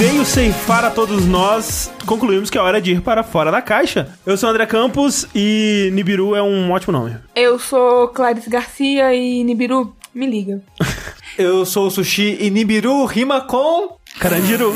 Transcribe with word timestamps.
veio 0.00 0.24
ceifar 0.24 0.82
a 0.82 0.90
todos 0.90 1.26
nós, 1.26 1.92
concluímos 2.06 2.48
que 2.48 2.56
é 2.56 2.60
hora 2.62 2.80
de 2.80 2.92
ir 2.92 3.02
para 3.02 3.22
fora 3.22 3.50
da 3.50 3.60
caixa. 3.60 4.08
Eu 4.24 4.34
sou 4.34 4.48
o 4.48 4.50
André 4.50 4.64
Campos 4.64 5.26
e 5.34 5.90
Nibiru 5.92 6.34
é 6.34 6.42
um 6.42 6.72
ótimo 6.72 6.90
nome. 6.90 7.18
Eu 7.36 7.58
sou 7.58 8.08
Clarice 8.08 8.48
Garcia 8.48 9.12
e 9.12 9.44
Nibiru, 9.44 9.94
me 10.14 10.26
liga. 10.26 10.62
Eu 11.36 11.66
sou 11.66 11.86
o 11.86 11.90
Sushi 11.90 12.38
e 12.40 12.50
Nibiru 12.50 13.04
rima 13.04 13.42
com... 13.42 13.98
Carandiru. 14.18 14.74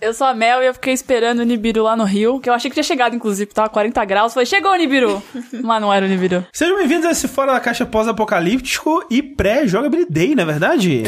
Eu 0.00 0.14
sou 0.14 0.26
a 0.26 0.34
Mel 0.34 0.62
e 0.62 0.66
eu 0.66 0.74
fiquei 0.74 0.92
esperando 0.92 1.40
o 1.40 1.44
Nibiru 1.44 1.82
lá 1.82 1.96
no 1.96 2.04
Rio, 2.04 2.38
que 2.38 2.48
eu 2.48 2.54
achei 2.54 2.70
que 2.70 2.74
tinha 2.74 2.84
chegado, 2.84 3.16
inclusive, 3.16 3.52
tava 3.52 3.68
40 3.68 4.04
graus. 4.04 4.32
Falei, 4.32 4.46
chegou 4.46 4.70
o 4.70 4.76
Nibiru! 4.76 5.22
Mas 5.62 5.80
não 5.80 5.92
era 5.92 6.06
o 6.06 6.08
Nibiru. 6.08 6.46
Sejam 6.52 6.76
bem-vindos 6.76 7.04
a 7.04 7.10
esse 7.10 7.26
Fora 7.26 7.52
da 7.52 7.60
Caixa 7.60 7.84
pós-apocalíptico 7.84 9.04
e 9.10 9.22
pré-jogabilidade, 9.22 10.34
não 10.36 10.44
é 10.44 10.46
verdade? 10.46 11.02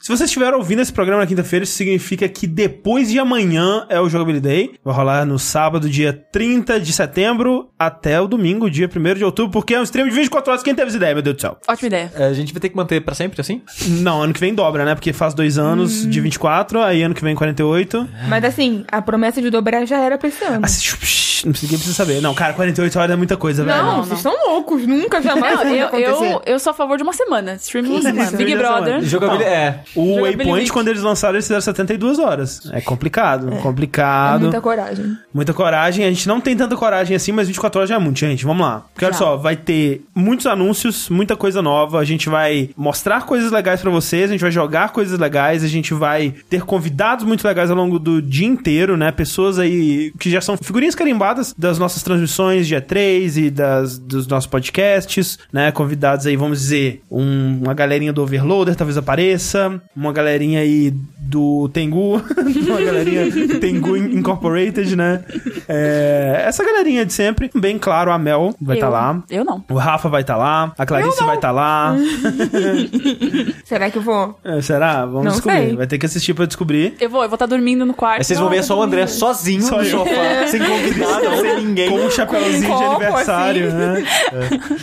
Se 0.00 0.08
vocês 0.08 0.28
estiveram 0.28 0.58
ouvindo 0.58 0.80
esse 0.80 0.92
programa 0.92 1.22
na 1.22 1.26
quinta-feira, 1.26 1.64
isso 1.64 1.74
significa 1.74 2.28
que 2.28 2.46
depois 2.46 3.10
de 3.10 3.18
amanhã 3.18 3.86
é 3.88 4.00
o 4.00 4.08
Jogabilidade. 4.08 4.72
Vai 4.84 4.94
rolar 4.94 5.24
no 5.24 5.38
sábado, 5.38 5.88
dia 5.88 6.12
30 6.32 6.80
de 6.80 6.92
setembro, 6.92 7.70
até 7.78 8.20
o 8.20 8.26
domingo, 8.26 8.70
dia 8.70 8.88
1 8.94 9.14
de 9.14 9.24
outubro, 9.24 9.50
porque 9.52 9.74
é 9.74 9.80
um 9.80 9.82
stream 9.82 10.08
de 10.08 10.14
24 10.14 10.50
horas. 10.52 10.62
Quem 10.62 10.74
teve 10.74 10.88
essa 10.88 10.96
ideia, 10.96 11.14
meu 11.14 11.22
Deus 11.22 11.36
do 11.36 11.40
céu? 11.40 11.56
Ótima 11.68 11.86
ideia. 11.88 12.12
É, 12.14 12.24
A 12.26 12.32
gente 12.32 12.52
vai 12.52 12.60
ter 12.60 12.68
que 12.68 12.76
manter 12.76 13.00
pra 13.00 13.14
sempre, 13.14 13.40
assim? 13.40 13.62
Não, 13.86 14.22
ano 14.22 14.32
que 14.32 14.40
vem 14.40 14.54
dobra, 14.54 14.84
né? 14.84 14.94
Porque 14.94 15.12
faz 15.12 15.34
dois 15.34 15.58
anos 15.58 16.06
de 16.08 16.20
24, 16.20 16.80
aí 16.82 17.02
ano 17.02 17.14
que 17.14 17.22
vem 17.22 17.34
48. 17.34 18.08
Mas 18.28 18.44
assim, 18.44 18.84
a 18.90 19.00
promessa 19.02 19.40
de 19.40 19.50
dobrar 19.50 19.86
já 19.86 19.98
era 19.98 20.16
pra 20.18 20.28
esse 20.28 20.44
ano. 20.44 20.60
Assim, 20.64 20.96
psh, 20.96 21.44
não 21.44 21.52
precisa, 21.52 21.66
ninguém 21.72 21.78
precisa 21.78 21.94
saber. 21.94 22.20
Não, 22.20 22.34
cara, 22.34 22.52
48 22.52 22.98
horas 22.98 23.10
é 23.12 23.16
muita 23.16 23.36
coisa, 23.36 23.64
velho. 23.64 23.82
não, 23.82 24.04
vocês 24.04 24.18
estão 24.18 24.34
loucos, 24.48 24.86
nunca, 24.86 25.20
jamais 25.22 25.54
Não, 25.58 25.74
eu, 25.74 25.88
eu, 25.98 26.42
eu 26.44 26.58
sou 26.58 26.70
a 26.70 26.74
favor 26.74 26.96
de 26.96 27.02
uma 27.02 27.12
semana. 27.12 27.54
Stream 27.54 27.84
de 27.84 27.90
uma 27.90 28.02
semana. 28.02 28.30
Big 28.36 28.54
Brother. 28.56 29.02
Jogabilidade, 29.02 29.50
é. 29.54 29.79
O. 29.94 30.20
Waypoint, 30.22 30.72
quando 30.72 30.88
eles 30.88 31.02
lançaram, 31.02 31.34
eles 31.34 31.44
fizeram 31.46 31.60
72 31.60 32.18
horas. 32.18 32.70
É 32.72 32.80
complicado, 32.80 33.52
É 33.52 33.56
complicado. 33.58 34.42
muita 34.42 34.60
coragem. 34.60 35.16
Muita 35.32 35.52
coragem. 35.54 36.04
A 36.04 36.08
gente 36.10 36.26
não 36.28 36.40
tem 36.40 36.56
tanta 36.56 36.76
coragem 36.76 37.14
assim, 37.16 37.32
mas 37.32 37.48
24 37.48 37.78
horas 37.80 37.88
já 37.88 37.96
é 37.96 37.98
muito, 37.98 38.18
gente. 38.18 38.44
Vamos 38.44 38.66
lá. 38.66 38.84
Porque 38.92 39.04
olha 39.04 39.14
só, 39.14 39.36
vai 39.36 39.56
ter 39.56 40.02
muitos 40.14 40.46
anúncios, 40.46 41.08
muita 41.08 41.36
coisa 41.36 41.60
nova. 41.62 41.98
A 41.98 42.04
gente 42.04 42.28
vai 42.28 42.70
mostrar 42.76 43.26
coisas 43.26 43.50
legais 43.50 43.80
pra 43.80 43.90
vocês, 43.90 44.30
a 44.30 44.32
gente 44.32 44.40
vai 44.40 44.50
jogar 44.50 44.90
coisas 44.92 45.18
legais, 45.18 45.62
a 45.64 45.68
gente 45.68 45.92
vai 45.94 46.34
ter 46.48 46.62
convidados 46.62 47.24
muito 47.24 47.46
legais 47.46 47.70
ao 47.70 47.76
longo 47.76 47.98
do 47.98 48.20
dia 48.22 48.46
inteiro, 48.46 48.96
né? 48.96 49.10
Pessoas 49.12 49.58
aí 49.58 50.12
que 50.18 50.30
já 50.30 50.40
são 50.40 50.56
figurinhas 50.56 50.94
carimbadas 50.94 51.54
das 51.56 51.78
nossas 51.78 52.02
transmissões 52.02 52.66
de 52.66 52.74
E3 52.74 53.36
e 53.46 53.50
das, 53.50 53.98
dos 53.98 54.26
nossos 54.26 54.48
podcasts, 54.48 55.38
né? 55.52 55.70
Convidados 55.72 56.26
aí, 56.26 56.36
vamos 56.36 56.58
dizer, 56.60 57.02
um- 57.10 57.60
uma 57.62 57.74
galerinha 57.74 58.12
do 58.12 58.22
Overloader 58.22 58.74
talvez 58.76 58.96
apareça, 58.96 59.59
uma 59.96 60.12
galerinha 60.12 60.60
aí 60.60 60.92
do 61.20 61.68
Tengu, 61.68 62.16
uma 62.66 62.80
galerinha 62.80 63.26
Tengu 63.60 63.96
Incorporated, 63.96 64.96
né? 64.96 65.22
É, 65.68 66.44
essa 66.46 66.64
galerinha 66.64 67.04
de 67.06 67.12
sempre. 67.12 67.50
Bem 67.54 67.78
claro, 67.78 68.10
a 68.10 68.18
Mel 68.18 68.54
vai 68.60 68.76
estar 68.76 68.88
lá. 68.88 69.22
Eu 69.30 69.44
não. 69.44 69.64
O 69.70 69.74
Rafa 69.74 70.08
vai 70.08 70.22
estar 70.22 70.36
lá, 70.36 70.72
a 70.76 70.86
Clarice 70.86 71.22
vai 71.24 71.36
estar 71.36 71.50
lá. 71.52 71.96
Será 73.64 73.90
que 73.90 73.98
eu 73.98 74.02
vou? 74.02 74.38
É, 74.44 74.60
será? 74.60 75.04
Vamos 75.06 75.24
Não 75.24 75.32
descobrir. 75.32 75.58
sei. 75.58 75.76
Vai 75.76 75.86
ter 75.86 75.98
que 75.98 76.06
assistir 76.06 76.34
pra 76.34 76.46
descobrir. 76.46 76.94
Eu 77.00 77.08
vou, 77.08 77.22
eu 77.22 77.28
vou 77.28 77.36
estar 77.36 77.46
dormindo 77.46 77.84
no 77.86 77.94
quarto. 77.94 78.18
Aí 78.18 78.24
vocês 78.24 78.38
vão 78.38 78.48
ver 78.48 78.62
só 78.64 78.78
o 78.78 78.82
André 78.82 79.06
sozinho 79.06 79.62
Só 79.62 79.78
no 79.78 79.84
sofá, 79.84 80.46
sem 80.48 80.60
convidado, 80.60 81.36
sem 81.40 81.64
ninguém, 81.64 81.88
Com 81.90 81.96
um 81.96 82.10
chapéuzinho 82.10 82.60
de 82.60 82.66
copo, 82.66 83.02
aniversário, 83.02 83.68
assim. 83.68 83.76
né? 83.76 84.04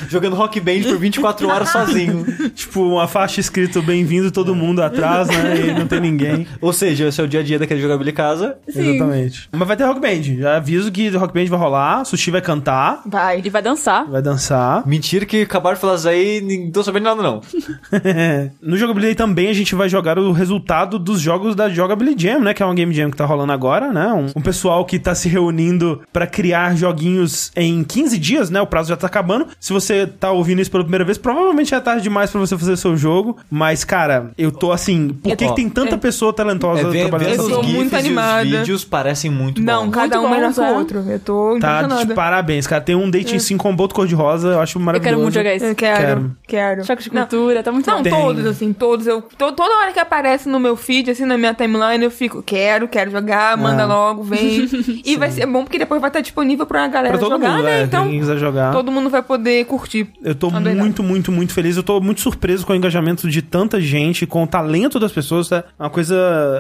jogando 0.10 0.36
rock 0.36 0.60
band 0.60 0.84
por 0.84 0.98
24 0.98 1.48
horas 1.48 1.70
sozinho. 1.70 2.26
Tipo, 2.54 2.82
uma 2.84 3.08
faixa 3.08 3.40
escrito 3.40 3.82
bem-vindo 3.82 4.32
todo 4.32 4.56
mundo 4.56 4.67
atrás, 4.82 5.28
né? 5.28 5.68
E 5.68 5.74
não 5.74 5.88
tem 5.88 6.00
ninguém. 6.00 6.48
Ou 6.62 6.72
seja, 6.74 7.08
esse 7.08 7.20
é 7.20 7.24
o 7.24 7.28
dia 7.28 7.40
a 7.40 7.44
dia 7.44 7.60
daquele 7.60 7.82
jogabilidade 7.82 8.16
casa. 8.16 8.58
Sim. 8.70 8.96
Exatamente. 8.96 9.50
Mas 9.52 9.68
vai 9.68 9.78
ter 9.78 9.84
Rock 9.86 10.00
Band. 10.00 10.22
Já 10.40 10.58
aviso 10.58 10.92
que 10.92 11.10
Rock 11.10 11.34
Band 11.34 11.46
vai 11.46 11.60
rolar. 11.60 12.06
Sushi 12.06 12.32
vai 12.32 12.42
cantar, 12.42 13.02
Vai. 13.06 13.42
E 13.44 13.50
vai 13.50 13.62
dançar. 13.62 14.06
vai 14.06 14.22
dançar. 14.22 14.84
Mentira 14.88 15.26
que 15.26 15.42
acabaram 15.44 15.76
de 15.76 15.82
falar 15.82 15.96
isso 15.96 16.08
aí, 16.10 16.42
não 16.42 16.72
tô 16.72 16.84
sabendo 16.84 17.04
nada 17.04 17.22
não. 17.22 17.42
no 18.62 18.78
Jogabilidade 18.78 19.16
também 19.16 19.50
a 19.50 19.54
gente 19.54 19.76
vai 19.76 19.90
jogar 19.90 20.18
o 20.18 20.32
resultado 20.32 20.98
dos 21.00 21.20
jogos 21.20 21.56
da 21.56 21.70
Jogabilidade 21.70 22.24
Jam, 22.24 22.40
né? 22.40 22.54
Que 22.54 22.64
é 22.64 22.66
uma 22.66 22.74
Game 22.76 22.94
Jam 22.94 23.10
que 23.12 23.18
tá 23.18 23.26
rolando 23.26 23.52
agora, 23.52 23.92
né? 23.92 24.08
Um, 24.14 24.40
um 24.40 24.42
pessoal 24.42 24.86
que 24.86 25.00
tá 25.00 25.14
se 25.16 25.28
reunindo 25.30 26.02
pra 26.12 26.26
criar 26.28 26.76
joguinhos 26.76 27.52
em 27.56 27.84
15 27.84 28.18
dias, 28.18 28.50
né? 28.50 28.62
O 28.62 28.68
prazo 28.68 28.90
já 28.90 28.98
tá 28.98 29.08
acabando. 29.08 29.48
Se 29.60 29.74
você 29.74 30.08
tá 30.08 30.32
ouvindo 30.32 30.62
isso 30.62 30.72
pela 30.72 30.84
primeira 30.84 31.06
vez, 31.06 31.18
provavelmente 31.18 31.74
é 31.74 31.80
tarde 31.80 32.04
demais 32.04 32.32
pra 32.32 32.40
você 32.40 32.58
fazer 32.58 32.74
o 32.74 32.78
seu 32.78 32.96
jogo. 32.98 33.38
Mas, 33.50 33.84
cara, 33.84 34.32
eu 34.38 34.52
tô 34.58 34.72
assim... 34.72 35.10
Por 35.10 35.36
que, 35.38 35.48
que 35.48 35.56
tem 35.56 35.70
tanta 35.70 35.98
pessoa 35.98 36.34
talentosa 36.34 36.82
É, 36.82 36.84
vê, 36.86 36.90
vê 36.92 37.00
trabalhando 37.02 37.30
eu 37.32 37.38
nessas 37.38 37.52
tô 37.52 37.64
muito 37.64 37.96
animada. 37.96 38.44
os 38.44 38.50
vídeos 38.50 38.84
parecem 38.84 39.32
muito 39.32 39.62
Não, 39.62 39.86
bons. 39.86 39.92
cada 39.94 40.18
Muito 40.18 40.28
um 40.28 40.32
melhor 40.36 40.48
bons, 40.48 40.56
que 40.56 40.62
o 40.62 40.64
é. 40.64 40.72
outro. 40.78 41.00
Eu 41.08 41.20
tô 41.20 41.60
Tá 41.60 41.84
de 41.84 42.14
parabéns, 42.14 42.68
cara. 42.68 42.82
Tem 42.82 42.96
um 42.96 43.10
Dating 43.10 43.40
Sim 43.40 43.58
com 43.58 43.76
boto 43.76 43.96
cor-de-rosa, 43.96 44.50
eu 44.50 44.60
acho 44.62 44.78
Eu 44.78 44.84
maravilhoso. 44.84 45.10
quero 45.16 45.22
muito 45.22 45.34
jogar 45.34 45.56
isso. 45.56 45.66
Eu 45.66 45.76
quero, 45.76 45.98
Quero. 46.02 46.36
quero. 46.48 46.86
Choque 46.86 47.04
de 47.04 47.14
Não, 47.14 47.22
cultura, 47.22 47.64
tá 47.64 47.72
muito 47.72 47.88
Não, 47.90 48.04
todos, 48.04 48.46
assim, 48.46 48.74
todos. 48.74 49.08
Eu, 49.08 49.22
to- 49.22 49.52
toda 49.52 49.78
hora 49.80 49.92
que 49.94 50.00
aparece 50.00 50.50
no 50.50 50.60
meu 50.60 50.76
feed, 50.76 51.12
assim, 51.12 51.26
na 51.26 51.38
minha 51.38 51.54
timeline, 51.54 52.04
eu 52.04 52.12
fico, 52.12 52.42
quero, 52.44 52.88
quero 52.88 53.12
jogar, 53.12 53.56
manda 53.58 53.86
logo, 53.86 54.24
vem. 54.24 54.68
e 55.06 55.16
vai 55.18 55.30
ser 55.32 55.46
bom 55.46 55.64
porque 55.64 55.78
depois 55.78 56.02
vai 56.02 56.10
estar 56.10 56.22
disponível 56.22 56.66
pra 56.66 56.88
galera 56.88 57.18
Pra 57.18 57.20
todo 57.20 57.32
jogar, 57.34 57.52
mundo, 57.52 57.64
né? 57.64 57.82
é. 57.82 57.84
Então, 57.84 58.08
Quem 58.10 58.20
quiser 58.20 58.38
jogar. 58.38 58.72
todo 58.72 58.92
mundo 58.92 59.10
vai 59.10 59.22
poder 59.22 59.66
curtir. 59.66 60.08
Eu 60.24 60.34
tô 60.36 60.50
muito, 60.50 61.04
muito, 61.04 61.32
muito 61.32 61.54
feliz. 61.54 61.78
Eu 61.78 61.84
tô 61.84 62.00
muito 62.00 62.22
surpreso 62.22 62.66
com 62.66 62.74
o 62.74 62.76
engajamento 62.76 63.30
de 63.30 63.42
tanta 63.42 63.80
gente, 63.82 64.26
com 64.26 64.47
o 64.48 64.50
talento 64.50 65.00
das 65.00 65.12
pessoas. 65.12 65.52
É 65.52 65.64
uma 65.78 65.90
coisa 65.90 66.16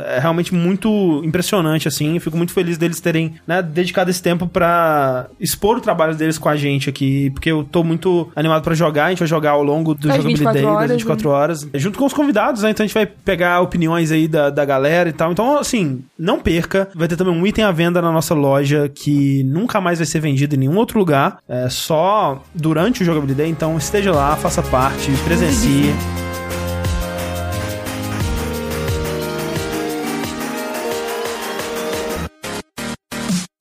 é, 0.06 0.20
realmente 0.20 0.53
muito 0.53 1.22
impressionante, 1.24 1.88
assim. 1.88 2.16
Eu 2.16 2.22
Fico 2.22 2.38
muito 2.38 2.52
feliz 2.52 2.78
deles 2.78 3.00
terem 3.00 3.36
né, 3.48 3.62
dedicado 3.62 4.09
esse 4.09 4.22
tempo 4.22 4.48
pra 4.48 5.28
expor 5.40 5.78
o 5.78 5.81
trabalho 5.81 6.16
deles 6.16 6.38
com 6.38 6.50
a 6.50 6.56
gente 6.56 6.90
aqui. 6.90 7.30
Porque 7.31 7.50
eu 7.50 7.64
tô 7.64 7.84
muito 7.84 8.30
animado 8.36 8.64
pra 8.64 8.75
jogar. 8.75 9.06
A 9.06 9.09
gente 9.09 9.20
vai 9.20 9.28
jogar 9.28 9.52
ao 9.52 9.64
longo 9.64 9.94
do 9.94 10.08
Das 10.08 10.18
Jogabilidade 10.18 10.59
24 10.59 10.68
horas, 10.68 10.90
das 10.90 10.98
24 10.98 11.30
horas. 11.30 11.70
Junto 11.74 11.98
com 11.98 12.06
os 12.06 12.14
convidados, 12.14 12.62
né? 12.62 12.72
Então 12.72 12.84
a 12.84 12.88
gente 12.88 12.94
vai 12.94 13.06
pegar 13.06 13.62
opiniões 13.62 14.12
aí 14.12 14.28
da, 14.28 14.50
da 14.50 14.66
galera 14.66 15.09
e 15.09 15.14
tal. 15.14 15.31
Então, 15.31 15.58
assim, 15.58 16.04
não 16.19 16.40
perca. 16.40 16.90
Vai 16.94 17.08
ter 17.08 17.16
também 17.16 17.34
um 17.34 17.48
item 17.48 17.64
à 17.64 17.72
venda 17.72 18.02
na 18.02 18.12
nossa 18.12 18.34
loja 18.34 18.92
que 18.94 19.44
nunca 19.44 19.80
mais 19.80 20.00
vai 20.00 20.06
ser 20.06 20.19
vendido 20.19 20.56
em 20.56 20.59
nenhum 20.59 20.75
outro 20.78 21.00
lugar. 21.00 21.38
É 21.48 21.69
só 21.69 22.44
durante 22.54 23.02
o 23.02 23.06
Jogabilidade. 23.06 23.50
Então 23.50 23.78
esteja 23.78 24.12
lá, 24.12 24.36
faça 24.36 24.62
parte, 24.62 25.12
presencie. 25.24 26.26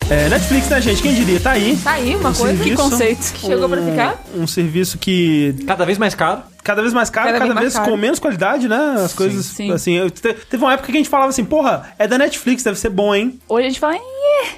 É, 0.09 0.29
Netflix, 0.29 0.69
né, 0.69 0.81
gente? 0.81 1.03
Quem 1.03 1.15
diria? 1.15 1.41
Tá 1.41 1.51
aí. 1.53 1.77
Tá 1.83 1.93
aí 1.93 2.15
uma 2.15 2.31
Um 2.31 2.35
coisa 2.35 2.57
serviço, 2.57 2.77
Que 2.77 2.77
conceito. 2.91 3.33
que 3.33 3.47
chegou 3.47 3.69
pra 3.69 3.83
ficar. 3.83 4.25
Um 4.37 4.47
serviço 4.47 4.99
que 4.99 5.57
Cada 5.67 5.85
vez 5.85 5.99
mais 5.99 6.15
caro. 6.15 6.43
Cada 6.67 6.83
vez 6.83 6.93
mais 6.93 7.09
caro, 7.09 7.29
Cada 7.29 7.39
cada, 7.39 7.45
vez 7.47 7.55
mais 7.55 7.65
vez 7.67 7.75
caro. 7.77 7.91
com 7.91 7.97
menos 7.97 8.19
qualidade, 8.19 8.69
né? 8.69 8.95
As 9.05 9.15
coisas, 9.15 9.47
sim. 9.47 9.71
assim... 9.73 9.93
eu- 9.95 10.11
te- 10.11 10.35
teve 10.35 10.63
uma 10.65 10.73
época 10.73 10.87
que 10.91 10.93
a 10.99 11.01
gente 11.01 11.09
falava 11.09 11.31
assim, 11.31 11.45
porra, 11.45 11.95
é 11.99 12.07
da 12.09 12.19
Netflix, 12.19 12.63
deve 12.63 12.79
ser 12.79 12.91
bom, 12.91 13.15
hein? 13.15 13.39
Hoje 13.49 13.67
a 13.67 13.71
gente 13.71 13.81
fala, 13.81 13.95
"Ih, 13.97 14.01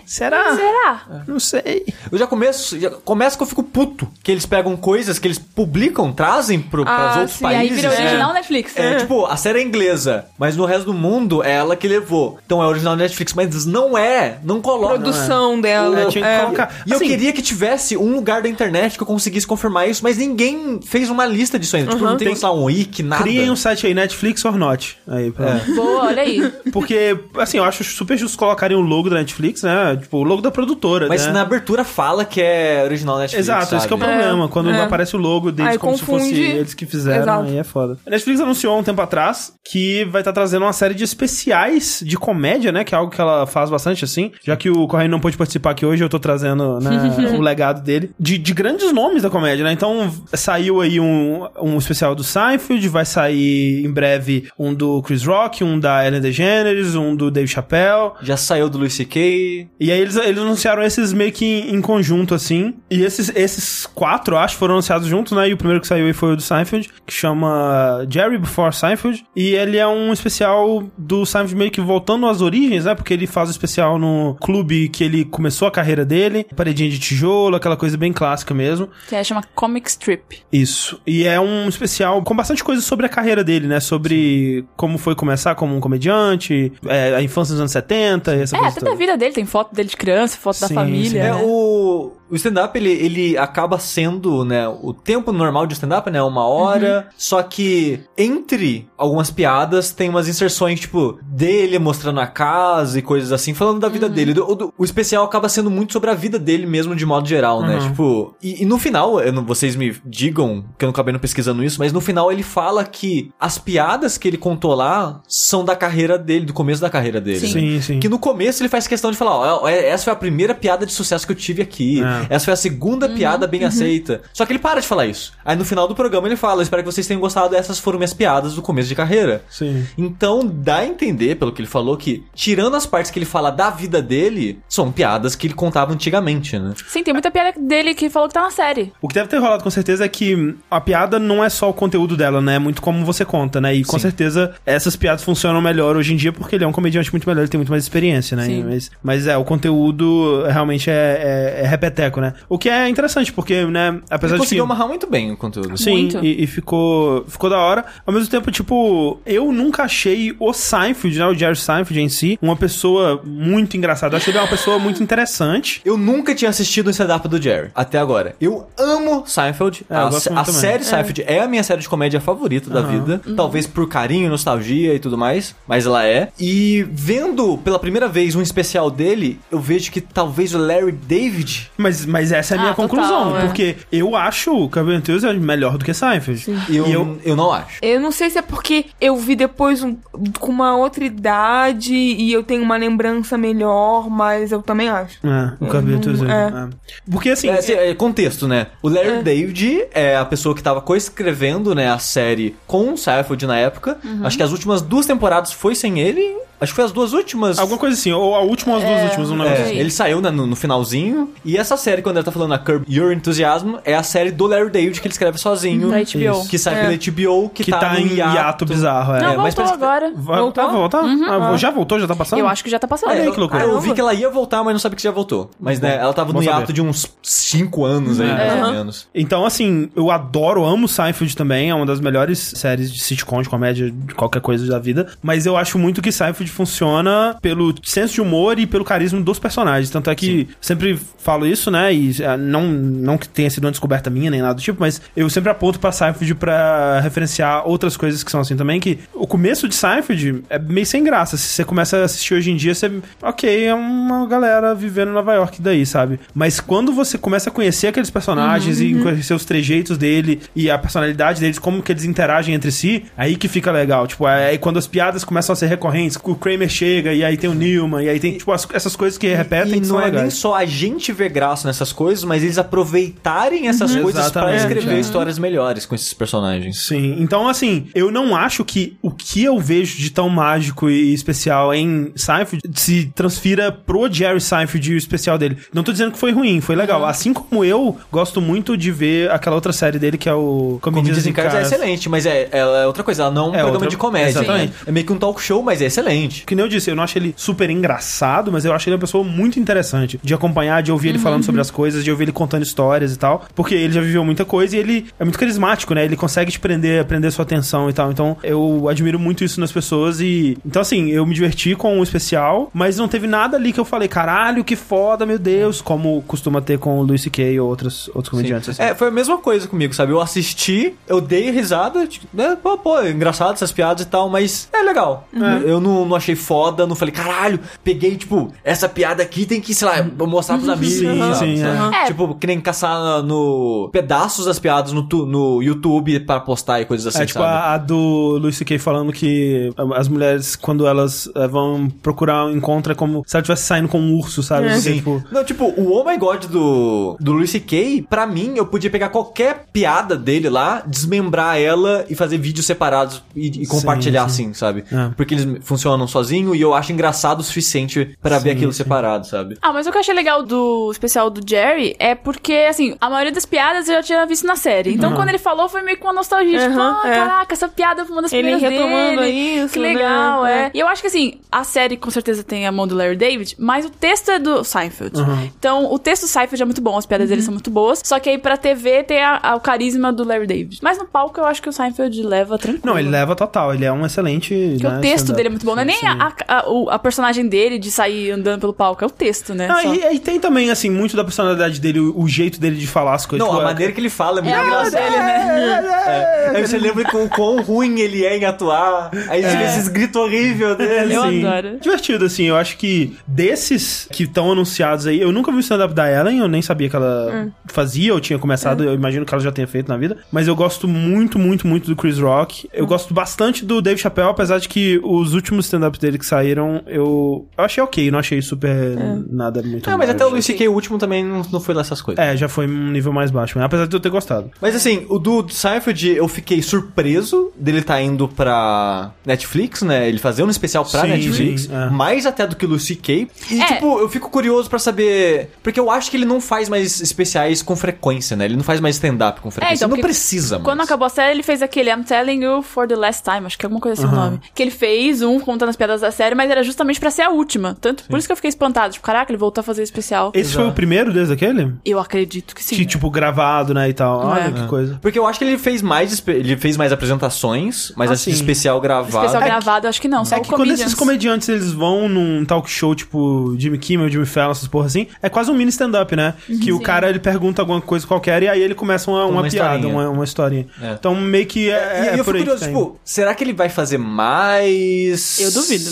Será? 0.06 0.56
será? 0.56 1.22
Não 1.26 1.38
sei. 1.38 1.84
Eu 2.10 2.18
já 2.18 2.26
começo, 2.26 2.78
já 2.80 2.90
começa 2.90 3.36
que 3.36 3.42
eu 3.42 3.46
fico 3.46 3.62
puto. 3.62 4.08
Que 4.22 4.32
eles 4.32 4.46
pegam 4.46 4.76
coisas 4.76 5.18
que 5.18 5.28
eles 5.28 5.38
publicam, 5.38 6.12
trazem 6.12 6.60
pro, 6.60 6.82
Ah, 6.86 6.96
pros 7.04 7.16
outros 7.16 7.36
sim, 7.38 7.44
E 7.44 7.46
aí 7.48 7.54
países. 7.68 7.76
vira 7.76 7.94
é. 7.94 8.00
original 8.00 8.32
Netflix. 8.32 8.76
É, 8.76 8.96
tipo, 8.96 9.26
a 9.26 9.36
série 9.36 9.60
é 9.60 9.62
inglesa, 9.62 10.26
mas 10.38 10.56
no 10.56 10.64
resto 10.64 10.86
do 10.86 10.94
mundo 10.94 11.44
é 11.44 11.52
ela 11.52 11.76
que 11.76 11.86
levou. 11.86 12.38
Então 12.44 12.62
é 12.62 12.66
original 12.66 12.96
Netflix, 12.96 13.34
mas 13.34 13.66
não 13.66 13.96
é, 13.96 14.38
não 14.42 14.60
coloca. 14.60 14.94
Produção 14.94 15.60
dela. 15.60 16.00
É, 16.00 16.06
tinha 16.06 16.24
que 16.24 16.30
é. 16.30 16.38
colocar. 16.40 16.82
E 16.86 16.90
eu 16.90 16.96
Assim, 16.96 17.06
queria 17.06 17.32
que 17.32 17.42
tivesse 17.42 17.96
um 17.96 18.14
lugar 18.14 18.42
da 18.42 18.48
internet 18.48 18.96
que 18.96 19.02
eu 19.02 19.06
conseguisse 19.06 19.46
confirmar 19.46 19.88
isso, 19.88 20.02
mas 20.02 20.16
ninguém 20.16 20.80
fez 20.84 21.10
uma 21.10 21.26
lista 21.26 21.58
disso 21.58 21.76
ainda. 21.76 21.92
Tipo, 21.98 22.10
não 22.10 22.16
tem, 22.16 22.34
lá, 22.42 22.52
um 22.52 22.64
wiki, 22.64 23.02
nada. 23.02 23.22
Criem 23.22 23.50
um 23.50 23.56
site 23.56 23.86
aí, 23.86 23.94
Netflix 23.94 24.44
or 24.44 24.56
not. 24.56 24.96
Aí, 25.06 25.30
pronto. 25.30 25.74
Boa, 25.74 26.04
olha 26.06 26.22
aí. 26.22 26.52
Porque, 26.72 27.18
assim, 27.36 27.58
eu 27.58 27.64
acho 27.64 27.84
super 27.84 28.16
justo 28.16 28.38
colocarem 28.38 28.76
o 28.76 28.80
logo 28.80 29.10
da 29.10 29.16
Netflix, 29.16 29.62
né? 29.62 29.96
Tipo, 30.00 30.18
o 30.18 30.22
logo 30.22 30.40
da 30.40 30.50
produtora, 30.50 31.08
Mas 31.08 31.26
né? 31.26 31.32
na 31.32 31.42
abertura 31.42 31.84
fala 31.84 32.24
que 32.24 32.40
é 32.40 32.82
original 32.84 33.18
Netflix. 33.18 33.46
Exato, 33.46 33.76
esse 33.76 33.86
que 33.86 33.92
é 33.92 33.96
o 33.96 33.98
sabe? 33.98 34.12
problema. 34.12 34.48
Quando 34.48 34.70
é. 34.70 34.82
aparece 34.82 35.16
o 35.16 35.18
logo 35.18 35.50
deles 35.50 35.72
Aí 35.72 35.78
como 35.78 35.96
se 35.96 36.04
fosse 36.04 36.30
confunde. 36.30 36.42
eles 36.42 36.74
que 36.74 36.86
fizeram, 36.86 37.22
Exato. 37.22 37.44
aí 37.44 37.56
é 37.58 37.64
foda. 37.64 37.98
A 38.06 38.10
Netflix 38.10 38.40
anunciou 38.40 38.74
há 38.74 38.78
um 38.78 38.82
tempo 38.82 39.00
atrás 39.00 39.52
que 39.64 40.04
vai 40.06 40.20
estar 40.20 40.32
trazendo 40.32 40.64
uma 40.64 40.72
série 40.72 40.94
de 40.94 41.04
especiais 41.04 42.02
de 42.04 42.16
comédia, 42.16 42.72
né? 42.72 42.84
Que 42.84 42.94
é 42.94 42.98
algo 42.98 43.10
que 43.10 43.20
ela 43.20 43.46
faz 43.46 43.70
bastante, 43.70 44.04
assim. 44.04 44.32
Já 44.44 44.56
que 44.56 44.70
o 44.70 44.86
Correio 44.86 45.10
não 45.10 45.20
pôde 45.20 45.36
participar 45.36 45.70
aqui 45.70 45.84
hoje, 45.84 46.02
eu 46.02 46.08
tô 46.08 46.18
trazendo 46.18 46.80
né, 46.80 47.14
o 47.36 47.40
legado 47.40 47.82
dele. 47.82 48.10
De, 48.18 48.38
de 48.38 48.54
grandes 48.54 48.92
nomes 48.92 49.22
da 49.22 49.30
comédia, 49.30 49.64
né? 49.64 49.72
Então, 49.72 50.12
saiu 50.32 50.80
aí 50.80 50.98
um, 51.00 51.46
um 51.60 51.80
especial 51.88 52.14
do 52.14 52.22
Seinfeld, 52.22 52.86
vai 52.88 53.04
sair 53.04 53.84
em 53.84 53.90
breve 53.90 54.48
um 54.58 54.74
do 54.74 55.02
Chris 55.02 55.24
Rock, 55.24 55.64
um 55.64 55.78
da 55.80 56.06
Ellen 56.06 56.20
DeGeneres, 56.20 56.94
um 56.94 57.16
do 57.16 57.30
Dave 57.30 57.48
Chappelle. 57.48 58.12
Já 58.22 58.36
saiu 58.36 58.68
do 58.68 58.78
Louis 58.78 58.92
C.K. 58.92 59.68
E 59.80 59.90
aí 59.90 60.00
eles, 60.00 60.16
eles 60.16 60.40
anunciaram 60.40 60.82
esses 60.82 61.12
meio 61.12 61.32
que 61.32 61.44
em, 61.44 61.74
em 61.74 61.80
conjunto, 61.80 62.34
assim. 62.34 62.74
E 62.90 63.02
esses, 63.02 63.30
esses 63.34 63.86
quatro, 63.86 64.36
acho, 64.36 64.56
foram 64.56 64.74
anunciados 64.74 65.08
juntos, 65.08 65.32
né? 65.32 65.48
E 65.48 65.54
o 65.54 65.56
primeiro 65.56 65.80
que 65.80 65.86
saiu 65.86 66.06
aí 66.06 66.12
foi 66.12 66.32
o 66.32 66.36
do 66.36 66.42
Seinfeld, 66.42 66.90
que 67.06 67.14
chama 67.14 68.06
Jerry 68.10 68.38
Before 68.38 68.74
Seinfeld. 68.74 69.24
E 69.34 69.54
ele 69.54 69.78
é 69.78 69.86
um 69.86 70.12
especial 70.12 70.84
do 70.96 71.24
Seinfeld 71.24 71.56
meio 71.56 71.70
que 71.70 71.80
voltando 71.80 72.26
às 72.26 72.42
origens, 72.42 72.84
né? 72.84 72.94
Porque 72.94 73.14
ele 73.14 73.26
faz 73.26 73.48
o 73.48 73.52
especial 73.52 73.98
no 73.98 74.36
clube 74.40 74.88
que 74.88 75.02
ele 75.04 75.24
começou 75.24 75.66
a 75.66 75.70
carreira 75.70 76.04
dele. 76.04 76.46
Paredinha 76.54 76.90
de 76.90 76.98
tijolo, 76.98 77.56
aquela 77.56 77.76
coisa 77.76 77.96
bem 77.96 78.12
clássica 78.12 78.52
mesmo. 78.52 78.88
Que 79.08 79.14
é, 79.14 79.24
chama 79.24 79.42
Comic 79.54 79.88
Strip. 79.88 80.42
Isso. 80.52 81.00
E 81.06 81.24
é 81.24 81.40
um 81.40 81.67
especial 81.68 82.22
com 82.22 82.34
bastante 82.34 82.62
coisa 82.64 82.80
sobre 82.82 83.06
a 83.06 83.08
carreira 83.08 83.42
dele, 83.44 83.66
né? 83.66 83.80
Sobre 83.80 84.64
como 84.76 84.98
foi 84.98 85.14
começar 85.14 85.54
como 85.54 85.74
um 85.76 85.80
comediante, 85.80 86.72
é, 86.86 87.14
a 87.14 87.22
infância 87.22 87.52
dos 87.52 87.60
anos 87.60 87.72
70, 87.72 88.32
essa 88.34 88.56
É, 88.56 88.58
coisa 88.58 88.72
até 88.72 88.80
toda. 88.80 88.92
da 88.92 88.96
vida 88.96 89.16
dele, 89.16 89.32
tem 89.32 89.44
foto 89.46 89.74
dele 89.74 89.88
de 89.88 89.96
criança, 89.96 90.36
foto 90.36 90.60
da 90.60 90.68
Sim, 90.68 90.74
família. 90.74 91.20
É, 91.22 91.30
né? 91.34 91.42
o, 91.42 92.12
o 92.30 92.36
stand-up, 92.36 92.76
ele, 92.78 92.90
ele 92.90 93.36
acaba 93.38 93.78
sendo, 93.78 94.44
né, 94.44 94.68
o 94.68 94.92
tempo 94.92 95.32
normal 95.32 95.66
de 95.66 95.74
stand-up, 95.74 96.10
né, 96.10 96.22
uma 96.22 96.46
hora, 96.46 97.08
só 97.16 97.42
que 97.42 98.00
entre 98.16 98.88
algumas 98.96 99.30
piadas 99.30 99.92
tem 99.92 100.08
umas 100.08 100.28
inserções, 100.28 100.80
tipo, 100.80 101.18
dele 101.22 101.78
mostrando 101.78 102.20
a 102.20 102.26
casa 102.26 102.98
e 102.98 103.02
coisas 103.02 103.32
assim, 103.32 103.54
falando 103.54 103.80
da 103.80 103.88
vida 103.88 104.08
dele. 104.08 104.38
O, 104.40 104.72
o 104.78 104.84
especial 104.84 105.24
acaba 105.24 105.48
sendo 105.48 105.70
muito 105.70 105.92
sobre 105.92 106.10
a 106.10 106.14
vida 106.14 106.38
dele 106.38 106.66
mesmo, 106.66 106.94
de 106.94 107.06
modo 107.06 107.26
geral, 107.28 107.62
né, 107.62 107.78
Uhum. 107.78 107.88
tipo... 107.88 108.34
E, 108.42 108.62
e 108.62 108.66
no 108.66 108.78
final, 108.78 109.20
eu 109.20 109.32
não- 109.32 109.44
vocês 109.44 109.74
me 109.76 109.94
digam, 110.04 110.64
que 110.78 110.84
eu 110.84 110.88
não 110.88 110.90
acabei 110.92 111.12
não 111.12 111.20
pesquisando 111.20 111.62
isso, 111.64 111.78
mas 111.78 111.92
no 111.92 112.00
final 112.00 112.30
ele 112.32 112.42
fala 112.42 112.84
que 112.84 113.30
as 113.38 113.58
piadas 113.58 114.18
que 114.18 114.26
ele 114.28 114.36
contou 114.36 114.74
lá 114.74 115.20
são 115.28 115.64
da 115.64 115.74
carreira 115.76 116.18
dele, 116.18 116.44
do 116.46 116.52
começo 116.52 116.80
da 116.80 116.90
carreira 116.90 117.20
dele. 117.20 117.40
Sim. 117.40 117.48
Sim, 117.52 117.80
sim. 117.80 118.00
Que 118.00 118.08
no 118.08 118.18
começo 118.18 118.62
ele 118.62 118.68
faz 118.68 118.86
questão 118.86 119.10
de 119.10 119.16
falar, 119.16 119.32
ó, 119.36 119.60
ó, 119.64 119.68
essa 119.68 120.04
foi 120.04 120.12
a 120.12 120.16
primeira 120.16 120.54
piada 120.54 120.84
de 120.86 120.92
sucesso 120.92 121.26
que 121.26 121.32
eu 121.32 121.36
tive 121.36 121.62
aqui. 121.62 122.02
É. 122.02 122.17
Essa 122.28 122.46
foi 122.46 122.54
a 122.54 122.56
segunda 122.56 123.08
piada 123.08 123.46
bem 123.46 123.64
aceita. 123.64 124.22
Só 124.32 124.44
que 124.44 124.52
ele 124.52 124.58
para 124.58 124.80
de 124.80 124.86
falar 124.86 125.06
isso. 125.06 125.32
Aí 125.44 125.56
no 125.56 125.64
final 125.64 125.86
do 125.88 125.94
programa 125.94 126.28
ele 126.28 126.36
fala, 126.36 126.62
espero 126.62 126.82
que 126.82 126.90
vocês 126.90 127.06
tenham 127.06 127.20
gostado, 127.20 127.54
essas 127.54 127.78
foram 127.78 127.98
minhas 127.98 128.14
piadas 128.14 128.54
do 128.54 128.62
começo 128.62 128.88
de 128.88 128.94
carreira. 128.94 129.42
Sim. 129.50 129.86
Então 129.96 130.40
dá 130.44 130.78
a 130.78 130.86
entender, 130.86 131.36
pelo 131.36 131.52
que 131.52 131.60
ele 131.60 131.68
falou, 131.68 131.96
que 131.96 132.24
tirando 132.34 132.76
as 132.76 132.86
partes 132.86 133.10
que 133.10 133.18
ele 133.18 133.26
fala 133.26 133.50
da 133.50 133.70
vida 133.70 134.00
dele, 134.00 134.58
são 134.68 134.90
piadas 134.90 135.34
que 135.34 135.46
ele 135.46 135.54
contava 135.54 135.92
antigamente, 135.92 136.58
né? 136.58 136.72
Sim, 136.86 137.02
tem 137.02 137.12
muita 137.12 137.30
piada 137.30 137.58
dele 137.58 137.94
que 137.94 138.08
falou 138.08 138.28
que 138.28 138.34
tá 138.34 138.42
na 138.42 138.50
série. 138.50 138.92
O 139.00 139.08
que 139.08 139.14
deve 139.14 139.28
ter 139.28 139.38
rolado 139.38 139.62
com 139.62 139.70
certeza 139.70 140.04
é 140.04 140.08
que 140.08 140.54
a 140.70 140.80
piada 140.80 141.18
não 141.18 141.42
é 141.42 141.48
só 141.48 141.68
o 141.68 141.74
conteúdo 141.74 142.16
dela, 142.16 142.40
né? 142.40 142.56
É 142.56 142.58
muito 142.58 142.80
como 142.80 143.04
você 143.04 143.24
conta, 143.24 143.60
né? 143.60 143.74
E 143.74 143.84
com 143.84 143.98
Sim. 143.98 144.02
certeza 144.02 144.54
essas 144.64 144.96
piadas 144.96 145.22
funcionam 145.22 145.60
melhor 145.60 145.96
hoje 145.96 146.12
em 146.12 146.16
dia 146.16 146.32
porque 146.32 146.54
ele 146.54 146.64
é 146.64 146.66
um 146.66 146.72
comediante 146.72 147.10
muito 147.12 147.28
melhor, 147.28 147.42
ele 147.42 147.48
tem 147.48 147.58
muito 147.58 147.70
mais 147.70 147.82
experiência, 147.82 148.36
né? 148.36 148.44
Sim. 148.44 148.64
Mas, 148.64 148.90
mas 149.02 149.26
é, 149.26 149.36
o 149.36 149.44
conteúdo 149.44 150.44
realmente 150.46 150.90
é, 150.90 151.56
é, 151.58 151.64
é 151.64 151.66
repeteco, 151.66 152.07
né? 152.16 152.34
O 152.48 152.58
que 152.58 152.68
é 152.68 152.88
interessante, 152.88 153.32
porque, 153.32 153.64
né, 153.66 154.00
apesar 154.10 154.34
Ele 154.34 154.42
de 154.42 154.46
que... 154.46 154.46
conseguiu 154.46 154.64
amarrar 154.64 154.88
muito 154.88 155.06
bem 155.06 155.32
o 155.32 155.36
conteúdo. 155.36 155.76
Sim, 155.76 156.02
Muito. 156.02 156.24
e, 156.24 156.44
e 156.44 156.46
ficou, 156.46 157.24
ficou 157.26 157.50
da 157.50 157.58
hora. 157.58 157.84
Ao 158.06 158.12
mesmo 158.12 158.28
tempo, 158.28 158.50
tipo, 158.50 159.20
eu 159.26 159.52
nunca 159.52 159.84
achei 159.84 160.34
o 160.38 160.52
Seinfeld, 160.52 161.18
né, 161.18 161.26
o 161.26 161.34
Jerry 161.34 161.56
Seinfeld 161.56 162.00
em 162.00 162.08
si, 162.08 162.38
uma 162.40 162.56
pessoa 162.56 163.20
muito 163.24 163.76
engraçada. 163.76 164.14
Eu 164.14 164.18
achei 164.18 164.32
ele 164.32 164.38
uma 164.38 164.48
pessoa 164.48 164.78
muito 164.78 165.02
interessante. 165.02 165.80
Eu 165.84 165.96
nunca 165.96 166.34
tinha 166.34 166.48
assistido 166.48 166.88
um 166.88 166.90
stand-up 166.90 167.26
do 167.28 167.40
Jerry, 167.40 167.70
até 167.74 167.98
agora. 167.98 168.34
Eu 168.40 168.66
amo 168.78 169.24
Seinfeld. 169.26 169.84
É, 169.88 169.94
a 169.94 170.08
a 170.08 170.44
série 170.44 170.84
Seinfeld 170.84 171.22
é. 171.26 171.40
a 171.40 171.48
minha 171.48 171.62
série 171.62 171.80
de 171.80 171.88
comédia 171.88 172.20
favorita 172.20 172.70
da 172.70 172.80
vida. 172.80 173.20
Talvez 173.36 173.66
por 173.66 173.88
carinho, 173.88 174.30
nostalgia 174.30 174.94
e 174.94 174.98
tudo 174.98 175.16
mais, 175.16 175.54
mas 175.66 175.86
ela 175.86 176.06
é. 176.06 176.28
E 176.38 176.86
vendo 176.90 177.58
pela 177.58 177.78
primeira 177.78 178.08
vez 178.08 178.34
um 178.34 178.42
especial 178.42 178.90
dele, 178.90 179.40
eu 179.50 179.60
vejo 179.60 179.90
que 179.90 180.00
talvez 180.00 180.54
o 180.54 180.58
Larry 180.58 180.92
David 180.92 181.70
Mas, 181.76 181.97
mas 182.06 182.32
essa 182.32 182.54
é 182.54 182.56
a 182.56 182.60
minha 182.60 182.72
Ah, 182.72 182.74
total, 182.74 182.88
conclusão, 182.88 183.38
é. 183.38 183.44
porque 183.46 183.76
eu 183.90 184.14
acho 184.16 184.52
o 184.56 184.68
Cabelo 184.68 185.00
é 185.28 185.32
melhor 185.34 185.78
do 185.78 185.84
que 185.84 185.92
Seinfeld. 185.94 186.44
eu, 186.68 186.86
E 186.86 186.92
eu, 186.92 187.18
eu 187.24 187.36
não 187.36 187.52
acho. 187.52 187.78
Eu 187.82 188.00
não 188.00 188.10
sei 188.12 188.30
se 188.30 188.38
é 188.38 188.42
porque 188.42 188.86
eu 189.00 189.16
vi 189.16 189.34
depois 189.36 189.82
um- 189.82 189.96
com 190.38 190.50
uma 190.50 190.76
outra 190.76 191.04
idade 191.04 191.94
e 191.94 192.32
eu 192.32 192.42
tenho 192.42 192.62
uma 192.62 192.76
lembrança 192.76 193.36
melhor, 193.38 194.08
mas 194.10 194.52
eu 194.52 194.62
também 194.62 194.88
acho. 194.88 195.18
É, 195.26 195.52
o 195.60 195.66
Cabelo 195.68 196.00
não- 196.04 196.30
é. 196.30 196.68
Porque 197.10 197.30
assim, 197.30 197.48
É, 197.48 197.58
assim, 197.58 197.72
é, 197.72 197.94
contexto, 197.94 198.46
né? 198.48 198.68
O 198.82 198.88
Larry 198.88 199.08
É. 199.08 199.22
David 199.22 199.84
é 199.92 200.16
a 200.16 200.24
pessoa 200.24 200.54
que 200.54 200.62
tava 200.62 200.80
coescrevendo, 200.80 201.74
né, 201.74 201.90
a 201.90 201.98
série 201.98 202.54
com 202.66 202.92
o 202.92 202.96
Seinfeld 202.98 203.46
na 203.46 203.56
época. 203.58 203.98
Uhum. 204.04 204.20
Acho 204.26 204.36
que 204.36 204.42
as 204.42 204.52
últimas 204.52 204.82
duas 204.82 205.06
temporadas 205.06 205.52
foi 205.52 205.74
sem 205.74 205.98
ele. 206.00 206.36
Acho 206.60 206.72
que 206.72 206.76
foi 206.76 206.84
as 206.84 206.92
duas 206.92 207.12
últimas. 207.12 207.58
alguma 207.58 207.78
coisa 207.78 207.94
assim, 207.96 208.12
ou 208.12 208.34
a 208.34 208.40
última 208.40 208.72
ou 208.74 208.78
as 208.78 208.84
duas 208.84 209.02
últimas, 209.04 209.30
um 209.30 209.36
negócio 209.36 209.58
É, 209.62 209.66
assim. 209.66 209.76
ele 209.78 209.90
saiu 209.90 210.20
né, 210.20 210.30
no, 210.30 210.46
no 210.46 210.56
finalzinho. 210.56 211.30
E 211.44 211.56
essa 211.56 211.76
série, 211.76 212.02
quando 212.02 212.16
ele 212.16 212.24
tá 212.24 212.32
falando 212.32 212.54
a 212.54 212.58
Curb 212.58 212.84
Your 212.88 213.12
Enthusiasm, 213.12 213.74
é 213.84 213.94
a 213.94 214.02
série 214.02 214.30
do 214.30 214.46
Larry 214.46 214.70
David 214.70 215.00
que 215.00 215.06
ele 215.06 215.12
escreve 215.12 215.38
sozinho. 215.38 215.90
Da 215.90 215.98
HBO. 215.98 216.46
Que 216.48 216.58
sai 216.58 216.74
É. 216.74 216.80
pela 216.82 216.92
HBO, 216.94 217.48
que, 217.50 217.64
Que 217.64 217.70
tá, 217.70 217.78
tá 217.78 218.00
em 218.00 218.08
hiato 218.16 218.64
bizarro, 218.66 219.14
é. 219.14 219.20
Não, 219.22 219.32
É, 219.32 219.36
mas 219.36 219.54
voltou 219.54 219.64
parece 219.64 219.78
que- 219.78 219.84
agora. 219.84 220.12
Vai, 220.16 220.38
Voltou? 220.40 220.64
tá, 220.64 220.70
volta? 220.72 220.98
Ah, 221.00 221.56
já 221.56 221.70
voltou? 221.70 222.00
Já 222.00 222.06
tá 222.06 222.16
passando? 222.16 222.38
Eu 222.40 222.48
acho 222.48 222.64
que 222.64 222.70
já 222.70 222.78
tá 222.78 222.88
passando. 222.88 223.10
Olha 223.10 223.22
aí 223.22 223.28
É, 223.28 223.30
que 223.30 223.38
loucura. 223.40 223.62
Eu 223.64 223.80
vi 223.80 223.92
que 223.94 224.00
ela 224.00 224.12
ia 224.14 224.28
voltar, 224.28 224.62
mas 224.64 224.72
não 224.72 224.80
sabia 224.80 224.96
que 224.96 225.02
já 225.02 225.10
voltou. 225.10 225.50
Mas, 225.60 225.80
né, 225.80 225.96
ela 226.00 226.12
tava 226.12 226.32
Bom 226.32 226.38
no 226.40 226.44
hiato 226.44 226.60
saber. 226.62 226.72
de 226.72 226.82
uns 226.82 227.06
5 227.22 227.84
anos 227.84 228.20
aí, 228.20 228.26
mais 228.28 228.64
ou 228.66 228.72
menos. 228.72 229.08
Então, 229.14 229.44
assim, 229.44 229.90
eu 229.94 230.10
adoro, 230.10 230.64
amo 230.64 230.88
Seinfeld 230.88 231.36
também, 231.36 231.70
é 231.70 231.74
uma 231.74 231.86
das 231.86 232.00
melhores 232.00 232.38
séries 232.56 232.92
de 232.92 233.00
sitcom, 233.00 233.42
de 233.42 233.48
comédia, 233.48 233.90
de 233.90 234.14
qualquer 234.14 234.40
coisa 234.40 234.66
da 234.66 234.78
vida. 234.78 235.06
Mas 235.22 235.46
eu 235.46 235.56
acho 235.56 235.78
muito 235.78 236.02
que 236.02 236.10
Seinfeld 236.10 236.47
funciona 236.50 237.36
pelo 237.40 237.74
senso 237.82 238.14
de 238.14 238.20
humor 238.20 238.58
e 238.58 238.66
pelo 238.66 238.84
carisma 238.84 239.20
dos 239.20 239.38
personagens. 239.38 239.90
Tanto 239.90 240.10
é 240.10 240.14
que 240.14 240.48
sempre 240.60 240.98
falo 241.18 241.46
isso, 241.46 241.70
né? 241.70 241.92
E 241.92 242.24
ah, 242.24 242.36
não, 242.36 242.62
não 242.68 243.18
que 243.18 243.28
tenha 243.28 243.50
sido 243.50 243.64
uma 243.64 243.70
descoberta 243.70 244.10
minha 244.10 244.30
nem 244.30 244.40
nada 244.40 244.54
do 244.54 244.62
tipo, 244.62 244.80
mas 244.80 245.00
eu 245.16 245.28
sempre 245.28 245.50
aponto 245.50 245.78
pra 245.78 245.92
Seinfeld 245.92 246.34
pra 246.34 247.00
referenciar 247.00 247.66
outras 247.66 247.96
coisas 247.96 248.22
que 248.22 248.30
são 248.30 248.40
assim 248.40 248.56
também. 248.56 248.80
Que 248.80 248.98
o 249.14 249.26
começo 249.26 249.68
de 249.68 249.74
Seinfeld 249.74 250.44
é 250.48 250.58
meio 250.58 250.86
sem 250.86 251.02
graça. 251.02 251.36
Se 251.36 251.48
você 251.48 251.64
começa 251.64 251.98
a 251.98 252.04
assistir 252.04 252.34
hoje 252.34 252.50
em 252.50 252.56
dia, 252.56 252.74
você. 252.74 252.90
Ok, 253.22 253.64
é 253.66 253.74
uma 253.74 254.26
galera 254.26 254.74
vivendo 254.74 255.10
em 255.10 255.14
Nova 255.14 255.34
York 255.34 255.60
daí, 255.60 255.84
sabe? 255.84 256.20
Mas 256.34 256.60
quando 256.60 256.92
você 256.92 257.18
começa 257.18 257.50
a 257.50 257.52
conhecer 257.52 257.88
aqueles 257.88 258.10
personagens 258.10 258.80
e 258.80 258.94
conhecer 258.94 259.34
os 259.34 259.44
trejeitos 259.44 259.98
dele 259.98 260.40
e 260.54 260.70
a 260.70 260.78
personalidade 260.78 261.40
deles, 261.40 261.58
como 261.58 261.82
que 261.82 261.92
eles 261.92 262.04
interagem 262.04 262.54
entre 262.54 262.70
si, 262.70 263.04
aí 263.16 263.36
que 263.36 263.48
fica 263.48 263.70
legal. 263.70 264.06
Tipo, 264.06 264.26
é 264.28 264.50
aí 264.50 264.58
quando 264.58 264.78
as 264.78 264.86
piadas 264.86 265.24
começam 265.24 265.52
a 265.52 265.56
ser 265.56 265.66
recorrentes, 265.66 266.16
o 266.22 266.34
Kramer 266.38 266.68
chega 266.68 267.12
e 267.12 267.24
aí 267.24 267.36
tem 267.36 267.48
o 267.50 267.54
Newman, 267.54 268.02
e 268.04 268.08
aí 268.08 268.20
tem, 268.20 268.36
tipo, 268.38 268.50
as- 268.52 268.66
essas 268.72 268.94
coisas 268.96 269.18
que 269.18 269.26
repetem 269.28 269.76
E 269.76 269.80
que 269.80 269.86
não 269.86 269.98
é 270.00 270.04
nem 270.04 270.12
legais. 270.14 270.34
só 270.34 270.54
a 270.54 270.64
gente 270.64 271.12
ver 271.12 271.28
graça 271.30 271.66
nessas 271.66 271.92
coisas, 271.92 272.24
mas 272.24 272.42
eles 272.42 272.58
aproveitarem 272.58 273.68
essas 273.68 273.94
coisas 273.94 274.30
pra 274.30 274.50
Exatamente, 274.52 274.58
escrever 274.60 274.96
é. 274.96 275.00
histórias 275.00 275.38
melhores 275.38 275.86
com 275.86 275.94
esses 275.94 276.12
personagens. 276.14 276.80
Sim, 276.86 277.16
então 277.20 277.48
assim, 277.48 277.86
eu 277.94 278.10
não 278.10 278.34
acho 278.36 278.64
que 278.64 278.96
o 279.02 279.10
que 279.10 279.42
eu 279.44 279.58
vejo 279.58 279.96
de 279.98 280.10
tão 280.10 280.28
mágico 280.28 280.88
e 280.90 281.12
especial 281.12 281.74
em 281.74 282.12
Seinfeld 282.16 282.62
se 282.74 283.10
transfira 283.14 283.70
pro 283.72 284.10
Jerry 284.10 284.40
Seinfeld 284.40 284.90
e 284.92 284.94
o 284.94 284.98
especial 284.98 285.38
dele. 285.38 285.56
Não 285.72 285.82
tô 285.82 285.92
dizendo 285.92 286.12
que 286.12 286.18
foi 286.18 286.32
ruim, 286.32 286.60
foi 286.60 286.76
legal. 286.76 287.04
Assim 287.04 287.32
como 287.32 287.64
eu 287.64 287.96
gosto 288.10 288.40
muito 288.40 288.76
de 288.76 288.90
ver 288.90 289.30
aquela 289.30 289.56
outra 289.56 289.72
série 289.72 289.98
dele 289.98 290.16
que 290.18 290.28
é 290.28 290.34
o 290.34 290.78
Comedians 290.82 291.08
Comedians 291.18 291.26
em 291.26 291.32
Cars 291.32 291.54
é 291.54 291.62
excelente, 291.62 292.08
mas 292.08 292.26
é, 292.26 292.48
ela 292.50 292.82
é 292.82 292.86
outra 292.86 293.02
coisa, 293.02 293.22
ela 293.24 293.30
não 293.30 293.46
é 293.46 293.48
um 293.48 293.48
É 293.48 293.58
programa 293.58 293.74
outra- 293.76 293.88
de 293.90 293.96
comédia. 293.96 294.28
Exatamente. 294.30 294.72
É 294.86 294.92
meio 294.92 295.06
que 295.06 295.12
um 295.12 295.18
talk 295.18 295.40
show, 295.40 295.62
mas 295.62 295.80
é 295.82 295.86
excelente. 295.86 296.27
Que 296.46 296.54
nem 296.54 296.64
eu 296.64 296.68
disse, 296.68 296.90
eu 296.90 296.96
não 296.96 297.02
acho 297.02 297.18
ele 297.18 297.34
super 297.36 297.70
engraçado, 297.70 298.50
mas 298.52 298.64
eu 298.64 298.72
acho 298.72 298.88
ele 298.88 298.94
uma 298.96 299.00
pessoa 299.00 299.24
muito 299.24 299.58
interessante 299.58 300.18
de 300.22 300.34
acompanhar, 300.34 300.82
de 300.82 300.92
ouvir 300.92 301.10
ele 301.10 301.18
falando 301.18 301.44
sobre 301.44 301.60
as 301.60 301.70
coisas, 301.70 302.04
de 302.04 302.10
ouvir 302.10 302.24
ele 302.24 302.32
contando 302.32 302.62
histórias 302.62 303.12
e 303.14 303.18
tal. 303.18 303.44
Porque 303.54 303.74
ele 303.74 303.92
já 303.92 304.00
viveu 304.00 304.24
muita 304.24 304.44
coisa 304.44 304.76
e 304.76 304.78
ele 304.78 305.06
é 305.18 305.24
muito 305.24 305.38
carismático, 305.38 305.94
né? 305.94 306.04
Ele 306.04 306.16
consegue 306.16 306.50
te 306.50 306.60
prender, 306.60 307.04
prender 307.04 307.32
sua 307.32 307.42
atenção 307.42 307.88
e 307.88 307.92
tal. 307.92 308.10
Então 308.10 308.36
eu 308.42 308.88
admiro 308.88 309.18
muito 309.18 309.44
isso 309.44 309.60
nas 309.60 309.72
pessoas 309.72 310.20
e. 310.20 310.56
Então, 310.64 310.82
assim, 310.82 311.10
eu 311.10 311.24
me 311.26 311.34
diverti 311.34 311.74
com 311.74 311.98
o 311.98 312.02
especial, 312.02 312.70
mas 312.72 312.96
não 312.98 313.08
teve 313.08 313.26
nada 313.26 313.56
ali 313.56 313.72
que 313.72 313.80
eu 313.80 313.84
falei, 313.84 314.08
caralho, 314.08 314.64
que 314.64 314.76
foda, 314.76 315.24
meu 315.26 315.38
Deus, 315.38 315.80
como 315.80 316.22
costuma 316.22 316.60
ter 316.60 316.78
com 316.78 316.98
o 316.98 317.02
Louis 317.02 317.22
C.K. 317.22 317.58
ou 317.60 317.68
outros, 317.68 318.08
outros 318.14 318.28
comediantes. 318.28 318.68
assim. 318.70 318.82
É, 318.82 318.94
foi 318.94 319.08
a 319.08 319.10
mesma 319.10 319.38
coisa 319.38 319.66
comigo, 319.66 319.94
sabe? 319.94 320.12
Eu 320.12 320.20
assisti, 320.20 320.94
eu 321.06 321.20
dei 321.20 321.50
risada, 321.50 322.06
tipo, 322.06 322.26
né? 322.32 322.56
Pô, 322.62 322.76
pô, 322.78 323.00
é 323.00 323.10
engraçado 323.10 323.54
essas 323.54 323.72
piadas 323.72 324.02
e 324.04 324.06
tal, 324.08 324.28
mas 324.28 324.68
é 324.72 324.82
legal. 324.82 325.28
Eu 325.64 325.80
não, 325.80 326.04
não 326.04 326.16
achei 326.18 326.34
foda, 326.36 326.86
não 326.86 326.94
falei, 326.96 327.12
caralho, 327.14 327.60
peguei, 327.82 328.16
tipo, 328.16 328.52
essa 328.62 328.88
piada 328.88 329.22
aqui 329.22 329.46
tem 329.46 329.60
que, 329.60 329.74
sei 329.74 329.88
lá, 329.88 330.02
mostrar 330.26 330.56
pros 330.58 330.68
amigos. 330.68 330.94
Sim, 330.94 331.18
sabe? 331.18 331.36
sim, 331.56 331.62
é. 331.64 332.02
É. 332.02 332.06
Tipo, 332.06 332.34
que 332.34 332.46
nem 332.46 332.60
caçar 332.60 333.22
no 333.22 333.88
pedaços 333.92 334.46
das 334.46 334.58
piadas 334.58 334.92
no, 334.92 335.02
tu- 335.02 335.26
no 335.26 335.62
YouTube 335.62 336.20
pra 336.20 336.40
postar 336.40 336.80
e 336.80 336.84
coisas 336.84 337.06
assim, 337.06 337.22
É 337.22 337.26
tipo 337.26 337.38
sabe? 337.40 337.52
a, 337.52 337.74
a 337.74 337.78
do 337.78 338.38
Luis 338.40 338.56
C.K. 338.56 338.78
falando 338.78 339.12
que 339.12 339.72
as 339.94 340.08
mulheres, 340.08 340.56
quando 340.56 340.86
elas 340.86 341.28
eh, 341.34 341.46
vão 341.48 341.88
procurar 342.02 342.46
um 342.46 342.50
encontro, 342.56 342.92
é 342.92 342.94
como 342.94 343.22
se 343.26 343.36
ela 343.36 343.42
estivesse 343.42 343.62
saindo 343.64 343.88
com 343.88 344.00
um 344.00 344.16
urso, 344.18 344.42
sabe? 344.42 344.66
Porque, 344.66 344.80
Sim. 344.80 344.94
tipo, 344.96 345.22
Não, 345.30 345.44
tipo, 345.44 345.64
o 345.64 345.92
Oh 345.92 346.04
My 346.04 346.16
God 346.18 346.46
do, 346.46 347.16
do 347.20 347.32
Louis 347.32 347.50
C.K., 347.50 348.06
pra 348.08 348.26
mim, 348.26 348.54
eu 348.56 348.66
podia 348.66 348.90
pegar 348.90 349.08
qualquer 349.10 349.66
piada 349.72 350.16
dele 350.16 350.48
lá, 350.48 350.82
desmembrar 350.86 351.58
ela 351.60 352.04
e 352.08 352.14
fazer 352.14 352.38
vídeos 352.38 352.66
separados 352.66 353.22
e, 353.36 353.62
e 353.62 353.66
compartilhar 353.66 354.28
sim. 354.28 354.44
assim, 354.46 354.54
sabe? 354.54 354.84
É. 354.90 355.10
Porque 355.16 355.34
eles 355.34 355.46
funcionam 355.62 356.06
sozinho 356.08 356.54
e 356.54 356.60
eu 356.60 356.74
acho 356.74 356.92
engraçado 356.92 357.40
o 357.40 357.42
suficiente 357.42 358.16
pra 358.22 358.38
ver 358.38 358.52
aquilo 358.52 358.72
sim. 358.72 358.78
separado, 358.78 359.26
sabe? 359.26 359.56
Ah, 359.62 359.72
mas 359.72 359.86
o 359.86 359.90
que 359.90 359.96
eu 359.96 360.00
achei 360.00 360.14
legal 360.14 360.42
do 360.42 360.90
especial 360.90 361.30
do 361.30 361.40
Jerry 361.48 361.94
é 361.98 362.14
porque, 362.14 362.66
assim, 362.68 362.96
a 363.00 363.08
maioria 363.10 363.32
das 363.32 363.44
piadas 363.46 363.88
eu 363.88 363.94
já 363.96 364.02
tinha 364.02 364.26
visto 364.26 364.46
na 364.46 364.56
série. 364.56 364.92
Então, 364.94 365.12
quando 365.14 365.28
ele 365.28 365.38
falou, 365.38 365.68
foi 365.68 365.82
meio 365.82 365.98
com 365.98 366.06
uma 366.06 366.14
nostalgia. 366.14 366.58
Tipo, 366.58 366.72
Aham, 366.80 367.00
ah, 367.04 367.08
é. 367.08 367.14
caraca, 367.14 367.52
essa 367.54 367.68
piada 367.68 368.04
foi 368.04 368.14
uma 368.16 368.22
das 368.22 368.32
Ele 368.32 368.48
primeiras 368.50 368.70
retomando 368.78 369.20
dele. 369.20 369.36
isso, 369.36 369.72
Que 369.74 369.78
legal, 369.78 370.42
né? 370.44 370.66
é. 370.66 370.70
E 370.74 370.80
eu 370.80 370.88
acho 370.88 371.00
que, 371.02 371.08
assim, 371.08 371.40
a 371.50 371.64
série 371.64 371.96
com 371.96 372.10
certeza 372.10 372.42
tem 372.42 372.66
a 372.66 372.72
mão 372.72 372.86
do 372.86 372.94
Larry 372.94 373.16
David, 373.16 373.54
mas 373.58 373.84
o 373.84 373.90
texto 373.90 374.30
é 374.30 374.38
do 374.38 374.64
Seinfeld. 374.64 375.12
Então, 375.58 375.92
o 375.92 375.98
texto 375.98 376.22
do 376.22 376.28
Seinfeld 376.28 376.62
é 376.62 376.64
muito 376.64 376.80
bom, 376.80 376.96
as 376.96 377.06
piadas 377.06 377.28
dele 377.28 377.42
são 377.42 377.52
muito 377.52 377.70
boas. 377.70 378.00
Só 378.04 378.18
que 378.18 378.28
aí 378.30 378.38
pra 378.38 378.56
TV 378.56 379.02
tem 379.04 379.22
a- 379.22 379.38
a- 379.42 379.56
o 379.56 379.60
carisma 379.60 380.12
do 380.12 380.24
Larry 380.24 380.46
David. 380.46 380.78
Mas 380.82 380.98
no 380.98 381.04
palco 381.06 381.38
eu 381.40 381.44
acho 381.44 381.60
que 381.62 381.68
o 381.68 381.72
Seinfeld 381.72 382.22
leva 382.22 382.58
tranquilo. 382.58 382.82
não, 382.84 382.98
ele 382.98 383.08
leva 383.08 383.34
total, 383.36 383.74
ele 383.74 383.84
é 383.84 383.92
um 383.92 384.04
excelente. 384.06 384.54
Porque 384.72 384.86
né, 384.88 384.98
o 384.98 385.00
texto 385.00 385.32
dele 385.32 385.48
é 385.48 385.50
muito 385.50 385.66
bom. 385.66 385.74
Não 385.74 385.82
é 385.82 385.84
nem 385.84 385.97
Sim. 386.00 386.06
a, 386.06 386.32
a, 386.48 386.68
o- 386.70 386.90
a 386.90 386.98
personagem 386.98 387.46
dele 387.46 387.78
de 387.78 387.90
sair 387.90 388.30
andando 388.30 388.60
pelo 388.60 388.72
palco, 388.72 389.02
é 389.04 389.06
o 389.06 389.10
texto, 389.10 389.54
né? 389.54 389.68
Ah, 389.70 389.84
e, 389.84 390.16
e 390.16 390.18
tem 390.18 390.38
também, 390.40 390.70
assim, 390.70 390.90
muito 390.90 391.16
da 391.16 391.24
personalidade 391.24 391.80
dele, 391.80 392.00
o, 392.00 392.18
o 392.20 392.28
jeito 392.28 392.60
dele 392.60 392.76
de 392.76 392.86
falar 392.86 393.14
as 393.14 393.26
coisas. 393.26 393.46
Não, 393.46 393.54
tipo, 393.54 393.66
a 393.66 393.70
é- 393.70 393.72
maneira 393.72 393.92
que 393.92 394.00
ele 394.00 394.10
fala 394.10 394.40
é 394.40 394.42
muito 394.42 394.54
É 394.54 394.58
a 394.58 394.66
engraçada. 394.66 395.00
né? 395.10 396.48
É. 396.52 396.56
Aí 396.56 396.66
você 396.66 396.78
lembra 396.78 397.04
com 397.04 397.24
o 397.24 397.28
quão 397.28 397.60
ruim 397.62 398.00
ele 398.00 398.24
é 398.24 398.36
em 398.36 398.44
atuar. 398.44 399.10
Aí 399.28 399.42
vê 399.42 399.64
esses 399.64 399.88
gritos 399.88 400.20
horríveis 400.20 400.76
dele. 400.76 401.14
Eu 401.14 401.22
Sim. 401.22 401.44
adoro. 401.46 401.78
Divertido, 401.80 402.24
assim, 402.24 402.44
eu 402.44 402.56
acho 402.56 402.76
que 402.76 403.16
desses 403.26 404.08
que 404.10 404.24
estão 404.24 404.50
anunciados 404.52 405.06
aí, 405.06 405.20
eu 405.20 405.32
nunca 405.32 405.50
vi 405.50 405.58
o 405.58 405.60
stand-up 405.60 405.94
da 405.94 406.10
Ellen, 406.10 406.38
eu 406.38 406.48
nem 406.48 406.62
sabia 406.62 406.88
que 406.88 406.96
ela 406.96 407.48
fazia, 407.66 408.12
ou 408.14 408.20
tinha 408.20 408.38
começado, 408.38 408.84
eu 408.84 408.94
imagino 408.94 409.24
que 409.26 409.34
ela 409.34 409.42
já 409.42 409.52
tenha 409.52 409.66
feito 409.66 409.88
na 409.88 409.96
vida, 409.96 410.16
mas 410.32 410.48
eu 410.48 410.56
gosto 410.56 410.88
muito, 410.88 411.38
muito, 411.38 411.66
muito 411.66 411.86
do 411.88 411.96
Chris 411.96 412.18
Rock. 412.18 412.68
Eu 412.72 412.86
gosto 412.86 413.12
bastante 413.12 413.64
do 413.64 413.80
Dave 413.82 414.00
Chappelle, 414.00 414.28
apesar 414.30 414.58
de 414.58 414.68
que 414.68 415.00
os 415.04 415.34
últimos 415.34 415.68
stand-ups 415.88 415.98
dele 415.98 416.18
que 416.18 416.26
saíram, 416.26 416.82
eu, 416.86 417.46
eu 417.56 417.64
achei 417.64 417.82
ok, 417.82 418.10
não 418.10 418.18
achei 418.18 418.40
super 418.42 418.96
nada 419.30 419.62
muito 419.62 419.88
Ah, 419.88 419.96
mas 419.96 420.10
até 420.10 420.24
o 420.24 420.28
Louis 420.30 420.44
C.K. 420.44 420.68
o 420.68 420.72
último 420.72 420.98
também 420.98 421.24
não, 421.24 421.42
não 421.50 421.60
foi 421.60 421.74
lá 421.74 421.80
essas 421.80 422.00
coisas. 422.00 422.22
É, 422.24 422.36
já 422.36 422.48
foi 422.48 422.66
um 422.66 422.90
nível 422.90 423.12
mais 423.12 423.30
baixo, 423.30 423.54
mas 423.56 423.64
apesar 423.64 423.86
de 423.86 423.94
eu 423.96 424.00
ter 424.00 424.10
gostado. 424.10 424.50
Mas 424.60 424.74
assim, 424.74 425.06
o 425.08 425.18
do 425.18 425.48
Seinfeld 425.48 426.08
eu 426.16 426.28
fiquei 426.28 426.62
surpreso 426.62 427.52
dele 427.56 427.82
tá 427.82 428.00
indo 428.00 428.28
pra 428.28 429.12
Netflix, 429.24 429.82
né? 429.82 430.08
Ele 430.08 430.18
fazer 430.18 430.42
um 430.42 430.50
especial 430.50 430.84
pra 430.84 431.02
Sim, 431.02 431.08
Netflix, 431.08 431.62
sim, 431.62 431.74
é. 431.74 431.90
mais 431.90 432.26
até 432.26 432.46
do 432.46 432.56
que 432.56 432.66
o 432.66 432.68
Lucy 432.68 432.96
Kay. 432.96 433.28
E 433.50 433.60
É. 433.60 433.66
tipo, 433.66 433.98
eu 433.98 434.08
fico 434.08 434.30
curioso 434.30 434.68
pra 434.68 434.78
saber, 434.78 435.50
porque 435.62 435.78
eu 435.80 435.90
acho 435.90 436.10
que 436.10 436.16
ele 436.16 436.24
não 436.24 436.40
faz 436.40 436.68
mais 436.68 437.00
especiais 437.00 437.62
com 437.62 437.74
frequência, 437.76 438.36
né? 438.36 438.44
Ele 438.44 438.56
não 438.56 438.64
faz 438.64 438.80
mais 438.80 438.96
stand-up 438.96 439.40
com 439.40 439.50
frequência. 439.50 439.84
então, 439.84 439.88
não 439.88 439.98
precisa 440.02 440.56
mais. 440.56 440.64
Quando 440.64 440.82
acabou 440.82 441.06
a 441.06 441.08
série, 441.08 441.32
ele 441.34 441.42
fez 441.42 441.62
aquele 441.62 441.90
I'm 441.90 442.02
Telling 442.02 442.42
You 442.44 442.62
for 442.62 442.86
the 442.86 442.96
Last 442.96 443.22
Time, 443.22 443.46
acho 443.46 443.58
que 443.58 443.64
é 443.64 443.66
alguma 443.66 443.80
coisa 443.80 444.00
assim 444.02 444.12
o 444.12 444.14
nome. 444.14 444.40
Que 444.54 444.62
ele 444.62 444.70
fez 444.70 445.22
um 445.22 445.38
contando 445.40 445.67
as 445.68 445.76
piadas 445.76 446.00
da 446.00 446.10
série, 446.10 446.34
mas 446.34 446.50
era 446.50 446.62
justamente 446.62 446.98
pra 447.00 447.10
ser 447.10 447.22
a 447.22 447.30
última. 447.30 447.76
Tanto 447.80 448.04
por 448.04 448.18
isso 448.18 448.26
que 448.28 448.32
eu 448.32 448.36
fiquei 448.36 448.48
espantado. 448.48 448.92
Tipo, 448.94 449.04
caraca, 449.06 449.30
ele 449.30 449.38
voltou 449.38 449.60
a 449.60 449.64
fazer 449.64 449.82
especial. 449.82 450.30
Esse 450.34 450.54
foi 450.54 450.66
o 450.66 450.72
primeiro 450.72 451.12
desde 451.12 451.32
aquele? 451.32 451.72
Eu 451.84 451.98
acredito 451.98 452.54
que 452.54 452.62
sim. 452.62 452.76
Que, 452.76 452.86
tipo, 452.86 453.10
gravado, 453.10 453.72
né, 453.74 453.88
e 453.88 453.92
tal. 453.92 454.26
Olha 454.26 454.44
É. 454.48 454.52
que 454.52 454.66
coisa. 454.66 454.98
Porque 455.00 455.18
eu 455.18 455.26
acho 455.26 455.38
que 455.38 455.44
ele 455.44 455.58
fez 455.58 455.82
mais, 455.82 456.22
ele 456.26 456.56
fez 456.56 456.76
mais 456.76 456.92
apresentações, 456.92 457.92
mas 457.96 458.10
Ah, 458.10 458.14
esse 458.14 458.24
sim. 458.24 458.30
especial 458.30 458.80
gravado. 458.80 459.08
especial 459.08 459.42
É 459.42 459.44
que- 459.44 459.50
gravado, 459.50 459.86
eu 459.86 459.90
acho 459.90 460.00
que 460.00 460.08
não. 460.08 460.24
Só 460.24 460.36
É 460.36 460.40
que 460.40 460.48
quando 460.48 460.70
esses 460.72 460.94
comediantes 460.94 461.48
eles 461.48 461.72
vão 461.72 462.08
num 462.08 462.44
talk 462.44 462.68
show 462.70 462.94
tipo 462.94 463.54
Jimmy 463.58 463.78
Kimmel, 463.78 464.08
Jimmy 464.08 464.26
Fallon, 464.26 464.52
essas 464.52 464.68
porra 464.68 464.86
assim, 464.86 465.06
é 465.22 465.28
quase 465.28 465.50
um 465.50 465.54
mini 465.54 465.70
stand-up, 465.70 466.14
né? 466.16 466.34
que 466.62 466.72
o 466.72 466.80
cara 466.80 467.08
ele 467.08 467.18
pergunta 467.18 467.62
alguma 467.62 467.80
coisa 467.80 468.06
qualquer 468.06 468.42
e 468.42 468.48
aí 468.48 468.60
ele 468.62 468.74
começa 468.74 469.10
uma, 469.10 469.24
uma, 469.26 469.40
Uma 469.42 469.48
piada, 469.50 469.86
uma, 469.86 470.08
uma 470.08 470.24
historinha. 470.24 470.66
É. 470.82 470.92
Então 470.92 471.14
meio 471.14 471.46
que 471.46 471.70
é, 471.70 471.74
e 471.74 472.08
é 472.08 472.20
eu 472.20 472.24
por 472.24 472.34
fico 472.34 472.36
aí 472.36 472.42
curioso, 472.42 472.60
que 472.60 472.66
tipo, 472.68 473.00
será 473.04 473.34
que 473.34 473.44
ele 473.44 473.52
vai 473.52 473.68
fazer 473.68 473.98
mais. 473.98 475.38
Eu 475.40 475.50
duvido. 475.60 475.90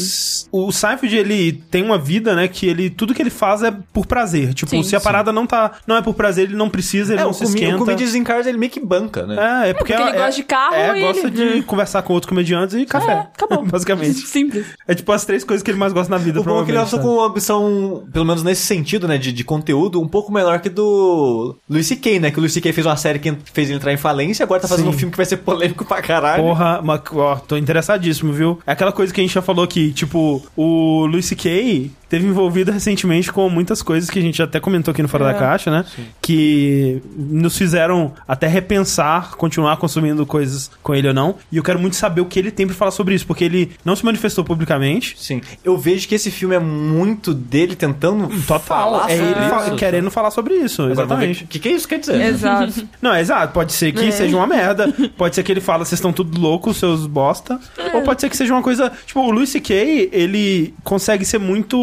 O 0.53 0.73
Seinfeld, 0.73 1.17
ele 1.17 1.53
tem 1.71 1.83
uma 1.83 1.99
vida, 1.99 2.35
né, 2.35 2.49
que 2.49 2.67
ele 2.67 2.89
tudo 2.91 3.15
que 3.15 3.23
ele 3.23 3.31
faz 3.31 3.63
é 3.63 3.73
por 3.93 4.07
prazer. 4.07 4.55
Tipo, 4.55 4.71
Sim, 4.71 4.83
se 4.83 4.95
a 4.97 5.01
sim. 5.01 5.05
parada 5.05 5.33
não 5.33 5.47
tá, 5.47 5.73
não 5.87 5.97
é 5.97 6.03
por 6.03 6.15
prazer, 6.15 6.45
ele 6.45 6.57
não 6.57 6.69
precisa, 6.71 7.13
ele 7.13 7.21
É, 7.21 7.25
não 7.25 7.31
o, 7.31 7.35
se 7.35 7.45
comi 7.45 7.55
esquenta. 7.55 7.77
o 7.77 7.79
Comedians 7.79 8.25
Cars 8.27 8.47
ele 8.47 8.59
meio 8.59 8.71
que 8.73 8.81
banca, 8.81 9.27
né? 9.27 9.37
É, 9.67 9.71
é 9.71 9.75
porque, 9.75 9.93
porque 9.95 10.09
ele 10.09 10.17
é- 10.17 10.25
gosta 10.25 10.33
de 10.41 10.43
carro 10.45 10.75
é, 10.75 10.99
e 10.99 11.01
gosta 11.03 11.27
ele- 11.27 11.55
de 11.57 11.63
conversar 11.67 12.03
com 12.03 12.13
outros 12.13 12.29
comediantes 12.29 12.75
e 12.77 12.87
café. 12.87 13.13
É, 13.13 13.19
acabou. 13.21 13.65
Basicamente. 13.67 14.21
Simples. 14.27 14.67
É 14.87 14.95
tipo 14.95 15.11
as 15.13 15.25
três 15.25 15.45
coisas 15.45 15.63
que 15.63 15.71
ele 15.71 15.79
mais 15.79 15.93
gosta 15.93 16.11
na 16.11 16.19
vida, 16.19 16.41
O 16.41 16.45
bom 16.45 16.63
é 16.63 16.65
que 16.65 16.71
ele 16.71 16.87
sabe? 16.87 17.03
com 17.03 17.15
uma 17.17 17.27
ambição, 17.27 18.05
pelo 18.13 18.25
menos 18.25 18.43
nesse 18.43 18.63
sentido, 18.63 19.07
né, 19.09 19.19
de, 19.19 19.33
de 19.33 19.45
conteúdo, 19.45 20.01
um 20.01 20.09
pouco 20.09 20.33
menor 20.33 20.61
que 20.61 20.69
do 20.69 21.57
Luis 21.69 21.87
C.K., 21.87 22.21
né? 22.21 22.31
Que 22.31 22.39
o 22.39 22.41
Luis 22.41 22.53
C.K. 22.53 22.73
fez 22.73 22.87
uma 22.87 22.97
série 22.97 23.19
que 23.19 23.35
fez 23.53 23.69
ele 23.69 23.77
entrar 23.77 23.93
em 23.93 23.97
falência, 23.97 24.43
agora 24.45 24.61
tá 24.61 24.69
fazendo 24.69 24.87
Sim. 24.91 24.91
um 24.91 24.99
filme 24.99 25.11
que 25.11 25.17
vai 25.17 25.27
ser 25.27 25.39
polêmico 25.39 25.85
pra 25.85 26.01
caralho. 26.03 26.43
Porra, 26.43 26.81
mas, 26.83 27.01
ó, 27.13 27.37
tô 27.37 27.57
interessadíssimo, 27.57 28.33
viu? 28.33 28.59
É 28.67 28.73
aquela 28.73 28.93
coisa 28.93 29.13
que 29.13 29.21
a 29.21 29.25
gente 29.25 29.33
já 29.35 29.43
falou 29.43 29.56
que, 29.65 29.93
tipo, 29.93 30.45
o 30.57 31.07
Luis 31.07 31.27
C.K. 31.27 31.89
teve 32.09 32.27
envolvido 32.27 32.71
recentemente 32.73 33.33
com 33.33 33.49
muitas 33.49 33.83
coisas 33.83 34.09
que 34.11 34.19
a 34.19 34.23
gente 34.23 34.41
até 34.43 34.61
comentou 34.61 34.93
aqui 34.93 35.03
no 35.03 35.09
Fora 35.09 35.25
da 35.25 35.35
Caixa, 35.35 35.71
né? 35.71 35.85
Que 36.23 37.03
nos 37.17 37.57
fizeram 37.57 38.13
até 38.27 38.47
repensar, 38.47 39.33
continuar 39.37 39.77
consumindo 39.77 40.25
coisas 40.27 40.71
com 40.83 40.95
ele 40.95 41.09
ou 41.09 41.15
não. 41.15 41.35
E 41.51 41.57
eu 41.57 41.63
quero 41.63 41.79
muito 41.79 41.97
saber 41.97 42.21
o 42.21 42.27
que 42.27 42.39
ele 42.39 42.51
tem 42.51 42.67
pra 42.67 42.75
falar 42.75 42.91
sobre 42.91 43.15
isso, 43.15 43.27
porque 43.27 43.45
ele 43.45 43.73
não 43.85 43.95
se 43.97 44.05
manifestou 44.05 44.45
publicamente. 44.45 45.15
Sim. 45.19 45.41
Eu 45.65 45.77
vejo 45.77 46.07
que 46.09 46.15
esse 46.15 46.31
filme 46.31 46.55
é 46.55 46.59
muito 46.59 47.33
dele 47.35 47.75
tentando 47.77 48.29
Total. 48.43 48.61
falar 48.61 49.11
é 49.11 49.17
sobre 49.17 49.33
ele 49.41 49.49
fa- 49.51 49.67
isso. 49.67 49.77
querendo 49.77 50.11
falar 50.11 50.31
sobre 50.31 50.55
isso, 50.55 50.83
Agora 50.83 50.93
exatamente. 50.93 51.45
O 51.45 51.47
que, 51.47 51.59
que 51.59 51.69
isso 51.69 51.89
quer 51.89 51.99
dizer? 51.99 52.21
Exato. 52.21 52.87
Não, 53.01 53.13
é 53.15 53.21
exato. 53.21 53.53
Pode 53.53 53.73
ser 53.73 53.93
que 53.93 54.11
seja 54.13 54.37
uma 54.37 54.47
merda. 54.47 54.93
Pode 55.17 55.35
ser 55.35 55.43
que 55.43 55.53
ele 55.53 55.61
fala, 55.61 55.85
vocês 55.85 55.99
estão 55.99 56.13
tudo 56.13 56.41
loucos, 56.41 56.77
seus 56.77 57.07
bosta. 57.07 57.59
Ou 57.95 58.03
pode 58.03 58.21
ser 58.21 58.29
que 58.31 58.37
seja 58.37 58.53
uma 58.53 58.63
coisa. 58.63 58.93
Tipo, 59.07 59.21
o 59.21 59.31
Luis 59.31 59.51
C.K., 59.51 60.11
ele 60.13 60.75
consegue 60.85 61.25
ser 61.25 61.39
muito 61.39 61.77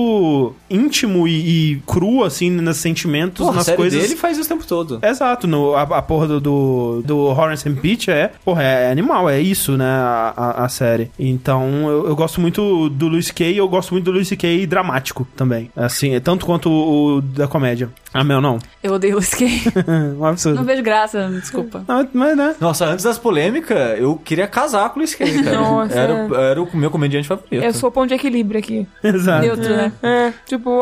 íntimo 0.70 1.28
e, 1.28 1.74
e 1.74 1.76
cru, 1.86 2.24
assim, 2.24 2.50
nos 2.50 2.78
sentimentos, 2.78 3.40
Porra, 3.40 3.52
a 3.52 3.56
nas 3.58 3.66
série 3.66 3.78
coisas. 3.78 4.02
dele 4.02 4.16
faz 4.16 4.38
isso 4.38 4.46
o 4.46 4.56
tempo 4.56 4.66
todo. 4.68 5.00
Exato, 5.02 5.48
no, 5.48 5.74
a, 5.76 5.82
a 5.82 6.02
porra 6.02 6.28
do, 6.28 6.40
do, 6.40 7.02
do 7.06 7.18
Horace 7.26 7.68
and 7.68 7.76
Peach 7.76 8.10
é, 8.10 8.32
porra, 8.44 8.64
é 8.64 8.92
animal, 8.92 9.30
é 9.30 9.40
isso, 9.40 9.78
né, 9.78 9.86
a, 9.86 10.34
a, 10.36 10.66
a 10.66 10.70
série. 10.70 11.12
Então, 11.18 11.90
eu, 11.90 12.08
eu 12.08 12.16
gosto 12.16 12.40
muito 12.42 12.90
do 12.90 13.08
Luis 13.08 13.34
e 13.40 13.58
eu 13.58 13.68
gosto 13.68 13.92
muito 13.92 14.06
do 14.06 14.12
Luis 14.12 14.28
C.K. 14.28 14.66
dramático 14.68 15.28
também. 15.36 15.70
Assim, 15.76 16.20
tanto 16.20 16.46
quanto 16.46 16.70
o, 16.70 17.18
o 17.18 17.22
da 17.22 17.48
comédia. 17.48 17.90
Ah, 18.14 18.24
meu, 18.24 18.40
não. 18.40 18.60
Eu 18.84 18.94
odeio 18.94 19.16
o 19.18 19.20
skate. 19.20 19.72
um 20.20 20.26
absurdo. 20.26 20.58
Não 20.58 20.64
vejo 20.64 20.84
graça, 20.84 21.30
desculpa. 21.32 21.84
Não, 21.88 22.08
mas, 22.14 22.38
né? 22.38 22.56
Nossa, 22.60 22.86
antes 22.86 23.04
das 23.04 23.18
polêmicas, 23.18 24.00
eu 24.00 24.16
queria 24.18 24.48
casar 24.48 24.90
com 24.90 24.96
o 24.96 25.00
Luis 25.00 25.12
C.K., 25.12 25.44
cara. 25.44 25.58
Nossa, 25.58 25.94
era, 26.00 26.14
o- 26.14 26.36
era 26.36 26.62
o 26.62 26.78
meu 26.78 26.92
comediante 26.92 27.28
favorito. 27.28 27.54
Eu 27.64 27.74
sou 27.74 27.90
ponto 27.92 28.10
de 28.10 28.14
equilíbrio 28.16 28.60
aqui. 28.60 28.88
Exato. 29.04 29.42
Neutro, 29.46 29.70
né? 29.76 29.92
É, 30.04 30.34
tipo, 30.46 30.82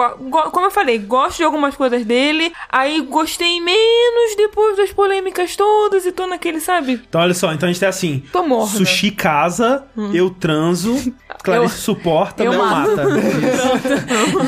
como 0.51 0.65
eu 0.65 0.71
falei, 0.71 0.97
gosto 0.97 1.37
de 1.37 1.43
algumas 1.43 1.75
coisas 1.75 2.03
dele, 2.05 2.51
aí 2.69 3.01
gostei 3.01 3.61
menos 3.61 4.35
depois 4.35 4.75
das 4.77 4.91
polêmicas 4.91 5.55
todas 5.55 6.05
e 6.05 6.11
tô 6.11 6.27
naquele, 6.27 6.59
sabe? 6.59 7.01
Então, 7.07 7.21
olha 7.21 7.33
só, 7.33 7.53
então 7.53 7.69
a 7.69 7.71
gente 7.71 7.79
tem 7.79 7.89
assim: 7.89 8.23
Tô 8.31 8.43
morna. 8.43 8.67
sushi 8.77 9.11
casa, 9.11 9.83
eu 10.13 10.29
transo, 10.29 11.13
Clarice 11.43 11.77
suporta, 11.81 12.43
eu 12.43 12.51
Mel 12.51 12.61
mato. 12.65 12.89
mata. 12.95 13.03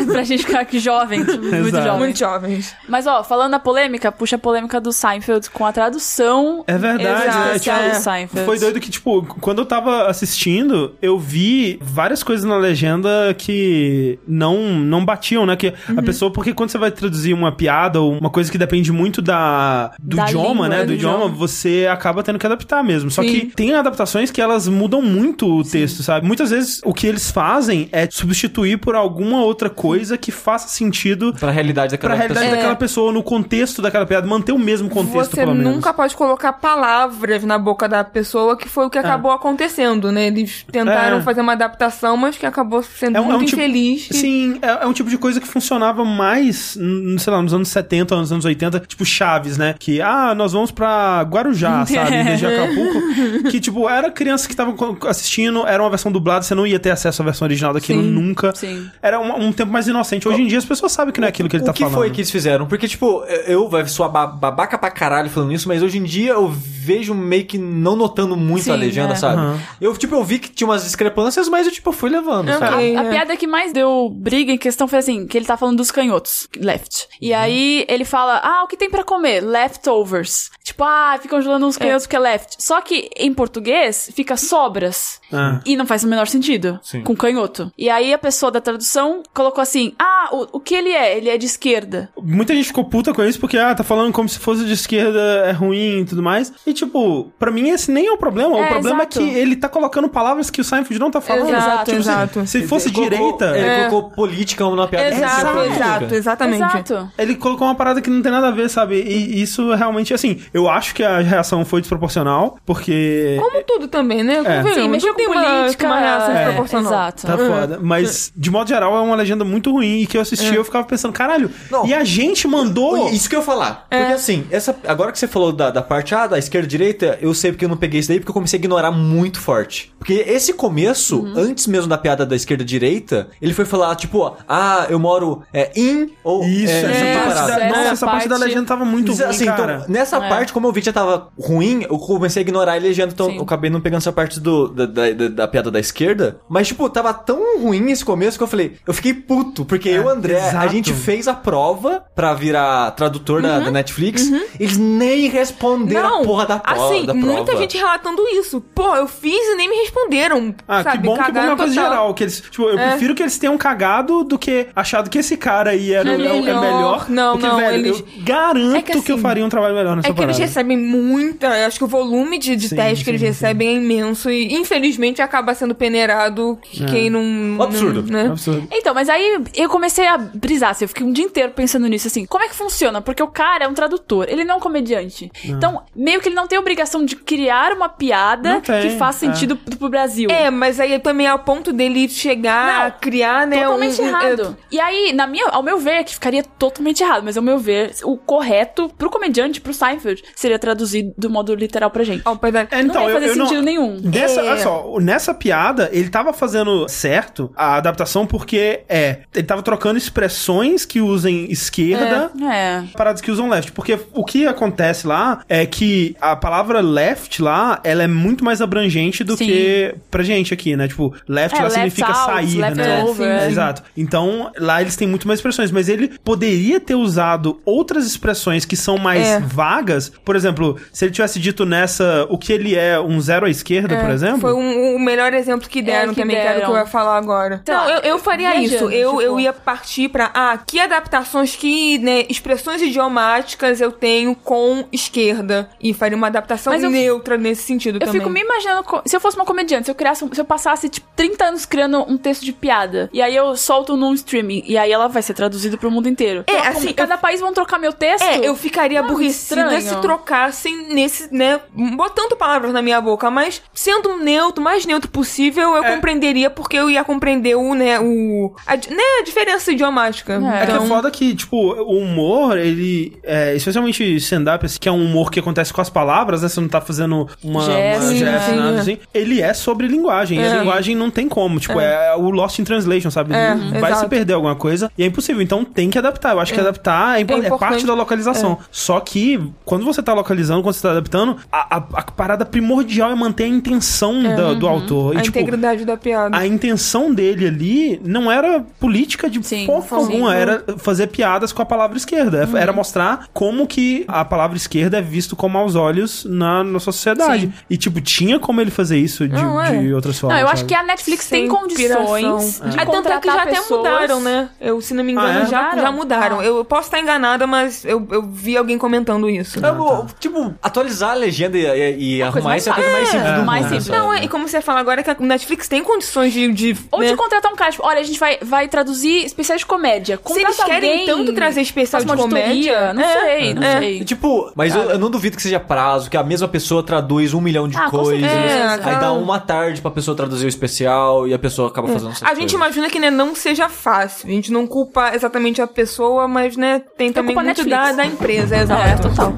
pra 0.11 0.23
gente 0.23 0.45
ficar 0.45 0.61
aqui 0.61 0.79
jovem, 0.79 1.19
muito 1.23 1.45
Exato. 1.55 1.83
jovem. 1.85 1.99
Muito 1.99 2.19
jovens. 2.19 2.75
Mas 2.87 3.07
ó, 3.07 3.23
falando 3.23 3.51
da 3.51 3.59
polêmica, 3.59 4.11
puxa 4.11 4.35
a 4.35 4.39
polêmica 4.39 4.79
do 4.79 4.91
Seinfeld 4.91 5.49
com 5.49 5.65
a 5.65 5.71
tradução 5.71 6.63
É 6.67 6.77
verdade, 6.77 7.37
né? 7.37 7.45
especial 7.47 7.79
é. 7.79 7.89
do 7.91 7.95
Seinfeld. 7.95 8.45
Foi 8.45 8.59
doido 8.59 8.79
que, 8.79 8.89
tipo, 8.89 9.23
quando 9.41 9.59
eu 9.59 9.65
tava 9.65 10.07
assistindo, 10.07 10.95
eu 11.01 11.17
vi 11.19 11.79
várias 11.81 12.23
coisas 12.23 12.45
na 12.45 12.57
legenda 12.57 13.33
que 13.37 14.19
não, 14.27 14.57
não 14.79 15.03
batiam, 15.03 15.45
né? 15.45 15.55
Que 15.55 15.73
a 15.95 16.01
pessoa, 16.01 16.31
porque 16.31 16.53
quando 16.53 16.69
você 16.69 16.77
vai 16.77 16.91
traduzir 16.91 17.33
uma 17.33 17.51
piada 17.51 17.99
ou 18.01 18.13
uma 18.17 18.29
coisa 18.29 18.51
que 18.51 18.57
depende 18.57 18.91
muito 18.91 19.21
da, 19.21 19.91
do 19.99 20.17
Da 20.17 20.25
idioma, 20.25 20.49
língua, 20.49 20.69
né? 20.69 20.79
Do 20.81 20.87
do 20.87 20.93
idioma, 20.93 21.15
idioma. 21.25 21.35
você 21.35 21.87
acaba 21.91 22.23
tendo 22.23 22.39
que 22.39 22.45
adaptar 22.45 22.83
mesmo. 22.83 23.09
Só 23.09 23.21
Sim. 23.21 23.29
que 23.29 23.45
tem 23.47 23.73
adaptações 23.73 24.31
que 24.31 24.41
elas 24.41 24.67
mudam 24.67 25.01
muito 25.01 25.47
o 25.59 25.63
texto, 25.63 26.03
sabe? 26.03 26.25
Muitas 26.27 26.49
vezes 26.49 26.81
o 26.83 26.93
que 26.93 27.07
eles 27.07 27.29
fazem 27.31 27.87
é 27.91 28.07
substituir 28.09 28.77
por 28.77 28.95
alguma 28.95 29.41
outra 29.43 29.69
coisa 29.69 30.17
que 30.17 30.31
faça 30.31 30.67
sentido 30.67 31.33
Pra 31.33 31.51
realidade 31.51 31.91
daquela 31.91 32.11
pra 32.13 32.17
realidade 32.17 32.45
pessoa. 32.45 32.55
daquela 32.57 32.75
pessoa, 32.75 33.11
no 33.11 33.23
contexto 33.23 33.81
daquela 33.81 34.05
piada, 34.05 34.27
manter 34.27 34.51
o 34.51 34.59
mesmo 34.59 34.89
contexto, 34.89 35.31
Você 35.31 35.37
pelo 35.37 35.55
menos. 35.55 35.73
nunca 35.75 35.93
pode 35.93 36.15
colocar 36.15 36.53
palavras 36.53 37.43
na 37.43 37.57
boca 37.57 37.87
da 37.87 38.03
pessoa, 38.03 38.57
que 38.57 38.67
foi 38.69 38.85
o 38.85 38.89
que 38.89 38.97
acabou 38.97 39.31
acontecendo, 39.31 40.11
né? 40.11 40.27
Eles 40.27 40.65
tentaram 40.71 41.17
É. 41.17 41.21
fazer 41.21 41.41
uma 41.41 41.53
adaptação, 41.53 42.15
mas 42.17 42.37
que 42.37 42.45
acabou 42.45 42.83
sendo 42.83 43.17
É 43.17 43.21
um- 43.21 43.25
é 43.25 43.27
um 43.27 43.37
muito 43.37 43.49
tipo- 43.49 43.61
infeliz. 43.61 44.09
e- 44.11 44.13
Sim, 44.13 44.59
é, 44.61 44.83
é 44.83 44.87
um 44.87 44.93
tipo 44.93 45.09
de 45.09 45.17
coisa 45.17 45.39
que 45.39 45.47
funcionava 45.47 46.03
mais, 46.05 46.77
sei 47.19 47.33
lá, 47.33 47.41
nos 47.41 47.53
anos 47.53 47.67
70, 47.69 48.15
nos 48.15 48.31
anos 48.31 48.45
80, 48.45 48.79
tipo 48.79 49.05
Chaves, 49.05 49.57
né? 49.57 49.75
Que, 49.79 50.01
ah, 50.01 50.33
nós 50.35 50.53
vamos 50.53 50.71
pra 50.71 51.21
Guarujá, 51.23 51.85
sabe? 51.85 52.15
Em 52.15 52.23
vez 52.23 52.39
de 52.39 52.45
Acapulco. 52.47 53.49
que, 53.49 53.59
tipo, 53.59 53.87
era 53.89 54.09
criança 54.11 54.47
que 54.47 54.53
estavam 54.53 54.75
assistindo, 55.07 55.65
era 55.67 55.81
uma 55.81 55.89
versão 55.89 56.11
dublada, 56.11 56.41
você 56.43 56.55
não 56.55 56.65
ia 56.65 56.72
ter 56.79 56.91
acesso 56.91 57.21
à 57.21 57.25
versão 57.25 57.45
original 57.45 57.73
daquilo 57.73 58.01
Sim. 58.01 58.09
nunca. 58.09 58.53
Sim. 58.55 58.89
Era 59.01 59.19
um, 59.19 59.47
um 59.47 59.51
tempo 59.53 59.71
mais 59.71 59.87
inocente. 59.87 60.27
Hoje 60.27 60.41
em 60.41 60.47
dia 60.47 60.57
as 60.57 60.65
pessoas 60.65 60.91
sabem 60.91 61.13
que 61.13 61.19
não 61.19 61.25
é 61.27 61.29
aquilo 61.29 61.47
que 61.49 61.55
ele 61.55 61.63
o 61.63 61.65
tá 61.65 61.73
que 61.73 61.79
falando. 61.83 61.95
foi 61.95 62.09
que 62.11 62.21
eles 62.21 62.31
fizeram? 62.31 62.65
Porque, 62.65 62.87
tipo, 62.87 63.23
eu 63.47 63.67
vai 63.69 63.85
soar 63.87 64.09
ba- 64.09 64.27
babaca 64.27 64.77
pra 64.77 64.91
caralho 64.91 65.29
falando 65.29 65.51
isso, 65.53 65.67
mas 65.67 65.81
hoje 65.83 65.97
em 65.97 66.03
dia 66.03 66.31
eu 66.31 66.47
vejo 66.49 67.13
meio 67.13 67.45
que 67.45 67.57
não 67.57 67.95
notando 67.95 68.35
muito 68.35 68.69
a 68.71 68.75
Sim, 68.75 68.79
legenda, 68.79 69.13
é. 69.13 69.15
sabe? 69.15 69.35
Aham. 69.41 69.59
Eu, 69.79 69.95
tipo, 69.97 70.15
eu 70.15 70.23
vi 70.23 70.39
que 70.39 70.49
tinha 70.49 70.67
umas 70.67 70.83
discrepâncias, 70.83 71.47
mas 71.49 71.65
eu, 71.65 71.71
tipo, 71.73 71.91
fui 71.91 72.09
levando, 72.09 72.49
Ok. 72.49 72.59
sabe? 72.59 72.95
A 72.97 73.03
É. 73.03 73.09
piada 73.09 73.37
que 73.37 73.47
mais 73.47 73.71
deu 73.73 74.09
briga 74.13 74.51
em 74.51 74.57
questão 74.57 74.87
foi 74.87 74.99
assim, 74.99 75.25
que 75.25 75.37
ele 75.37 75.45
tá 75.45 75.55
falando 75.57 75.77
dos 75.77 75.91
canhotos, 75.91 76.47
left. 76.57 77.07
E 77.21 77.33
aí 77.33 77.85
ele 77.87 78.03
fala, 78.05 78.41
ah, 78.43 78.63
o 78.63 78.67
que 78.67 78.75
tem 78.77 78.89
pra 78.89 79.03
comer? 79.03 79.41
Leftovers. 79.41 80.51
Tipo, 80.63 80.83
ah, 80.83 81.17
ficam 81.21 81.41
jogando 81.41 81.65
uns 81.67 81.77
canhotos 81.77 82.03
porque 82.05 82.15
é 82.15 82.19
left. 82.19 82.55
Só 82.59 82.79
que 82.81 83.09
em 83.17 83.33
português 83.33 84.09
fica 84.15 84.37
sobras. 84.37 85.19
Ah. 85.31 85.59
E 85.65 85.75
não 85.75 85.85
faz 85.85 86.03
o 86.03 86.07
menor 86.07 86.27
sentido 86.27 86.62
Sim. 86.81 87.01
com 87.01 87.15
canhoto. 87.15 87.71
E 87.77 87.89
aí 87.89 88.13
a 88.13 88.17
pessoa 88.17 88.51
da 88.51 88.61
tradução 88.61 89.21
colocou 89.33 89.61
assim, 89.61 89.93
ah, 89.99 90.29
o, 90.31 90.57
o 90.57 90.59
que 90.59 90.75
ele 90.75 90.89
é? 90.91 91.17
Ele 91.17 91.29
é 91.29 91.37
de 91.37 91.45
esquerda. 91.45 92.09
Muita 92.21 92.53
gente 92.53 92.67
ficou 92.67 92.85
puta 92.85 93.13
com 93.13 93.23
isso 93.23 93.39
porque, 93.39 93.57
ah, 93.57 93.73
tá 93.75 93.83
falando 93.83 94.11
como 94.13 94.27
se 94.29 94.39
fosse 94.39 94.65
de 94.65 94.73
esquerda, 94.73 95.19
é 95.45 95.51
ruim 95.51 96.01
e 96.01 96.05
tudo 96.05 96.21
mais. 96.23 96.51
E, 96.65 96.73
tipo, 96.73 97.31
pra 97.39 97.51
mim 97.51 97.69
esse 97.69 97.91
nem 97.91 98.07
é 98.07 98.11
o 98.11 98.17
problema. 98.17 98.55
o 98.55 98.63
É, 98.63 98.67
problema 98.69 99.03
exato. 99.03 99.19
é 99.19 99.21
que 99.23 99.29
ele 99.37 99.55
tá 99.55 99.67
colocando 99.69 100.07
palavras 100.09 100.49
que 100.49 100.61
o 100.61 100.63
Seinfeld 100.63 100.99
não 100.99 101.11
tá 101.11 101.21
falando. 101.21 101.49
Exato, 101.49 101.91
Tipo, 101.91 102.03
se- 102.03 102.09
exato. 102.09 102.47
Se, 102.47 102.67
fosse 102.67 102.87
Ele 102.89 102.95
colocou- 102.95 103.17
direita... 103.37 103.57
Ele 103.57 103.67
É. 103.67 103.89
colocou 103.89 104.11
política 104.11 104.63
numa 104.63 104.87
piada 104.87 105.09
Exato, 105.15 105.59
exato, 105.59 106.15
exatamente. 106.15 106.63
Exato. 106.63 107.11
Ele 107.17 107.35
colocou 107.35 107.67
uma 107.67 107.75
parada 107.75 108.01
que 108.01 108.09
não 108.09 108.21
tem 108.21 108.31
nada 108.31 108.47
a 108.47 108.51
ver, 108.51 108.69
sabe? 108.69 108.95
E 109.01 109.41
isso 109.41 109.73
realmente, 109.73 110.13
assim, 110.13 110.41
eu 110.53 110.69
acho 110.69 110.93
que 110.95 111.03
a 111.03 111.19
reação 111.19 111.63
foi 111.65 111.81
desproporcional, 111.81 112.57
porque. 112.65 113.37
Como 113.39 113.63
tudo 113.63 113.87
também, 113.87 114.23
né? 114.23 114.37
Convenhamos, 114.37 114.73
Sim, 114.73 114.87
mexeu 114.89 115.13
com 115.13 115.21
uma- 115.21 115.41
política. 115.61 115.85
Uma 115.87 115.99
reação 115.99 116.35
É, 116.35 116.45
desproporcional. 116.53 116.91
Exato. 116.93 117.27
Tá 117.27 117.37
foda. 117.37 117.79
Mas, 117.81 118.31
de 118.35 118.49
modo 118.51 118.67
geral, 118.67 118.95
é 118.95 119.01
uma 119.01 119.15
legenda 119.15 119.43
muito 119.43 119.71
ruim. 119.71 120.01
E 120.01 120.07
que 120.07 120.17
eu 120.17 120.21
assisti, 120.21 120.53
eu 120.53 120.63
ficava 120.63 120.85
pensando, 120.85 121.13
caralho, 121.13 121.49
Não. 121.69 121.85
e 121.85 121.93
a 121.93 122.03
gente 122.03 122.47
mandou. 122.47 123.09
Isso 123.09 123.29
que 123.29 123.35
eu 123.35 123.39
ia 123.39 123.45
falar. 123.45 123.85
Porque 123.89 124.13
assim, 124.13 124.45
essa, 124.51 124.75
agora 124.87 125.11
que 125.11 125.19
você 125.19 125.27
falou 125.27 125.51
da, 125.51 125.69
da 125.69 125.81
parte 125.81 126.13
ah, 126.15 126.27
da 126.27 126.37
esquerda 126.37 126.65
e 126.65 126.69
direita, 126.69 127.17
eu 127.21 127.33
sei 127.33 127.51
porque 127.51 127.65
eu 127.65 127.69
não 127.69 127.77
peguei 127.77 127.99
isso 127.99 128.09
daí, 128.09 128.19
porque 128.19 128.29
eu 128.31 128.33
comecei 128.33 128.57
a 128.57 128.61
ignorar 128.61 128.91
muito 128.91 129.39
forte. 129.39 129.93
Porque 129.97 130.13
esse 130.27 130.53
começo, 130.53 131.19
Uhum. 131.19 131.33
antes 131.37 131.67
mesmo 131.67 131.87
da 131.87 131.97
piada 131.97 132.25
da 132.25 132.35
esquerda 132.35 132.63
e 132.63 132.65
direita, 132.65 133.27
ele 133.41 133.53
foi 133.53 133.65
falar, 133.65 133.95
tipo, 133.95 134.35
ah, 134.47 134.85
eu 134.89 134.99
moro 134.99 135.43
é, 135.53 135.71
in 135.75 136.09
ou 136.23 136.43
Isso, 136.43 136.71
é, 136.73 136.81
essa, 136.81 136.87
É, 137.05 137.17
parte 137.17 137.35
da, 137.35 137.43
essa 137.65 137.67
nossa, 137.69 137.89
essa 137.89 138.05
parte 138.05 138.27
da 138.29 138.37
legenda 138.37 138.65
tava 138.65 138.83
muito 138.85 139.11
ruim, 139.13 139.23
assim, 139.23 139.45
cara. 139.45 139.75
então, 139.81 139.85
nessa 139.89 140.17
É. 140.17 140.29
parte, 140.29 140.51
como 140.53 140.67
eu 140.67 140.71
vi 140.73 140.81
que 140.81 140.85
já 140.87 140.93
tava 140.93 141.29
ruim, 141.39 141.83
eu 141.89 141.97
comecei 141.97 142.41
a 142.41 142.43
ignorar 142.43 142.73
a 142.73 142.77
legenda, 142.77 143.11
então 143.13 143.27
Sim. 143.27 143.37
eu 143.37 143.43
acabei 143.43 143.69
não 143.69 143.79
pegando 143.81 143.99
essa 143.99 144.11
parte 144.11 144.39
do, 144.39 144.67
da, 144.69 144.85
da, 144.85 145.11
da- 145.11 145.27
da 145.29 145.47
piada 145.47 145.69
da 145.71 145.79
esquerda. 145.79 146.37
Mas, 146.49 146.67
tipo, 146.67 146.87
tava 146.89 147.13
tão 147.13 147.59
ruim 147.59 147.89
esse 147.91 148.03
começo 148.03 148.37
que 148.37 148.43
eu 148.43 148.47
falei, 148.47 148.73
eu 148.85 148.93
fiquei 148.93 149.13
puto, 149.13 149.65
porque 149.65 149.89
eu 149.89 150.03
e 150.03 150.05
o 150.05 150.09
André, 150.09 150.39
a 150.41 150.47
exato. 150.49 150.69
gente 150.69 150.93
fez 150.93 151.27
a 151.27 151.33
prova 151.33 152.03
pra 152.15 152.33
virar 152.33 152.91
tradutor 152.91 153.41
da, 153.41 153.59
da 153.59 153.71
Netflix, 153.71 154.29
eles 154.59 154.77
nem 154.77 155.27
responderam 155.29 156.21
a 156.21 156.23
porra 156.23 156.45
da, 156.45 156.59
po- 156.59 156.69
assim, 156.71 157.05
da 157.05 157.13
prova. 157.13 157.27
muita 157.33 157.55
gente 157.57 157.77
relatando 157.77 158.21
isso. 158.29 158.61
Pô, 158.73 158.95
eu 158.95 159.07
fiz 159.07 159.33
e 159.33 159.55
nem 159.55 159.69
me 159.69 159.75
responderam. 159.77 160.53
Ah, 160.67 160.83
sabe? 160.83 160.97
que 160.99 161.03
bom 161.05 161.13
que 161.13 161.17
bom 161.19 161.23
é 161.23 161.25
Cagaram 161.25 161.47
uma 161.49 161.57
coisa 161.57 161.73
total. 161.75 161.89
geral. 161.91 162.13
Que 162.13 162.23
eles, 162.23 162.41
tipo, 162.41 162.63
eu 162.63 162.77
É. 162.79 162.89
prefiro 162.91 163.15
que 163.15 163.23
eles 163.23 163.37
tenham 163.37 163.57
cagado 163.57 164.23
do 164.23 164.37
que 164.37 164.67
achado 164.75 165.09
que 165.09 165.17
esse 165.19 165.37
cara 165.37 165.71
aí 165.71 165.93
era 165.93 166.11
É 166.11 166.17
o- 166.17 166.21
é 166.25 166.33
o- 166.33 166.35
é 166.37 166.41
melhor. 166.41 166.61
melhor. 166.61 167.09
Não, 167.09 167.33
porque, 167.37 167.47
não, 167.47 167.57
velho, 167.57 167.77
eles- 167.87 167.99
eu 167.99 168.05
garanto 168.23 168.75
É 168.75 168.81
que, 168.81 168.91
que 169.01 169.11
eu 169.11 169.15
assim, 169.15 169.21
faria 169.23 169.45
um 169.45 169.49
trabalho 169.49 169.75
melhor 169.75 169.95
nessa 169.95 170.09
É 170.09 170.13
que 170.13 170.19
eles 170.21 170.35
parada. 170.37 170.45
recebem 170.45 170.77
muita. 170.77 171.47
eu 171.47 171.67
Acho 171.67 171.77
que 171.77 171.83
o 171.85 171.87
volume 171.87 172.37
de, 172.37 172.55
de 172.55 172.69
Sim, 172.69 172.75
teste 172.75 173.03
que 173.03 173.09
eles 173.09 173.21
sim, 173.21 173.27
recebem 173.27 173.67
é 173.69 173.73
imenso. 173.73 174.29
E 174.29 174.53
infelizmente 174.53 175.21
acaba 175.21 175.53
sendo 175.55 175.73
peneirado 175.73 176.22
quem 176.61 177.09
não. 177.09 177.61
Absurdo. 177.61 178.03
não- 178.03 178.09
né? 178.23 178.27
Absurdo. 178.29 178.67
Então, 178.71 178.93
mas 178.93 179.09
aí 179.09 179.41
eu 179.55 179.69
comecei 179.69 180.07
a 180.07 180.17
brisar, 180.17 180.71
assim, 180.71 180.85
eu 180.85 180.89
fiquei 180.89 181.05
um 181.05 181.11
dia 181.11 181.25
inteiro 181.25 181.51
pensando 181.51 181.87
nisso, 181.87 182.07
assim, 182.07 182.25
como 182.25 182.43
é 182.43 182.47
que 182.47 182.55
funciona? 182.55 183.01
Porque 183.01 183.21
o 183.23 183.27
cara 183.27 183.65
é 183.65 183.67
um 183.67 183.73
tradutor, 183.73 184.25
ele 184.29 184.43
não 184.43 184.55
é 184.55 184.57
um 184.57 184.61
comediante. 184.61 185.31
Então, 185.45 185.83
meio 185.95 186.19
que 186.21 186.27
ele 186.29 186.35
não 186.35 186.47
tem 186.47 186.57
obrigação 186.59 187.05
de 187.05 187.15
criar 187.15 187.73
uma 187.73 187.89
piada 187.89 188.53
Não 188.55 188.61
tem, 188.61 188.81
que 188.81 188.97
faz 188.97 189.15
é. 189.17 189.19
sentido 189.27 189.55
pro, 189.55 189.77
pro 189.77 189.89
Brasil. 189.89 190.29
É, 190.29 190.49
mas 190.49 190.79
aí 190.79 190.97
também 190.99 191.27
é 191.27 191.33
o 191.33 191.39
ponto 191.39 191.71
dele 191.73 192.07
chegar 192.09 192.79
Não, 192.79 192.87
a 192.87 192.91
criar, 192.91 193.47
né? 193.47 193.63
Totalmente 193.63 194.01
um- 194.01 194.07
errado. 194.07 194.57
E 194.71 194.79
aí, 194.79 195.13
na 195.13 195.27
minha, 195.27 195.47
ao 195.49 195.63
meu 195.63 195.77
ver, 195.77 196.03
que 196.03 196.13
ficaria 196.13 196.43
totalmente 196.43 197.01
errado, 197.03 197.23
mas 197.23 197.37
ao 197.37 197.43
meu 197.43 197.57
ver, 197.57 197.93
o 198.03 198.17
correto 198.17 198.89
pro 198.97 199.09
comediante, 199.09 199.59
pro 199.61 199.73
Seinfeld, 199.73 200.23
seria 200.35 200.57
traduzido 200.59 201.13
do 201.17 201.29
modo 201.29 201.53
literal 201.55 201.89
pra 201.91 202.03
gente. 202.03 202.23
É. 202.25 202.77
É, 202.77 202.81
então, 202.81 203.01
não 203.01 203.01
ia 203.03 203.09
eu- 203.09 203.13
fazer 203.13 203.29
eu 203.29 203.35
não- 203.35 203.45
sentido 203.47 203.63
nenhum. 203.63 203.99
Nessa, 204.03 204.41
É. 204.41 204.49
olha 204.51 204.61
só, 204.61 204.99
nessa 204.99 205.33
piada, 205.33 205.89
ele 205.91 206.09
tava 206.13 206.31
fazendo 206.31 206.87
certo 206.87 207.51
a 207.55 207.75
adaptação 207.75 208.25
porque 208.27 208.81
é. 208.87 209.17
Ele 209.33 209.43
tava 209.47 209.63
trocando 209.63 209.97
expressões 209.97 210.85
que 210.85 211.01
usem 211.01 211.51
esquerda. 211.51 212.31
É. 212.53 212.83
Paradas 212.95 213.19
que 213.19 213.31
usam 213.31 213.49
left. 213.49 213.71
Porque 213.71 213.97
o 214.13 214.23
que 214.23 214.45
acontece 214.45 215.07
lá 215.07 215.41
é 215.49 215.65
que 215.65 216.15
a 216.21 216.35
palavra 216.35 216.81
left 216.81 217.41
lá, 217.41 217.79
ela 217.83 218.03
é 218.03 218.07
muito 218.07 218.45
mais 218.45 218.61
abrangente 218.61 219.23
do 219.23 219.35
Sim. 219.35 219.47
que 219.47 219.95
pra 220.11 220.21
gente 220.21 220.53
aqui, 220.53 220.75
né? 220.75 220.87
Tipo, 220.87 221.13
left 221.27 221.57
É, 221.57 221.61
lá 221.63 221.67
left 221.67 221.79
significa 221.79 222.07
out, 222.07 222.25
sair, 222.31 222.57
left 222.61 222.77
né? 222.77 223.03
over, 223.03 223.27
É, 223.27 223.45
é. 223.45 223.49
Exato. 223.49 223.81
Então, 223.97 224.51
lá 224.59 224.81
eles 224.81 224.95
têm 224.95 225.07
muito 225.07 225.27
mais 225.27 225.39
expressões, 225.39 225.71
mas 225.71 225.89
ele 225.89 226.09
poderia 226.23 226.79
ter 226.79 226.93
usado 226.95 227.59
outras 227.65 228.05
expressões 228.05 228.65
que 228.65 228.75
são 228.75 228.97
mais 228.99 229.25
É. 229.27 229.39
vagas. 229.39 230.09
Por 230.23 230.35
exemplo, 230.35 230.77
se 230.91 231.05
ele 231.05 231.11
tivesse 231.11 231.39
dito 231.39 231.65
nessa 231.65 232.27
o 232.29 232.37
que 232.37 232.53
ele 232.53 232.75
é 232.75 232.99
um 232.99 233.19
zero 233.19 233.45
à 233.45 233.49
esquerda, 233.49 233.97
por 233.97 234.09
exemplo. 234.11 234.41
Foi 234.41 234.53
um- 234.53 234.95
o 234.95 234.99
melhor 234.99 235.33
exemplo 235.33 235.67
que 235.67 235.81
deram 235.81 236.02
que 236.09 236.21
também, 236.21 236.35
que 236.35 236.41
era 236.41 236.51
o 236.51 236.53
que 236.55 236.59
deram. 236.61 236.73
eu 236.75 236.79
ia 236.79 236.85
falar 236.85 237.17
agora. 237.17 237.61
Tá, 237.63 237.73
Não, 237.85 237.89
eu, 237.89 237.99
eu 238.01 238.19
faria 238.19 238.51
veja, 238.51 238.75
isso. 238.75 238.89
Eu, 238.91 239.09
tipo- 239.11 239.21
eu 239.21 239.39
ia 239.39 239.53
partir 239.53 240.09
pra, 240.09 240.31
ah, 240.33 240.57
que 240.57 240.79
adaptações, 240.79 241.55
que 241.55 241.97
né, 241.99 242.25
expressões 242.29 242.81
idiomáticas 242.81 243.79
eu 243.81 243.91
tenho 243.91 244.35
com 244.35 244.85
esquerda. 244.91 245.69
E 245.81 245.93
faria 245.93 246.17
uma 246.17 246.27
adaptação 246.27 246.73
eu- 246.73 246.89
neutra 246.89 247.37
nesse 247.37 247.63
sentido 247.63 247.95
Eu 247.95 247.99
também. 247.99 248.19
fico 248.21 248.29
me 248.29 248.41
imaginando, 248.41 248.85
se 249.05 249.15
eu 249.15 249.19
fosse 249.19 249.35
uma 249.37 249.45
comediante, 249.45 249.85
se 249.85 249.91
eu 249.91 249.95
criasse, 249.95 250.27
se 250.31 250.41
eu 250.41 250.45
passasse, 250.45 250.89
tipo, 250.89 251.07
30 251.15 251.45
anos 251.45 251.65
criando 251.65 251.99
um 252.09 252.17
texto 252.17 252.43
de 252.43 252.51
piada, 252.53 253.09
e 253.13 253.21
aí 253.21 253.35
eu 253.35 253.55
solto 253.55 253.95
num 253.95 254.13
streaming, 254.13 254.63
e 254.65 254.77
aí 254.77 254.91
ela 254.91 255.07
vai 255.07 255.21
ser 255.21 255.33
traduzida 255.33 255.77
pro 255.77 255.91
mundo 255.91 256.07
inteiro. 256.09 256.43
É, 256.47 256.53
Então, 256.53 256.67
assim, 256.71 256.81
como 256.87 256.93
cada 256.95 257.17
país 257.17 257.39
vão 257.39 257.53
trocar 257.53 257.77
meu 257.77 257.93
texto. 257.93 258.23
É, 258.23 258.37
eu 258.47 258.55
ficaria 258.55 258.99
Não, 259.01 259.07
aborrecida 259.09 259.79
se 259.81 259.95
trocassem 260.01 260.87
nesse, 260.93 261.33
né, 261.33 261.59
botando 261.73 262.35
palavras 262.35 262.71
na 262.73 262.81
minha 262.81 262.99
boca, 263.01 263.29
mas 263.29 263.61
sendo 263.73 264.17
neutro, 264.17 264.63
mais 264.63 264.85
neutro 264.85 265.09
possível, 265.09 265.75
eu 265.75 265.83
É. 265.83 265.92
compreenderia 265.95 266.49
porque 266.49 266.77
eu 266.77 266.89
ia 266.89 267.03
compreender 267.03 267.55
o, 267.55 267.73
né, 267.75 267.99
o, 267.99 268.53
a, 268.65 268.75
né, 268.75 269.03
a 269.19 269.23
diferença 269.23 269.71
idiomática. 269.71 270.33
É. 270.33 270.63
É 270.63 270.65
que 270.65 270.71
é 270.71 270.75
Então, 270.75 270.87
foda 270.87 271.09
que, 271.11 271.35
tipo, 271.35 271.57
o 271.57 271.97
humor, 271.97 272.57
ele. 272.57 273.17
É, 273.23 273.55
especialmente 273.55 274.03
stand-up, 274.17 274.65
assim, 274.65 274.77
que 274.79 274.87
é 274.89 274.91
um 274.91 275.03
humor 275.05 275.31
que 275.31 275.39
acontece 275.39 275.71
com 275.73 275.81
as 275.81 275.89
palavras, 275.89 276.41
né? 276.41 276.49
Você 276.49 276.59
não 276.59 276.67
tá 276.67 276.81
fazendo 276.81 277.27
uma, 277.43 277.61
Gesto, 277.63 278.03
uma 278.03 278.13
gesto, 278.15 278.49
sim, 278.49 278.55
nada 278.55 278.77
é. 278.77 278.79
assim. 278.79 278.97
Ele 279.13 279.41
é 279.41 279.53
sobre 279.53 279.87
linguagem. 279.87 280.39
E 280.39 280.43
a 280.43 280.47
É. 280.47 280.59
linguagem 280.59 280.95
não 280.95 281.09
tem 281.09 281.27
como. 281.29 281.59
Tipo, 281.59 281.79
é, 281.79 282.15
o 282.15 282.29
Lost 282.29 282.59
in 282.59 282.63
Translation, 282.63 283.09
sabe? 283.11 283.33
É, 283.33 283.55
Vai 283.79 283.91
se 283.91 283.97
exato. 283.97 284.09
perder 284.09 284.33
alguma 284.33 284.55
coisa. 284.55 284.91
E 284.97 285.03
é 285.03 285.05
impossível. 285.05 285.41
Então 285.41 285.63
tem 285.63 285.89
que 285.89 285.97
adaptar. 285.97 286.33
Eu 286.33 286.39
acho 286.39 286.53
que 286.53 286.59
adaptar 286.59 287.19
é, 287.19 287.21
é 287.23 287.57
parte 287.57 287.85
da 287.85 287.93
localização. 287.93 288.57
Só 288.71 288.99
que, 288.99 289.39
quando 289.65 289.85
você 289.85 290.01
tá 290.01 290.13
localizando, 290.13 290.61
quando 290.63 290.73
você 290.75 290.81
tá 290.81 290.91
adaptando, 290.91 291.37
a, 291.51 291.77
a- 291.77 291.83
a 291.93 292.03
parada 292.11 292.45
primordial 292.45 293.11
é 293.11 293.15
manter 293.15 293.43
a 293.45 293.47
intenção 293.47 294.21
da- 294.23 294.53
do 294.53 294.67
autor. 294.67 295.15
E, 295.15 295.17
a 295.17 295.21
tipo, 295.21 295.37
integridade 295.37 295.82
da 295.85 295.97
piada. 295.97 296.35
a 296.37 296.45
intenção 296.45 297.13
dele 297.13 297.47
ali 297.47 298.01
não 298.03 298.31
era 298.31 298.61
política 298.79 299.29
de 299.29 299.41
Sim, 299.45 299.65
porra 299.65 299.87
sim. 299.87 299.95
alguma, 299.95 300.35
era 300.35 300.63
fazer 300.77 301.07
piadas 301.07 301.51
com 301.51 301.61
a 301.61 301.65
palavra 301.65 301.97
esquerda. 301.97 302.45
Uhum. 302.47 302.57
Era 302.57 302.71
mostrar 302.73 303.27
como 303.33 303.67
que 303.67 304.05
a 304.07 304.23
palavra 304.25 304.57
esquerda 304.57 304.97
é 304.97 305.01
visto 305.01 305.35
como 305.35 305.57
aos 305.57 305.75
olhos 305.75 306.25
na 306.25 306.63
nossa 306.63 306.91
sociedade. 306.91 307.47
Sim. 307.47 307.53
E, 307.69 307.77
tipo, 307.77 307.99
tinha 308.01 308.39
como 308.39 308.61
ele 308.61 308.71
fazer 308.71 308.97
isso 308.97 309.27
de, 309.27 309.33
Não, 309.35 309.61
é. 309.61 309.77
de 309.79 309.93
outras 309.93 310.17
formas. 310.19 310.37
Não, 310.37 310.45
eu 310.45 310.47
acho 310.49 310.57
sabe? 310.61 310.69
que 310.69 310.75
a 310.75 310.83
Netflix 310.83 311.25
Sem 311.25 311.41
tem 311.41 311.49
condições 311.49 311.89
inspiração. 311.91 312.69
de 312.69 312.79
É 312.79 312.85
tanto 312.85 313.09
é 313.09 313.19
que 313.19 313.27
já 313.27 313.33
contratar 313.33 313.39
até 313.47 313.55
pessoas. 313.55 313.77
mudaram, 313.79 314.19
né? 314.21 314.49
Eu, 314.59 314.81
se 314.81 314.93
não 314.93 315.03
me 315.03 315.11
engano, 315.11 315.27
Ah, 315.27 315.41
é? 315.41 315.45
já, 315.45 315.61
Mudaram? 315.63 315.81
já 315.81 315.91
mudaram. 315.91 316.39
Ah. 316.39 316.45
Eu 316.45 316.65
posso 316.65 316.87
estar 316.87 316.99
enganada, 316.99 317.45
mas 317.47 317.83
eu, 317.85 318.05
eu 318.11 318.21
vi 318.23 318.55
alguém 318.57 318.77
comentando 318.77 319.29
isso. 319.29 319.59
Ah, 319.63 319.69
Eu, 319.69 319.85
tá. 319.85 320.05
Tipo, 320.19 320.53
atualizar 320.61 321.11
a 321.11 321.13
legenda 321.15 321.57
e, 321.57 322.17
e- 322.17 322.21
arrumar 322.21 322.57
isso 322.57 322.69
é 322.69 322.71
a 322.71 322.75
coisa 322.75 322.91
mais 322.91 323.07
simples 323.09 323.29
É. 323.29 323.35
do 323.39 323.45
Mais 323.45 323.61
mundo, 323.65 323.69
simples. 323.81 323.87
Não, 323.99 324.13
é, 324.13 324.23
e 324.23 324.27
como 324.27 324.47
você 324.47 324.61
fala 324.61 324.79
agora 324.79 325.03
que 325.03 325.09
a 325.09 325.15
Netflix 325.19 325.67
têm 325.73 325.83
condições 325.83 326.31
de. 326.31 326.51
de 326.51 326.77
Ou 326.91 326.99
né? 326.99 327.07
de 327.07 327.15
contratar 327.15 327.51
um 327.51 327.55
cara, 327.55 327.71
tipo, 327.71 327.83
olha, 327.83 327.99
a 327.99 328.03
gente 328.03 328.19
vai, 328.19 328.37
vai 328.43 328.67
traduzir 328.67 329.25
especiais 329.25 329.61
de 329.61 329.65
comédia. 329.65 330.19
Se 330.23 330.33
eles 330.33 330.47
Contrata 330.55 330.69
querem 330.71 330.91
alguém, 330.91 331.05
tanto 331.07 331.33
trazer 331.33 331.61
especial 331.61 332.03
de 332.03 332.15
comédia, 332.15 332.93
Não 332.93 333.01
é, 333.01 333.13
sei, 333.21 333.53
não 333.55 333.63
é. 333.63 333.79
sei. 333.79 334.05
Tipo, 334.05 334.51
mas 334.55 334.75
eu, 334.75 334.83
eu 334.83 334.99
não 334.99 335.09
duvido 335.09 335.35
que 335.35 335.41
seja 335.41 335.59
prazo, 335.59 336.11
que 336.11 336.17
a 336.17 336.21
mesma 336.23 336.47
pessoa 336.47 336.83
traduz 336.83 337.33
um 337.33 337.41
milhão 337.41 337.67
de 337.67 337.75
Ah, 337.75 337.89
coisas. 337.89 338.23
É, 338.23 338.63
aí 338.83 338.99
dá 338.99 339.11
uma 339.13 339.39
tarde 339.39 339.81
pra 339.81 339.89
pessoa 339.89 340.15
traduzir 340.15 340.45
o 340.45 340.49
especial 340.49 341.27
e 341.27 341.33
a 341.33 341.39
pessoa 341.39 341.69
acaba 341.69 341.87
fazendo 341.87 342.11
essas 342.11 342.21
A 342.23 342.27
gente 342.35 342.37
coisas. 342.39 342.53
imagina 342.53 342.89
que 342.89 342.99
né, 342.99 343.09
não 343.09 343.33
seja 343.33 343.67
fácil. 343.67 344.27
A 344.29 344.31
gente 344.31 344.51
não 344.51 344.67
culpa 344.67 345.15
exatamente 345.15 345.59
a 345.61 345.65
pessoa, 345.67 346.27
mas 346.27 346.55
né, 346.55 346.83
tem 346.97 347.11
também 347.11 347.35
muito 347.35 347.67
da, 347.67 347.91
da 347.93 348.05
empresa, 348.05 348.55
É, 348.57 348.61
exato. 348.61 349.09
total. 349.09 349.33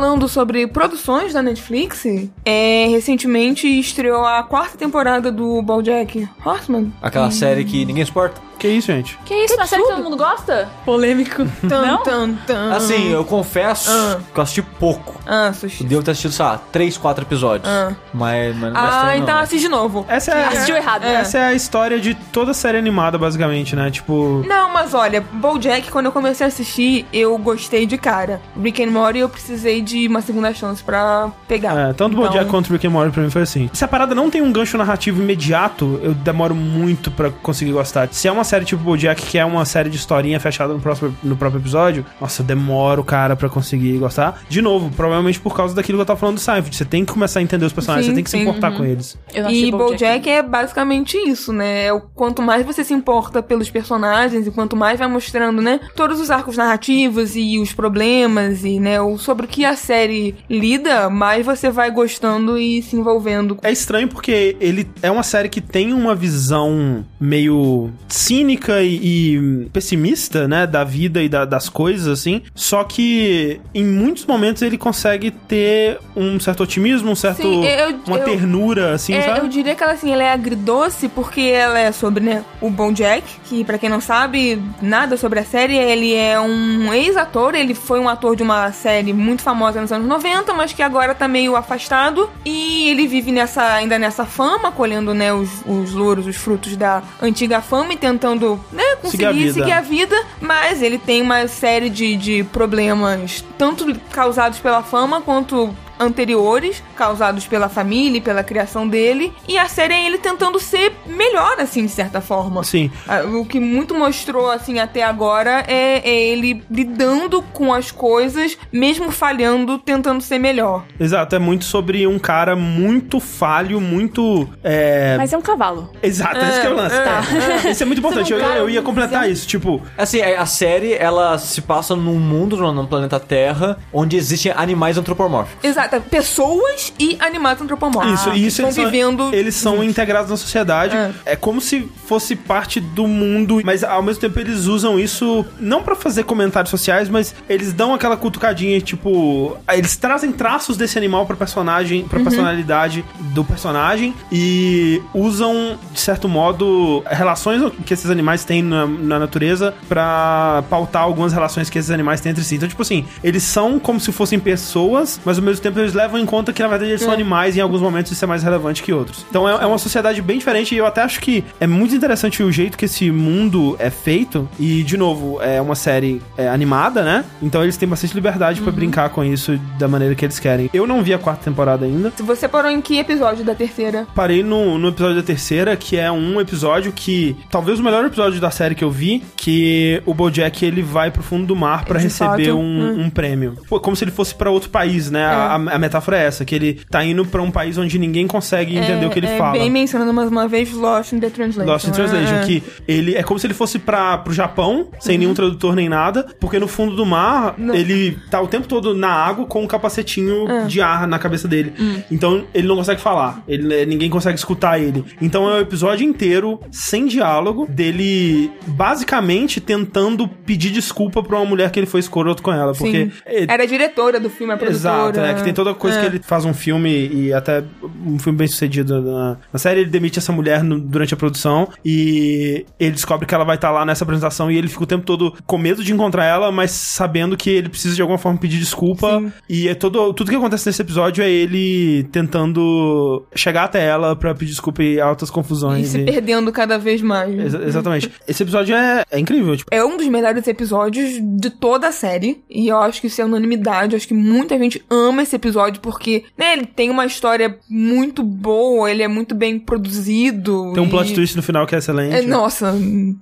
Falando 0.00 0.26
sobre 0.26 0.66
produções 0.66 1.34
da 1.34 1.42
Netflix, 1.42 2.06
é, 2.42 2.86
recentemente 2.88 3.66
estreou 3.66 4.24
a 4.24 4.42
quarta 4.42 4.78
temporada 4.78 5.30
do 5.30 5.60
BoJack 5.60 6.26
Horseman. 6.42 6.90
Aquela 7.02 7.30
série 7.30 7.66
que 7.66 7.84
ninguém 7.84 8.06
suporta. 8.06 8.49
Que 8.60 8.68
isso, 8.68 8.88
gente? 8.88 9.18
Que 9.24 9.34
isso, 9.34 9.54
uma 9.54 9.66
série 9.66 9.82
que 9.82 9.88
todo 9.88 10.02
mundo 10.04 10.16
gosta? 10.18 10.68
Polêmico. 10.84 11.46
Tan, 11.66 11.82
Não? 11.86 12.02
tan, 12.02 12.34
tan. 12.46 12.72
Assim, 12.74 13.10
eu 13.10 13.24
confesso 13.24 13.90
Ah. 13.90 14.18
que 14.34 14.38
eu 14.38 14.42
assisti 14.42 14.60
pouco. 14.62 15.18
Ah, 15.26 15.50
sushi. 15.52 15.82
Eu 15.82 15.88
devo 15.88 16.02
ter 16.02 16.10
assistido, 16.10 16.32
sei 16.32 16.44
lá, 16.44 16.60
3, 16.70 16.98
4 16.98 17.24
episódios. 17.24 17.66
Ah. 17.66 17.92
Mas, 18.12 18.54
mas 18.56 18.72
não 18.72 18.78
Ah, 18.80 19.16
então 19.16 19.34
não. 19.36 19.42
assiste 19.42 19.62
de 19.62 19.68
novo. 19.70 20.04
Essa 20.08 20.32
é, 20.32 20.44
Assistiu 20.48 20.76
errado. 20.76 21.04
É. 21.04 21.14
essa 21.14 21.38
é 21.38 21.44
a 21.46 21.54
história 21.54 21.98
de 21.98 22.14
toda 22.14 22.52
série 22.52 22.76
animada, 22.76 23.16
basicamente, 23.16 23.74
né? 23.74 23.90
Tipo. 23.90 24.44
Não, 24.46 24.70
mas 24.72 24.92
olha, 24.92 25.20
BoJack, 25.32 25.90
quando 25.90 26.06
eu 26.06 26.12
comecei 26.12 26.44
a 26.44 26.48
assistir, 26.48 27.06
eu 27.12 27.36
gostei 27.38 27.86
de 27.86 27.96
cara. 27.96 28.42
Rick 28.62 28.82
and 28.84 28.90
Morty, 28.90 29.20
eu 29.20 29.28
precisei 29.30 29.80
de 29.80 30.06
uma 30.06 30.20
segunda 30.20 30.52
chance 30.52 30.82
pra 30.84 31.30
pegar. 31.48 31.72
É, 31.78 31.92
tanto 31.94 32.12
Então, 32.14 32.26
BoJack 32.26 32.50
quanto 32.50 32.70
Rick 32.72 32.86
and 32.86 32.90
Morty 32.90 33.10
pra 33.10 33.22
mim 33.22 33.30
foi 33.30 33.42
assim. 33.42 33.70
Se 33.72 33.82
a 33.84 33.88
parada 33.88 34.14
não 34.14 34.28
tem 34.28 34.42
um 34.42 34.52
gancho 34.52 34.76
narrativo 34.76 35.22
imediato, 35.22 35.98
eu 36.02 36.12
demoro 36.12 36.54
muito 36.54 37.10
pra 37.10 37.30
conseguir 37.30 37.72
gostar. 37.72 38.08
Se 38.12 38.28
é 38.28 38.32
uma 38.32 38.44
série 38.50 38.64
tipo 38.64 38.82
BoJack, 38.82 39.22
que 39.22 39.38
é 39.38 39.44
uma 39.44 39.64
série 39.64 39.88
de 39.88 39.96
historinha 39.96 40.40
fechada 40.40 40.74
no, 40.74 40.80
próximo, 40.80 41.16
no 41.22 41.36
próprio 41.36 41.60
episódio, 41.60 42.04
nossa, 42.20 42.42
eu 42.42 42.46
demoro, 42.46 43.04
cara, 43.04 43.36
pra 43.36 43.48
conseguir 43.48 43.96
gostar. 43.98 44.42
De 44.48 44.60
novo, 44.60 44.90
provavelmente 44.90 45.38
por 45.38 45.54
causa 45.54 45.74
daquilo 45.74 45.98
que 45.98 46.02
eu 46.02 46.06
tava 46.06 46.18
falando 46.18 46.36
do 46.36 46.40
Seinfeld. 46.40 46.74
Você 46.74 46.84
tem 46.84 47.04
que 47.04 47.12
começar 47.12 47.38
a 47.38 47.42
entender 47.42 47.64
os 47.64 47.72
personagens, 47.72 48.06
Sim, 48.06 48.10
você 48.10 48.14
tem 48.16 48.24
que 48.24 48.30
se 48.30 48.36
sim, 48.36 48.42
importar 48.42 48.72
com 48.72 48.84
eles. 48.84 49.16
E 49.48 49.70
BoJack 49.70 50.28
é 50.28 50.42
basicamente 50.42 51.16
isso, 51.16 51.52
né? 51.52 51.86
É 51.86 51.92
o 51.92 52.00
quanto 52.00 52.42
mais 52.42 52.66
você 52.66 52.82
se 52.82 52.92
importa 52.92 53.40
pelos 53.40 53.70
personagens 53.70 54.46
e 54.46 54.50
quanto 54.50 54.74
mais 54.74 54.98
vai 54.98 55.06
mostrando, 55.06 55.62
né, 55.62 55.78
todos 55.94 56.18
os 56.18 56.30
arcos 56.30 56.56
narrativos 56.56 57.36
e 57.36 57.58
os 57.58 57.72
problemas 57.72 58.64
e, 58.64 58.80
né, 58.80 59.00
o 59.00 59.16
sobre 59.16 59.46
o 59.46 59.48
que 59.48 59.64
a 59.64 59.76
série 59.76 60.34
lida, 60.48 61.08
mais 61.08 61.46
você 61.46 61.70
vai 61.70 61.90
gostando 61.90 62.58
e 62.58 62.82
se 62.82 62.96
envolvendo. 62.96 63.58
É 63.62 63.70
estranho 63.70 64.08
porque 64.08 64.56
ele 64.60 64.88
é 65.02 65.10
uma 65.10 65.22
série 65.22 65.48
que 65.48 65.60
tem 65.60 65.92
uma 65.92 66.14
visão 66.14 67.04
meio 67.20 67.90
cínica 68.08 68.39
e, 68.48 69.34
e 69.34 69.68
pessimista, 69.72 70.46
né, 70.48 70.66
da 70.66 70.84
vida 70.84 71.22
e 71.22 71.28
da- 71.28 71.44
das 71.44 71.68
coisas, 71.68 72.06
assim. 72.06 72.42
Só 72.54 72.84
que 72.84 73.60
em 73.74 73.84
muitos 73.84 74.24
momentos 74.26 74.62
ele 74.62 74.78
consegue 74.78 75.30
ter 75.30 75.98
um 76.16 76.38
certo 76.38 76.62
otimismo, 76.62 77.10
um 77.10 77.14
certo. 77.14 77.42
Sim, 77.42 77.64
eu- 77.66 78.00
uma 78.06 78.18
eu- 78.18 78.24
ternura, 78.24 78.94
assim, 78.94 79.14
É, 79.14 79.22
sabe? 79.22 79.40
eu 79.40 79.48
diria 79.48 79.74
que 79.74 79.82
ela 79.82 79.92
assim, 79.92 80.12
ela 80.12 80.22
é 80.22 80.32
agridoce 80.32 81.08
porque 81.08 81.40
ela 81.40 81.78
é 81.78 81.90
sobre, 81.92 82.22
né, 82.22 82.44
o 82.60 82.70
BoJack, 82.70 83.24
que 83.44 83.64
pra 83.64 83.78
quem 83.78 83.88
não 83.90 84.00
sabe 84.00 84.60
nada 84.80 85.16
sobre 85.16 85.40
a 85.40 85.44
série, 85.44 85.76
ele 85.76 86.14
é 86.14 86.38
um 86.38 86.92
ex-ator, 86.94 87.54
ele 87.54 87.74
foi 87.74 87.98
um 87.98 88.08
ator 88.08 88.36
de 88.36 88.42
uma 88.42 88.70
série 88.72 89.12
muito 89.12 89.42
famosa 89.42 89.80
nos 89.80 89.90
anos 89.90 90.06
90, 90.06 90.52
mas 90.54 90.72
que 90.72 90.82
agora 90.82 91.14
tá 91.14 91.26
meio 91.26 91.56
afastado 91.56 92.28
e 92.44 92.88
ele 92.90 93.06
vive 93.06 93.32
nessa 93.32 93.72
ainda 93.74 93.98
nessa 93.98 94.24
fama, 94.24 94.70
colhendo, 94.70 95.12
né, 95.14 95.32
os, 95.32 95.48
os 95.66 95.92
louros, 95.92 96.26
os 96.26 96.36
frutos 96.36 96.76
da 96.76 97.02
antiga 97.20 97.60
fama 97.60 97.92
e 97.92 97.96
tentando, 97.96 98.29
né, 98.72 98.82
Seguir 99.04 99.26
a 99.26 99.28
conseguir 99.28 99.32
vida. 99.32 99.52
seguir 99.52 99.72
a 99.72 99.80
vida, 99.80 100.26
mas 100.40 100.82
ele 100.82 100.98
tem 100.98 101.22
uma 101.22 101.46
série 101.48 101.90
de, 101.90 102.16
de 102.16 102.44
problemas, 102.44 103.44
tanto 103.56 103.94
causados 104.10 104.58
pela 104.58 104.82
fama 104.82 105.20
quanto 105.20 105.74
anteriores, 106.00 106.82
causados 106.96 107.46
pela 107.46 107.68
família 107.68 108.18
e 108.18 108.20
pela 108.20 108.42
criação 108.42 108.88
dele, 108.88 109.32
e 109.46 109.58
a 109.58 109.68
série 109.68 109.94
é 109.94 110.06
ele 110.06 110.18
tentando 110.18 110.58
ser 110.58 110.92
melhor, 111.06 111.60
assim, 111.60 111.84
de 111.84 111.92
certa 111.92 112.20
forma. 112.20 112.64
Sim. 112.64 112.90
Ah, 113.06 113.22
O 113.24 113.44
que 113.44 113.60
muito 113.60 113.94
mostrou, 113.94 114.50
assim, 114.50 114.78
até 114.78 115.02
agora 115.02 115.64
é, 115.68 116.00
é 116.08 116.20
ele 116.28 116.62
lidando 116.70 117.42
com 117.52 117.72
as 117.72 117.90
coisas, 117.90 118.56
mesmo 118.72 119.10
falhando, 119.10 119.78
tentando 119.78 120.22
ser 120.22 120.38
melhor. 120.38 120.84
Exato, 120.98 121.36
é 121.36 121.38
muito 121.38 121.64
sobre 121.64 122.06
um 122.06 122.18
cara 122.18 122.56
muito 122.56 123.20
falho, 123.20 123.80
muito. 123.80 124.48
É... 124.64 125.16
Mas 125.16 125.32
é 125.32 125.36
um 125.38 125.42
cavalo. 125.42 125.90
Exato, 126.02 126.38
esse 126.38 126.60
que 126.60 126.66
é 126.66 126.70
o 126.70 126.74
lance. 126.74 126.96
é, 126.96 127.70
Isso 127.70 127.82
é 127.82 127.86
muito 127.86 127.98
importante, 127.98 128.32
eu, 128.32 128.38
eu 128.38 128.70
ia 128.70 128.80
tá- 128.80 128.86
completar 128.86 129.30
isso. 129.30 129.46
Tipo, 129.46 129.80
Assim, 129.96 130.18
é, 130.20 130.36
a 130.36 130.46
série, 130.46 130.94
ela 130.94 131.36
se 131.38 131.60
passa 131.60 131.94
num 131.94 132.18
mundo, 132.18 132.56
no 132.72 132.86
planeta 132.86 133.20
Terra, 133.20 133.78
onde 133.92 134.16
existem 134.16 134.52
animais 134.56 134.96
antropomórficos. 134.96 135.62
Exato, 135.64 135.89
pessoas 135.98 136.92
e 136.98 137.16
animais 137.20 137.60
antropomórficos. 137.60 138.20
Isso, 138.20 138.30
e 138.34 138.46
isso 138.46 138.62
estão 138.62 138.66
eles 138.66 138.74
são, 138.76 138.84
vivendo. 138.84 139.34
eles 139.34 139.54
são 139.54 139.82
integrados 139.84 140.30
na 140.30 140.36
sociedade. 140.36 140.94
É. 140.96 141.10
É. 141.24 141.36
como 141.36 141.60
se 141.60 141.88
fosse 142.06 142.36
parte 142.36 142.80
do 142.80 143.06
mundo, 143.06 143.60
mas 143.64 143.82
ao 143.82 144.02
mesmo 144.02 144.20
tempo 144.20 144.38
eles 144.38 144.66
usam 144.66 144.98
isso 144.98 145.44
não 145.58 145.82
pra 145.82 145.94
fazer 145.96 146.24
comentários 146.24 146.70
sociais, 146.70 147.08
mas 147.08 147.34
eles 147.48 147.72
dão 147.72 147.94
aquela 147.94 148.16
cutucadinha, 148.16 148.80
tipo, 148.80 149.56
eles 149.72 149.96
trazem 149.96 150.30
traços 150.32 150.76
desse 150.76 150.98
animal 150.98 151.24
pra 151.26 151.36
personagem, 151.36 152.02
Uhum. 152.02 152.08
pra 152.08 152.20
personalidade 152.20 153.04
do 153.32 153.42
personagem 153.44 154.14
e 154.30 155.00
usam 155.14 155.78
de 155.92 156.00
certo 156.00 156.28
modo 156.28 157.02
relações 157.06 157.62
que 157.86 157.94
esses 157.94 158.10
animais 158.10 158.44
têm 158.44 158.62
na, 158.62 158.86
na 158.86 159.18
natureza 159.18 159.74
pra 159.88 160.62
pautar 160.68 161.02
algumas 161.02 161.32
relações 161.32 161.70
que 161.70 161.78
esses 161.78 161.90
animais 161.90 162.20
têm 162.20 162.30
entre 162.32 162.44
si. 162.44 162.56
Então, 162.56 162.68
tipo 162.68 162.82
assim, 162.82 163.06
eles 163.22 163.42
são 163.42 163.78
como 163.78 163.98
se 164.00 164.10
fossem 164.12 164.38
pessoas, 164.38 165.20
mas 165.24 165.38
ao 165.38 165.44
mesmo 165.44 165.62
tempo 165.62 165.69
eles 165.78 165.94
levam 165.94 166.18
em 166.18 166.26
conta 166.26 166.52
que 166.52 166.62
na 166.62 166.68
verdade 166.68 166.90
eles 166.90 167.02
são 167.02 167.12
animais 167.12 167.56
e 167.56 167.58
em 167.58 167.62
alguns 167.62 167.80
momentos 167.80 168.12
isso 168.12 168.24
é 168.24 168.28
mais 168.28 168.42
relevante 168.42 168.82
que 168.82 168.92
outros. 168.92 169.24
Então 169.28 169.48
é, 169.48 169.62
é 169.62 169.66
uma 169.66 169.78
sociedade 169.78 170.20
bem 170.22 170.38
diferente 170.38 170.74
e 170.74 170.78
eu 170.78 170.86
até 170.86 171.02
acho 171.02 171.20
que 171.20 171.44
é 171.58 171.66
muito 171.66 171.94
interessante 171.94 172.42
o 172.42 172.50
jeito 172.50 172.76
que 172.76 172.84
esse 172.84 173.10
mundo 173.10 173.76
é 173.78 173.90
feito. 173.90 174.48
E, 174.58 174.82
de 174.82 174.96
novo, 174.96 175.40
é 175.42 175.60
uma 175.60 175.74
série 175.74 176.20
é, 176.36 176.48
animada, 176.48 177.02
né? 177.02 177.24
Então 177.42 177.62
eles 177.62 177.76
têm 177.76 177.88
bastante 177.88 178.14
liberdade 178.14 178.60
pra 178.60 178.72
brincar 178.72 179.10
com 179.10 179.24
isso 179.24 179.58
da 179.78 179.88
maneira 179.88 180.14
que 180.14 180.24
eles 180.24 180.38
querem. 180.38 180.70
Eu 180.72 180.86
não 180.86 181.02
vi 181.02 181.14
a 181.14 181.18
quarta 181.18 181.44
temporada 181.44 181.84
ainda. 181.84 182.12
Você 182.18 182.48
parou 182.48 182.70
em 182.70 182.80
que 182.80 182.98
episódio 182.98 183.44
da 183.44 183.54
terceira? 183.54 184.06
Parei 184.14 184.42
no, 184.42 184.78
no 184.78 184.88
episódio 184.88 185.16
da 185.16 185.22
terceira, 185.22 185.76
que 185.76 185.96
é 185.96 186.10
um 186.10 186.40
episódio 186.40 186.92
que. 186.92 187.36
Talvez 187.50 187.78
o 187.78 187.82
melhor 187.82 188.04
episódio 188.04 188.40
da 188.40 188.50
série 188.50 188.74
que 188.74 188.84
eu 188.84 188.90
vi, 188.90 189.22
que 189.36 190.02
o 190.06 190.14
Bojack 190.14 190.64
ele 190.64 190.82
vai 190.82 191.10
pro 191.10 191.22
fundo 191.22 191.46
do 191.46 191.56
mar 191.56 191.84
pra 191.84 191.98
De 191.98 192.04
receber 192.04 192.46
fato, 192.46 192.58
um, 192.58 193.02
um 193.02 193.10
prêmio. 193.10 193.54
Pô, 193.68 193.80
como 193.80 193.96
se 193.96 194.04
ele 194.04 194.10
fosse 194.10 194.34
pra 194.34 194.50
outro 194.50 194.70
país, 194.70 195.10
né? 195.10 195.24
A, 195.24 195.54
a 195.54 195.58
metáfora 195.60 196.18
é 196.18 196.24
essa, 196.26 196.44
que 196.44 196.54
ele 196.54 196.80
tá 196.90 197.04
indo 197.04 197.24
pra 197.24 197.42
um 197.42 197.50
país 197.50 197.76
onde 197.78 197.98
ninguém 197.98 198.26
consegue 198.26 198.76
entender 198.76 199.04
é, 199.04 199.06
o 199.06 199.10
que 199.10 199.18
ele 199.18 199.26
é 199.26 199.36
fala. 199.36 199.52
Bem 199.52 199.70
mencionando 199.70 200.12
mais 200.12 200.30
uma 200.30 200.48
vez 200.48 200.72
Lost 200.72 201.12
in 201.12 201.20
the 201.20 201.30
Translation. 201.30 201.70
Lost 201.70 201.86
in 201.88 201.92
Translation, 201.92 202.34
É. 202.36 202.44
que 202.46 202.62
ele 202.88 203.14
é 203.14 203.22
como 203.22 203.38
se 203.38 203.46
ele 203.46 203.54
fosse 203.54 203.78
para 203.78 204.18
pro 204.18 204.32
Japão, 204.32 204.88
sem 204.98 205.18
nenhum 205.18 205.34
tradutor 205.34 205.74
nem 205.74 205.88
nada, 205.88 206.26
porque 206.40 206.58
no 206.58 206.68
fundo 206.68 206.94
do 206.96 207.04
mar, 207.06 207.54
Não. 207.58 207.74
ele 207.74 208.18
tá 208.30 208.40
o 208.40 208.46
tempo 208.48 208.66
todo 208.66 208.94
na 208.94 209.10
água 209.12 209.46
com 209.46 209.62
um 209.62 209.66
capacetinho 209.66 210.48
É. 210.50 210.64
de 210.64 210.80
ar 210.80 211.06
na 211.06 211.18
cabeça 211.18 211.46
dele. 211.46 211.72
Hum. 211.78 212.02
Então 212.10 212.44
ele 212.54 212.66
não 212.66 212.76
consegue 212.76 213.00
falar, 213.00 213.42
ele, 213.48 213.84
ninguém 213.86 214.08
consegue 214.10 214.38
escutar 214.38 214.78
ele. 214.80 215.04
Então 215.20 215.48
é 215.50 215.54
o 215.54 215.60
episódio 215.60 216.06
inteiro 216.06 216.60
sem 216.70 217.06
diálogo 217.06 217.66
dele 217.68 218.50
basicamente 218.66 219.60
tentando 219.60 220.26
pedir 220.28 220.70
desculpa 220.70 221.22
pra 221.22 221.36
uma 221.36 221.44
mulher 221.46 221.70
que 221.70 221.78
ele 221.78 221.86
foi 221.86 222.00
escroto 222.00 222.42
com 222.42 222.52
ela, 222.52 222.72
porque 222.74 223.10
é, 223.26 223.44
Era 223.48 223.62
a 223.62 223.66
diretora 223.66 224.18
do 224.20 224.28
filme, 224.30 224.52
a 224.52 224.56
produtora. 224.56 225.10
Exato, 225.10 225.20
né? 225.20 225.34
Tem 225.50 225.54
toda 225.54 225.74
coisa 225.74 225.98
É. 225.98 226.00
que 226.00 226.06
ele 226.06 226.20
faz 226.22 226.44
um 226.44 226.54
filme 226.54 227.08
e 227.08 227.32
até 227.32 227.62
um 228.06 228.18
filme 228.18 228.38
bem 228.38 228.46
sucedido 228.48 229.00
na, 229.02 229.36
na 229.52 229.58
série. 229.58 229.80
Ele 229.80 229.90
demite 229.90 230.18
essa 230.18 230.32
mulher 230.32 230.62
no- 230.62 230.78
durante 230.80 231.12
a 231.14 231.16
produção 231.16 231.68
e 231.84 232.64
ele 232.78 232.92
descobre 232.92 233.26
que 233.26 233.34
ela 233.34 233.44
vai 233.44 233.56
estar 233.56 233.70
lá 233.70 233.84
nessa 233.84 234.04
apresentação 234.04 234.50
e 234.50 234.56
ele 234.56 234.68
fica 234.68 234.84
o 234.84 234.86
tempo 234.86 235.04
todo 235.04 235.34
com 235.46 235.58
medo 235.58 235.82
de 235.82 235.92
encontrar 235.92 236.24
ela, 236.24 236.50
mas 236.52 236.70
sabendo 236.70 237.36
que 237.36 237.50
ele 237.50 237.68
precisa 237.68 237.94
de 237.94 238.02
alguma 238.02 238.18
forma 238.18 238.38
pedir 238.38 238.58
desculpa. 238.58 239.18
Sim. 239.20 239.32
E 239.48 239.68
é 239.68 239.74
todo, 239.74 240.12
tudo 240.14 240.30
que 240.30 240.36
acontece 240.36 240.66
nesse 240.66 240.82
episódio 240.82 241.22
é 241.22 241.30
ele 241.30 242.04
tentando 242.12 243.24
chegar 243.34 243.64
até 243.64 243.84
ela 243.84 244.14
pra 244.16 244.34
pedir 244.34 244.50
desculpa 244.52 244.82
e 244.82 245.00
altas 245.00 245.28
E 245.28 245.32
confusões. 245.32 245.88
se 245.88 245.98
e- 246.00 246.04
perdendo 246.04 246.50
cada 246.52 246.78
vez 246.78 247.02
mais. 247.02 247.38
Exa- 247.38 247.62
exatamente. 247.64 248.10
Esse 248.26 248.42
episódio 248.42 248.74
é, 248.74 249.04
é 249.10 249.18
incrível. 249.18 249.56
Tipo, 249.56 249.68
É 249.74 249.84
um 249.84 249.96
dos 249.96 250.06
melhores 250.08 250.46
episódios 250.46 251.18
de 251.20 251.50
toda 251.50 251.88
a 251.88 251.92
série. 251.92 252.42
E 252.48 252.68
eu 252.68 252.78
acho 252.78 253.00
que 253.00 253.06
isso 253.06 253.20
é 253.20 253.24
unanimidade. 253.24 253.92
Eu 253.94 253.96
acho 253.96 254.08
que 254.08 254.14
muita 254.14 254.58
gente 254.58 254.82
ama 254.90 255.22
esse 255.22 255.36
episódio, 255.40 255.80
porque, 255.80 256.24
né, 256.36 256.52
ele 256.52 256.66
tem 256.66 256.90
uma 256.90 257.06
história 257.06 257.58
muito 257.68 258.22
boa, 258.22 258.90
ele 258.90 259.02
é 259.02 259.08
muito 259.08 259.34
bem 259.34 259.58
produzido. 259.58 260.72
Tem 260.74 260.82
um 260.82 260.86
e- 260.86 260.90
plot 260.90 261.14
twist 261.14 261.36
no 261.36 261.42
final 261.42 261.66
que 261.66 261.74
é 261.74 261.78
excelente. 261.78 262.14
É, 262.14 262.22
nossa, 262.22 262.72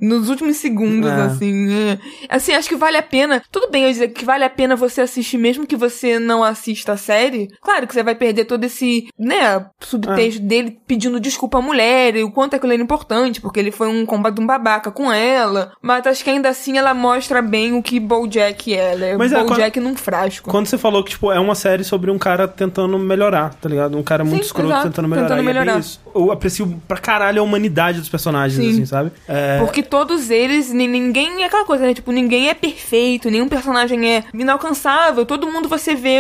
nos 0.00 0.28
últimos 0.28 0.56
segundos, 0.56 1.10
É. 1.10 1.14
assim. 1.22 1.72
é. 1.72 1.98
Assim, 2.28 2.52
acho 2.52 2.68
que 2.68 2.76
vale 2.76 2.96
a 2.96 3.02
pena. 3.02 3.42
Tudo 3.50 3.70
bem 3.70 3.84
eu 3.84 3.90
dizer 3.90 4.08
que 4.08 4.24
vale 4.24 4.44
a 4.44 4.50
pena 4.50 4.76
você 4.76 5.00
assistir, 5.00 5.38
mesmo 5.38 5.66
que 5.66 5.76
você 5.76 6.18
não 6.18 6.42
assista 6.44 6.92
a 6.92 6.96
série. 6.96 7.48
Claro 7.62 7.86
que 7.86 7.94
você 7.94 8.02
vai 8.02 8.14
perder 8.14 8.44
todo 8.44 8.64
esse, 8.64 9.08
né, 9.18 9.64
subtexto 9.80 10.42
dele 10.42 10.78
pedindo 10.86 11.20
desculpa 11.20 11.58
à 11.58 11.62
mulher 11.62 12.16
e 12.16 12.22
o 12.22 12.30
quanto 12.30 12.54
aquilo 12.56 12.72
era 12.72 12.82
importante, 12.82 13.40
porque 13.40 13.58
ele 13.60 13.70
foi 13.70 13.88
um 13.88 14.04
combate 14.04 14.40
um 14.40 14.46
babaca 14.46 14.90
com 14.90 15.12
ela. 15.12 15.72
Mas 15.82 16.06
acho 16.06 16.22
que 16.22 16.30
ainda 16.30 16.48
assim 16.48 16.78
ela 16.78 16.94
mostra 16.94 17.40
bem 17.42 17.72
o 17.72 17.82
que 17.82 17.98
Bojack 18.00 18.74
é. 18.74 18.92
Ela 18.92 19.04
é 19.06 19.16
Mas 19.16 19.32
é, 19.32 19.42
Bojack 19.42 19.80
num 19.80 19.96
frasco. 19.96 20.50
Quando 20.50 20.66
você 20.66 20.78
falou 20.78 21.02
que, 21.02 21.10
tipo, 21.10 21.30
é 21.32 21.38
uma 21.40 21.54
série 21.54 21.84
sobre 21.84 22.07
um 22.10 22.18
cara 22.18 22.46
tentando 22.48 22.98
melhorar, 22.98 23.54
tá 23.54 23.68
ligado? 23.68 23.96
Um 23.96 24.02
cara 24.02 24.24
muito 24.24 24.42
Sim, 24.42 24.46
escroto 24.46 24.68
exato, 24.70 24.86
tentando 24.88 25.08
melhorar. 25.08 25.28
tentando 25.28 25.44
e 25.44 25.48
é 25.48 25.52
bem 25.52 25.62
melhorar. 25.62 25.80
isso. 25.80 26.00
Eu 26.14 26.32
aprecio 26.32 26.80
pra 26.88 26.96
caralho 26.98 27.40
a 27.40 27.44
humanidade 27.44 28.00
dos 28.00 28.08
personagens, 28.08 28.62
Sim. 28.64 28.70
assim, 28.72 28.86
sabe? 28.86 29.12
É, 29.26 29.58
Porque 29.58 29.82
todos 29.82 30.30
eles, 30.30 30.72
ni- 30.72 30.88
ninguém 30.88 31.42
é 31.42 31.46
aquela 31.46 31.64
coisa, 31.64 31.86
né? 31.86 31.94
Tipo, 31.94 32.10
ninguém 32.12 32.48
é 32.48 32.54
perfeito, 32.54 33.30
nenhum 33.30 33.48
personagem 33.48 34.08
é 34.16 34.24
inalcançável. 34.34 35.24
Todo 35.26 35.46
mundo 35.50 35.68
você 35.68 35.94
vê 35.94 36.18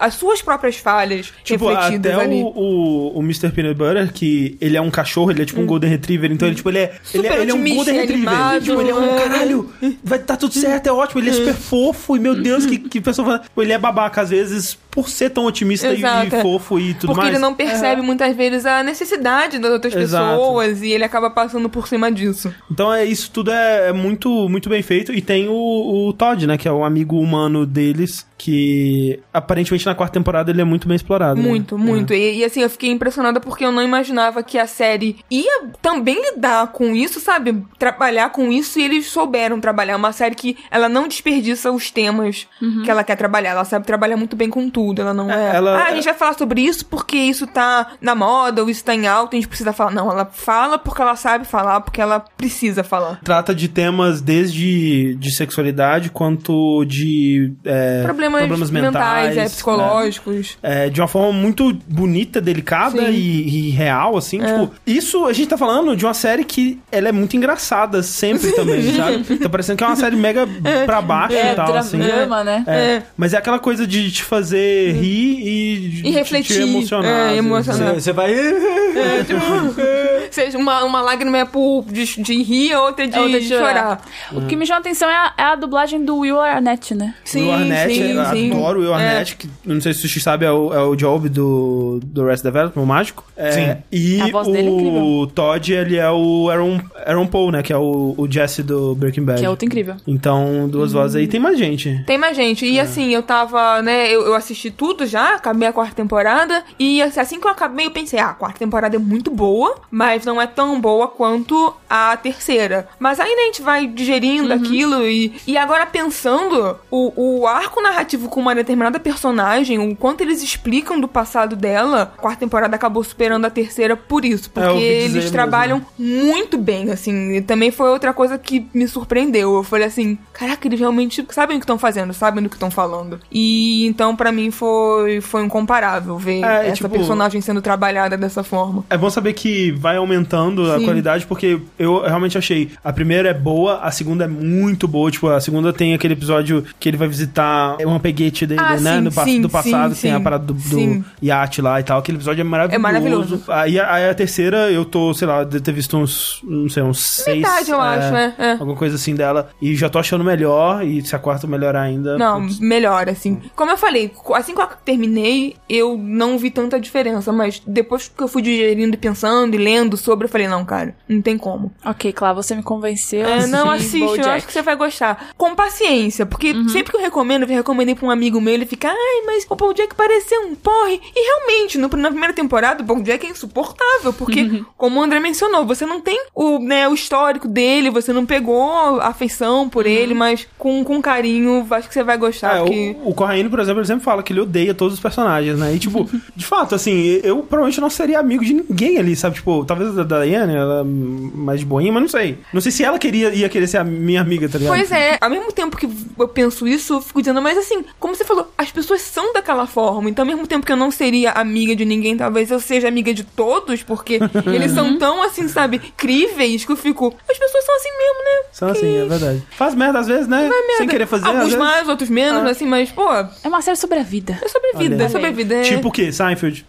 as 0.00 0.14
suas 0.14 0.42
próprias 0.42 0.76
falhas 0.76 1.32
Tipo, 1.44 1.68
refletidas 1.68 2.14
até 2.14 2.24
ali. 2.24 2.42
o, 2.42 2.46
o, 2.46 3.18
o 3.18 3.22
Mr. 3.22 3.50
Peanut 3.50 3.74
Butter, 3.76 4.12
que 4.12 4.56
ele 4.60 4.76
é 4.76 4.80
um 4.80 4.90
cachorro, 4.90 5.30
ele 5.30 5.42
é 5.42 5.44
tipo 5.44 5.60
um 5.60 5.66
Golden 5.66 5.90
Retriever, 5.90 6.32
então 6.32 6.48
ele, 6.48 6.56
tipo, 6.56 6.70
ele 6.70 6.78
é, 6.78 6.82
ele, 7.14 7.26
é- 7.26 7.30
Super 7.30 7.40
ele 7.42 7.50
é 7.50 7.54
um 7.54 7.74
Golden 7.76 7.94
Retriever. 8.00 8.28
animado, 8.28 8.62
tipo, 8.64 8.80
ele 8.80 8.90
é 8.90 8.94
um 8.94 9.04
é. 9.14 9.16
caralho, 9.22 9.70
vai 10.02 10.18
estar 10.18 10.36
tudo 10.36 10.54
certo, 10.54 10.86
é 10.86 10.92
ótimo, 10.92 11.20
ele 11.20 11.30
é 11.30 11.32
super 11.34 11.54
fofo, 11.54 12.16
e 12.16 12.18
meu 12.18 12.34
Deus, 12.34 12.64
que, 12.66 12.78
que 12.78 13.00
pessoa. 13.00 13.38
Tipo, 13.40 13.62
ele 13.62 13.72
é 13.72 13.78
babaca 13.78 14.22
às 14.22 14.30
vezes 14.30 14.76
por 14.90 15.08
ser 15.08 15.30
tão 15.30 15.44
otimista 15.44 15.88
e- 15.92 15.98
Exato, 15.98 16.34
e, 16.34 16.38
é. 16.38 16.42
fofo 16.42 16.78
e 16.80 16.94
tudo 16.94 17.06
Porque 17.08 17.20
mais. 17.20 17.34
ele 17.34 17.38
não 17.38 17.54
percebe 17.54 18.02
muitas 18.02 18.34
vezes 18.34 18.66
a 18.66 18.82
necessidade 18.82 19.58
das 19.58 19.70
outras 19.70 19.94
Exato. 19.94 20.30
pessoas 20.36 20.82
e 20.82 20.90
ele 20.90 21.04
acaba 21.04 21.30
passando 21.30 21.68
por 21.68 21.86
cima 21.86 22.10
disso. 22.10 22.52
Então 22.70 22.92
é 22.92 23.04
isso 23.04 23.30
tudo 23.30 23.50
é, 23.52 23.88
é 23.88 23.92
muito 23.92 24.48
muito 24.48 24.68
bem 24.68 24.82
feito 24.82 25.12
e 25.12 25.20
tem 25.20 25.48
o, 25.48 26.08
o 26.08 26.12
Todd, 26.12 26.46
né, 26.46 26.56
que 26.56 26.66
é 26.66 26.72
o 26.72 26.82
amigo 26.84 27.20
humano 27.20 27.64
deles, 27.66 28.26
que 28.44 29.20
aparentemente 29.34 29.84
na 29.84 29.94
quarta 29.94 30.14
temporada 30.14 30.50
ele 30.50 30.60
é 30.62 30.64
muito 30.64 30.88
bem 30.88 30.96
explorado. 30.96 31.40
né? 31.40 31.46
Muito, 31.46 31.76
muito. 31.76 32.14
E, 32.14 32.38
e, 32.38 32.44
assim, 32.44 32.62
eu 32.62 32.70
fiquei 32.70 32.90
impressionada 32.90 33.38
porque 33.38 33.64
eu 33.64 33.70
não 33.70 33.82
imaginava 33.82 34.42
que 34.42 34.56
a 34.58 34.66
série 34.66 35.16
ia 35.30 35.64
também 35.82 36.16
lidar 36.32 36.68
com 36.68 36.94
isso, 36.96 37.20
sabe? 37.20 37.62
Trabalhar 37.78 38.30
com 38.30 38.50
isso 38.50 38.78
e 38.80 38.82
eles 38.84 39.06
souberam 39.06 39.60
trabalhar. 39.60 39.96
Uma 39.96 40.12
série 40.12 40.34
que 40.34 40.56
ela 40.70 40.88
não 40.88 41.06
desperdiça 41.06 41.70
os 41.70 41.90
temas 41.90 42.46
que 42.84 42.90
ela 42.90 43.04
quer 43.04 43.16
trabalhar. 43.16 43.50
Ela 43.50 43.64
sabe 43.64 43.84
trabalhar 43.86 44.16
muito 44.16 44.34
bem 44.36 44.48
com 44.48 44.70
tudo. 44.70 45.02
Ela 45.02 45.12
não 45.12 45.30
é. 45.30 45.52
É, 45.52 45.56
ela- 45.56 45.78
ah, 45.78 45.88
a 45.88 45.94
gente 45.94 46.04
vai 46.04 46.14
falar 46.14 46.34
sobre 46.34 46.62
isso 46.62 46.86
porque 46.86 47.16
isso 47.16 47.46
tá 47.46 47.92
na 48.00 48.14
moda 48.14 48.62
ou 48.62 48.70
isso 48.70 48.82
tá 48.84 48.94
em 48.94 49.06
alta, 49.06 49.36
a 49.36 49.38
gente 49.40 49.48
precisa 49.48 49.72
falar. 49.72 49.90
Não, 49.90 50.10
ela 50.10 50.24
fala 50.24 50.78
porque 50.78 51.02
ela 51.02 51.16
sabe 51.16 51.44
falar, 51.44 51.80
porque 51.82 52.00
ela 52.00 52.20
precisa 52.20 52.82
falar. 52.82 53.20
Trata 53.22 53.54
de 53.54 53.68
temas 53.68 54.20
desde 54.22 55.14
de 55.16 55.30
sexualidade 55.30 56.10
quanto 56.10 56.84
de 56.86 57.52
é, 57.64 58.02
Problemas, 58.04 58.29
mentais, 58.70 59.36
é, 59.36 59.44
psicológicos. 59.44 60.58
É, 60.62 60.88
de 60.88 61.00
uma 61.00 61.08
forma 61.08 61.32
muito 61.32 61.72
bonita, 61.86 62.40
delicada 62.40 63.02
e, 63.10 63.68
e 63.68 63.70
real, 63.70 64.16
assim. 64.16 64.38
Tipo, 64.38 64.70
isso 64.86 65.26
a 65.26 65.32
gente 65.32 65.48
tá 65.48 65.58
falando 65.58 65.96
de 65.96 66.04
uma 66.04 66.14
série 66.14 66.44
que 66.44 66.78
ela 66.90 67.08
é 67.08 67.12
muito 67.12 67.36
engraçada 67.36 68.02
sempre 68.02 68.52
também, 68.52 68.82
sabe? 68.96 69.38
Tá 69.38 69.48
parecendo 69.48 69.78
que 69.78 69.84
é 69.84 69.86
uma 69.86 69.96
série 69.96 70.16
mega 70.16 70.46
pra 70.86 71.00
baixo 71.00 71.36
É, 71.36 71.52
e 71.52 71.54
tal, 71.54 71.76
assim. 71.76 71.98
drama, 71.98 72.44
né? 72.44 72.64
É. 72.66 73.02
Mas 73.16 73.34
é 73.34 73.38
aquela 73.38 73.58
coisa 73.58 73.86
de 73.86 74.10
te 74.10 74.22
fazer 74.22 74.92
rir 74.92 75.40
e, 75.40 76.02
E 76.08 76.10
refletir, 76.10 76.56
te 76.56 76.62
emocionar. 76.62 77.10
é, 77.10 77.24
vezes. 77.28 77.38
emocionar. 77.38 77.94
Você, 77.94 78.12
vai. 78.12 78.32
É, 78.32 79.24
tipo, 79.24 79.40
seja 80.30 80.58
uma, 80.58 80.84
uma 80.84 81.00
lágrima 81.00 81.38
é 81.38 81.44
por, 81.44 81.84
de, 81.84 82.04
de 82.22 82.42
rir, 82.42 82.72
a 82.72 82.82
outra 82.82 83.06
de, 83.06 83.16
É 83.16 83.20
outra 83.20 83.40
de 83.40 83.48
chorar. 83.48 84.00
O 84.32 84.46
que 84.46 84.56
me 84.56 84.66
chama 84.66 84.78
a 84.78 84.80
atenção 84.80 85.08
é 85.08 85.14
a, 85.14 85.32
é 85.36 85.42
a 85.42 85.54
dublagem 85.54 86.04
do 86.04 86.18
Will 86.18 86.40
Arnett, 86.40 86.94
né? 86.94 87.14
Sim, 87.24 87.42
Will 87.42 87.52
Arnett, 87.52 87.94
sim, 87.94 88.14
sim. 88.26 88.50
adoro 88.50 88.80
o 88.80 88.82
Will 88.82 88.94
É. 88.94 89.24
Que 89.24 89.48
não 89.64 89.80
sei 89.80 89.94
se 89.94 90.08
você 90.08 90.20
sabe, 90.20 90.44
é 90.44 90.52
o, 90.52 90.72
é 90.72 90.82
o 90.82 90.96
Job 90.96 91.28
do, 91.28 92.00
do 92.02 92.24
Rest 92.24 92.42
Development, 92.42 92.82
o 92.82 92.86
mágico. 92.86 93.24
É, 93.36 93.52
Sim. 93.52 93.82
E 93.90 94.20
A 94.20 94.28
voz 94.28 94.48
dele 94.48 94.68
é 94.68 94.70
o 94.70 94.74
incrível. 94.74 95.32
Todd, 95.34 95.72
ele 95.72 95.96
é 95.96 96.10
o 96.10 96.50
Aaron, 96.50 96.80
Aaron 97.06 97.26
Paul, 97.26 97.50
né? 97.52 97.62
Que 97.62 97.72
é 97.72 97.76
o, 97.76 98.14
o 98.16 98.30
Jesse 98.30 98.62
do 98.62 98.94
Breaking 98.94 99.24
Bad. 99.24 99.40
Que 99.40 99.46
é 99.46 99.50
outro 99.50 99.66
incrível. 99.66 99.96
Então, 100.06 100.68
duas 100.68 100.92
vozes 100.92 101.16
aí. 101.16 101.26
Tem 101.26 101.40
mais 101.40 101.58
gente. 101.58 102.02
Tem 102.06 102.18
mais 102.18 102.36
gente. 102.36 102.66
É. 102.66 102.68
E 102.68 102.80
assim, 102.80 103.14
eu 103.14 103.22
tava, 103.22 103.80
né? 103.82 104.08
Eu, 104.10 104.26
eu 104.26 104.34
assisti 104.34 104.70
tudo 104.70 105.06
já, 105.06 105.36
acabei 105.36 105.68
a 105.68 105.72
quarta 105.72 105.94
temporada. 105.94 106.62
E 106.78 107.00
assim, 107.02 107.20
assim 107.20 107.40
que 107.40 107.46
eu 107.46 107.50
acabei, 107.50 107.86
eu 107.86 107.90
pensei, 107.90 108.18
ah, 108.18 108.30
a 108.30 108.34
quarta 108.34 108.58
temporada 108.58 108.96
é 108.96 108.98
muito 108.98 109.30
boa, 109.30 109.76
mas 109.90 110.24
não 110.24 110.40
é 110.40 110.46
tão 110.46 110.80
boa 110.80 111.08
quanto 111.08 111.74
a 111.88 112.16
terceira. 112.16 112.88
Mas 112.98 113.18
aí 113.20 113.34
né, 113.34 113.42
a 113.42 113.46
gente 113.46 113.62
vai 113.62 113.86
digerindo 113.86 114.52
aquilo 114.52 115.06
e, 115.06 115.32
e 115.46 115.56
agora 115.56 115.86
pensando 115.86 116.76
o, 116.90 117.40
o 117.40 117.46
arco 117.46 117.82
narrativo 117.82 118.09
com 118.18 118.40
uma 118.40 118.54
determinada 118.54 118.98
personagem, 119.00 119.78
o 119.78 119.94
quanto 119.96 120.20
eles 120.22 120.42
explicam 120.42 121.00
do 121.00 121.08
passado 121.08 121.56
dela, 121.56 122.02
a 122.02 122.06
quarta 122.06 122.40
temporada 122.40 122.74
acabou 122.76 123.02
superando 123.04 123.44
a 123.44 123.50
terceira 123.50 123.96
por 123.96 124.24
isso. 124.24 124.50
É, 124.54 124.60
Porque 124.60 124.72
dizer 124.78 124.84
eles 124.84 125.14
mesmo. 125.14 125.30
trabalham 125.32 125.82
muito 125.98 126.56
bem, 126.58 126.90
assim. 126.90 127.32
E 127.36 127.40
também 127.40 127.70
foi 127.70 127.88
outra 127.90 128.12
coisa 128.12 128.38
que 128.38 128.66
me 128.74 128.86
surpreendeu. 128.88 129.54
Eu 129.56 129.62
falei 129.62 129.86
assim, 129.86 130.18
caraca, 130.32 130.66
eles 130.66 130.78
realmente 130.80 131.24
sabem 131.30 131.56
o 131.56 131.60
que 131.60 131.64
estão 131.64 131.78
fazendo, 131.78 132.12
sabem 132.12 132.42
do 132.42 132.48
que 132.48 132.56
estão 132.56 132.70
falando. 132.70 133.20
E 133.30 133.86
então, 133.86 134.14
pra 134.16 134.32
mim, 134.32 134.50
foi, 134.50 135.20
foi 135.20 135.42
incomparável 135.44 136.16
ver 136.18 136.42
É, 136.44 136.66
essa 136.66 136.76
tipo- 136.76 136.88
personagem 136.90 137.40
sendo 137.40 137.60
trabalhada 137.62 138.16
dessa 138.16 138.42
forma. 138.42 138.84
É 138.90 138.96
bom 138.96 139.10
saber 139.10 139.32
que 139.32 139.70
vai 139.72 139.96
aumentando 139.96 140.70
a 140.72 140.78
Sim. 140.78 140.84
qualidade, 140.84 141.26
porque 141.26 141.60
eu 141.78 142.00
realmente 142.02 142.36
achei. 142.38 142.70
A 142.82 142.92
primeira 142.92 143.28
é 143.30 143.34
boa, 143.34 143.78
a 143.80 143.90
segunda 143.90 144.24
é 144.24 144.28
muito 144.28 144.86
boa. 144.88 145.10
Tipo, 145.10 145.28
a 145.28 145.40
segunda 145.40 145.72
tem 145.72 145.94
aquele 145.94 146.14
episódio 146.14 146.64
que 146.78 146.88
ele 146.88 146.96
vai 146.96 147.08
visitar 147.08 147.76
um 147.86 147.94
peguete 148.00 148.46
dele, 148.46 148.60
Ah, 148.62 148.76
né? 148.80 148.96
sim, 148.98 149.02
do, 149.04 149.10
sim, 149.24 149.40
do 149.42 149.48
passado, 149.50 149.94
sim, 149.94 150.02
tem 150.02 150.12
a 150.12 150.20
parada 150.20 150.44
do, 150.44 150.54
do 150.54 151.04
iate 151.22 151.60
lá 151.62 151.80
e 151.80 151.82
tal. 151.84 151.98
Aquele 151.98 152.18
episódio 152.18 152.40
é 152.40 152.44
maravilhoso. 152.44 152.74
É 152.76 152.78
maravilhoso. 152.78 153.42
Aí, 153.48 153.78
a- 153.78 153.92
aí 153.92 154.08
a 154.08 154.14
terceira, 154.14 154.70
eu 154.70 154.84
tô, 154.84 155.12
sei 155.14 155.26
lá, 155.28 155.44
de 155.44 155.60
ter 155.60 155.72
visto 155.72 155.96
uns, 155.96 156.40
não 156.44 156.68
sei, 156.68 156.82
uns 156.82 157.00
seis. 157.04 157.38
Metade, 157.38 157.70
eu 157.70 157.80
acho, 157.80 158.14
é, 158.14 158.34
é. 158.38 158.52
Alguma 158.52 158.76
coisa 158.76 158.96
assim 158.96 159.14
dela. 159.14 159.50
E 159.60 159.74
já 159.76 159.88
tô 159.88 159.98
achando 159.98 160.24
melhor. 160.24 160.84
E 160.84 161.02
se 161.02 161.14
a 161.14 161.18
quarta 161.18 161.46
melhorar 161.46 161.82
ainda. 161.82 162.16
Não, 162.18 162.42
putz. 162.42 162.58
melhor, 162.58 163.08
assim. 163.08 163.40
Como 163.54 163.70
eu 163.70 163.76
falei, 163.76 164.12
assim 164.34 164.54
que 164.54 164.60
eu 164.60 164.68
terminei, 164.84 165.56
eu 165.68 165.96
não 165.98 166.38
vi 166.38 166.50
tanta 166.50 166.78
diferença, 166.80 167.32
mas 167.32 167.62
depois 167.66 168.08
que 168.14 168.22
eu 168.22 168.28
fui 168.28 168.42
digerindo 168.42 168.94
e 168.94 168.98
pensando 168.98 169.54
e 169.54 169.58
lendo 169.58 169.96
sobre, 169.96 170.24
eu 170.26 170.28
falei, 170.28 170.48
não, 170.48 170.64
cara, 170.64 170.94
não 171.08 171.20
tem 171.22 171.36
como. 171.38 171.72
Ok, 171.84 172.12
Clara, 172.12 172.34
você 172.34 172.54
me 172.54 172.62
convenceu. 172.62 173.26
É, 173.26 173.46
não, 173.46 173.70
Assiste 173.70 174.20
eu 174.20 174.30
acho 174.30 174.46
que 174.46 174.52
você 174.52 174.62
vai 174.62 174.76
gostar. 174.76 175.28
Com 175.36 175.54
paciência, 175.54 176.26
porque 176.26 176.52
sempre 176.68 176.90
que 176.92 176.96
eu 176.96 177.00
recomendo, 177.02 177.42
eu 177.42 177.48
recomendei 177.80 177.94
pra 177.94 178.06
um 178.06 178.10
amigo 178.10 178.40
meu, 178.40 178.54
ele 178.54 178.66
fica, 178.66 178.88
ai, 178.88 179.22
mas 179.26 179.46
o 179.48 179.54
BoJack 179.54 179.94
pareceu 179.94 180.42
um 180.42 180.54
porre. 180.54 181.00
E 181.14 181.26
realmente, 181.26 181.78
no, 181.78 181.88
na 181.88 182.10
primeira 182.10 182.32
temporada, 182.32 182.82
o 182.82 182.86
BoJack 182.86 183.26
é 183.26 183.30
insuportável, 183.30 184.12
porque, 184.12 184.62
como 184.76 185.00
o 185.00 185.02
André 185.02 185.20
mencionou, 185.20 185.66
você 185.66 185.86
não 185.86 186.00
tem 186.00 186.18
o, 186.34 186.58
né, 186.58 186.88
o 186.88 186.94
histórico 186.94 187.48
dele, 187.48 187.90
você 187.90 188.12
não 188.12 188.26
pegou 188.26 188.70
a 189.00 189.08
afeição 189.08 189.68
por 189.68 189.86
ele, 189.86 190.14
mas 190.14 190.46
com, 190.58 190.84
com 190.84 191.00
carinho, 191.00 191.66
acho 191.70 191.88
que 191.88 191.94
você 191.94 192.02
vai 192.02 192.18
gostar, 192.18 192.56
É, 192.56 192.60
porque... 192.60 192.96
o, 193.02 193.10
o 193.10 193.14
Corraine, 193.14 193.48
por 193.48 193.60
exemplo, 193.60 193.80
ele 193.80 193.86
sempre 193.86 194.04
fala 194.04 194.22
que 194.22 194.32
ele 194.32 194.40
odeia 194.40 194.74
todos 194.74 194.94
os 194.94 195.00
personagens, 195.00 195.58
né? 195.58 195.74
E, 195.74 195.78
tipo, 195.78 196.08
de 196.34 196.44
fato, 196.44 196.74
assim, 196.74 197.20
eu 197.22 197.38
provavelmente 197.38 197.80
não 197.80 197.90
seria 197.90 198.18
amigo 198.20 198.44
de 198.44 198.54
ninguém 198.54 198.98
ali, 198.98 199.16
sabe? 199.16 199.36
Tipo, 199.36 199.64
talvez 199.64 199.98
a 199.98 200.04
Diane, 200.04 200.54
ela 200.54 200.80
é 200.80 200.84
mais 200.84 201.62
boinha, 201.62 201.92
mas 201.92 202.02
não 202.02 202.08
sei. 202.08 202.38
Não 202.52 202.60
sei 202.60 202.72
se 202.72 202.84
ela 202.84 202.98
queria, 202.98 203.32
ia 203.34 203.48
querer 203.48 203.66
ser 203.66 203.78
a 203.78 203.84
minha 203.84 204.20
amiga, 204.20 204.48
tá 204.48 204.58
ligado? 204.58 204.76
Pois 204.76 204.92
é, 204.92 205.16
ao 205.20 205.30
mesmo 205.30 205.52
tempo 205.52 205.76
que 205.76 205.88
eu 206.18 206.28
penso 206.28 206.66
isso, 206.66 206.94
eu 206.94 207.00
fico 207.00 207.20
dizendo, 207.20 207.40
mas 207.40 207.56
assim, 207.56 207.69
como 207.98 208.14
você 208.14 208.24
falou, 208.24 208.52
as 208.56 208.70
pessoas 208.70 209.00
são 209.02 209.32
daquela 209.32 209.66
forma. 209.66 210.08
Então, 210.08 210.22
ao 210.22 210.26
mesmo 210.26 210.46
tempo 210.46 210.64
que 210.66 210.72
eu 210.72 210.76
não 210.76 210.90
seria 210.90 211.32
amiga 211.32 211.74
de 211.74 211.84
ninguém, 211.84 212.16
talvez 212.16 212.50
eu 212.50 212.60
seja 212.60 212.88
amiga 212.88 213.12
de 213.12 213.24
todos, 213.24 213.82
porque 213.82 214.20
eles 214.46 214.72
são 214.72 214.98
tão, 214.98 215.22
assim, 215.22 215.48
sabe, 215.48 215.78
críveis, 215.96 216.64
que 216.64 216.72
eu 216.72 216.76
fico, 216.76 217.14
as 217.28 217.38
pessoas 217.38 217.64
são 217.64 217.76
assim 217.76 217.90
mesmo, 217.98 218.24
né? 218.24 218.48
São 218.52 218.68
assim, 218.68 218.96
é 218.96 219.04
verdade. 219.06 219.42
Faz 219.52 219.74
merda 219.74 219.98
às 220.00 220.06
vezes, 220.06 220.26
né? 220.28 220.42
Merda. 220.42 220.76
Sem 220.78 220.88
querer 220.88 221.06
fazer. 221.06 221.24
às 221.24 221.28
Alguns 221.28 221.44
vezes. 221.44 221.58
mais, 221.58 221.88
outros 221.88 222.08
menos, 222.10 222.46
assim, 222.46 222.66
mas, 222.66 222.90
pô, 222.90 223.12
é 223.12 223.28
É 223.44 223.48
uma 223.48 223.62
série 223.62 223.76
sobre 223.76 223.98
a 223.98 224.02
vida. 224.02 224.38
sobre 224.48 224.72
vida, 224.76 224.96
Olha. 224.96 225.04
é 225.04 225.08
sobre 225.08 225.30
vida. 225.30 225.54
É... 225.56 225.62
Tipo 225.62 225.88
o 225.88 225.92
quê? 225.92 226.12
Seinfeld? 226.12 226.66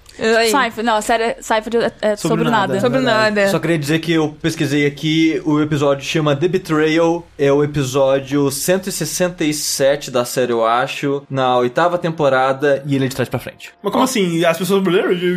Seinfeld, 0.52 0.84
não, 0.84 0.96
a 0.96 1.02
série 1.02 1.36
Seinfeld 1.42 1.78
é, 1.78 1.92
é 2.02 2.16
Sobre 2.16 2.38
sobre, 2.38 2.44
nada. 2.52 2.68
nada. 2.74 2.80
Sobre 2.80 3.00
nada. 3.00 3.48
Só 3.50 3.60
queria 3.60 3.78
dizer 3.78 4.00
que 4.00 4.14
eu 4.14 4.36
pesquisei 4.42 4.86
aqui, 4.86 5.42
o 5.46 5.60
episódio 5.62 6.04
chama 6.06 6.36
The 6.36 6.48
Betrayal, 6.48 7.28
é 7.38 7.52
o 7.52 7.64
episódio 7.64 8.50
167 8.52 10.12
da 10.12 10.26
série, 10.26 10.52
eu 10.52 10.66
acho, 10.66 11.24
na 11.30 11.58
oitava 11.58 11.98
temporada, 11.98 12.84
e 12.86 12.96
ele 12.96 13.06
é 13.06 13.08
de 13.08 13.16
trás 13.16 13.30
pra 13.30 13.40
frente. 13.40 13.72
Mas 13.82 13.92
como 13.92 14.04
assim? 14.04 14.44
As 14.46 14.58
pessoas. 14.58 14.84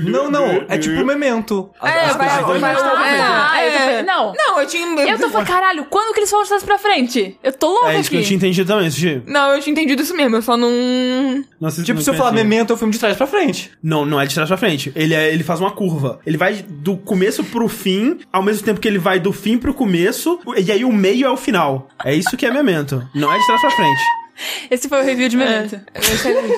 Não, 0.04 0.30
não, 0.30 0.64
é 0.68 0.78
tipo 0.78 1.04
memento. 1.04 1.70
As, 1.80 1.90
É, 1.94 2.00
as 2.06 2.16
vai, 2.16 2.28
vai, 2.42 2.58
vai. 2.58 2.74
Ah, 2.74 3.50
tô 3.54 3.90
é. 3.90 4.02
não. 4.02 4.32
Não, 4.36 4.60
eu 4.60 4.66
tinha... 4.66 4.86
Eu 5.08 5.18
tô 5.18 5.28
falando, 5.30 5.46
caralho, 5.46 5.84
quando 5.90 6.12
que 6.14 6.20
eles 6.20 6.30
falam 6.30 6.44
de 6.44 6.48
trás 6.48 6.62
pra 6.62 6.78
frente? 6.78 7.38
Eu 7.42 7.52
tô 7.52 7.68
louca 7.68 7.92
É 7.92 8.00
isso 8.00 8.08
que 8.10 8.16
eu 8.16 8.20
aqui. 8.20 8.28
tinha 8.28 8.36
entendido 8.36 8.66
também, 8.72 8.90
Sushi. 8.90 9.22
Não, 9.26 9.54
eu 9.54 9.60
tinha 9.60 9.72
entendido 9.72 10.02
isso 10.02 10.14
mesmo, 10.14 10.36
eu 10.36 10.42
só 10.42 10.56
não... 10.56 11.44
Nossa, 11.60 11.82
Tipo, 11.82 11.98
não 11.98 12.04
se 12.04 12.10
eu 12.10 12.14
falar 12.14 12.32
memento, 12.32 12.72
é 12.72 12.74
o 12.74 12.76
filme 12.76 12.92
de 12.92 12.98
trás 12.98 13.16
pra 13.16 13.26
frente. 13.26 13.70
Não, 13.82 14.04
não 14.04 14.20
é 14.20 14.26
de 14.26 14.34
trás 14.34 14.48
pra 14.48 14.56
frente. 14.56 14.73
Ele, 14.94 15.14
é, 15.14 15.32
ele 15.32 15.44
faz 15.44 15.60
uma 15.60 15.70
curva. 15.70 16.20
Ele 16.26 16.36
vai 16.36 16.64
do 16.68 16.96
começo 16.96 17.44
pro 17.44 17.68
fim, 17.68 18.18
ao 18.32 18.42
mesmo 18.42 18.64
tempo 18.64 18.80
que 18.80 18.88
ele 18.88 18.98
vai 18.98 19.18
do 19.18 19.32
fim 19.32 19.58
pro 19.58 19.74
começo, 19.74 20.38
e 20.56 20.70
aí 20.70 20.84
o 20.84 20.92
meio 20.92 21.26
é 21.26 21.30
o 21.30 21.36
final. 21.36 21.88
É 22.04 22.14
isso 22.14 22.36
que 22.36 22.46
é 22.46 22.50
memento. 22.50 23.06
Não 23.14 23.32
é 23.32 23.38
de 23.38 23.46
trás 23.46 23.60
pra 23.60 23.70
frente. 23.70 24.02
Esse 24.70 24.88
foi 24.88 25.00
o 25.00 25.04
review 25.04 25.28
de 25.28 25.36
Memento. 25.36 25.80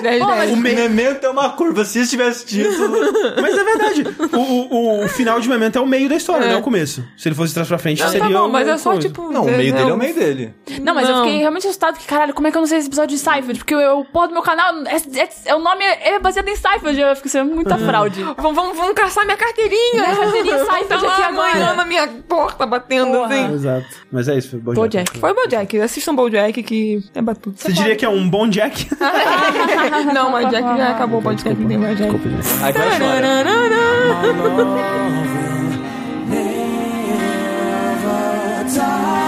10 0.01 0.19
Pô, 0.19 0.27
mas 0.27 0.49
10. 0.49 0.51
O 0.53 0.57
memento 0.57 1.25
é 1.25 1.29
uma 1.29 1.49
curva, 1.51 1.85
se 1.85 1.99
isso 1.99 2.09
tivesse 2.11 2.45
título. 2.45 2.97
Mas 3.41 3.57
é 3.57 3.63
verdade. 3.63 4.03
O, 4.33 4.75
o, 4.75 5.05
o 5.05 5.07
final 5.09 5.39
de 5.39 5.47
memento 5.49 5.77
é 5.77 5.81
o 5.81 5.85
meio 5.85 6.09
da 6.09 6.15
história, 6.15 6.45
É. 6.45 6.47
não 6.49 6.55
é 6.55 6.57
o 6.57 6.63
começo. 6.63 7.05
Se 7.17 7.27
ele 7.27 7.35
fosse 7.35 7.53
trás 7.53 7.67
pra 7.67 7.77
frente, 7.77 8.01
Não, 8.01 8.09
seria 8.09 8.27
tá 8.27 8.33
bom, 8.33 8.47
o- 8.47 8.51
mas 8.51 8.67
é 8.67 8.77
só 8.77 8.91
coisa. 8.91 9.07
tipo... 9.07 9.31
Não, 9.31 9.43
o 9.43 9.45
meio 9.45 9.73
dele 9.73 9.89
é 9.89 9.93
o 9.93 9.97
meio 9.97 10.15
dele. 10.15 10.53
Não, 10.81 10.93
mas 10.95 11.07
eu 11.07 11.15
Não. 11.15 11.23
fiquei 11.23 11.39
realmente 11.39 11.67
assustado, 11.67 11.93
porque 11.95 12.07
caralho, 12.07 12.33
como 12.33 12.47
é 12.47 12.51
que 12.51 12.57
eu 12.57 12.61
não 12.61 12.67
sei 12.67 12.77
esse 12.79 12.87
episódio 12.87 13.15
de 13.15 13.21
Seinfeld? 13.21 13.59
Porque 13.59 13.75
o 13.75 14.05
porra 14.05 14.27
do 14.29 14.33
meu 14.33 14.41
canal, 14.43 14.73
é, 14.85 14.95
é- 15.19 15.29
é- 15.45 15.55
o 15.55 15.59
nome 15.59 15.83
é, 15.83 16.13
é 16.15 16.19
baseado 16.19 16.47
em 16.47 16.55
Seinfeld, 16.55 16.99
eu 16.99 17.15
fico 17.15 17.29
sendo 17.29 17.53
muita 17.53 17.77
fraude. 17.77 18.23
Vamos, 18.23 18.55
vamos, 18.55 18.77
vamos 18.77 18.93
caçar 18.93 19.25
minha 19.25 19.37
carteirinha. 19.37 19.93
Minha 20.03 20.15
carteirinha 20.15 20.57
Seinfeld 20.65 20.87
tá 20.87 20.95
aqui 21.13 21.21
agora. 21.23 21.73
na 21.73 21.85
minha 21.85 22.07
porta, 22.27 22.65
batendo 22.65 23.11
Porra. 23.11 23.25
assim. 23.35 23.53
Exato. 23.53 23.85
Mas 24.11 24.27
é 24.27 24.37
isso, 24.37 24.49
foi 24.51 24.59
Bojack. 24.59 24.81
Bojack. 24.81 25.19
Foi 25.19 25.33
Bojack, 25.33 25.79
assistam 25.81 26.15
Bojack 26.15 26.63
que 26.63 27.03
é 27.13 27.21
batuta. 27.21 27.66
Você 27.67 27.73
diria 27.73 27.95
que 27.97 28.05
é 28.05 28.09
um 28.09 28.29
bom 28.29 28.47
Jack? 28.47 28.87
Não, 30.13 30.31
mas 30.31 30.49
Jack 30.49 30.63
já 30.77 30.91
acabou 30.91 31.19
o 31.19 31.21
podcast, 31.21 31.59
não 31.59 31.67
tem 31.67 31.77
mais 31.77 31.97
Jack. 31.97 32.15
Agora 32.63 32.97
chora. 32.97 33.37
and 38.69 39.26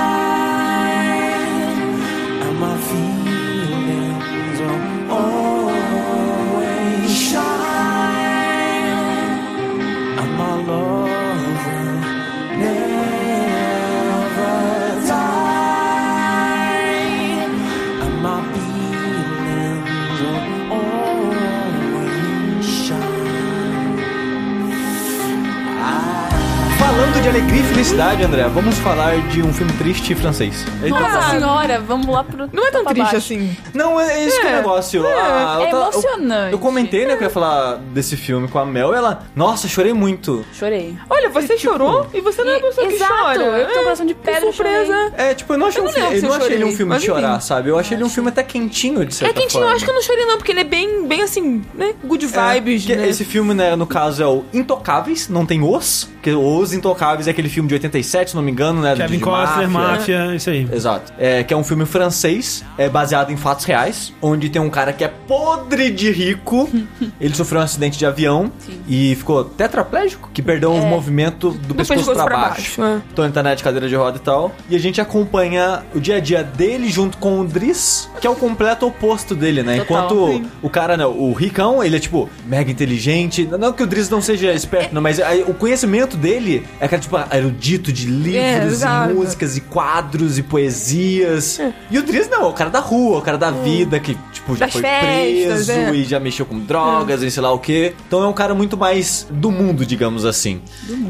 felicidade, 27.90 28.24
André, 28.24 28.44
vamos 28.54 28.78
falar 28.78 29.18
de 29.30 29.42
um 29.42 29.52
filme 29.52 29.72
triste 29.74 30.14
francês. 30.14 30.64
Nossa 30.88 31.32
senhora, 31.32 31.80
vamos 31.80 32.06
lá 32.08 32.24
pro. 32.24 32.48
Não 32.54 32.68
é 32.68 32.72
tão 32.72 32.86
triste 32.86 33.02
baixo. 33.02 33.16
assim. 33.18 33.58
Não, 33.74 34.00
é 34.00 34.26
esse 34.26 34.40
que 34.40 34.46
é 34.46 34.52
o 34.52 34.56
negócio. 34.58 35.04
Ah, 35.08 35.58
eu 35.60 35.66
É 35.66 35.72
eu- 35.72 35.78
emocionante. 35.82 36.52
Eu, 36.52 36.60
comentei, 36.60 37.06
né, 37.08 37.16
que 37.16 37.24
eu 37.24 37.28
ia 37.28 37.34
falar 37.34 37.76
desse 37.78 38.16
filme 38.16 38.48
com 38.48 38.60
a 38.60 38.66
Mel 38.66 38.94
e 38.94 38.96
ela, 38.96 39.24
nossa, 39.36 39.68
chorei 39.68 39.92
muito. 39.94 40.46
Chorei. 40.54 40.96
Olha, 41.10 41.30
você 41.30 41.58
chorou 41.58 42.06
e 42.14 42.22
você 42.22 42.44
não 42.44 42.52
é 42.52 42.58
uma 42.58 42.68
pessoa 42.68 42.88
que 42.88 42.94
Exato, 42.94 43.14
chora. 43.14 43.42
eu 43.44 43.66
tenho 43.68 43.80
um 43.80 43.84
coração 43.84 44.06
de 44.06 44.14
Que 44.14 44.22
pedra, 44.22 44.42
surpresa. 44.54 45.14
É, 45.18 45.34
tipo, 45.34 45.54
eu 45.54 45.58
não 45.58 45.68
achei, 45.68 45.82
Eu 45.82 45.86
um, 45.86 45.92
não 45.92 45.94
eu 45.94 46.22
não 46.22 46.30
eu 46.30 46.36
achei 46.36 46.46
ele 46.48 46.56
um 46.58 46.60
chorei, 46.68 46.78
filme 46.78 46.98
de 46.98 47.06
chorar, 47.06 47.32
enfim. 47.38 47.42
sabe? 47.48 47.70
Eu 47.70 47.80
achei 47.80 47.98
ele 47.98 48.04
um 48.04 48.10
filme 48.10 48.30
até 48.30 48.44
quentinho, 48.44 49.04
de 49.04 49.14
É 49.14 49.18
certa 49.18 49.34
quentinho, 49.34 49.62
eu 49.62 49.64
forma. 49.64 49.76
acho 49.76 49.86
que 49.86 49.90
eu 49.92 49.96
não 49.96 50.02
chorei 50.04 50.26
não, 50.26 50.38
porque 50.38 50.52
ele 50.52 50.62
é 50.62 50.64
bem, 50.64 51.08
bem 51.08 51.22
assim, 51.24 51.64
né? 51.74 51.94
Good 52.04 52.28
vibes, 52.28 52.86
que 52.86 52.96
né? 52.96 53.10
Esse 53.10 53.26
filme, 53.26 53.54
né, 53.56 53.76
no 53.76 53.88
caso, 53.88 54.22
é 54.22 54.28
o 54.28 54.44
Intocáveis, 54.54 55.28
não 55.28 55.44
tem 55.46 55.64
os, 55.64 56.08
porque 56.20 56.32
Os 56.32 56.74
Intocáveis 56.74 57.28
é 57.28 57.32
aquele 57.32 57.50
filme 57.50 57.68
de 57.70 57.76
87, 57.76 58.32
se 58.32 58.36
não 58.36 58.44
me 58.44 58.52
engano, 58.52 58.82
né? 58.82 58.94
Kevin 58.96 59.20
Costner, 59.20 59.70
máfia, 59.70 60.36
isso 60.36 60.50
aí. 60.50 60.68
Exato. 60.72 61.14
É, 61.18 61.44
que 61.44 61.54
é 61.54 61.58
um 61.58 61.64
filme 61.64 61.86
francês, 61.86 62.64
é 62.78 62.90
baseado 62.90 63.32
em 63.32 63.38
fatos 63.38 63.66
reais, 63.66 64.14
onde 64.22 64.50
tem 64.50 64.62
um 64.62 64.70
cara 64.70 64.92
que 64.92 65.04
é 65.04 65.08
podre 65.08 65.90
de 65.90 66.12
rico. 66.12 66.70
ele 67.20 67.34
sofreu 67.34 67.62
um 67.62 67.64
acidente 67.64 67.98
de 67.98 68.06
avião 68.06 68.52
e 68.88 69.16
ficou 69.16 69.46
tetraplégico, 69.46 70.30
que 70.34 70.42
perdeu 70.42 70.74
o 70.74 70.86
movimento 70.86 71.52
do, 71.52 71.74
pescoço, 71.74 72.00
pescoço 72.00 72.16
pra, 72.16 72.26
pra 72.26 72.38
baixo. 72.50 72.82
baixo, 72.82 72.98
é. 72.98 73.02
Então 73.12 73.24
ele 73.24 73.34
tá 73.34 73.42
na 73.42 73.56
de 73.56 73.64
cadeira 73.64 73.88
de 73.88 73.96
roda 73.96 74.18
e 74.18 74.22
tal. 74.22 74.54
E 74.70 74.76
a 74.76 74.80
gente 74.80 75.00
acompanha 75.00 75.84
o 75.96 76.00
dia 76.00 76.18
a 76.18 76.20
dia 76.20 76.44
dele 76.44 76.90
junto 76.90 77.18
com 77.18 77.40
o 77.40 77.46
Driss, 77.46 78.10
que 78.20 78.28
é 78.28 78.30
o 78.30 78.36
completo 78.36 78.86
oposto 78.86 79.34
dele, 79.34 79.64
né? 79.64 79.78
Total. 79.78 80.06
Enquanto 80.06 80.34
Sim. 80.34 80.52
o 80.62 80.70
cara, 80.70 80.98
né, 80.98 81.06
o 81.06 81.32
ricão, 81.32 81.82
ele 81.82 81.96
é 81.96 82.00
tipo 82.00 82.30
mega 82.46 82.70
inteligente. 82.70 83.48
Não 83.58 83.72
que 83.72 83.84
o 83.84 83.88
Driss 83.88 84.10
não 84.10 84.22
seja 84.22 84.52
esperto, 84.54 84.94
não, 84.94 85.02
mas 85.02 85.20
o 85.48 85.54
conhecimento 85.54 86.09
dele 86.18 86.66
é 86.80 86.86
aquele 86.86 87.02
tipo 87.02 87.16
erudito 87.34 87.92
de 87.92 88.06
É, 88.06 88.10
livros 88.10 88.72
e 88.72 88.76
exato. 88.76 89.14
músicas 89.14 89.58
e 89.58 89.62
quadros 89.62 90.38
e 90.38 90.44
poesias. 90.44 91.60
E 91.90 91.98
o 91.98 92.04
Driss 92.04 92.30
não, 92.30 92.44
é 92.44 92.48
o 92.48 92.54
cara 92.54 92.70
da 92.70 92.80
rua, 92.80 93.20
o 93.20 93.22
cara 93.22 93.38
da 93.38 93.52
vida 93.52 94.00
que 94.00 94.18
tipo 94.32 94.56
já 94.56 94.66
Das 94.66 94.74
foi 94.74 94.82
festas, 94.82 95.66
preso 95.66 95.72
é. 95.72 95.96
e 95.96 96.04
já 96.04 96.20
mexeu 96.20 96.46
com 96.46 96.60
drogas 96.60 97.22
e 97.22 97.30
sei 97.32 97.42
lá 97.44 97.52
o 97.52 97.60
que. 97.60 97.94
Então 98.08 98.24
é 98.24 98.28
um 98.28 98.34
cara 98.34 98.54
muito 98.54 98.78
mais 98.78 99.28
do 99.30 99.52
mundo, 99.52 99.86
digamos 99.86 100.26
assim. 100.26 100.62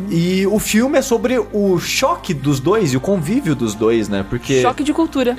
E 0.10 0.46
o 0.48 0.60
filme 0.60 0.98
é 0.98 1.02
sobre 1.02 1.40
o 1.54 1.80
choque 1.80 2.34
dos 2.34 2.60
dois 2.60 2.94
e 2.94 2.98
o 2.98 3.00
convívio 3.02 3.56
dos 3.56 3.74
dois, 3.76 4.10
né? 4.10 4.26
Porque 4.30 4.62
Choque 4.62 4.84
de 4.84 4.94
cultura. 4.94 5.36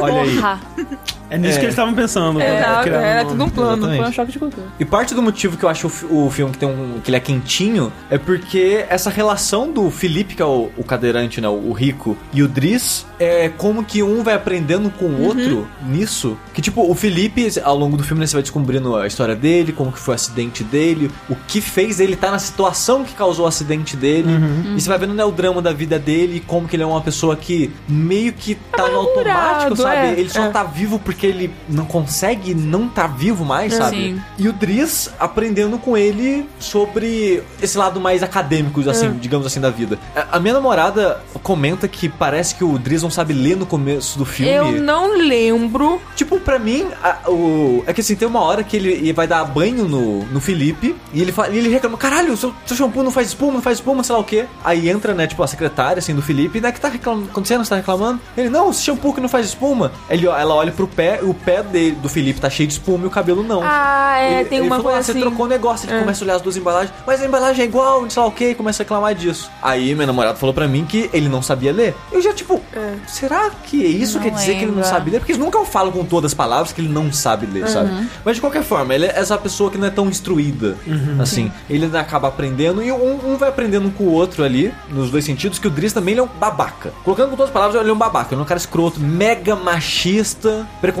olha 0.00 0.22
aí. 0.22 0.38
É 1.30 1.36
nisso 1.38 1.54
É. 1.54 1.58
que 1.58 1.64
eles 1.66 1.72
estavam 1.72 1.94
pensando. 1.94 2.40
É, 2.40 2.62
criar 2.82 3.00
era 3.02 3.24
um- 3.26 3.30
tudo 3.30 3.44
um 3.44 3.48
plano. 3.50 3.72
Exatamente. 3.76 4.00
Foi 4.00 4.08
um 4.08 4.12
choque 4.12 4.32
de 4.32 4.38
cultura. 4.38 4.66
E 4.78 4.84
parte 4.84 5.14
do 5.14 5.22
motivo 5.22 5.56
que 5.56 5.64
eu 5.64 5.68
acho 5.68 5.90
o, 6.10 6.26
o 6.26 6.30
filme 6.30 6.52
que 6.52 6.58
tem 6.58 6.68
um 6.68 7.00
que 7.02 7.10
ele 7.10 7.16
é 7.16 7.20
quentinho 7.20 7.92
é 8.10 8.18
porque 8.18 8.84
essa 8.88 9.10
relação 9.10 9.70
do 9.70 9.90
Felipe, 9.90 10.34
que 10.34 10.42
é 10.42 10.44
o, 10.44 10.70
o 10.76 10.84
cadeirante, 10.84 11.40
né, 11.40 11.48
o, 11.48 11.72
rico, 11.72 12.16
e 12.32 12.42
o 12.42 12.48
Driss, 12.48 13.06
é 13.18 13.48
como 13.56 13.84
que 13.84 14.02
um 14.02 14.22
vai 14.22 14.34
aprendendo 14.34 14.90
com 14.90 15.06
o 15.06 15.22
outro 15.24 15.66
nisso. 15.86 16.36
Que 16.54 16.62
tipo, 16.62 16.88
o 16.90 16.94
Felipe, 16.94 17.48
ao 17.62 17.76
longo 17.76 17.96
do 17.96 18.02
filme, 18.04 18.20
né, 18.20 18.26
você 18.26 18.34
vai 18.34 18.42
descobrindo 18.42 18.96
a 18.96 19.06
história 19.06 19.34
dele, 19.34 19.72
como 19.72 19.90
que 19.92 19.98
foi 19.98 20.12
o 20.12 20.16
acidente 20.16 20.62
dele, 20.64 21.10
o 21.28 21.34
que 21.34 21.60
fez 21.60 22.00
ele 22.00 22.14
estar 22.14 22.30
na 22.30 22.38
situação 22.38 23.04
que 23.04 23.14
causou 23.14 23.44
o 23.44 23.48
acidente 23.48 23.96
dele. 23.96 24.28
E 24.76 24.80
você 24.80 24.88
vai 24.88 24.98
vendo 24.98 25.14
né, 25.14 25.24
o 25.24 25.30
drama 25.32 25.60
da 25.60 25.72
vida 25.72 25.98
dele, 25.98 26.42
como 26.46 26.68
que 26.68 26.76
ele 26.76 26.82
é 26.82 26.86
uma 26.86 27.00
pessoa 27.00 27.36
que 27.36 27.72
meio 27.88 28.32
que 28.32 28.54
tá 28.54 28.88
no 28.88 28.96
automático, 28.98 29.30
Amargurado, 29.30 29.76
sabe? 29.76 29.96
é, 29.96 30.12
ele 30.20 30.28
só 30.28 30.44
é. 30.44 30.48
tá 30.50 30.62
vivo 30.62 30.98
porque 30.98 31.15
ele 31.24 31.52
não 31.68 31.84
consegue 31.84 32.52
não 32.54 32.88
tá 32.88 33.06
vivo 33.06 33.44
mais, 33.44 33.72
sabe? 33.74 33.96
Sim. 33.96 34.22
E 34.38 34.48
o 34.48 34.52
Driz 34.52 35.08
aprendendo 35.20 35.78
com 35.78 35.96
ele 35.96 36.48
sobre 36.58 37.42
esse 37.62 37.78
lado 37.78 38.00
mais 38.00 38.22
acadêmico, 38.22 38.80
assim, 38.90 39.12
digamos 39.20 39.46
assim, 39.46 39.60
da 39.60 39.70
vida. 39.70 39.98
A- 40.14 40.36
A 40.36 40.40
minha 40.40 40.54
namorada 40.54 41.20
comenta 41.42 41.86
que 41.88 42.08
parece 42.08 42.54
que 42.56 42.64
o 42.64 42.78
Driz 42.78 43.02
não 43.02 43.10
sabe 43.10 43.32
ler 43.32 43.56
no 43.56 43.64
começo 43.64 44.18
do 44.18 44.24
filme. 44.24 44.52
Eu 44.52 44.72
não 44.82 45.16
lembro. 45.16 46.00
Tipo, 46.16 46.40
pra 46.40 46.58
mim, 46.58 46.86
a- 47.02 47.30
o... 47.30 47.82
é 47.86 47.92
que 47.92 48.00
assim, 48.00 48.16
tem 48.16 48.26
uma 48.26 48.40
hora 48.40 48.64
que 48.64 48.76
ele, 48.76 48.90
ele 48.92 49.12
vai 49.12 49.26
dar 49.26 49.44
banho 49.44 49.86
no, 49.88 50.24
no 50.24 50.40
Felipe 50.40 50.94
e 51.14 51.22
ele, 51.22 51.30
fala, 51.32 51.48
e 51.50 51.58
ele 51.58 51.68
reclama: 51.68 51.96
caralho, 51.96 52.36
seu, 52.36 52.52
seu 52.66 52.76
shampoo 52.76 53.02
não 53.02 53.10
faz 53.10 53.28
espuma, 53.28 53.52
não 53.54 53.62
faz 53.62 53.78
espuma, 53.78 54.02
sei 54.02 54.14
lá 54.14 54.20
o 54.20 54.24
quê. 54.24 54.46
Aí 54.64 54.88
entra, 54.90 55.14
né, 55.14 55.26
tipo, 55.26 55.42
a 55.42 55.46
secretária, 55.46 55.98
assim, 56.00 56.14
do 56.14 56.22
Felipe, 56.22 56.60
né, 56.60 56.72
que 56.72 56.80
tá 56.80 56.88
reclamando, 56.88 57.28
acontecendo, 57.30 57.64
você 57.64 57.70
tá 57.70 57.76
reclamando? 57.76 58.20
Ele, 58.36 58.48
não, 58.48 58.70
esse 58.70 58.82
shampoo 58.82 59.14
que 59.14 59.20
não 59.20 59.28
faz 59.28 59.46
espuma. 59.46 59.92
Ele, 60.10 60.26
ela 60.26 60.54
olha 60.54 60.72
pro 60.72 60.86
pé, 60.88 61.05
e 61.06 61.24
o 61.24 61.32
pé 61.34 61.62
dele, 61.62 61.96
do 62.02 62.08
Felipe 62.08 62.40
tá 62.40 62.48
cheio 62.50 62.66
de 62.66 62.74
espuma 62.74 63.04
e 63.04 63.06
o 63.06 63.10
cabelo 63.10 63.42
não. 63.42 63.60
Ah, 63.64 64.18
é, 64.18 64.40
Ele- 64.40 64.48
tem 64.48 64.58
ele 64.58 64.66
uma 64.66 64.76
falou, 64.76 64.84
coisa 64.92 64.98
ah, 64.98 65.02
você 65.02 65.10
assim. 65.12 65.20
trocou 65.20 65.46
o 65.46 65.48
negócio, 65.48 65.88
ele 65.90 65.98
começa 66.00 66.22
a 66.22 66.24
olhar 66.24 66.36
as 66.36 66.42
duas 66.42 66.56
embalagens, 66.56 66.92
mas 67.06 67.20
a 67.22 67.26
embalagem 67.26 67.62
é 67.62 67.68
igual, 67.68 68.02
não 68.02 68.10
sei 68.10 68.22
lá 68.22 68.28
o 68.28 68.32
que, 68.32 68.54
começa 68.54 68.82
a 68.82 68.84
reclamar 68.84 69.14
disso. 69.14 69.50
Aí 69.62 69.94
meu 69.94 70.06
namorado 70.06 70.38
falou 70.38 70.54
pra 70.54 70.66
mim 70.68 70.84
que 70.84 71.08
ele 71.12 71.28
não 71.28 71.40
sabia 71.42 71.72
ler. 71.72 71.94
Eu 72.12 72.20
já, 72.20 72.32
tipo, 72.32 72.60
será 73.06 73.50
que 73.50 73.76
isso 73.76 74.16
Não 74.18 74.24
quer 74.24 74.30
dizer 74.32 74.52
que 74.54 74.58
ele 74.58 74.66
não 74.66 74.74
lembra. 74.76 74.88
sabe 74.90 75.10
ler? 75.10 75.18
Porque 75.20 75.34
nunca 75.36 75.58
eu 75.58 75.64
falo 75.64 75.92
com 75.92 76.04
todas 76.04 76.30
as 76.32 76.34
palavras 76.34 76.72
que 76.72 76.80
ele 76.80 76.88
não 76.88 77.12
sabe 77.12 77.46
ler, 77.46 77.68
sabe? 77.68 78.08
Mas 78.24 78.36
de 78.36 78.40
qualquer 78.40 78.62
forma, 78.62 78.94
ele 78.94 79.06
é 79.06 79.18
essa 79.18 79.36
pessoa 79.38 79.70
que 79.70 79.78
não 79.78 79.86
é 79.86 79.90
tão 79.90 80.08
instruída, 80.08 80.76
assim. 81.20 81.50
Ele 81.68 81.86
acaba 81.96 82.28
aprendendo 82.28 82.82
e 82.82 82.90
um, 82.92 83.32
um 83.32 83.36
vai 83.36 83.48
aprendendo 83.48 83.90
com 83.90 84.04
o 84.04 84.12
outro 84.12 84.42
ali, 84.44 84.72
nos 84.88 85.10
dois 85.10 85.24
sentidos, 85.24 85.58
que 85.58 85.66
o 85.66 85.70
Driz 85.70 85.92
também 85.92 86.12
ele 86.12 86.20
é 86.20 86.24
um 86.24 86.26
babaca. 86.28 86.92
Colocando 87.04 87.30
com 87.30 87.36
todas 87.36 87.50
as 87.50 87.52
palavras, 87.52 87.80
ele 87.80 87.90
é 87.90 87.92
um 87.92 87.96
babaca, 87.98 88.32
ele 88.34 88.40
é 88.40 88.42
um 88.44 88.46
cara 88.46 88.58
escroto, 88.58 88.98
mega 89.00 89.54
machista, 89.56 90.66
preconceituoso. 90.80 90.95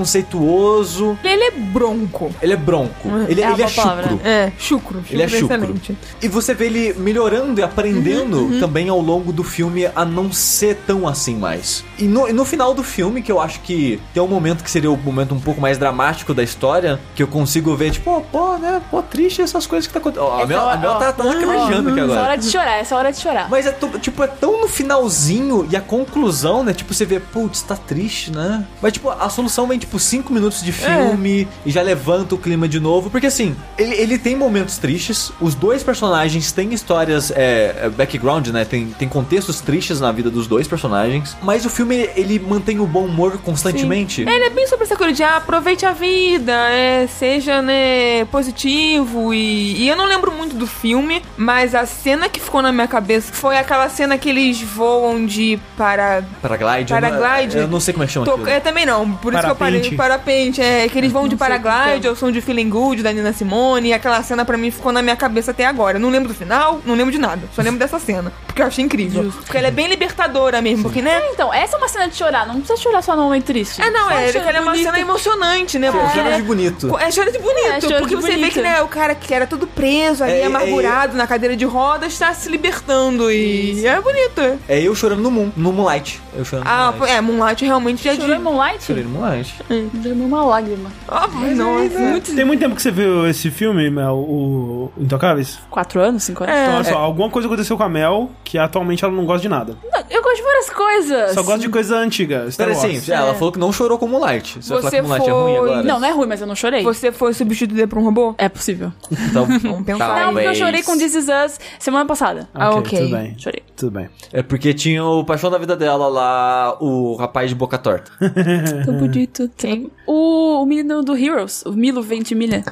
Ele 1.24 1.44
é 1.44 1.50
bronco. 1.50 2.30
Ele 2.42 2.52
é 2.52 2.56
bronco. 2.56 3.08
Ele, 3.28 3.40
É 3.42 3.50
ele 3.50 3.62
é 3.62 3.66
boa 3.66 3.70
palavra. 3.70 4.02
chucro. 4.08 4.20
É, 4.26 4.52
chucro. 4.58 5.04
Ele 5.10 5.22
é 5.22 5.28
chucro. 5.28 5.54
excelente. 5.56 5.98
E 6.22 6.28
você 6.28 6.54
vê 6.54 6.66
ele 6.66 6.94
melhorando 6.94 7.60
e 7.60 7.62
aprendendo 7.62 8.36
Uhum, 8.36 8.60
também 8.60 8.88
ao 8.88 9.00
longo 9.00 9.32
do 9.32 9.42
filme 9.44 9.88
a 9.94 10.04
não 10.04 10.32
ser 10.32 10.76
tão 10.86 11.06
assim 11.06 11.36
mais. 11.36 11.84
E 11.98 12.04
no, 12.04 12.28
e 12.28 12.32
no 12.32 12.44
final 12.44 12.74
do 12.74 12.82
filme, 12.82 13.22
que 13.22 13.30
eu 13.30 13.40
acho 13.40 13.60
que 13.60 14.00
tem 14.12 14.22
um 14.22 14.26
momento 14.28 14.62
que 14.64 14.70
seria 14.70 14.90
o 14.90 14.96
momento 14.96 15.34
um 15.34 15.40
pouco 15.40 15.60
mais 15.60 15.78
dramático 15.78 16.32
da 16.34 16.42
história, 16.42 16.98
que 17.14 17.22
eu 17.22 17.26
consigo 17.28 17.74
ver, 17.76 17.90
tipo, 17.92 18.10
ó, 18.10 18.20
pô, 18.20 18.56
né, 18.58 18.80
pô, 18.90 19.02
triste 19.02 19.40
essas 19.42 19.66
coisas 19.66 19.86
que 19.86 19.92
tá 19.92 19.98
acontecendo. 20.00 20.26
Ó, 20.28 20.34
a 20.36 20.38
Essa 20.38 20.46
Mel, 20.46 20.68
a 20.68 20.76
Mel 20.76 20.94
tá, 20.96 21.12
tá 21.12 21.24
lacrimejando 21.24 21.90
aqui 21.90 22.00
Essa 22.00 22.04
agora. 22.12 22.20
hora 22.22 22.36
de 22.38 22.50
chorar, 22.50 22.76
essa 22.78 22.96
hora 22.96 23.12
de 23.12 23.18
chorar. 23.20 23.48
Mas 23.50 23.66
é, 23.66 23.76
tipo, 24.00 24.22
é 24.22 24.26
tão 24.26 24.60
no 24.60 24.68
finalzinho 24.68 25.66
e 25.70 25.76
a 25.76 25.80
conclusão, 25.80 26.62
né? 26.64 26.72
Tipo, 26.72 26.92
você 26.94 27.04
vê, 27.04 27.20
putz, 27.20 27.62
tá 27.62 27.76
triste, 27.76 28.30
né? 28.32 28.66
Mas, 28.82 28.92
tipo, 28.92 29.10
a 29.10 29.28
solução 29.28 29.66
vem, 29.66 29.78
tipo, 29.86 29.98
cinco 29.98 30.32
minutos 30.32 30.62
de 30.62 30.72
filme 30.72 31.48
e 31.64 31.70
já 31.70 31.80
levanta 31.82 32.34
o 32.34 32.38
clima 32.38 32.68
de 32.68 32.80
novo. 32.80 33.08
Porque, 33.10 33.26
assim, 33.26 33.56
ele, 33.78 33.94
ele 33.94 34.18
tem 34.18 34.36
momentos 34.36 34.78
tristes, 34.78 35.32
os 35.40 35.54
dois 35.54 35.82
personagens 35.82 36.52
têm 36.52 36.72
histórias, 36.74 37.30
é, 37.30 37.82
é, 37.84 37.88
background, 37.88 38.48
né? 38.48 38.64
Tem, 38.64 38.86
tem 38.98 39.08
contextos 39.08 39.60
tristes 39.60 40.00
na 40.00 40.12
vida 40.12 40.30
dos 40.30 40.46
dois 40.46 40.66
personagens. 40.68 41.36
Mas 41.42 41.64
o 41.64 41.70
filme, 41.70 42.08
ele 42.16 42.38
mantém 42.38 42.78
o 42.80 42.86
bom 42.86 43.04
humor 43.06 43.38
constantemente. 43.38 44.22
Ele 44.22 44.30
é 44.44 44.50
bem 44.50 44.66
sobre 44.66 44.84
essa 44.84 44.96
coisa 44.96 45.12
de 45.12 45.22
ah, 45.22 45.36
aproveite 45.36 45.86
a 45.86 45.92
vida, 45.92 46.52
é, 46.70 47.06
seja, 47.06 47.62
né, 47.62 48.24
positivo 48.26 49.32
e, 49.32 49.82
e 49.82 49.88
eu 49.88 49.96
não 49.96 50.06
lembro 50.06 50.32
muito 50.32 50.56
do 50.56 50.66
filme, 50.66 51.22
mas 51.36 51.74
a 51.74 51.86
cena 51.86 52.28
que 52.28 52.40
ficou 52.40 52.60
na 52.62 52.72
minha 52.72 52.88
cabeça 52.88 53.32
foi 53.32 53.56
aquela 53.56 53.88
cena 53.88 54.18
que 54.18 54.28
eles 54.28 54.60
voam 54.60 55.24
de 55.26 55.58
para... 55.76 56.24
Paraglide. 56.42 56.92
eu 56.92 57.00
não- 57.00 57.08
Paraglide. 57.10 57.56
Eu 57.58 57.68
não 57.68 57.80
sei 57.80 57.94
como 57.94 58.04
é 58.04 58.06
que 58.06 58.12
chama 58.12 58.26
aquilo. 58.26 58.48
é, 58.48 58.60
também 58.60 58.84
não, 58.86 59.10
por 59.12 59.32
isso 59.32 59.42
que 59.42 59.50
eu 59.50 59.56
parei. 59.56 59.75
Parapente, 59.96 60.60
é 60.60 60.88
que 60.88 60.98
eles 60.98 61.12
vão 61.12 61.22
de 61.22 61.30
Não 61.30 61.36
que 61.36 61.44
paraglide 61.62 62.06
é. 62.06 62.10
ao 62.10 62.16
som 62.16 62.30
de 62.30 62.40
Feeling 62.40 62.68
Good 62.68 63.02
da 63.02 63.12
Nina 63.12 63.32
Simone, 63.32 63.88
e 63.88 63.92
aquela 63.92 64.22
cena 64.22 64.44
pra 64.44 64.56
mim 64.56 64.70
ficou 64.70 64.92
na 64.92 65.02
minha 65.02 65.16
cabeça 65.16 65.50
até 65.50 65.64
agora. 65.66 65.96
Eu 65.96 66.00
não 66.00 66.10
lembro 66.10 66.28
do 66.28 66.34
final, 66.34 66.80
não 66.84 66.94
lembro 66.94 67.12
de 67.12 67.18
nada, 67.18 67.42
só 67.54 67.62
lembro 67.62 67.78
dessa 67.78 67.98
cena, 67.98 68.32
porque 68.46 68.62
eu 68.62 68.66
achei 68.66 68.84
incrível. 68.84 69.32
Porque 69.44 69.56
ela 69.56 69.68
é 69.68 69.70
bem 69.70 69.86
libertadora 69.88 70.60
mesmo, 70.62 70.84
porque, 70.84 71.02
né? 71.02 71.20
Então, 71.32 71.52
essa 71.52 71.76
é 71.76 71.78
uma 71.78 71.88
cena 71.88 72.08
de 72.08 72.16
chorar, 72.16 72.46
não 72.46 72.56
precisa 72.60 72.76
chorar 72.80 73.02
só 73.02 73.14
no 73.16 73.22
momento 73.24 73.44
triste. 73.44 73.80
É, 73.82 73.90
não, 73.90 74.08
Só 74.08 74.10
é, 74.18 74.26
chora 74.32 74.40
que 74.44 74.48
ela 74.48 74.58
é 74.58 74.60
uma 74.60 74.76
cena 74.76 74.98
emocionante, 75.00 75.78
né? 75.78 75.90
Porque, 75.92 76.06
Chama 76.16 76.30
né, 76.30 76.36
de 76.36 76.42
bonito. 76.42 76.98
É 76.98 77.10
choro 77.10 77.30
de 77.32 77.38
bonito, 77.38 77.66
É, 77.92 77.98
porque 77.98 78.14
de 78.14 78.22
você 78.22 78.28
vê 78.28 78.34
bonito. 78.36 78.52
que 78.54 78.62
né, 78.62 78.80
o 78.82 78.88
cara 78.88 79.14
que 79.14 79.32
era 79.34 79.46
todo 79.46 79.66
preso 79.66 80.22
ali, 80.24 80.32
É, 80.34 80.40
é, 80.40 80.46
amargurado 80.46 81.16
na 81.16 81.26
cadeira 81.26 81.56
de 81.56 81.64
rodas, 81.64 82.12
está 82.12 82.32
se 82.32 82.48
libertando 82.48 83.30
e 83.30 83.86
é 83.86 84.00
bonito. 84.00 84.40
É 84.68 84.80
eu 84.80 84.94
chorando 84.94 85.20
no 85.22 85.30
Moon, 85.30 85.50
no 85.56 85.72
Moonlight. 85.72 86.20
Eu 86.36 86.44
chorando 86.44 86.66
Ah, 86.66 86.86
no 86.86 86.92
Moonlight. 86.98 87.12
é, 87.16 87.20
Moonlight 87.20 87.64
realmente 87.64 88.04
já 88.04 88.14
Chorou 88.14 88.36
de... 88.36 88.42
Moonlight? 88.42 88.84
Chorei 88.84 89.04
no 89.04 89.10
Moonlight. 89.10 89.54
Derramei 89.92 90.26
uma 90.26 90.44
lágrima. 90.44 90.90
Ah, 91.08 91.26
nossa, 91.26 91.98
muito... 91.98 92.34
Tem 92.34 92.44
muito 92.44 92.60
tempo 92.60 92.74
que 92.74 92.82
você 92.82 92.90
viu 92.90 93.26
esse 93.26 93.50
filme, 93.50 93.90
Mel, 93.90 94.16
o 94.16 94.92
Intocáveis? 94.96 95.58
Quatro 95.70 96.00
anos, 96.00 96.22
cinco 96.22 96.44
anos? 96.44 96.54
É. 96.54 96.64
Então, 96.64 96.74
olha 96.76 96.84
só, 96.84 96.98
alguma 96.98 97.30
coisa 97.30 97.48
aconteceu 97.48 97.76
com 97.76 97.82
a 97.82 97.88
Mel 97.88 98.30
que 98.44 98.58
atualmente 98.58 99.04
ela 99.04 99.12
não 99.12 99.24
gosta 99.24 99.42
de 99.42 99.48
nada. 99.48 99.76
Não, 99.92 100.15
gosto 100.36 100.38
de 100.38 100.42
várias 100.42 100.70
coisas. 100.70 101.32
Só 101.32 101.42
gosta 101.42 101.58
de 101.60 101.68
coisa 101.68 101.96
antiga. 101.96 102.50
Star 102.50 102.66
Pera 102.68 102.78
Wars. 102.78 102.96
assim, 102.96 103.12
ela 103.12 103.34
falou 103.34 103.52
que 103.52 103.58
não 103.58 103.72
chorou 103.72 103.98
com 103.98 104.06
Moonlight. 104.06 104.58
Você, 104.60 104.72
vai 104.72 104.82
falar 104.82 104.90
Você 104.90 104.96
que 104.96 105.02
Moonlight 105.02 105.28
é 105.28 105.32
ruim 105.32 105.56
agora? 105.56 105.82
Não, 105.82 106.00
não 106.00 106.08
é 106.08 106.12
ruim, 106.12 106.26
mas 106.26 106.40
eu 106.40 106.46
não 106.46 106.54
chorei. 106.54 106.82
Você 106.82 107.12
foi 107.12 107.32
substituída 107.32 107.86
por 107.88 107.98
um 107.98 108.04
robô? 108.04 108.34
É 108.38 108.48
possível. 108.48 108.92
Então, 109.10 109.46
Vamos 109.60 109.84
pensar. 109.84 110.08
Não, 110.08 110.32
porque 110.32 110.46
eu 110.46 110.52
Talvez. 110.52 110.58
chorei 110.58 110.82
com 110.82 110.96
This 110.96 111.14
Is 111.14 111.26
Us 111.28 111.58
semana 111.78 112.06
passada. 112.06 112.48
Ah, 112.54 112.70
ok. 112.70 112.98
Tudo 112.98 113.16
bem. 113.16 113.36
Chorei. 113.38 113.62
Tudo 113.76 113.90
bem. 113.92 114.08
É 114.32 114.42
porque 114.42 114.72
tinha 114.74 115.04
o 115.04 115.24
paixão 115.24 115.50
da 115.50 115.58
vida 115.58 115.76
dela 115.76 116.08
lá, 116.08 116.76
o 116.80 117.14
rapaz 117.16 117.48
de 117.48 117.54
boca 117.54 117.78
torta. 117.78 118.10
Tão 118.84 118.94
bonito. 118.94 119.50
Quem? 119.56 119.90
O, 120.06 120.62
o 120.62 120.66
menino 120.66 121.02
do 121.02 121.16
Heroes, 121.16 121.62
o 121.66 121.72
Milo 121.72 122.02
Ventimiglia. 122.02 122.64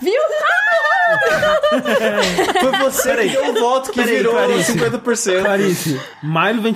Viu? 0.00 0.14
Foi 2.60 2.78
você 2.78 3.16
que 3.16 3.28
deu 3.28 3.50
o 3.50 3.54
voto 3.54 3.90
que 3.90 4.00
Peraí, 4.00 4.16
virou 4.16 4.32
Clarice. 4.32 4.72
50%. 4.72 5.40
Clarice, 5.42 6.00
Milo 6.22 6.62
Ventimiglia 6.62 6.73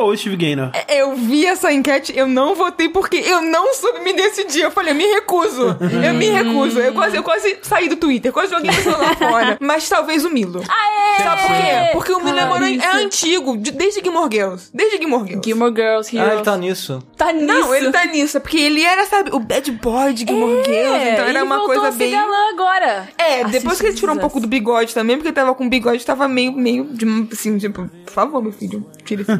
ou 0.00 0.16
Steve 0.16 0.36
Gaynor? 0.36 0.70
Eu 0.88 1.14
vi 1.14 1.46
essa 1.46 1.72
enquete, 1.72 2.12
eu 2.16 2.26
não 2.26 2.54
votei 2.54 2.88
porque 2.88 3.16
eu 3.16 3.42
não 3.42 3.74
soube 3.74 4.00
me 4.00 4.12
decidir. 4.12 4.62
Eu 4.62 4.70
falei, 4.70 4.92
eu 4.92 4.96
me 4.96 5.06
recuso. 5.06 5.76
Eu 6.04 6.14
me 6.14 6.28
recuso. 6.28 6.80
Eu 6.80 6.92
quase, 6.94 7.16
eu 7.16 7.22
quase 7.22 7.58
saí 7.62 7.88
do 7.88 7.96
Twitter, 7.96 8.32
quase 8.32 8.52
joguei 8.52 8.70
meu 8.70 8.82
celular 8.82 9.16
fora. 9.18 9.58
Mas 9.60 9.88
talvez 9.88 10.24
o 10.24 10.30
Milo. 10.30 10.60
Aê! 10.68 11.22
Sabe 11.22 11.42
por 11.42 11.48
quê? 11.56 11.90
Porque 11.92 12.12
o 12.12 12.20
Milo 12.24 12.38
é, 12.38 12.44
moro- 12.46 12.64
é 12.64 13.02
antigo, 13.02 13.56
de- 13.56 13.70
desde 13.72 14.00
Gilmore 14.02 14.28
Girls. 14.32 14.68
Desde 14.72 14.98
Gilmore 14.98 15.24
Girls. 15.26 15.42
Gilmore 15.48 15.74
Girls, 15.74 16.16
Heroes. 16.16 16.30
Ah, 16.30 16.34
ele 16.34 16.44
tá 16.44 16.56
nisso. 16.56 17.02
Tá 17.16 17.32
nisso. 17.32 17.46
Não, 17.46 17.74
ele 17.74 17.90
tá 17.90 18.04
nisso. 18.06 18.36
É 18.36 18.40
porque 18.40 18.58
ele 18.58 18.82
era, 18.82 19.04
sabe, 19.06 19.30
o 19.32 19.38
bad 19.38 19.70
boy 19.72 20.12
de 20.12 20.24
Gilmore 20.26 20.64
Girls. 20.64 21.08
Então 21.08 21.24
era 21.24 21.30
ele 21.30 21.42
uma 21.42 21.60
coisa 21.66 21.90
bem... 21.92 22.10
galã 22.10 22.50
agora. 22.52 23.08
É, 23.18 23.44
depois 23.44 23.64
Assiste 23.66 23.80
que 23.80 23.86
ele 23.88 23.96
tirou 23.96 24.14
um 24.14 24.18
pouco 24.18 24.40
do 24.40 24.46
bigode 24.46 24.92
também, 24.94 25.16
porque 25.16 25.28
ele 25.28 25.34
tava 25.34 25.54
com 25.54 25.68
bigode, 25.68 26.04
tava 26.04 26.26
meio, 26.28 26.52
meio, 26.52 26.84
de, 26.84 27.06
assim, 27.32 27.56
tipo, 27.58 27.88
por 28.04 28.12
favor, 28.12 28.42
meu 28.42 28.52
filho, 28.52 28.84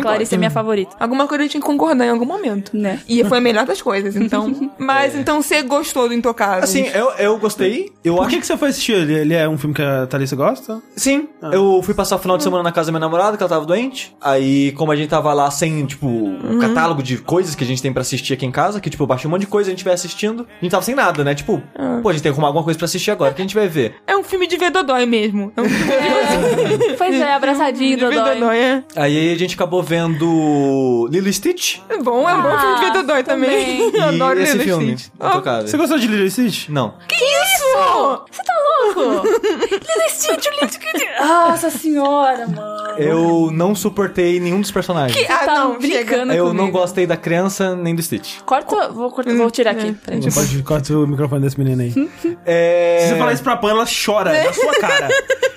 Clarice 0.01 0.35
é 0.35 0.39
minha 0.39 0.51
favorita. 0.51 0.95
Alguma 0.99 1.27
coisa 1.27 1.43
a 1.43 1.45
gente 1.45 1.53
tinha 1.53 1.61
que 1.61 1.67
concordar 1.67 2.07
em 2.07 2.11
algum 2.11 2.25
momento. 2.25 2.77
Né? 2.77 3.01
E 3.09 3.25
foi 3.25 3.39
a 3.39 3.41
melhor 3.41 3.67
das 3.67 3.81
coisas, 3.81 4.17
então. 4.17 4.71
Mas 4.79 5.15
então 5.15 5.43
você 5.43 5.63
gostou 5.63 6.09
do 6.09 6.15
Intocável? 6.15 6.65
Assim, 6.65 6.87
eu, 6.95 7.11
eu 7.19 7.39
gostei. 7.39 7.93
Eu 8.03 8.17
Por 8.17 8.23
acho 8.23 8.31
que, 8.31 8.41
que 8.41 8.47
você 8.47 8.57
foi 8.57 8.69
assistir 8.69 8.93
ele? 8.93 9.15
Ele 9.15 9.35
é 9.35 9.49
um 9.49 9.57
filme 9.57 9.75
que 9.75 9.83
a 9.83 10.07
Thalissa 10.07 10.37
gosta? 10.37 10.83
Sim, 10.97 11.29
eu 11.53 11.81
fui 11.83 11.95
passar 11.95 12.17
o 12.17 12.19
final 12.19 12.37
de 12.37 12.43
semana 12.43 12.63
na 12.63 12.73
casa 12.73 12.87
da 12.87 12.93
minha 12.93 13.01
namorada, 13.01 13.37
que 13.37 13.43
ela 13.43 13.51
tava 13.51 13.65
doente. 13.65 14.15
Aí, 14.21 14.73
como 14.73 14.93
a 14.93 14.97
gente 14.97 15.09
tava 15.09 15.33
lá 15.33 15.51
sem, 15.51 15.85
tipo, 15.87 16.07
um 16.07 16.59
catálogo 16.59 17.03
de 17.03 17.19
coisas 17.19 17.55
que 17.55 17.65
a 17.65 17.67
gente 17.67 17.81
tem 17.83 17.93
pra 17.93 18.03
assistir 18.03 18.35
aqui 18.35 18.47
em 18.47 18.51
casa, 18.51 18.81
que, 18.81 18.91
tipo, 18.91 19.03
eu 19.03 19.07
baixei 19.07 19.29
um 19.29 19.31
monte 19.31 19.43
de 19.43 19.47
coisa, 19.47 19.71
a 19.71 19.73
gente 19.73 19.85
vai 19.85 19.95
assistindo. 19.95 20.47
A 20.61 20.63
gente 20.63 20.71
tava 20.71 20.83
sem 20.83 20.95
nada, 20.95 21.25
né? 21.25 21.35
Tipo, 21.35 21.63
pô, 22.03 22.09
a 22.09 22.13
gente 22.13 22.23
tem 22.23 22.33
que 22.33 22.35
arrumar 22.35 22.49
alguma 22.49 22.65
coisa 22.65 22.79
pra 22.79 22.85
assistir 22.87 23.11
agora, 23.11 23.33
que 23.33 23.41
a 23.41 23.45
gente 23.45 23.55
vai 23.55 23.69
ver. 23.69 23.95
É 24.07 24.17
um 24.17 24.23
filme 24.23 24.47
de 24.47 24.57
Vedodói 24.57 25.07
mesmo. 25.07 25.53
É 25.57 25.61
um 25.63 25.69
filme 25.69 26.95
Pois 26.97 27.15
é, 27.15 27.33
abraçadinho, 27.33 27.97
de 27.97 28.05
Dodói. 28.05 28.35
Vedodói, 28.35 28.59
é. 28.59 28.85
Aí 28.97 29.33
a 29.33 29.39
gente 29.39 29.54
acabou 29.55 29.83
vendo 29.83 31.09
Lilo 31.11 31.33
Stitch 31.33 31.79
É 31.89 31.97
bom, 31.99 32.29
é 32.29 32.35
um 32.35 32.43
bom 32.43 32.59
filme 32.59 32.75
de 32.77 32.81
Vedodói 32.87 33.23
também. 33.23 33.91
também. 33.91 33.95
Eu 34.01 34.09
adoro 34.09 34.41
esse 34.41 34.53
Lilo 34.53 34.65
filme, 34.65 34.99
Stitch. 34.99 35.13
Intocável. 35.15 35.69
Você 35.69 35.77
gostou 35.77 35.99
de 35.99 36.07
Lilo 36.07 36.31
Stitch? 36.31 36.69
Não. 36.69 36.95
Que 37.09 37.15
isso? 37.15 38.25
Você 38.31 38.43
tá 38.43 38.53
louco? 38.95 39.27
Lilo 39.29 40.09
Stitch, 40.09 40.45
Lilo 40.47 40.73
Stitch. 40.73 41.05
Nossa 41.21 41.71
senhora, 41.71 42.47
mano. 42.47 42.75
Eu 42.99 43.51
não 43.53 43.75
suportei 43.75 44.39
nenhum 44.41 44.61
dos 44.61 44.71
personagens. 44.71 45.19
Que- 45.27 45.33
Ah, 45.33 45.39
tá 45.45 45.55
não, 45.65 45.79
brincando 45.79 46.33
Eu 46.33 46.47
comigo. 46.47 46.53
não 46.65 46.71
gostei 46.71 47.07
da 47.07 47.17
criança 47.17 47.75
nem 47.75 47.95
do 47.95 48.03
Stitch. 48.03 48.41
Corta, 48.45 48.89
vou, 48.91 49.11
cortar, 49.11 49.35
vou 49.35 49.51
tirar 49.51 49.73
aqui. 49.73 49.93
Peraí. 50.05 50.23
Você 50.23 50.31
pode 50.31 50.63
cortar 50.63 50.95
o 50.95 51.07
microfone 51.07 51.43
desse 51.43 51.59
menino 51.59 51.83
aí. 51.83 51.95
É... 52.47 52.99
Se 53.03 53.09
você 53.11 53.19
falar 53.19 53.33
isso 53.33 53.43
pra 53.43 53.57
Pan, 53.57 53.71
ela 53.71 53.85
chora 53.87 54.33
na 54.45 54.53
sua 54.53 54.75
cara. 54.75 55.09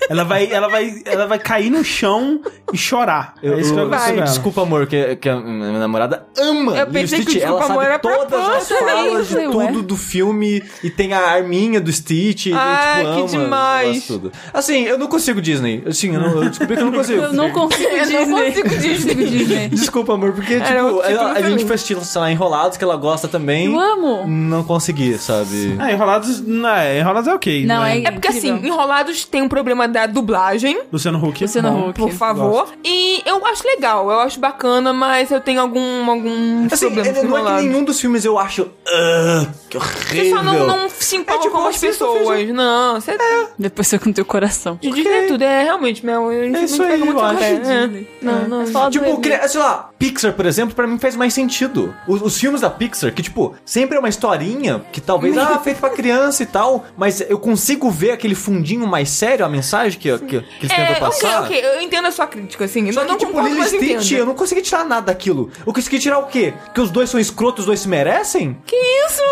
Ela 0.10 0.24
vai, 0.24 0.50
ela 0.52 0.70
vai, 0.70 1.02
ela 1.06 1.28
vai 1.28 1.38
cair 1.38 1.70
no 1.70 1.84
chão 1.84 2.42
e 2.72 2.78
chorar. 2.78 3.34
Eu, 3.44 3.54
é 3.56 3.60
isso 3.60 3.74
que 3.74 3.80
eu- 3.88 4.16
vai 4.16 4.22
desculpa, 4.24 4.62
amor, 4.62 4.88
que, 4.88 5.16
que 5.18 5.30
a 5.30 5.36
minha 5.38 5.80
namorada 5.80 6.26
ama 6.40 6.78
Eu 6.78 6.86
Lilo 6.88 7.08
que 7.08 7.08
Stitch. 7.08 7.36
o 7.36 7.46
Ela 7.46 7.64
sabe 7.64 8.00
todas 8.02 8.50
as 8.50 8.68
também. 8.68 8.86
falas 8.96 9.28
de 9.30 9.36
Ué. 9.48 9.68
tudo 9.68 9.82
do 9.84 9.98
filme 9.98 10.64
e 10.84 10.90
tem 10.90 11.14
a 11.14 11.20
arminha 11.20 11.80
do 11.82 11.92
Stitch. 11.92 12.48
e, 12.48 12.54
Ah, 12.54 12.96
tipo, 13.00 13.12
que 13.30 13.36
ama, 13.36 13.44
demais. 13.44 14.08
Tudo. 14.08 14.32
Assim, 14.54 14.84
eu 14.84 14.98
não 14.98 15.08
consigo 15.08 15.42
Disney. 15.42 15.84
Assim, 15.88 16.14
eu, 16.14 16.20
não, 16.22 16.44
eu 16.44 16.50
descobri 16.50 16.76
que 16.76 16.82
eu 16.82 16.86
não 16.88 16.94
consigo. 16.98 17.22
Eu 17.22 17.34
não 17.34 17.52
consigo 17.52 17.90
Eu 17.90 18.00
Disney. 18.06 18.26
não 18.26 18.40
consigo 18.46 18.70
Disney. 18.70 19.16
Disney. 19.26 19.68
Desculpa, 19.78 20.14
amor, 20.14 20.34
porque, 20.34 20.56
tipo, 20.60 20.66
tipo 20.68 20.78
ela- 21.04 21.32
a 21.34 21.42
gente 21.42 21.66
foi 21.66 21.76
assistir, 21.76 22.00
sei 22.04 22.22
lá, 22.22 22.32
Enrolados, 22.32 22.78
que 22.78 22.84
ela 22.84 22.96
gosta 22.96 23.28
também. 23.28 23.66
Eu 23.66 23.80
amo. 23.80 24.28
Não 24.28 24.64
consegui, 24.64 25.18
sabe? 25.18 25.76
Ah, 25.80 25.92
Enrolados, 25.92 26.42
não, 26.42 26.70
é, 26.70 27.00
Enrolados 27.00 27.28
é 27.28 27.34
ok. 27.34 27.66
Não, 27.66 27.82
né? 27.82 28.00
é- 28.00 28.04
É 28.08 28.12
porque 28.12 28.28
assim. 28.28 28.50
Enrolados 28.66 29.26
tem 29.26 29.42
um 29.42 29.50
problema 29.50 29.88
da 29.88 30.06
dublagem. 30.06 30.80
Luciano 30.92 31.18
Huck. 31.24 31.42
Luciano. 31.44 31.90
Huck. 31.90 31.94
Por 32.00 32.12
favor. 32.12 32.68
E 32.84 33.22
eu 33.26 33.46
acho 33.46 33.64
legal, 33.66 33.77
eu 34.12 34.20
acho 34.20 34.40
bacana, 34.40 34.92
mas 34.94 35.32
eu 35.32 35.40
tenho 35.42 35.62
algum, 35.62 36.10
algum 36.10 36.68
Assim, 36.72 36.88
problema 36.92 37.24
não 37.24 37.38
é 37.38 37.58
que 37.62 37.66
nenhum 37.68 37.84
dos 37.84 38.00
filmes 38.00 38.26
eu 38.26 38.38
acho. 38.40 38.70
"Ah, 38.88 39.48
que 39.70 39.78
Você 39.78 39.86
horrível. 40.22 40.38
só 40.38 40.44
não, 40.44 40.68
não 40.68 40.90
se 40.90 41.16
empolga 41.16 41.40
É, 41.40 41.44
tipo, 41.44 41.56
com 41.62 41.68
as 41.68 41.78
pessoas. 41.78 42.50
Não, 42.50 42.96
você 43.02 43.18
Depois 43.58 43.88
você 43.88 44.00
com 44.00 44.12
teu 44.12 44.26
coração. 44.26 44.78
de 44.82 45.08
é 45.08 45.28
tudo. 45.28 45.44
É 45.44 45.64
realmente, 45.64 46.06
meu. 46.06 46.32
Eu 46.32 46.56
É 46.56 46.64
isso 46.64 46.78
não 46.82 46.86
aí, 46.92 47.00
eu 47.08 47.20
acho. 47.26 47.36
ideia. 47.44 47.62
É. 47.64 48.26
Não, 48.26 48.48
não. 48.48 48.64
Do 48.64 48.90
Tipo, 48.92 49.22
sei 49.48 49.60
lá, 49.60 49.90
Pixar, 50.00 50.34
por 50.34 50.46
exemplo, 50.46 50.76
pra 50.76 50.86
mim 50.88 50.98
faz 51.00 51.16
mais 51.16 51.34
sentido. 51.34 51.96
Os, 52.08 52.22
os 52.22 52.40
filmes 52.40 52.62
da 52.62 52.70
Pixar, 52.70 53.12
que, 53.14 53.22
tipo, 53.24 53.56
sempre 53.66 53.98
é 53.98 54.00
uma 54.00 54.10
historinha 54.10 54.82
que 54.92 55.02
talvez, 55.02 55.38
ah, 55.38 55.60
feito 55.60 55.80
pra 55.80 55.90
criança 55.90 56.44
e 56.44 56.46
tal, 56.46 56.86
mas 56.96 57.22
eu 57.22 57.40
consigo 57.40 57.90
ver 57.90 58.12
aquele 58.12 58.36
fundinho 58.36 58.86
mais 58.88 59.10
sério, 59.10 59.46
a 59.46 59.50
mensagem 59.50 60.00
que, 60.00 60.16
que, 60.20 60.26
que 60.28 60.36
eles 60.62 60.72
É, 60.72 60.76
tentam 60.76 60.94
ok, 60.94 61.00
passar. 61.22 61.44
ok, 61.44 61.60
eu 61.66 61.82
entendo 61.82 62.08
a 62.08 62.12
sua 62.12 62.28
crítica, 62.28 62.66
assim. 62.66 62.92
Só 62.92 63.02
eu 63.02 63.06
que, 63.06 63.12
não 63.12 63.18
tipo, 63.18 63.42
Lilo 63.42 63.64
e 63.64 63.68
Stitch, 63.68 64.12
eu 64.12 64.26
não 64.26 64.36
consegui 64.36 64.62
tirar 64.62 64.86
nada 64.86 65.08
daquilo. 65.08 65.50
Eu 65.66 65.74
consegui 65.74 66.00
tirar 66.00 66.20
o 66.20 66.28
quê? 66.28 66.54
Que 66.74 66.82
os 66.82 66.92
dois 66.92 67.10
são 67.10 67.20
escrotos, 67.20 67.62
os 67.62 67.66
dois 67.66 67.80
se 67.80 67.88
merecem? 67.88 68.58
Que 68.66 68.76
isso? 68.76 69.24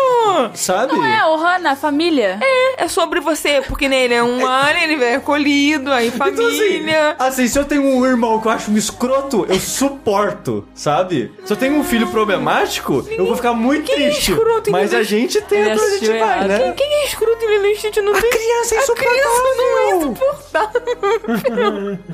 Sabe? 0.54 0.92
Não 0.92 1.04
é, 1.04 1.24
o 1.26 1.36
Hannah, 1.36 1.72
a 1.72 1.76
família. 1.76 2.38
É, 2.42 2.84
é 2.84 2.88
sobre 2.88 3.20
você, 3.20 3.62
porque 3.66 3.88
nele 3.88 4.14
é 4.14 4.22
um 4.22 4.46
alien, 4.46 4.84
ele 4.92 5.04
é 5.04 5.14
acolhido, 5.16 5.92
aí 5.92 6.08
Então, 6.08 6.26
assim, 6.26 6.38
família. 6.58 7.16
assim, 7.18 7.46
se 7.48 7.58
eu 7.58 7.64
tenho 7.64 7.82
um 7.82 8.04
irmão 8.06 8.40
que 8.40 8.48
eu 8.48 8.52
acho 8.52 8.70
um 8.70 8.76
escroto, 8.76 9.46
eu 9.48 9.58
suporto, 9.60 10.55
sabe? 10.74 11.32
Se 11.44 11.52
eu 11.52 11.56
tenho 11.56 11.74
um 11.76 11.84
filho 11.84 12.08
problemático, 12.08 13.06
eu 13.10 13.26
vou 13.26 13.36
ficar 13.36 13.52
muito 13.52 13.88
Ninguém 13.90 14.06
é 14.06 14.10
triste. 14.10 14.32
escroto 14.32 14.68
em 14.68 14.72
mas 14.72 14.92
a 14.94 15.02
gente 15.02 15.40
tenta, 15.42 15.72
a 15.82 15.90
gente 15.90 16.06
vai, 16.06 16.16
errado. 16.18 16.48
né? 16.48 16.72
Quem 16.72 16.86
é 16.86 17.06
escroto 17.06 17.44
em 17.44 17.48
Lilo 17.48 17.66
e 17.66 17.76
Stitch 17.76 17.96
não 17.98 18.12
tem... 18.12 18.30
criança 18.30 18.74
é 18.74 18.78
A 18.78 18.94
criança 18.94 19.42
não 19.56 19.78
é 19.78 19.96
insuportável. 19.96 20.82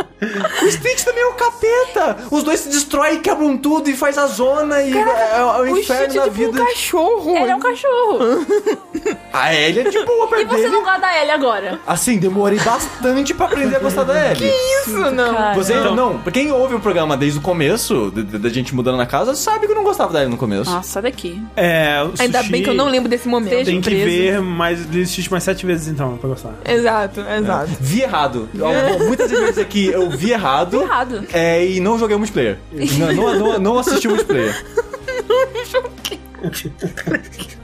O 0.62 0.70
Stitch 0.70 1.04
também 1.04 1.22
é 1.22 1.26
um 1.26 1.32
capeta. 1.34 2.16
Os 2.30 2.42
dois 2.42 2.60
se 2.60 2.68
destroem, 2.68 3.20
quebram 3.20 3.56
tudo 3.56 3.88
e 3.90 3.96
faz 3.96 4.16
a 4.18 4.26
zona 4.26 4.80
e 4.82 4.96
é, 4.96 5.00
é 5.38 5.42
o 5.42 5.62
O 5.72 5.78
inferno 5.78 6.04
Stitch 6.10 6.16
é 6.16 6.24
tipo 6.24 6.30
vida. 6.34 6.62
um 6.62 6.66
cachorro. 6.66 7.36
Ele 7.36 7.50
é 7.50 7.56
um 7.56 7.60
cachorro. 7.60 8.46
A 9.32 9.54
Ellie 9.54 9.80
é 9.80 9.90
de 9.90 10.04
boa 10.04 10.26
e 10.26 10.28
perto 10.28 10.48
você 10.50 10.56
dele. 10.62 10.68
não 10.68 10.84
gosta 10.84 11.00
da 11.00 11.16
Ellie 11.18 11.30
agora? 11.30 11.80
Assim, 11.86 12.18
demorei 12.18 12.58
bastante 12.60 13.32
pra 13.34 13.46
aprender 13.46 13.76
a 13.76 13.78
gostar 13.78 14.04
da 14.04 14.30
Ellie. 14.30 14.52
Isso, 14.82 15.10
não. 15.10 15.34
Cara. 15.34 15.54
Você 15.54 15.74
não, 15.74 16.18
pra 16.18 16.30
quem 16.30 16.52
ouve 16.52 16.74
o 16.74 16.80
programa 16.80 17.16
desde 17.16 17.38
o 17.38 17.42
começo, 17.42 18.10
da- 18.12 18.48
gente 18.50 18.74
mudando 18.74 18.98
na 18.98 19.06
casa, 19.06 19.34
sabe 19.34 19.66
que 19.66 19.72
eu 19.72 19.76
não 19.76 19.82
gostava 19.84 20.12
da 20.12 20.20
Ellie 20.20 20.30
no 20.30 20.36
começo. 20.36 20.70
Nossa, 20.70 20.88
sai 20.88 21.02
daqui. 21.02 21.42
É, 21.56 22.02
o 22.04 22.12
Ainda 22.22 22.38
sushi 22.40 22.50
bem 22.52 22.62
que 22.62 22.68
eu 22.70 22.74
não 22.74 22.88
lembro 22.88 23.08
desse 23.08 23.26
momento. 23.26 23.64
Tem 23.64 23.80
que 23.80 23.90
preso. 23.90 24.04
ver 24.04 24.40
mais 24.42 24.80
Lilo 24.86 25.02
e 25.02 25.06
Stitch 25.06 25.30
mais 25.30 25.42
sete 25.44 25.64
vezes 25.64 25.88
então, 25.88 26.16
pra 26.18 26.28
gostar. 26.28 26.52
Exato, 26.68 27.20
exato. 27.22 27.70
Vi 27.80 28.02
errado. 28.02 28.48
Eu- 28.54 29.06
Muitas 29.06 29.30
vezes 29.30 29.66
que 29.66 29.86
eu 29.86 30.10
vi 30.16 30.32
errado. 30.32 30.78
Vi 30.78 30.84
errado. 30.84 31.26
É, 31.32 31.66
e 31.66 31.80
não 31.80 31.98
joguei 31.98 32.16
multiplayer. 32.16 32.58
Não, 32.72 33.12
não, 33.12 33.38
não, 33.38 33.58
não 33.58 33.78
assisti 33.78 34.08
multiplayer. 34.08 34.54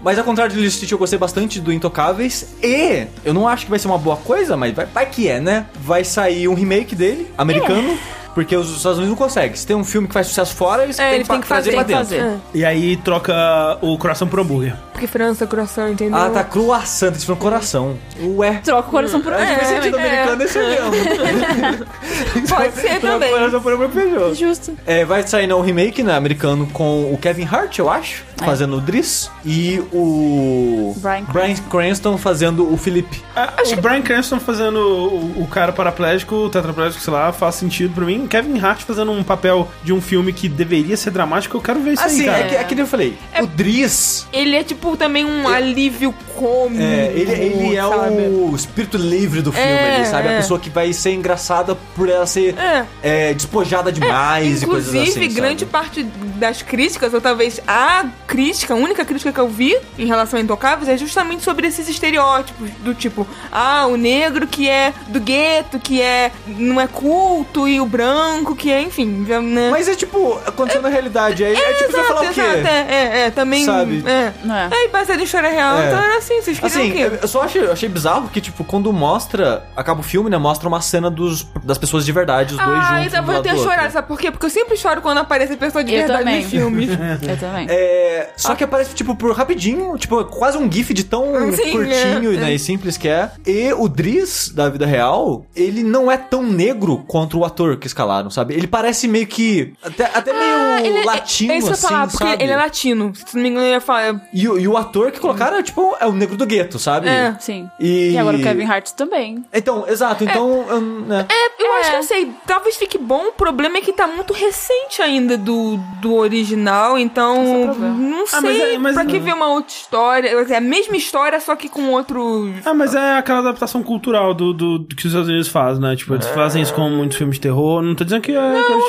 Mas 0.03 0.19
ao 0.19 0.25
contrário 0.25 0.55
de 0.55 0.71
Stitch, 0.71 0.93
eu 0.93 0.99
gostei 0.99 1.19
bastante 1.19 1.61
do 1.61 1.73
Intocáveis. 1.73 2.55
E 2.63 3.07
eu 3.25 3.35
não 3.35 3.49
acho 3.49 3.65
que 3.65 3.71
vai 3.71 3.79
ser 3.79 3.89
uma 3.89 3.99
boa 3.99 4.17
coisa, 4.17 4.57
mas 4.57 4.73
vai, 4.75 4.87
vai 4.87 5.07
que 5.07 5.29
é, 5.29 5.41
né? 5.41 5.67
Vai 5.81 6.05
sair 6.05 6.47
um 6.49 6.55
remake 6.55 6.95
dele, 6.95 7.29
americano. 7.37 7.99
Porque 8.39 8.55
os 8.57 8.69
Estados 8.77 8.99
Unidos 8.99 9.09
não 9.09 9.17
conseguem. 9.17 9.57
Se 9.57 9.67
tem 9.67 9.75
um 9.75 9.83
filme 9.83 10.07
que 10.07 10.15
faz 10.15 10.29
sucesso 10.29 10.55
fora, 10.55 10.85
eles 10.85 10.97
É, 10.97 11.11
têm 11.11 11.23
que 11.23 11.29
têm 11.29 11.41
que 11.41 11.47
fazer. 11.49 11.73
pra 11.73 11.83
tem 11.83 11.97
que 11.97 12.05
dentro. 12.05 12.19
fazer. 12.25 12.35
É, 12.55 12.59
E 12.59 12.65
aí 12.65 12.97
troca 12.99 13.35
o 13.83 13.99
coração 13.99 14.29
por 14.29 14.39
hambúrguer. 14.39 14.77
porque 14.93 15.09
França, 15.09 15.45
coração, 15.47 15.89
entendeu? 15.89 16.17
Ah, 16.17 16.31
tá 16.31 16.45
croissant, 16.45 17.09
eles 17.09 17.25
falam 17.25 17.41
coração. 17.41 17.97
Ué. 18.21 18.61
Troca 18.65 18.89
o 18.89 18.91
coração 18.93 19.21
por 19.21 19.33
Acho 19.33 19.45
que 19.45 19.55
faz 19.59 19.71
É, 19.71 19.75
sentido 19.77 19.99
é. 19.99 20.09
americano 20.09 20.43
esse 20.45 20.59
mesmo. 20.59 20.91
Pode 22.49 22.75
ser 22.75 23.01
também. 23.01 23.31
Coração 23.33 23.61
por 23.61 23.73
hambúrguer 23.73 24.03
feijão. 24.05 24.35
Justo. 24.35 24.77
É, 24.87 25.05
vai 25.05 25.27
sair 25.27 25.47
no 25.49 25.61
remake, 25.61 26.03
né, 26.05 26.15
americano, 26.17 26.67
com 26.73 27.13
o 27.13 27.19
Kevin 27.19 27.45
Hart, 27.45 27.79
eu 27.79 27.91
acho, 27.91 28.25
É. 28.41 28.45
fazendo 28.45 28.77
o 28.77 28.81
Driss, 28.81 29.31
e 29.45 29.83
o 29.93 30.95
Bryan 31.33 31.55
Cranston 31.71 32.17
fazendo 32.19 32.73
o 32.73 32.77
Felipe. 32.77 33.23
Ah, 33.35 33.53
o 33.67 33.77
Brian 33.81 34.03
Cranston 34.03 34.39
fazendo 34.41 34.79
o, 34.79 35.43
o 35.43 35.47
cara 35.49 35.73
paraplégico, 35.73 36.35
o 36.37 36.51
tetraplégico, 36.51 37.03
sei 37.03 37.13
lá, 37.13 37.33
faz 37.33 37.55
sentido 37.57 37.95
pra 37.95 38.05
mim. 38.05 38.27
Kevin 38.29 38.59
Hart 38.61 38.83
fazendo 38.83 39.11
um 39.11 39.23
papel 39.25 39.69
de 39.83 39.93
um 39.93 40.01
filme 40.01 40.33
que 40.33 40.49
deveria 40.49 40.97
ser 40.97 41.11
dramático, 41.11 41.57
eu 41.57 41.61
quero 41.61 41.81
ver 41.81 41.95
isso 41.95 42.05
Assim, 42.05 42.21
aí, 42.21 42.27
cara. 42.27 42.39
é, 42.39 42.49
que, 42.49 42.55
é 42.57 42.65
que 42.65 42.75
nem 42.75 42.83
eu 42.85 42.89
falei, 42.89 43.19
o 43.41 43.47
Driss, 43.47 44.27
Ele 44.33 44.55
é 44.57 44.63
tipo 44.63 44.97
também 44.97 45.25
um 45.25 45.49
alívio 45.49 46.15
cômico. 46.39 46.83
é, 46.83 47.13
ele, 47.15 47.33
ele 47.33 47.77
é 47.77 47.83
sabe? 47.83 48.23
o 48.29 48.55
espírito 48.55 48.97
livre 48.97 49.43
do 49.43 49.53
filme, 49.53 49.69
É, 49.69 49.97
ali, 49.97 50.07
sabe? 50.07 50.29
A 50.29 50.33
é. 50.33 50.37
pessoa 50.39 50.59
que 50.61 50.71
vai 50.71 50.93
ser 50.93 51.13
engraçada 51.13 51.77
por 51.97 52.09
ela 52.09 52.27
ser 52.27 52.55
É. 52.59 52.85
é, 53.03 53.35
despojada 53.35 53.91
demais 53.93 54.63
e 54.63 54.67
coisas 54.67 54.95
Inclusive, 54.95 55.27
assim, 55.27 55.35
grande 55.35 55.61
sabe? 55.61 55.73
parte 55.73 56.03
das 56.03 56.63
críticas, 56.63 57.13
ou 57.15 57.21
talvez 57.21 57.61
a 57.67 58.05
crítica, 58.27 58.75
a 58.75 58.77
única 58.77 59.05
crítica 59.05 59.33
que 59.33 59.41
eu 59.41 59.49
vi 59.49 59.77
em 59.99 60.07
relação 60.07 60.39
a 60.39 60.43
Intocáveis 60.43 60.89
é 60.89 60.97
justamente 60.97 61.43
sobre 61.43 61.67
esses 61.67 61.89
estereótipos 61.89 62.71
do 62.81 62.95
tipo, 62.95 63.27
ah, 63.51 63.87
o 63.87 63.97
negro 63.97 64.47
que 64.47 64.69
é 64.69 64.93
do 65.09 65.21
gueto, 65.21 65.79
que 65.79 66.01
é 66.01 66.31
não 66.47 66.81
é 66.81 66.87
culto, 66.87 67.67
e 67.67 67.81
o 67.81 67.87
branco 67.87 68.55
que 68.55 68.71
é, 68.71 68.81
enfim, 68.83 69.07
né? 69.43 69.69
Mas 69.71 69.89
é 69.89 69.95
tipo, 69.95 70.39
aconteceu 70.47 70.81
na 70.83 70.89
realidade, 70.89 71.43
é, 71.45 71.53
é, 71.53 71.73
tipo, 71.75 71.91
você 71.91 71.97
vai 71.97 72.05
falar 72.07 72.21
o 72.21 72.35
quê? 72.35 72.41
exato, 72.41 72.67
é, 72.69 72.87
é, 72.89 73.21
é, 73.27 73.31
também. 73.31 73.65
Sabe? 73.65 74.05
É. 74.07 74.33
É. 74.73 74.85
É, 74.85 74.89
baseado 74.89 75.21
em 75.21 75.25
história 75.25 75.51
real, 75.51 75.79
É. 75.81 75.87
então 75.89 75.99
era 76.03 76.19
assim, 76.19 76.28
vocês 76.37 76.59
queriam 76.59 76.67
Assim, 76.67 76.91
o 76.91 76.95
quê? 77.11 77.19
eu 77.23 77.29
só 77.29 77.43
achei, 77.43 77.67
achei 77.71 77.89
bizarro 77.89 78.29
que, 78.29 78.41
tipo, 78.41 78.63
quando 78.65 78.93
mostra, 78.93 79.65
acaba 79.77 80.01
o 80.01 80.03
filme, 80.03 80.29
né? 80.31 80.39
Mostra 80.39 80.69
uma 80.69 80.81
cena 80.81 81.11
dos, 81.11 81.47
das 81.65 81.79
pessoas 81.79 82.05
de 82.05 82.13
verdade, 82.13 82.55
os 82.55 82.61
dois 82.61 82.79
Ah, 82.79 82.97
juntos. 82.99 83.07
então 83.07 83.23
um 83.23 83.27
do 83.27 83.33
eu 83.33 83.43
tenho 83.43 83.59
chorado, 83.59 83.93
sabe 83.93 84.07
por 84.09 84.19
quê? 84.19 84.31
Porque 84.31 84.47
eu 84.47 84.51
sempre 84.51 84.77
choro 84.77 85.01
quando 85.01 85.19
aparece 85.19 85.57
pessoa 85.57 85.83
de 85.83 85.93
Eu 85.93 85.99
verdade 86.01 86.25
também. 86.25 86.41
nos 86.43 86.51
filmes. 86.51 86.89
Eu 87.29 87.37
também. 87.37 87.67
É, 87.69 88.31
só 88.37 88.55
que 88.55 88.65
aparece, 88.65 88.95
tipo, 88.95 89.15
por 89.17 89.33
rapidinho, 89.35 89.97
tipo, 89.99 90.25
quase 90.27 90.57
um 90.59 90.71
gif 90.71 90.93
de 90.95 91.05
tão 91.05 91.25
Sim, 91.53 91.73
curtinho 91.73 92.35
é. 92.35 92.37
né, 92.37 92.55
e 92.55 92.59
simples 92.59 92.97
que 92.97 93.09
é. 93.09 93.31
E 93.47 93.73
o 93.73 93.89
Driz, 93.89 94.51
da 94.51 94.69
vida 94.69 94.87
real, 94.87 95.45
ele 95.55 95.83
não 95.83 96.11
é 96.11 96.17
tão 96.17 96.43
negro 96.43 97.05
quanto 97.07 97.39
o 97.39 97.45
ator 97.45 97.77
que 97.77 97.87
escalaram, 97.87 98.31
sabe? 98.31 98.55
Ele 98.55 98.67
parece 98.67 99.09
meio 99.09 99.27
que. 99.27 99.73
Até, 99.83 100.05
até 100.05 100.31
Ah, 100.31 100.81
meio 100.81 100.87
ele- 100.97 101.05
latino, 101.05 101.53
é 101.53 101.57
isso 101.59 101.67
que 101.67 101.71
eu 101.71 101.75
assim, 101.75 101.87
falar, 101.89 102.07
porque 102.09 102.25
sabe? 102.25 102.43
ele 102.43 102.53
é 102.53 102.57
latino. 102.57 103.13
Se 103.15 103.35
não 103.35 103.43
me 103.43 103.49
engano, 103.49 103.67
eu 103.67 103.71
ia 103.73 103.81
falar. 103.81 104.21
E, 104.33 104.49
o- 104.49 104.59
e 104.59 104.67
o 104.69 104.77
ator 104.77 105.11
que 105.11 105.21
colocaram 105.21 105.59
é, 105.59 105.63
tipo, 105.63 105.97
é 106.01 106.07
o 106.07 106.13
negro 106.19 106.37
do 106.37 106.47
gueto, 106.47 106.79
sabe? 106.79 107.09
É. 107.09 107.35
Sim. 107.41 107.69
E... 107.81 108.11
E 108.13 108.19
agora 108.19 108.37
o 108.37 108.43
Kevin 108.43 108.65
Hart 108.65 108.91
também. 108.91 109.45
Então, 109.53 109.85
exato, 109.89 110.25
então. 110.25 110.65
eu- 110.69 110.81
né. 110.81 111.27
É, 111.31 111.63
eu 111.63 111.73
É. 111.75 111.81
acho 111.81 111.91
que 111.91 111.97
eu 111.97 112.03
sei. 112.03 112.33
Talvez 112.47 112.77
fique 112.77 112.99
bom. 112.99 113.29
O 113.29 113.33
problema 113.33 113.79
é 113.79 113.81
que 113.81 113.93
tá 113.93 114.07
muito 114.07 114.33
recente 114.33 115.01
ainda 115.03 115.37
do, 115.39 115.77
do 116.01 116.15
original, 116.15 116.99
então. 116.99 117.37
É 117.37 117.71
o 117.71 117.75
não 117.75 118.27
sei. 118.27 118.39
Ah, 118.39 118.43
mas 118.43 118.61
é- 118.61 118.79
mas 118.79 118.95
pra 118.95 119.05
não- 119.05 119.11
que 119.11 119.19
ver 119.19 119.33
uma 119.35 119.49
outra 119.49 119.73
história? 119.75 120.43
Dizer, 120.43 120.55
a 120.57 120.61
mesma 120.61 120.97
história, 120.97 121.41
só 121.41 121.55
que 121.57 121.69
com 121.69 121.91
outro. 121.91 122.53
Ah, 122.65 122.75
mas 122.75 122.95
é 122.95 123.17
aquela 123.19 123.39
adaptação 123.41 123.83
cultural 123.83 124.35
do, 124.35 124.53
do, 124.53 124.79
do 124.79 124.95
que 124.97 125.03
os 125.07 125.13
Estados 125.13 125.29
Unidos 125.29 125.49
fazem, 125.49 125.83
né? 125.83 125.97
Tipo, 125.97 126.15
eles 126.15 126.27
fazem 126.29 126.63
isso 126.63 126.75
com 126.75 126.89
muitos 126.91 127.17
filmes 127.17 127.37
de 127.37 127.43
terror. 127.43 127.83
Não 127.83 127.95
tô 127.95 128.05
dizendo 128.05 128.23
que 128.23 128.33
é, 128.33 128.35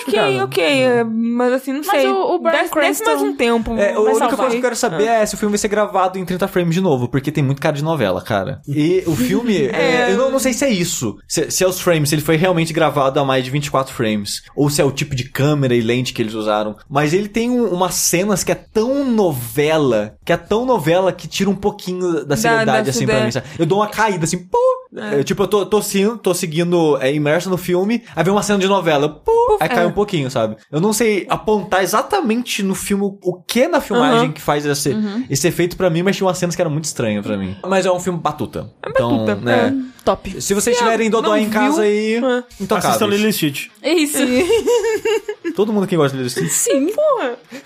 que 0.05 0.15
é 0.17 0.21
Ok, 0.23 0.41
ok. 0.43 0.63
é, 0.63 1.03
Mas 1.03 1.53
assim, 1.53 1.71
não 1.73 1.81
Mas 1.85 2.01
sei. 2.01 2.07
o- 2.09 2.35
o 2.35 2.39
Bryan 2.39 2.51
desce, 2.51 2.63
desce 2.75 2.75
mais 2.75 2.97
Cranston- 3.01 3.25
um 3.25 3.35
tempo. 3.35 3.75
É, 3.77 3.93
a 3.93 3.99
única 3.99 4.19
salvar. 4.19 4.37
coisa 4.37 4.51
que 4.51 4.57
eu 4.57 4.61
quero 4.61 4.75
saber 4.75 5.05
é 5.07 5.25
se 5.25 5.35
o 5.35 5.37
filme 5.37 5.51
vai 5.51 5.57
ser 5.57 5.67
gravado 5.67 6.17
em 6.17 6.25
30 6.25 6.47
frames 6.47 6.73
de 6.75 6.81
novo, 6.81 7.07
porque 7.19 7.31
tem 7.31 7.43
muito 7.43 7.61
cara 7.61 7.75
de 7.75 7.83
novela, 7.83 8.21
cara. 8.21 8.61
E 8.67 9.03
o 9.05 9.15
filme, 9.15 9.55
é, 9.73 10.11
eu 10.11 10.17
não, 10.17 10.31
não 10.31 10.39
sei 10.39 10.53
se 10.53 10.65
é 10.65 10.69
isso. 10.69 11.17
Se, 11.27 11.49
se 11.51 11.63
é 11.63 11.67
os 11.67 11.79
frames, 11.79 12.09
se 12.09 12.15
ele 12.15 12.21
foi 12.21 12.35
realmente 12.35 12.73
gravado 12.73 13.19
a 13.19 13.25
mais 13.25 13.43
de 13.43 13.51
24 13.51 13.93
frames. 13.93 14.41
Ou 14.55 14.69
se 14.69 14.81
é 14.81 14.85
o 14.85 14.91
tipo 14.91 15.15
de 15.15 15.25
câmera 15.29 15.75
e 15.75 15.81
lente 15.81 16.13
que 16.13 16.21
eles 16.21 16.33
usaram. 16.33 16.75
Mas 16.89 17.13
ele 17.13 17.27
tem 17.27 17.49
um- 17.49 17.69
umas 17.69 17.95
cenas 17.95 18.43
que 18.43 18.51
é 18.51 18.55
tão 18.55 19.03
novela, 19.11 20.15
que 20.25 20.31
é 20.33 20.37
tão 20.37 20.65
novela 20.65 21.11
que 21.11 21.27
tira 21.27 21.49
um 21.49 21.55
pouquinho 21.55 22.25
da 22.25 22.35
seriedade, 22.35 22.85
da 22.85 22.89
assim, 22.91 23.05
pra 23.05 23.15
mim. 23.41 23.47
Eu 23.57 23.65
dou 23.65 23.79
uma 23.79 23.87
caída, 23.87 24.25
assim, 24.25 24.37
pô! 24.37 24.57
É, 24.95 25.23
tipo, 25.23 25.43
eu 25.43 25.47
tô, 25.47 25.65
tô, 25.65 25.81
seguindo, 25.81 26.17
tô 26.17 26.33
seguindo, 26.33 26.97
é, 26.99 27.13
imerso 27.13 27.49
no 27.49 27.57
filme, 27.57 28.03
aí 28.15 28.23
vem 28.23 28.33
uma 28.33 28.41
cena 28.41 28.57
de 28.57 28.67
novela, 28.67 29.07
pô! 29.07 29.57
Aí 29.59 29.69
cai 29.69 29.83
é. 29.83 29.87
um 29.87 29.91
pouquinho, 29.91 30.31
sabe? 30.31 30.55
Eu 30.71 30.81
não 30.81 30.91
sei 30.93 31.27
apontar 31.29 31.83
exatamente 31.83 32.63
no 32.63 32.73
filme 32.73 33.03
o 33.21 33.33
que 33.45 33.67
na 33.67 33.81
filmagem 33.81 34.27
Uhum. 34.27 34.31
que 34.33 34.41
faz 34.41 34.65
esse, 34.65 34.95
esse 35.29 35.47
efeito 35.47 35.77
pra 35.77 35.89
mim, 35.89 36.01
mas 36.01 36.15
tinha 36.15 36.25
umas 36.25 36.37
cenas 36.37 36.55
que 36.55 36.61
eram 36.61 36.71
muito 36.71 36.85
estranhas 36.85 37.23
pra 37.25 37.37
mim. 37.37 37.55
Mas 37.67 37.85
é 37.85 37.91
um 37.91 37.99
filme 37.99 38.19
batuta. 38.19 38.71
então, 38.85 39.25
batuta, 39.25 39.35
né? 39.35 39.75
Top. 40.09 40.41
Se 40.41 40.55
vocês 40.55 40.75
tiverem 40.75 41.07
Dodó 41.07 41.29
não 41.29 41.37
em 41.37 41.49
casa 41.51 41.83
aí, 41.83 42.15
é. 42.15 42.43
intocáveis. 42.59 42.85
Assistam 42.85 43.05
Lilo 43.05 43.31
Stitch. 43.31 43.67
É 43.81 43.93
isso. 43.93 44.17
Todo 45.55 45.71
mundo 45.71 45.85
que 45.85 45.95
gosta 45.95 46.17
de 46.17 46.23
Lilo 46.23 46.27
e 46.27 46.31
Stitch. 46.31 46.49
Sim. 46.49 46.89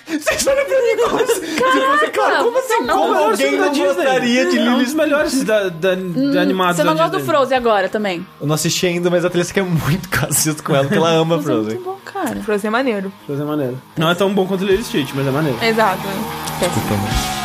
Vocês 0.08 0.46
olham 0.48 0.66
pra 0.66 0.82
mim 0.82 0.98
como 1.10 1.24
assim? 1.24 1.42
Você, 2.00 2.08
cara, 2.10 2.44
como 2.44 2.58
assim? 2.60 2.82
não, 2.82 2.98
Como 2.98 3.14
não, 3.14 3.30
alguém 3.30 3.52
da 3.52 3.58
não 3.66 3.70
Disney. 3.72 3.88
gostaria 3.88 4.46
de 4.50 4.58
É 4.58 4.62
Lilo 4.62 4.78
dos 4.80 4.94
melhores 4.94 5.44
da, 5.44 5.70
da, 5.70 5.96
de 5.96 6.38
animados 6.38 6.76
Você 6.76 6.84
não 6.84 6.96
gosta 6.98 7.18
do. 7.18 7.24
Frozen 7.24 7.58
agora 7.58 7.88
também? 7.88 8.26
Eu 8.42 8.48
não 8.48 8.56
assisti 8.56 8.88
ainda, 8.88 9.10
mas 9.10 9.24
a 9.24 9.30
Thalissa 9.30 9.54
quer 9.54 9.64
muito 9.64 10.10
que 10.10 10.18
eu 10.18 10.28
assista 10.30 10.62
com 10.62 10.74
ela, 10.76 10.84
porque 10.84 10.98
ela 10.98 11.12
ama 11.12 11.38
Mas 11.38 11.46
é 11.46 11.50
Frozen. 11.50 11.76
muito 11.76 11.84
bom, 11.86 11.98
cara. 12.04 12.36
Frozen 12.42 12.68
é 12.68 12.72
maneiro. 12.72 13.14
Frozen 13.26 13.46
é 13.46 13.48
maneiro. 13.48 13.82
Não 13.98 14.10
é 14.10 14.16
tão 14.16 14.34
bom 14.34 14.46
quanto 14.46 14.66
Lilo 14.66 14.82
e 14.82 14.84
Stitch, 14.84 15.12
mas 15.14 15.26
é 15.26 15.32
maneiro. 15.32 15.58
Exato. 15.64 16.02
Desculpa, 16.60 16.96
mãe. 16.96 17.43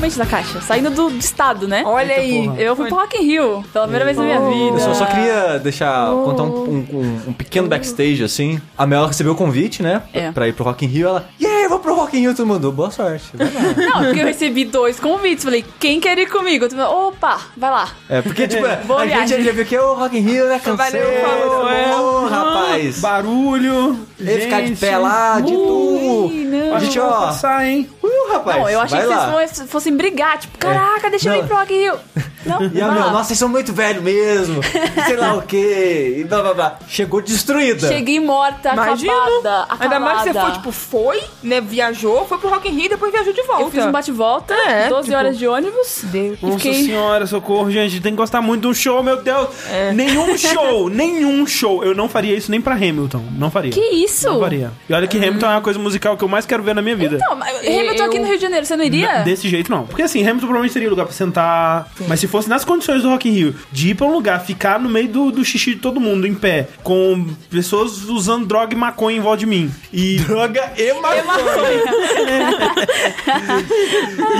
Totalmente 0.00 0.18
da 0.18 0.26
caixa. 0.26 0.60
Saindo 0.62 0.90
do, 0.90 1.10
do 1.10 1.18
estado, 1.18 1.68
né? 1.68 1.82
Olha 1.84 2.14
aí. 2.14 2.44
porra. 2.46 2.60
Eu 2.60 2.76
fui 2.76 2.86
pro 2.88 2.96
Rock 2.96 3.16
in 3.18 3.26
Rio. 3.26 3.64
Pela 3.72 3.84
primeira 3.84 4.04
vez 4.04 4.16
na 4.16 4.24
minha 4.24 4.40
vida. 4.40 4.76
Eu 4.76 4.80
só, 4.80 4.94
só 4.94 5.06
queria 5.06 5.58
deixar, 5.58 6.10
contar 6.24 6.42
um, 6.44 6.46
um- 6.46 6.86
um- 6.92 7.20
um 7.28 7.32
pequeno 7.32 7.68
backstage, 7.68 8.22
assim. 8.24 8.60
A 8.76 8.86
Mel 8.86 9.06
recebeu 9.06 9.32
o 9.32 9.36
convite, 9.36 9.82
né? 9.82 10.02
É. 10.12 10.32
Pra 10.32 10.48
ir 10.48 10.54
pro 10.54 10.64
Rock 10.64 10.84
in 10.84 10.88
Rio. 10.88 11.08
Ela, 11.08 11.28
e 11.38 11.46
aí, 11.46 11.68
vou 11.68 11.78
pro 11.78 11.94
Rock 11.94 12.16
in 12.16 12.20
Rio. 12.20 12.34
Todo 12.34 12.46
mundo, 12.46 12.72
boa 12.72 12.90
sorte. 12.90 13.24
Vai 13.34 13.46
lá. 13.52 13.60
Não, 14.00 14.04
porque 14.04 14.20
eu 14.20 14.26
recebi 14.26 14.64
dois 14.64 14.98
convites. 14.98 15.44
Falei, 15.44 15.64
quem 15.78 16.00
quer 16.00 16.18
ir 16.18 16.26
comigo? 16.28 16.64
Eu 16.64 16.70
falei, 16.70 16.86
Opa, 16.86 17.38
vai 17.56 17.70
lá. 17.70 17.88
É, 18.08 18.22
porque, 18.22 18.48
tipo, 18.48 18.62
Boa 18.86 19.02
a 19.02 19.06
gente 19.06 19.42
já 19.44 19.52
viu 19.52 19.64
que 19.64 19.76
é 19.76 19.80
o 19.82 19.94
Rock 19.94 20.16
in 20.16 20.20
Rio, 20.22 20.46
né? 20.48 20.58
Cansei, 20.58 21.00
Valeu, 21.00 21.20
falou, 21.22 22.26
é. 22.26 22.30
rapaz. 22.30 23.00
Barulho. 23.00 23.98
E 24.20 24.40
ficar 24.40 24.62
de 24.62 24.76
pé 24.76 24.98
lá, 24.98 25.40
de 25.40 25.52
tudo. 25.52 26.30
Não. 26.34 26.74
A 26.74 26.78
gente, 26.80 26.98
Vai 26.98 27.08
ó, 27.08 27.20
passar, 27.26 27.64
hein? 27.66 27.88
uh, 28.02 28.32
rapaz. 28.32 28.58
Não, 28.58 28.68
eu 28.68 28.80
achei 28.80 28.98
vai 28.98 29.08
que 29.08 29.14
lá. 29.14 29.30
vocês 29.46 29.70
fossem- 29.70 29.96
brigar, 29.96 30.38
tipo, 30.38 30.56
caraca, 30.58 31.08
deixa 31.10 31.28
eu 31.30 31.36
Não. 31.38 31.44
ir 31.44 31.46
pro 31.46 31.56
Rock 31.56 31.72
Rio. 31.72 31.94
Não, 32.44 32.62
E 32.72 32.80
a 32.80 32.86
vai 32.88 32.94
meu, 33.00 33.10
nossa, 33.10 33.24
vocês 33.24 33.38
são 33.38 33.48
muito 33.48 33.72
velhos 33.72 34.02
mesmo. 34.02 34.60
Sei 35.06 35.16
lá 35.16 35.34
o 35.34 35.42
quê. 35.42 36.16
E 36.18 36.24
blá 36.24 36.40
blá 36.42 36.54
blá. 36.54 36.78
Chegou 36.88 37.20
destruída. 37.20 37.88
Cheguei 37.88 38.18
morta, 38.20 38.72
Imagina. 38.72 39.12
acabada, 39.12 39.62
acabada. 39.62 39.84
Ainda 39.84 40.00
mais 40.00 40.22
que 40.22 40.32
você 40.32 40.40
foi, 40.40 40.52
tipo, 40.52 40.72
foi, 40.72 41.22
né, 41.42 41.60
viajou, 41.60 42.26
foi 42.26 42.38
pro 42.38 42.48
Rock 42.48 42.68
in 42.68 42.72
Rio 42.72 42.84
e 42.86 42.88
depois 42.88 43.12
viajou 43.12 43.32
de 43.32 43.42
volta. 43.42 43.62
Eu 43.62 43.70
fiz 43.70 43.84
um 43.84 43.92
bate-volta, 43.92 44.54
É, 44.54 44.88
12 44.88 45.04
tipo- 45.08 45.16
horas 45.18 45.38
de 45.38 45.46
ônibus. 45.46 46.00
Deus. 46.04 46.40
Nossa 46.40 46.56
fiquei... 46.58 46.84
senhora, 46.84 47.26
socorro, 47.26 47.70
gente. 47.70 48.00
Tem 48.00 48.12
que 48.12 48.16
gostar 48.16 48.40
muito 48.40 48.62
de 48.62 48.68
um 48.68 48.74
show, 48.74 49.02
meu 49.02 49.22
Deus. 49.22 49.48
É. 49.70 49.92
Nenhum 49.92 50.36
show, 50.38 50.88
nenhum 50.90 51.46
show. 51.46 51.84
Eu 51.84 51.94
não 51.94 52.08
faria 52.08 52.36
isso 52.36 52.50
nem 52.50 52.60
pra 52.60 52.74
Hamilton. 52.74 53.22
Não 53.36 53.50
faria. 53.50 53.70
Que 53.72 53.80
isso? 53.80 54.28
Não 54.28 54.40
faria. 54.40 54.70
E 54.88 54.92
olha 54.94 55.06
que 55.06 55.16
Hamilton 55.18 55.46
é 55.46 55.50
uma 55.50 55.60
coisa 55.60 55.78
musical 55.78 56.16
que 56.16 56.24
eu 56.24 56.28
mais 56.28 56.46
quero 56.46 56.62
ver 56.62 56.74
na 56.74 56.82
minha 56.82 56.96
vida. 56.96 57.18
Não, 57.20 57.36
mas 57.36 57.56
Hamilton 57.58 58.04
aqui 58.04 58.16
eu- 58.16 58.22
no 58.22 58.26
Rio 58.28 58.36
de 58.36 58.42
Janeiro, 58.42 58.64
você 58.66 58.76
não 58.76 58.84
iria? 58.84 59.20
Desse 59.22 59.48
jeito, 59.48 59.70
não. 59.70 59.86
Porque 59.86 60.02
assim, 60.02 60.20
Hamilton 60.20 60.40
provavelmente 60.46 60.72
teria 60.72 60.88
lugar 60.88 61.04
pra 61.04 61.14
sentar. 61.14 61.88
Mas 62.08 62.20
se 62.20 62.26
fosse 62.30 62.48
nas 62.48 62.64
condições 62.64 63.02
do 63.02 63.08
Rock 63.10 63.28
in 63.28 63.32
Rio, 63.32 63.54
de 63.72 63.90
ir 63.90 63.94
pra 63.94 64.06
um 64.06 64.12
lugar, 64.12 64.40
ficar 64.44 64.78
no 64.80 64.88
meio 64.88 65.08
do, 65.08 65.30
do 65.30 65.44
xixi 65.44 65.74
de 65.74 65.80
todo 65.80 66.00
mundo, 66.00 66.26
em 66.26 66.34
pé, 66.34 66.68
com 66.82 67.28
pessoas 67.50 68.04
usando 68.04 68.46
droga 68.46 68.72
e 68.74 68.76
maconha 68.76 69.16
em 69.16 69.20
volta 69.20 69.38
de 69.38 69.46
mim. 69.46 69.70
E. 69.92 70.18
droga 70.26 70.72
e 70.76 70.92
maconha. 70.94 71.20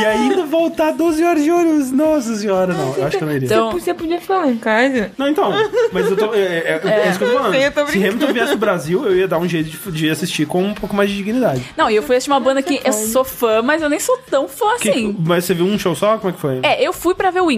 e 0.00 0.04
ainda 0.06 0.44
voltar 0.46 0.92
12 0.92 1.22
horas 1.24 1.42
de 1.42 1.50
ônibus. 1.50 1.90
Nossa 1.90 2.34
senhora, 2.36 2.72
não. 2.74 2.94
Eu 2.96 3.06
acho 3.06 3.16
que 3.18 3.22
eu 3.24 3.28
não 3.28 3.34
iria. 3.34 3.46
Então- 3.46 3.72
Você 3.72 3.94
podia 3.94 4.20
ficar 4.20 4.38
lá 4.38 4.48
em 4.48 4.56
casa. 4.56 5.12
Não, 5.16 5.28
então. 5.28 5.52
Mas 5.92 6.06
eu 6.10 6.16
tô. 6.16 6.34
É, 6.34 6.38
é, 6.38 6.80
é 6.84 7.08
isso 7.10 7.18
que 7.18 7.24
eu 7.24 7.30
tô 7.30 7.36
falando. 7.38 7.54
Eu 7.54 7.60
sei, 7.60 7.66
eu 7.68 7.72
tô 7.72 7.86
Se. 7.86 7.98
Hamilton 7.98 8.32
viesse 8.32 8.48
pro 8.50 8.58
Brasil, 8.58 9.04
eu 9.06 9.16
ia 9.16 9.28
dar 9.28 9.38
um 9.38 9.48
jeito 9.48 9.70
de, 9.70 9.92
de 9.92 10.10
assistir 10.10 10.46
com 10.46 10.62
um 10.62 10.74
pouco 10.74 10.94
mais 10.94 11.10
de 11.10 11.16
dignidade. 11.16 11.62
Não, 11.76 11.90
e 11.90 11.96
eu 11.96 12.02
fui 12.02 12.16
assistir 12.16 12.30
uma 12.30 12.40
banda 12.40 12.62
que 12.62 12.80
eu 12.84 12.92
sou 12.92 13.24
fã, 13.24 13.62
mas 13.62 13.82
eu 13.82 13.88
nem 13.88 13.98
sou 14.00 14.18
tão 14.30 14.48
fã 14.48 14.76
Que- 14.80 14.90
assim. 14.90 15.16
mas 15.18 15.44
você 15.44 15.54
viu 15.54 15.66
um 15.66 15.78
show 15.78 15.94
só? 15.94 16.18
Como 16.18 16.30
é 16.30 16.32
que 16.32 16.40
foi? 16.40 16.60
É, 16.62 16.82
eu 16.86 16.92
fui 16.92 17.14
pra 17.14 17.30
ver 17.30 17.40
o 17.40 17.50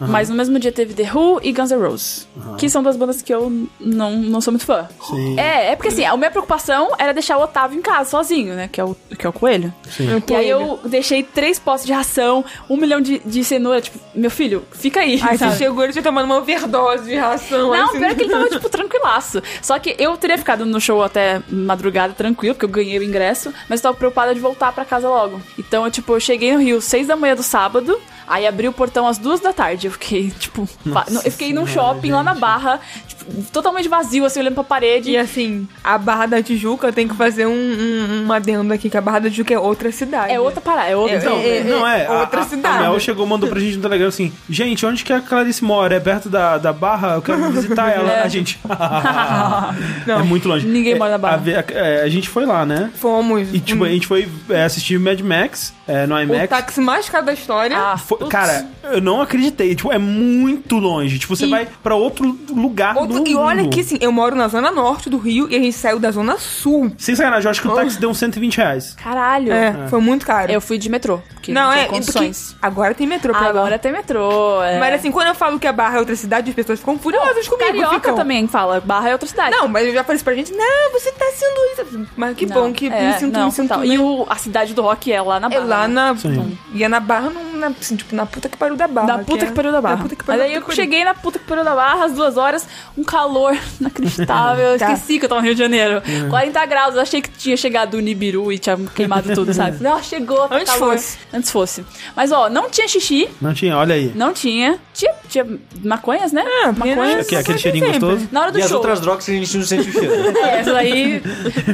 Mas 0.00 0.28
no 0.28 0.34
mesmo 0.34 0.58
dia 0.58 0.72
teve 0.72 0.94
The 0.94 1.10
Who 1.12 1.40
e 1.42 1.52
Guns 1.52 1.70
N' 1.70 1.80
Roses, 1.80 2.28
que 2.58 2.68
são 2.68 2.82
duas 2.82 2.96
bandas 2.96 3.22
que 3.22 3.32
eu 3.32 3.68
não, 3.80 4.16
não 4.16 4.40
sou 4.40 4.52
muito 4.52 4.66
fã. 4.66 4.88
Sim. 5.08 5.38
É, 5.38 5.72
é 5.72 5.76
porque 5.76 5.88
assim, 5.88 6.04
a 6.04 6.16
minha 6.16 6.30
preocupação 6.30 6.90
era 6.98 7.12
deixar 7.12 7.36
o 7.38 7.42
Otávio 7.42 7.78
em 7.78 7.82
casa 7.82 8.10
sozinho, 8.10 8.54
né, 8.54 8.68
que 8.70 8.80
é 8.80 8.84
o, 8.84 8.96
que 9.18 9.26
é 9.26 9.28
o 9.28 9.32
coelho. 9.32 9.72
Sim. 9.90 10.22
E 10.28 10.34
aí 10.34 10.48
eu 10.48 10.78
deixei 10.84 11.22
três 11.22 11.58
potes 11.58 11.84
de 11.84 11.92
ração, 11.92 12.44
um 12.68 12.76
milhão 12.76 13.00
de, 13.00 13.20
de 13.24 13.44
cenoura, 13.44 13.80
tipo, 13.80 13.98
meu 14.14 14.30
filho, 14.30 14.64
fica 14.72 15.00
aí, 15.00 15.20
Aí 15.22 15.36
você 15.38 15.56
chegou 15.56 15.84
e 15.84 15.92
já 15.92 16.02
tomando 16.02 16.26
uma 16.26 16.36
overdose 16.36 17.04
de 17.04 17.16
ração. 17.16 17.70
Não, 17.70 17.90
assim. 17.90 17.98
pior 17.98 18.14
que 18.14 18.22
ele 18.22 18.30
tava, 18.30 18.48
tipo, 18.48 18.68
tranquilaço. 18.68 19.42
Só 19.62 19.78
que 19.78 19.96
eu 19.98 20.16
teria 20.16 20.38
ficado 20.38 20.64
no 20.64 20.80
show 20.80 21.02
até 21.02 21.42
madrugada 21.48 22.12
tranquilo, 22.12 22.54
porque 22.54 22.64
eu 22.64 22.70
ganhei 22.70 22.98
o 22.98 23.02
ingresso, 23.02 23.52
mas 23.68 23.80
eu 23.80 23.84
tava 23.84 23.96
preocupada 23.96 24.34
de 24.34 24.40
voltar 24.40 24.72
pra 24.72 24.84
casa 24.84 25.08
logo. 25.08 25.40
Então, 25.58 25.84
eu, 25.84 25.90
tipo, 25.90 26.14
eu 26.14 26.20
cheguei 26.20 26.52
no 26.52 26.60
Rio 26.60 26.80
seis 26.80 27.06
da 27.06 27.16
manhã 27.16 27.34
do 27.34 27.42
sábado, 27.42 27.98
aí 28.26 28.46
abri 28.46 28.68
o 28.68 28.72
portão 28.72 29.06
às 29.06 29.18
duas 29.18 29.40
da 29.40 29.52
tarde. 29.52 29.86
Eu 29.86 29.92
fiquei, 29.92 30.30
tipo, 30.30 30.68
pa- 30.92 31.06
eu 31.24 31.30
fiquei 31.30 31.52
num 31.52 31.66
shopping 31.66 32.10
lá 32.12 32.22
na 32.22 32.34
Barra, 32.34 32.80
tipo, 33.06 33.15
totalmente 33.52 33.88
vazio, 33.88 34.24
assim, 34.24 34.40
olhando 34.40 34.54
pra 34.54 34.64
parede. 34.64 35.10
E 35.10 35.16
assim, 35.16 35.66
a 35.82 35.96
Barra 35.98 36.26
da 36.26 36.42
Tijuca 36.42 36.92
tem 36.92 37.06
que 37.08 37.14
fazer 37.14 37.46
um, 37.46 37.52
um, 37.52 38.24
um 38.26 38.32
adendo 38.32 38.72
aqui, 38.72 38.88
que 38.90 38.96
a 38.96 39.00
Barra 39.00 39.20
da 39.20 39.30
Tijuca 39.30 39.52
é 39.54 39.58
outra 39.58 39.90
cidade. 39.92 40.32
É 40.32 40.40
outra 40.40 40.60
parada, 40.60 40.88
é 40.88 40.96
outra. 40.96 41.20
Não, 41.20 41.36
É, 41.38 41.56
é, 41.58 41.64
não 41.64 41.86
é. 41.86 42.06
a- 42.06 42.20
outra 42.20 42.40
a, 42.40 42.44
cidade. 42.44 42.78
A 42.78 42.80
Mel 42.90 43.00
chegou, 43.00 43.26
mandou 43.26 43.48
pra 43.48 43.58
gente 43.60 43.76
no 43.76 43.82
Telegram 43.82 44.08
assim: 44.08 44.32
Gente, 44.48 44.84
onde 44.86 45.04
que 45.04 45.12
a 45.12 45.20
Clarice 45.20 45.62
mora? 45.64 45.94
É 45.96 46.00
perto 46.00 46.28
da, 46.28 46.58
da 46.58 46.72
Barra? 46.72 47.14
Eu 47.14 47.22
quero 47.22 47.50
visitar 47.50 47.90
ela. 47.90 48.22
A 48.22 48.28
gente. 48.28 48.58
é 50.08 50.22
muito 50.22 50.48
longe. 50.48 50.66
Ninguém 50.66 50.94
É, 50.94 50.98
mora 50.98 51.10
na 51.12 51.18
Barra. 51.18 51.36
A, 51.36 51.60
a- 51.60 51.64
é, 51.78 52.02
a 52.02 52.08
gente 52.08 52.28
foi 52.28 52.44
lá, 52.46 52.64
né? 52.64 52.90
Fomos. 52.96 53.52
E 53.52 53.60
tipo, 53.60 53.84
a 53.84 53.88
gente 53.88 54.06
foi 54.06 54.28
é, 54.50 54.64
assistir 54.64 54.98
Mad 54.98 55.20
Max 55.20 55.74
é, 55.86 56.06
no 56.06 56.14
o 56.14 56.20
IMAX. 56.22 56.48
táxi 56.48 56.80
mais 56.80 57.08
caro 57.08 57.26
da 57.26 57.32
história. 57.32 57.76
Ah, 57.76 57.96
Foi- 57.96 58.18
cara, 58.28 58.66
eu 58.84 59.00
não 59.00 59.20
acreditei. 59.20 59.74
Tipo, 59.74 59.92
é 59.92 59.98
muito 59.98 60.76
longe. 60.78 61.18
Tipo, 61.18 61.34
você 61.36 61.46
E- 61.46 61.50
vai 61.50 61.66
pra 61.82 61.94
outro 61.94 62.36
lugar 62.50 62.96
Outro- 62.96 63.15
do 63.15 63.15
e 63.26 63.34
olha 63.34 63.68
que 63.68 63.80
assim, 63.80 63.98
eu 64.00 64.10
moro 64.10 64.34
na 64.34 64.48
zona 64.48 64.70
norte 64.70 65.08
do 65.08 65.18
Rio 65.18 65.48
e 65.50 65.56
a 65.56 65.58
gente 65.58 65.76
saiu 65.76 65.98
da 65.98 66.10
zona 66.10 66.38
sul. 66.38 66.92
Sem 66.98 67.14
sacanagem, 67.14 67.46
eu 67.46 67.50
acho 67.50 67.60
que 67.62 67.68
o 67.68 67.74
táxi 67.74 68.00
deu 68.00 68.10
uns 68.10 68.18
120 68.18 68.56
reais. 68.56 68.94
Caralho. 68.94 69.52
É, 69.52 69.88
foi 69.88 70.00
muito 70.00 70.26
caro. 70.26 70.50
Eu 70.50 70.60
fui 70.60 70.78
de 70.78 70.88
metrô, 70.88 71.20
porque 71.34 71.52
não, 71.52 71.62
não, 71.62 71.72
é, 71.72 71.86
condições. 71.86 72.52
porque 72.52 72.66
agora 72.66 72.94
tem 72.94 73.06
metrô 73.06 73.32
pra 73.32 73.42
lá. 73.42 73.48
Agora 73.48 73.78
tem 73.78 73.92
metrô, 73.92 74.62
é. 74.62 74.78
Mas 74.78 74.94
assim, 74.94 75.10
quando 75.10 75.28
eu 75.28 75.34
falo 75.34 75.58
que 75.58 75.66
a 75.66 75.72
Barra 75.72 75.96
é 75.96 76.00
outra 76.00 76.16
cidade, 76.16 76.50
as 76.50 76.56
pessoas 76.56 76.78
ficam 76.78 76.98
furiosas 76.98 77.46
comigo. 77.48 77.66
Carioca 77.66 77.94
ficam, 77.94 78.14
também 78.14 78.46
fala, 78.46 78.80
Barra 78.80 79.10
é 79.10 79.12
outra 79.12 79.28
cidade. 79.28 79.50
Não, 79.50 79.68
mas 79.68 79.86
eu 79.86 79.94
já 79.94 80.02
falei 80.02 80.16
isso 80.16 80.24
pra 80.24 80.34
gente, 80.34 80.52
não, 80.52 80.92
você 80.92 81.12
tá 81.12 81.26
sendo 81.34 81.86
isso. 81.88 82.06
Mas 82.16 82.36
que 82.36 82.46
Não, 82.46 82.54
bom 82.54 82.72
que 82.72 82.86
é, 82.88 83.08
me 83.08 83.18
sinto, 83.18 83.32
não, 83.38 83.46
me 83.46 83.52
sinto. 83.52 83.84
E 83.84 83.98
o, 83.98 84.26
a 84.28 84.36
cidade 84.36 84.74
do 84.74 84.82
rock 84.82 85.12
é 85.12 85.20
lá 85.22 85.38
na 85.40 85.46
É 85.48 85.50
Barra. 85.50 85.64
lá 85.66 85.88
né? 85.88 85.94
na. 85.94 86.16
Sim. 86.16 86.58
Ia 86.72 86.88
na 86.88 87.00
barra, 87.00 87.30
não, 87.30 87.42
na, 87.56 87.68
assim, 87.68 87.96
tipo, 87.96 88.14
na 88.14 88.26
puta 88.26 88.48
que 88.48 88.56
pariu 88.56 88.76
da 88.76 88.86
barra. 88.86 89.06
Da 89.06 89.18
puta 89.18 89.44
é- 89.44 89.48
que 89.48 89.52
pariu 89.54 89.72
da 89.72 89.80
barra. 89.80 89.96
Da 89.96 90.02
puta 90.02 90.16
que 90.16 90.22
Mas 90.22 90.26
pariu 90.26 90.42
aí 90.44 90.50
da 90.50 90.56
eu 90.56 90.60
que 90.62 90.66
pariu. 90.68 90.82
cheguei 90.82 91.04
na 91.04 91.14
puta 91.14 91.38
que 91.38 91.44
pariu 91.44 91.64
da 91.64 91.74
barra, 91.74 92.04
às 92.04 92.12
duas 92.12 92.36
horas, 92.36 92.66
um 92.96 93.02
calor 93.04 93.56
inacreditável. 93.80 94.64
Eu 94.66 94.78
Tá. 94.78 94.92
esqueci 94.92 95.18
que 95.18 95.24
eu 95.24 95.28
tava 95.28 95.40
no 95.40 95.46
Rio 95.46 95.54
de 95.54 95.60
Janeiro. 95.60 96.02
40 96.30 96.64
graus, 96.66 96.94
eu 96.94 97.00
achei 97.00 97.20
que 97.22 97.30
tinha 97.30 97.56
chegado 97.56 97.94
o 97.94 98.00
Nibiru 98.00 98.52
e 98.52 98.58
tinha 98.58 98.76
queimado 98.94 99.32
tudo, 99.34 99.52
sabe? 99.54 99.82
Não, 99.82 100.02
chegou. 100.02 100.46
Antes 100.50 100.72
calor. 100.72 100.92
fosse. 100.94 101.18
Antes 101.32 101.50
fosse. 101.50 101.84
Mas 102.14 102.32
ó, 102.32 102.48
não 102.48 102.68
tinha 102.70 102.86
xixi, 102.88 103.28
Não 103.40 103.52
tinha, 103.54 103.76
olha 103.76 103.94
aí. 103.94 104.12
não 104.14 104.32
tinha. 104.32 104.78
Tinha, 104.94 105.12
tinha 105.28 105.46
maconhas, 105.84 106.32
né? 106.32 106.42
Ah, 106.64 106.72
maconhas. 106.72 107.26
Aquele, 107.26 107.40
aquele 107.40 107.58
cheirinho 107.58 107.84
sempre. 107.86 108.00
gostoso. 108.00 108.28
Na 108.32 108.40
hora 108.42 108.52
do 108.52 108.58
E 108.58 108.62
as 108.62 108.68
show. 108.68 108.76
outras 108.78 109.00
drogas 109.00 109.24
que 109.26 109.30
a 109.32 109.34
gente 109.34 109.56
não 109.56 109.64
sente 109.64 109.88
o 109.88 109.92
cheiro. 109.92 110.14
É, 110.46 110.60
essa 110.60 110.76
aí. 110.76 111.22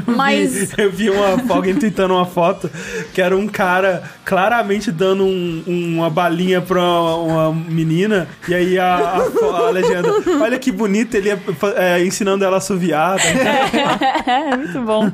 Mas. 0.07 0.77
Eu 0.79 0.91
vi 0.91 1.11
uma, 1.11 1.55
alguém 1.55 1.75
tweetando 1.75 2.15
uma 2.15 2.27
foto 2.27 2.71
que 3.13 3.21
era 3.21 3.37
um 3.37 3.47
cara 3.49 4.03
claramente 4.25 4.91
dando 4.91 5.25
um- 5.25 5.63
uma 5.95 6.11
balinha 6.11 6.61
pra 6.61 6.83
uma 6.83 7.53
menina, 7.53 8.29
e 8.49 8.55
aí 8.55 8.79
a, 8.79 8.95
a 8.97 9.67
a 9.67 9.71
legenda, 9.71 10.09
olha 10.41 10.59
que 10.59 10.71
bonito, 10.73 11.15
ele 11.17 11.31
é, 11.31 11.39
é, 11.77 12.05
ensinando 12.05 12.45
ela 12.45 12.57
a 12.57 12.59
assoviar. 12.59 13.19
tá? 13.19 13.23
É, 14.33 14.57
muito 14.57 14.81
bom. 14.83 15.11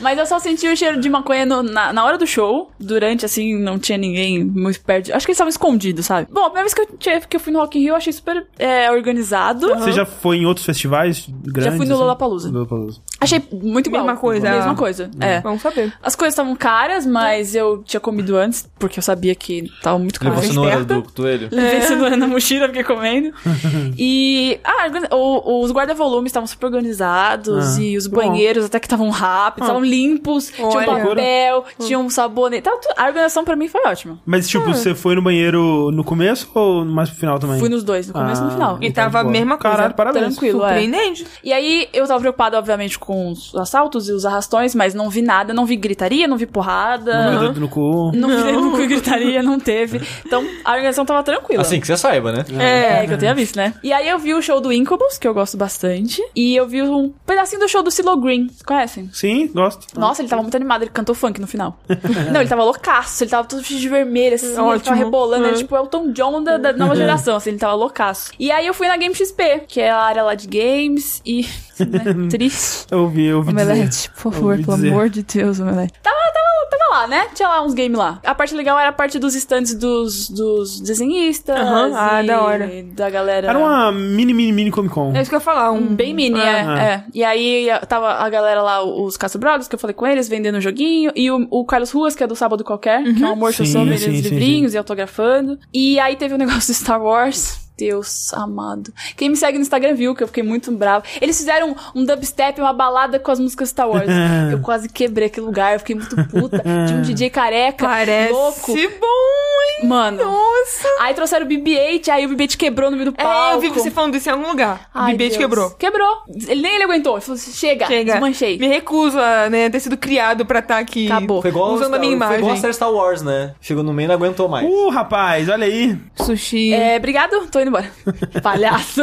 Mas 0.00 0.18
eu 0.18 0.26
só 0.26 0.38
senti 0.38 0.66
o 0.66 0.76
cheiro 0.76 0.98
de 1.00 1.08
maconha 1.08 1.44
no- 1.44 1.62
na, 1.62 1.92
na 1.92 2.04
hora 2.04 2.16
do 2.16 2.26
show. 2.26 2.70
Durante, 2.80 3.24
assim, 3.26 3.58
não 3.58 3.78
tinha 3.78 3.98
ninguém 3.98 4.42
muito 4.44 4.80
perto. 4.80 5.12
Acho 5.14 5.26
que 5.26 5.30
eles 5.30 5.36
estavam 5.36 5.48
escondidos, 5.50 6.06
sabe? 6.06 6.28
Bom, 6.32 6.40
a 6.40 6.50
primeira 6.50 6.62
vez 6.68 6.74
que 6.74 6.80
eu, 6.80 6.98
tinha- 6.98 7.20
que 7.20 7.36
eu 7.36 7.40
fui 7.40 7.52
no 7.52 7.58
Rock 7.60 7.78
in 7.78 7.82
Rio, 7.82 7.90
eu 7.90 7.96
achei 7.96 8.12
super 8.12 8.46
é, 8.58 8.90
organizado. 8.90 9.68
Você 9.68 9.92
já 9.92 10.04
foi 10.06 10.38
em 10.38 10.46
outros 10.46 10.64
festivais 10.66 11.26
grandes? 11.28 11.76
fui 11.76 11.86
no 11.86 11.92
assim? 11.92 12.00
Lollapalooza. 12.02 12.50
Lollapalooza. 12.50 13.00
Achei 13.20 13.42
muito 13.52 13.88
igual. 13.88 14.02
Mesma 14.04 14.18
coisa. 14.18 14.50
Mesma 14.50 14.74
coisa, 14.74 15.10
é. 15.20 15.40
Vamos 15.40 15.62
saber. 15.62 15.92
As 16.02 16.16
coisas 16.16 16.32
estavam 16.32 16.56
caras, 16.56 17.06
mas 17.06 17.54
eu 17.54 17.82
tinha 17.84 18.00
comido 18.00 18.36
antes, 18.36 18.68
porque 18.78 18.98
eu 18.98 19.02
sabia 19.02 19.34
que 19.34 19.70
tava 19.82 19.98
muito 19.98 20.18
caro. 20.20 20.34
Levou 20.34 20.48
cenoura 20.48 20.84
do 20.84 21.02
coelho. 21.02 21.48
Levei 21.50 21.80
cenoura 21.82 22.16
na 22.16 22.26
mochila, 22.26 22.66
fiquei 22.66 22.84
comendo. 22.84 23.32
e. 23.96 24.58
Ah, 24.64 24.88
o- 25.14 25.62
os 25.62 25.70
guarda-volumes 25.72 26.30
estavam 26.30 26.46
super 26.46 26.66
organizados. 26.66 27.78
Ah, 27.78 27.82
e 27.82 27.96
os 27.96 28.06
bom. 28.06 28.16
banheiros 28.16 28.64
até 28.64 28.78
que 28.78 28.86
estavam 28.86 29.10
rápidos, 29.10 29.68
estavam 29.68 29.84
limpos. 29.84 30.50
Tinha 30.50 30.66
um 30.66 30.70
Olha. 30.72 30.86
papel, 30.86 31.64
tinha 31.80 31.98
um 31.98 32.10
sabonete. 32.10 32.62
tava 32.62 32.76
tudo- 32.78 32.94
A 32.96 33.06
organização 33.06 33.44
pra 33.44 33.56
mim 33.56 33.68
foi 33.68 33.80
ótima. 33.86 34.18
Mas, 34.26 34.48
tipo, 34.48 34.64
você 34.66 34.94
foi 34.94 35.14
no 35.14 35.22
banheiro 35.22 35.90
no 35.92 36.04
começo 36.04 36.50
ou 36.54 36.84
mais 36.84 37.10
pro 37.10 37.18
final 37.18 37.38
também? 37.38 37.58
Fui 37.58 37.68
nos 37.68 37.82
dois, 37.84 38.06
no 38.08 38.12
começo 38.12 38.40
e 38.40 38.44
no 38.44 38.50
Ah, 38.50 38.54
final. 38.54 38.78
E 38.80 38.86
então, 38.86 39.04
tava 39.04 39.20
a 39.20 39.24
mesma 39.24 39.56
coisa. 39.58 39.76
Caralho, 39.76 39.94
parabéns. 39.94 40.24
Tranquilo, 40.36 40.58
é. 40.64 40.68
Surpreendente. 40.68 41.26
E 41.42 41.52
aí, 41.52 41.88
eu 41.92 42.06
tava 42.06 42.20
preocupada, 42.20 42.58
obviamente, 42.58 42.98
com 42.98 43.30
os 43.30 43.54
assaltos 43.54 44.08
e 44.08 44.12
os 44.12 44.24
arrastões, 44.24 44.74
mas 44.74 44.94
não 44.94 45.08
vi 45.10 45.22
nada, 45.22 45.52
não 45.52 45.64
vi 45.66 45.76
gritaria, 45.76 46.26
não 46.26 46.36
vi 46.36 46.46
porrada. 46.46 47.30
No 47.32 47.40
dedo 47.40 47.60
no 47.60 47.68
cu. 47.68 48.12
Não 48.14 48.28
vi 48.28 48.42
dedo 48.42 48.60
no 48.60 48.70
cu 48.72 48.80
e 48.80 48.86
gritaria, 48.86 49.42
não 49.42 49.58
teve. 49.62 50.00
Então, 50.26 50.46
a 50.64 50.70
organização 50.72 51.04
tava 51.04 51.22
tranquila. 51.22 51.62
Assim, 51.62 51.80
que 51.80 51.86
você 51.86 51.96
saiba, 51.96 52.32
né? 52.32 52.44
É, 52.58 53.06
que 53.06 53.12
eu 53.14 53.18
tenha 53.18 53.34
visto, 53.34 53.56
né? 53.56 53.74
E 53.82 53.92
aí 53.92 54.08
eu 54.08 54.18
vi 54.18 54.34
o 54.34 54.42
show 54.42 54.60
do 54.60 54.72
Incubus, 54.72 55.18
que 55.18 55.26
eu 55.26 55.32
gosto 55.34 55.56
bastante. 55.56 56.22
E 56.34 56.54
eu 56.56 56.66
vi 56.66 56.82
um 56.82 57.12
pedacinho 57.26 57.60
do 57.60 57.68
show 57.68 57.82
do 57.82 57.90
Silo 57.90 58.16
Green. 58.16 58.48
Vocês 58.48 58.62
conhecem? 58.62 59.10
Sim, 59.12 59.48
gosto. 59.48 59.98
Nossa, 59.98 60.22
ele 60.22 60.28
tava 60.28 60.42
muito 60.42 60.54
animado, 60.56 60.82
ele 60.82 60.90
cantou 60.90 61.14
funk 61.14 61.40
no 61.40 61.46
final. 61.46 61.78
Não, 62.32 62.40
ele 62.40 62.48
tava 62.48 62.64
loucaço, 62.64 63.24
ele 63.24 63.30
tava 63.30 63.46
todo 63.46 63.58
vestido 63.60 63.80
de 63.80 63.88
vermelho, 63.88 64.34
assim, 64.34 64.46
ele 64.46 64.54
tava 64.56 64.68
Ótimo. 64.68 64.96
rebolando, 64.96 65.44
ele 65.46 65.54
É. 65.54 65.58
tipo 65.58 65.76
é 65.76 65.80
o 65.80 65.86
Tom 65.86 66.12
John 66.12 66.42
da, 66.42 66.58
da 66.58 66.72
nova 66.72 66.94
geração, 66.96 67.36
assim, 67.36 67.50
ele 67.50 67.58
tava 67.58 67.74
loucaço. 67.74 68.32
E 68.38 68.50
aí 68.50 68.66
eu 68.66 68.74
fui 68.74 68.88
na 68.88 68.96
Game 68.96 69.14
XP, 69.14 69.64
que 69.68 69.80
é 69.80 69.90
a 69.90 69.98
área 69.98 70.22
lá 70.22 70.34
de 70.34 70.46
games, 70.46 71.20
e... 71.24 71.46
Né, 71.82 72.28
triste. 72.30 72.86
Eu 72.90 73.00
ouvi, 73.00 73.24
eu 73.26 73.38
ouvi 73.38 73.52
dizer. 73.52 73.72
Omelete, 73.72 74.10
por 74.10 74.32
favor, 74.32 74.56
pelo 74.58 74.76
dizer. 74.76 74.88
amor 74.90 75.08
de 75.08 75.22
Deus, 75.22 75.58
Omelete. 75.58 75.94
Tava, 76.00 76.16
tava, 76.16 76.51
tava 76.68 77.00
lá, 77.00 77.06
né? 77.06 77.26
Tinha 77.34 77.48
lá 77.48 77.62
uns 77.62 77.74
games 77.74 77.96
lá. 77.98 78.20
A 78.24 78.34
parte 78.34 78.54
legal 78.54 78.78
era 78.78 78.88
a 78.88 78.92
parte 78.92 79.18
dos 79.18 79.34
stands 79.34 79.74
dos, 79.74 80.28
dos 80.28 80.80
desenhistas. 80.80 81.56
Aham, 81.58 81.92
ah, 81.94 82.22
e 82.22 82.26
da 82.26 82.42
hora. 82.42 82.70
Da 82.92 83.10
galera. 83.10 83.48
Era 83.48 83.58
uma 83.58 83.92
mini, 83.92 84.32
mini, 84.34 84.52
mini 84.52 84.70
Comic 84.70 84.94
Con. 84.94 85.12
É 85.14 85.20
isso 85.22 85.30
que 85.30 85.34
eu 85.34 85.38
ia 85.38 85.44
falar. 85.44 85.70
Um 85.72 85.94
Bem 85.94 86.14
mini, 86.14 86.38
é, 86.40 86.60
Ah. 86.62 86.82
é. 86.82 87.04
E 87.14 87.24
aí 87.24 87.68
tava 87.88 88.12
a 88.12 88.28
galera 88.28 88.62
lá, 88.62 88.82
os 88.84 89.16
Castro 89.16 89.40
Brothers, 89.40 89.68
que 89.68 89.74
eu 89.74 89.78
falei 89.78 89.94
com 89.94 90.06
eles, 90.06 90.28
vendendo 90.28 90.56
o 90.58 90.60
joguinho. 90.60 91.12
E 91.14 91.30
o, 91.30 91.46
o 91.50 91.64
Carlos 91.64 91.90
Ruas, 91.90 92.14
que 92.14 92.22
é 92.22 92.26
do 92.26 92.36
Sábado 92.36 92.64
Qualquer, 92.64 93.02
que 93.14 93.22
é 93.22 93.26
um 93.26 93.32
amor 93.32 93.52
Sim, 93.52 93.64
show 93.64 93.82
sim, 93.82 93.88
vendendo 93.90 94.16
sim, 94.16 94.20
livrinhos 94.20 94.74
e 94.74 94.78
autografando. 94.78 95.58
E 95.72 95.98
aí 96.00 96.16
teve 96.16 96.34
o 96.34 96.38
negócio 96.38 96.72
do 96.72 96.76
Star 96.76 97.02
Wars. 97.02 97.60
Deus 97.82 98.32
amado. 98.32 98.94
Quem 99.16 99.28
me 99.28 99.36
segue 99.36 99.58
no 99.58 99.62
Instagram 99.62 99.94
viu 99.94 100.14
que 100.14 100.22
eu 100.22 100.28
fiquei 100.28 100.44
muito 100.44 100.70
bravo. 100.70 101.04
Eles 101.20 101.36
fizeram 101.36 101.74
um 101.96 102.04
dubstep, 102.04 102.60
uma 102.60 102.72
balada 102.72 103.18
com 103.18 103.32
as 103.32 103.40
músicas 103.40 103.70
Star 103.70 103.88
Wars. 103.88 104.06
eu 104.52 104.60
quase 104.60 104.88
quebrei 104.88 105.26
aquele 105.26 105.46
lugar, 105.46 105.72
eu 105.72 105.80
fiquei 105.80 105.96
muito 105.96 106.14
puta. 106.28 106.62
De 106.86 106.94
um 106.94 107.02
DJ 107.02 107.28
careca, 107.28 107.84
Parece 107.84 108.32
louco. 108.32 108.72
bom, 109.00 109.51
Mano. 109.84 110.24
Nossa. 110.24 110.88
Aí 111.00 111.14
trouxeram 111.14 111.44
o 111.46 111.48
BB-8, 111.48 112.08
aí 112.08 112.26
o 112.26 112.28
BB-8 112.30 112.56
quebrou 112.56 112.90
no 112.90 112.96
meio 112.96 113.10
do 113.10 113.16
palco. 113.16 113.32
É, 113.50 113.54
eu 113.54 113.60
vi 113.60 113.68
você 113.70 113.90
falando 113.90 114.12
disso 114.12 114.28
em 114.28 114.32
algum 114.32 114.48
lugar. 114.48 114.88
o 114.94 114.98
Ai, 114.98 115.14
BB-8 115.14 115.18
Deus. 115.18 115.36
quebrou. 115.36 115.70
Quebrou. 115.70 116.22
Ele 116.48 116.62
nem 116.62 116.74
ele 116.74 116.84
aguentou. 116.84 117.14
Ele 117.14 117.20
falou 117.20 117.34
assim, 117.34 117.52
chega, 117.52 117.86
Chega. 117.86 118.12
desmanchei. 118.12 118.58
Me 118.58 118.66
recuso 118.68 119.18
a 119.18 119.48
né, 119.50 119.68
ter 119.70 119.80
sido 119.80 119.96
criado 119.96 120.46
pra 120.46 120.60
estar 120.60 120.78
aqui 120.78 121.06
Acabou. 121.10 121.40
Foi 121.42 121.50
igual, 121.50 121.72
usando 121.74 121.94
a 121.94 121.98
minha 121.98 122.16
Foi 122.16 122.26
igual 122.26 122.32
a 122.34 122.38
imagem. 122.38 122.60
série 122.60 122.72
Star 122.74 122.92
Wars, 122.92 123.22
né? 123.22 123.54
Chegou 123.60 123.82
no 123.82 123.92
meio 123.92 124.06
e 124.06 124.08
não 124.08 124.14
aguentou 124.14 124.48
mais. 124.48 124.66
Uh, 124.68 124.88
rapaz, 124.90 125.48
olha 125.48 125.66
aí. 125.66 125.96
Sushi. 126.16 126.72
É, 126.72 126.96
obrigado, 126.96 127.46
tô 127.50 127.58
indo 127.60 127.68
embora. 127.68 127.90
Palhaço. 128.42 129.02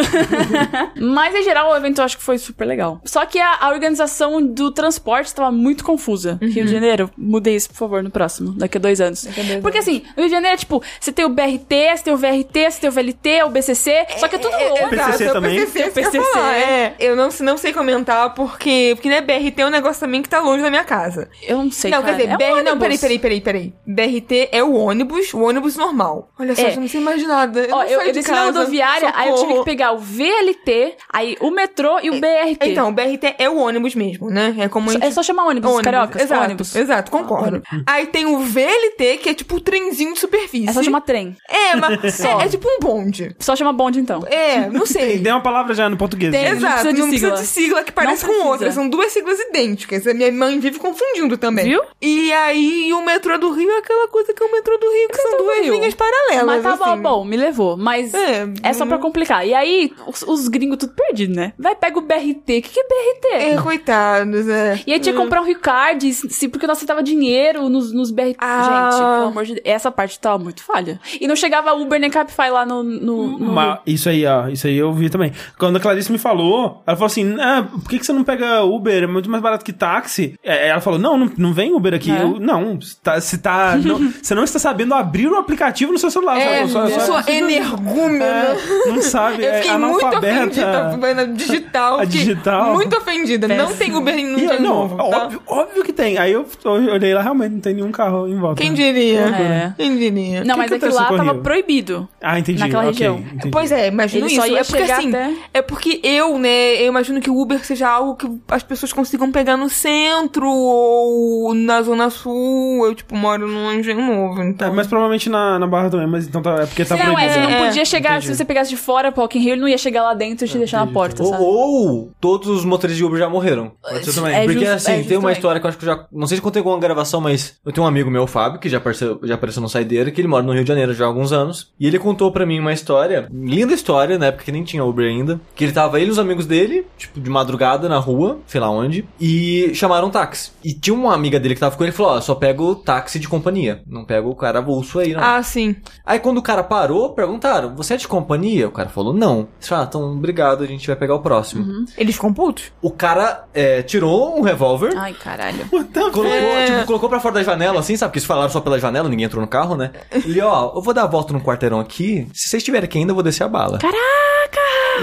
Mas, 1.00 1.36
em 1.36 1.44
geral, 1.44 1.72
o 1.72 1.76
evento 1.76 2.00
eu 2.00 2.06
acho 2.06 2.18
que 2.18 2.24
foi 2.24 2.38
super 2.38 2.66
legal. 2.66 3.02
Só 3.06 3.26
que 3.26 3.40
a, 3.40 3.58
a 3.62 3.70
organização 3.70 4.42
do 4.46 4.72
transporte 4.72 5.28
estava 5.28 5.52
muito 5.52 5.84
confusa. 5.84 6.38
Rio 6.42 6.66
de 6.66 6.72
Janeiro, 6.72 7.10
mudei 7.18 7.56
isso, 7.56 7.70
por 7.70 7.76
favor, 7.78 8.04
no 8.04 8.10
próximo, 8.10 8.52
daqui 8.54 8.78
a 8.78 8.82
dois 8.82 9.00
anos. 9.02 9.28
a 9.28 9.32
dois 9.42 9.62
Porque, 9.62 9.78
assim, 9.78 10.02
no 10.16 10.24
Rio 10.24 10.26
de 10.26 10.32
Janeiro, 10.32 10.49
tipo, 10.58 10.82
você 11.00 11.12
tem 11.12 11.26
o 11.26 11.30
BRT, 11.30 11.70
você 11.96 12.04
tem 12.04 12.14
o 12.14 12.18
VRT, 12.18 12.72
você 12.72 12.80
tem 12.82 12.90
o 12.90 12.94
VLT, 12.94 13.44
o 13.44 13.50
BCC, 13.50 14.06
só 14.18 14.28
que 14.28 14.36
é 14.36 14.40
tudo 14.40 14.58
louco. 14.58 14.90
PCC 14.90 14.94
exato, 15.10 15.24
é 15.24 15.30
o 15.30 15.34
também. 15.34 15.56
PCC, 15.60 15.80
isso 15.80 15.92
que 15.94 16.00
eu 16.00 16.04
ia 16.04 16.12
PCC. 16.12 16.32
falar, 16.34 16.58
é. 16.58 16.96
Eu 17.00 17.16
não, 17.16 17.30
não 17.42 17.58
sei 17.58 17.74
comentar 17.74 18.34
porque, 18.34 18.94
porque 18.96 19.10
né, 19.10 19.22
BRT 19.22 19.62
é 19.62 19.66
um 19.66 19.70
negócio 19.70 20.00
também 20.00 20.22
que 20.22 20.30
tá 20.30 20.40
longe 20.40 20.62
da 20.64 20.70
minha 20.70 20.84
casa. 20.84 21.30
Eu 21.44 21.58
não 21.58 21.72
sei, 21.72 21.92
não, 21.92 22.02
cara. 22.02 22.16
quer 22.18 22.28
dizer, 22.28 22.42
é 22.44 22.54
um 22.54 22.64
não, 22.64 22.78
peraí, 22.78 22.98
peraí, 22.98 23.20
peraí, 23.20 23.42
peraí. 23.42 23.74
BRT 23.86 24.50
é 24.52 24.64
o 24.64 24.74
ônibus, 24.74 25.34
o 25.34 25.42
ônibus 25.42 25.76
normal. 25.76 26.32
Olha 26.40 26.56
só, 26.56 26.62
É. 26.62 26.76
eu 26.76 26.80
não 26.82 26.88
sei 26.88 27.00
mais 27.02 27.26
nada. 27.28 27.60
Eu 27.62 27.76
Ó, 27.76 27.80
não 27.80 27.84
eu, 27.84 28.00
eu 28.02 28.06
de 28.08 28.12
desci 28.14 28.32
na 28.32 28.46
rodoviária, 28.46 29.12
aí 29.16 29.30
eu 29.30 29.36
tive 29.36 29.54
que 29.60 29.66
pegar 29.66 29.92
o 29.94 29.98
VLT, 30.00 30.96
aí 31.12 31.38
o 31.40 31.50
metrô 31.52 32.00
e 32.02 32.10
o 32.10 32.20
BRT. 32.20 32.58
Então, 32.70 32.90
o 32.90 32.92
BRT 32.92 33.36
é 33.38 33.50
o 33.50 33.58
ônibus 33.58 33.96
mesmo, 33.96 34.30
né? 34.30 34.56
É 34.60 34.68
como 34.70 34.92
gente... 34.92 35.04
É 35.06 35.12
só 35.12 35.22
chamar 35.24 35.46
ônibus, 35.46 35.70
Ônibus, 35.70 35.84
cariocas. 35.84 36.22
Exato, 36.22 36.44
ônibus. 36.44 36.76
exato, 36.76 37.12
concordo. 37.12 37.62
Aí 37.86 38.08
tem 38.08 38.26
o 38.26 38.40
VLT, 38.40 39.18
que 39.22 39.30
é 39.30 39.34
tipo 39.34 39.56
o 39.56 39.62
trenzinho 39.62 40.14
de 40.14 40.20
superfície. 40.40 40.70
É 40.70 40.74
só 40.74 40.84
chamar 40.84 41.02
trem. 41.02 41.36
É, 41.48 41.76
mas 41.76 42.20
é, 42.20 42.32
é 42.46 42.48
tipo 42.48 42.68
um 42.68 42.80
bonde. 42.80 43.36
Só 43.40 43.56
chama 43.56 43.74
bonde, 43.74 44.00
então. 44.00 44.24
É, 44.28 44.70
não 44.70 44.86
sei. 44.86 45.20
Tem 45.20 45.32
uma 45.32 45.42
palavra 45.42 45.74
já 45.74 45.90
no 45.90 45.98
português. 45.98 46.32
Tem. 46.32 46.44
né? 46.44 46.50
Exato, 46.52 46.74
precisa 46.74 46.94
de 46.94 47.00
não 47.00 47.08
precisa 47.10 47.28
sigla. 47.38 47.42
de 47.42 47.48
sigla 47.48 47.84
que 47.84 47.92
parece 47.92 48.24
Não 48.24 48.30
com 48.30 48.34
precisa. 48.36 48.50
outra. 48.52 48.72
São 48.72 48.90
duas 48.90 49.12
siglas 49.12 49.40
idênticas. 49.40 50.06
A 50.06 50.14
minha 50.14 50.32
mãe 50.32 50.60
vive 50.60 50.78
confundindo 50.80 51.38
também. 51.38 51.66
Viu? 51.66 51.82
E 52.02 52.32
aí 52.34 52.94
o 52.94 53.04
metrô 53.04 53.38
do 53.38 53.52
Rio 53.52 53.70
é 53.72 53.78
aquela 53.80 54.08
coisa 54.08 54.34
que 54.34 54.42
é 54.44 54.46
o 54.46 54.52
metrô 54.52 54.78
do 54.78 54.92
Rio, 54.92 55.08
que 55.10 55.18
são 55.18 55.32
do 55.32 55.38
duas 55.44 55.60
Rio. 55.62 55.74
linhas 55.74 55.94
paralelas. 55.96 56.46
Mas 56.46 56.64
tá 56.64 56.76
bom, 56.76 56.92
assim. 56.94 57.02
bom, 57.02 57.26
me 57.26 57.38
levou. 57.38 57.78
Mas 57.78 58.14
É, 58.14 58.48
é, 58.64 58.74
só 58.74 58.86
pra 58.86 58.98
complicar. 58.98 59.46
E 59.48 59.54
aí, 59.54 59.92
os, 60.06 60.22
os 60.24 60.48
gringos 60.48 60.78
tudo 60.78 60.94
perdido, 60.94 61.36
né? 61.36 61.54
Vai, 61.58 61.76
pega 61.76 61.98
o 61.98 62.02
BRT. 62.02 62.60
O 62.60 62.62
que, 62.62 62.62
que 62.62 62.80
é 62.80 62.84
BRT? 62.84 63.28
É, 63.54 63.62
coitados, 63.62 64.48
é. 64.48 64.82
E 64.86 64.94
aí 64.94 65.00
tinha 65.00 65.14
que 65.14 65.20
comprar 65.20 65.42
um 65.42 65.46
Ricard, 65.46 66.14
se, 66.14 66.48
porque 66.48 66.68
nós 66.68 66.78
aceitava 66.78 67.02
dinheiro 67.04 67.70
nos, 67.70 67.92
nos 67.94 68.12
BRT. 68.12 68.36
Ah. 68.40 68.90
Gente, 68.92 69.00
pelo 69.00 69.28
amor 69.28 69.46
de 69.46 69.54
Deus. 69.56 69.66
Essa 69.66 69.92
parte 69.92 70.20
tava 70.32 70.44
muito 70.44 70.64
falha. 70.64 71.00
E 71.20 71.28
não 71.28 71.36
chegava 71.36 71.74
Uber 71.74 72.00
nem 72.00 72.10
Cabify 72.10 72.50
lá 72.52 72.66
no... 72.66 72.84
no, 72.84 73.40
no 73.40 73.52
Mas 73.54 73.80
isso 73.86 74.10
aí, 74.10 74.26
ó, 74.26 74.48
isso 74.48 74.68
aí 74.68 74.78
eu 74.78 74.92
vi 74.94 75.10
também. 75.10 75.32
Quando 75.58 75.78
a 75.78 75.80
Clarice 75.80 76.12
me 76.12 76.18
falou, 76.18 76.82
ela 76.86 76.96
falou 76.96 77.08
assim: 77.08 77.36
ah, 77.40 77.66
por 77.72 77.90
que, 77.90 78.00
que 78.00 78.06
você 78.06 78.14
não 78.14 78.24
pega 78.24 78.64
Uber? 78.64 79.04
É 79.04 79.08
muito 79.08 79.30
mais 79.30 79.42
barato 79.42 79.66
que 79.66 79.74
táxi. 79.74 80.36
É, 80.44 80.70
Ela 80.70 80.82
falou: 80.82 81.00
não, 81.00 81.18
não, 81.18 81.32
não 81.38 81.54
vem 81.54 81.74
Uber 81.74 81.94
aqui. 81.94 82.12
É? 82.12 82.22
Eu, 82.22 82.40
não, 82.40 82.80
se 82.82 83.00
tá, 83.02 83.20
se 83.22 83.38
tá, 83.38 83.78
não, 83.78 84.00
você 84.22 84.36
não 84.36 84.44
está 84.44 84.60
sabendo 84.60 84.94
abrir 84.94 85.28
o 85.28 85.36
aplicativo 85.36 85.92
no 85.92 85.98
seu 86.00 86.12
celular. 86.12 86.38
É, 86.40 86.68
só, 86.68 86.88
só, 86.88 86.88
eu 86.88 87.00
só- 87.02 87.22
sou 87.24 87.34
energúmena. 87.34 88.26
é, 88.26 88.56
não 88.88 89.02
sabe, 89.02 89.44
Eu 89.46 89.50
é 89.52 89.62
fiquei 89.62 89.78
muito 89.78 90.06
analfabeta. 90.06 90.90
ofendida 90.98 91.28
digital. 91.28 92.00
A 92.00 92.06
digital. 92.06 92.74
Muito 92.74 92.96
ofendida. 92.98 93.48
Não 93.48 93.74
tem 93.76 93.96
Uber 93.96 94.14
no 94.16 94.40
E 94.40 94.44
eu, 94.44 94.50
dia 94.50 94.60
não, 94.60 94.70
novo, 94.76 94.98
tá? 94.98 95.04
óbvio, 95.04 95.42
óbvio 95.48 95.84
que 95.84 95.94
tem. 95.94 96.18
Aí 96.18 96.32
eu 96.34 96.46
olhei 96.92 97.14
lá, 97.14 97.22
realmente 97.22 97.54
não 97.54 97.60
tem 97.60 97.74
nenhum 97.74 97.92
carro 97.92 98.28
em 98.28 98.38
volta. 98.38 98.62
Quem 98.62 98.74
diria? 98.74 99.22
É. 99.22 99.74
Quem 99.78 99.98
diria? 99.98 100.19
Não, 100.46 100.56
que 100.56 100.62
mas 100.62 100.72
aquilo 100.72 100.76
acontece 100.78 100.96
lá 100.98 101.12
o 101.14 101.18
tava 101.18 101.32
Rio? 101.34 101.42
proibido. 101.42 102.10
Ah, 102.22 102.40
entendi. 102.40 102.60
Naquela 102.60 102.84
ok, 102.84 102.92
região. 102.92 103.18
entendi. 103.20 103.50
Pois 103.52 103.72
é, 103.72 103.88
imagino 103.88 104.26
Ele 104.26 104.34
isso. 104.34 104.42
só 104.42 104.48
ia 104.48 104.60
é 104.60 104.64
porque 104.64 104.82
chegar 104.82 104.98
assim, 104.98 105.10
até- 105.10 105.34
é 105.54 105.62
porque 105.62 106.00
eu, 106.04 106.38
né, 106.38 106.76
eu 106.82 106.88
imagino 106.88 107.20
que 107.22 107.30
o 107.30 107.40
Uber 107.40 107.64
seja 107.66 107.88
algo 107.90 108.16
que 108.16 108.28
as 108.50 108.64
pessoas 108.64 108.92
consigam 108.94 109.32
pegar 109.32 109.58
no 109.58 109.70
centro 109.70 110.48
ou 110.50 111.54
na 111.54 111.82
zona 111.82 112.10
sul. 112.10 112.86
Eu, 112.86 112.96
tipo, 112.96 113.16
moro 113.16 113.48
num 113.48 113.72
engenho 113.74 114.02
novo, 114.02 114.42
É, 114.42 114.50
então... 114.50 114.74
mas 114.74 114.88
provavelmente 114.88 115.30
na, 115.30 115.60
na 115.60 115.68
Barra 115.68 115.90
também, 115.90 116.08
mas 116.08 116.28
então 116.28 116.42
tá, 116.42 116.56
é 116.62 116.66
porque 116.66 116.86
tá 116.86 116.96
não, 116.96 117.04
proibido. 117.14 117.22
é, 117.28 117.34
você 117.34 117.40
não 117.42 117.50
É, 117.50 117.66
podia 117.68 117.86
chegar, 117.86 118.12
entendi. 118.18 118.28
se 118.28 118.36
você 118.36 118.46
pegasse 118.46 118.70
de 118.70 118.78
fora 118.78 119.12
pro 119.12 119.22
Rock 119.24 119.38
in 119.38 119.42
Rio, 119.42 119.54
ele 119.54 119.62
não 119.62 119.68
ia 119.68 119.78
chegar 119.78 120.04
lá 120.04 120.14
dentro 120.14 120.46
e 120.46 120.50
te 120.50 120.58
deixar 120.58 120.86
na 120.86 120.92
porta, 120.92 121.24
Ou, 121.24 121.30
sabe? 121.30 121.44
ou 121.44 122.12
todos 122.20 122.48
os 122.48 122.66
motoristas 122.66 122.98
de 122.98 123.04
Uber 123.06 123.20
já 123.20 123.30
morreram. 123.30 123.72
Pode 123.82 124.06
ser 124.06 124.14
também. 124.14 124.36
É 124.36 124.44
Porque 124.44 124.60
justo- 124.60 124.74
assim, 124.76 124.92
é 124.92 125.04
tem 125.04 125.18
uma 125.18 125.22
também. 125.22 125.34
história 125.36 125.60
que 125.60 125.66
eu 125.66 125.70
acho 125.70 125.78
que 125.78 125.86
eu 125.86 125.96
já. 125.96 126.06
Não 126.12 126.28
sei 126.28 126.38
se 126.38 126.42
contei 126.42 126.62
com 126.62 126.70
uma 126.70 126.80
gravação, 126.80 127.20
mas 127.22 127.56
eu 127.66 127.72
tenho 127.72 127.86
um 127.86 127.88
amigo 127.88 128.10
meu, 128.10 128.26
Fábio, 128.28 128.60
que 128.60 128.70
já 128.70 128.78
apareceu, 128.78 129.20
já 129.24 129.36
apareceu 129.36 129.62
no 129.62 129.70
Saideira, 129.70 129.99
que 130.12 130.22
ele 130.22 130.28
mora 130.28 130.44
no 130.44 130.54
Rio 130.54 130.64
de 130.64 130.68
Janeiro 130.68 130.94
já 130.94 131.06
há 131.06 131.08
alguns 131.08 131.32
anos. 131.32 131.70
E 131.80 131.88
ele 131.88 132.00
contou 132.00 132.32
pra 132.32 132.46
mim 132.46 132.60
uma 132.60 132.74
história, 132.74 133.28
linda 133.32 133.74
história, 133.74 134.18
na 134.18 134.28
época 134.28 134.44
que 134.46 134.52
nem 134.52 134.64
tinha 134.64 134.84
Uber 134.84 135.08
ainda. 135.08 135.40
Que 135.56 135.64
ele 135.66 135.74
tava 135.74 136.00
ele 136.00 136.10
e 136.10 136.12
os 136.12 136.20
amigos 136.20 136.46
dele, 136.46 136.86
tipo, 136.98 137.20
de 137.20 137.30
madrugada 137.30 137.88
na 137.90 137.98
rua, 137.98 138.40
sei 138.48 138.60
lá 138.62 138.70
onde, 138.70 139.06
e 139.20 139.72
chamaram 139.74 140.08
um 140.08 140.12
táxi. 140.12 140.52
E 140.64 140.74
tinha 140.74 140.94
uma 140.94 141.14
amiga 141.14 141.40
dele 141.40 141.54
que 141.56 141.60
tava 141.60 141.76
com 141.76 141.84
ele 141.84 141.92
e 141.92 141.96
falou: 141.96 142.14
Ó, 142.14 142.22
só 142.22 142.36
pego 142.36 142.76
táxi 142.76 143.20
de 143.20 143.28
companhia. 143.28 143.82
Não 143.88 144.06
pego 144.06 144.30
o 144.30 144.36
cara 144.36 144.60
avulso 144.60 145.00
aí, 145.00 145.14
não. 145.14 145.22
Ah, 145.24 145.42
sim. 145.44 145.76
Aí 146.06 146.20
quando 146.20 146.38
o 146.38 146.42
cara 146.42 146.64
parou, 146.64 147.10
perguntaram: 147.14 147.76
Você 147.76 147.94
é 147.94 147.98
de 147.98 148.08
companhia? 148.08 148.68
O 148.68 148.72
cara 148.72 148.90
falou: 148.90 149.14
Não. 149.14 149.48
Eles 149.58 149.68
falaram: 149.68 149.86
ah, 149.86 149.90
então 149.90 150.14
obrigado, 150.14 150.64
a 150.64 150.68
gente 150.68 150.88
vai 150.88 150.96
pegar 150.96 151.16
o 151.16 151.20
próximo. 151.20 151.86
Eles 151.98 152.16
ficam 152.16 152.34
putos? 152.34 152.72
O 152.82 152.92
cara 152.92 153.46
é, 153.54 153.82
tirou 153.82 154.38
um 154.38 154.42
revólver. 154.42 154.94
Ai, 154.98 155.14
caralho. 155.14 155.66
Colocou, 155.70 156.26
É. 156.26 156.66
tipo, 156.66 156.86
colocou 156.86 157.10
pra 157.10 157.20
fora 157.20 157.36
da 157.36 157.44
janela, 157.44 157.80
assim, 157.80 157.96
sabe? 157.96 158.10
Porque 158.12 158.20
eles 158.20 158.28
falaram 158.28 158.50
só 158.50 158.60
pela 158.62 158.80
janela, 158.80 159.08
ninguém 159.10 159.26
entrou 159.26 159.42
no 159.42 159.48
carro, 159.48 159.76
né? 159.76 159.89
Ele, 160.12 160.42
ó, 160.42 160.74
eu 160.76 160.82
vou 160.82 160.94
dar 160.94 161.04
a 161.04 161.08
volta 161.08 161.34
no 161.34 161.42
quarteirão 161.42 161.80
aqui. 161.80 162.28
Se 162.34 162.50
vocês 162.50 162.62
estiverem 162.62 162.86
aqui 162.86 162.98
ainda, 162.98 163.12
eu 163.12 163.16
vou 163.16 163.24
descer 163.24 163.44
a 163.44 163.48
bala. 163.48 163.78
Caraca! 163.78 164.00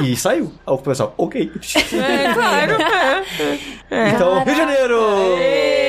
E 0.02 0.16
saiu. 0.16 0.52
Aí 0.66 0.74
o 0.74 0.78
pessoal, 0.78 1.14
ok. 1.16 1.50
É, 1.92 2.34
claro. 2.34 2.76
é. 3.90 4.08
Então, 4.10 4.44
Rio 4.44 4.52
de 4.52 4.56
Janeiro! 4.56 4.98
É, 5.38 5.85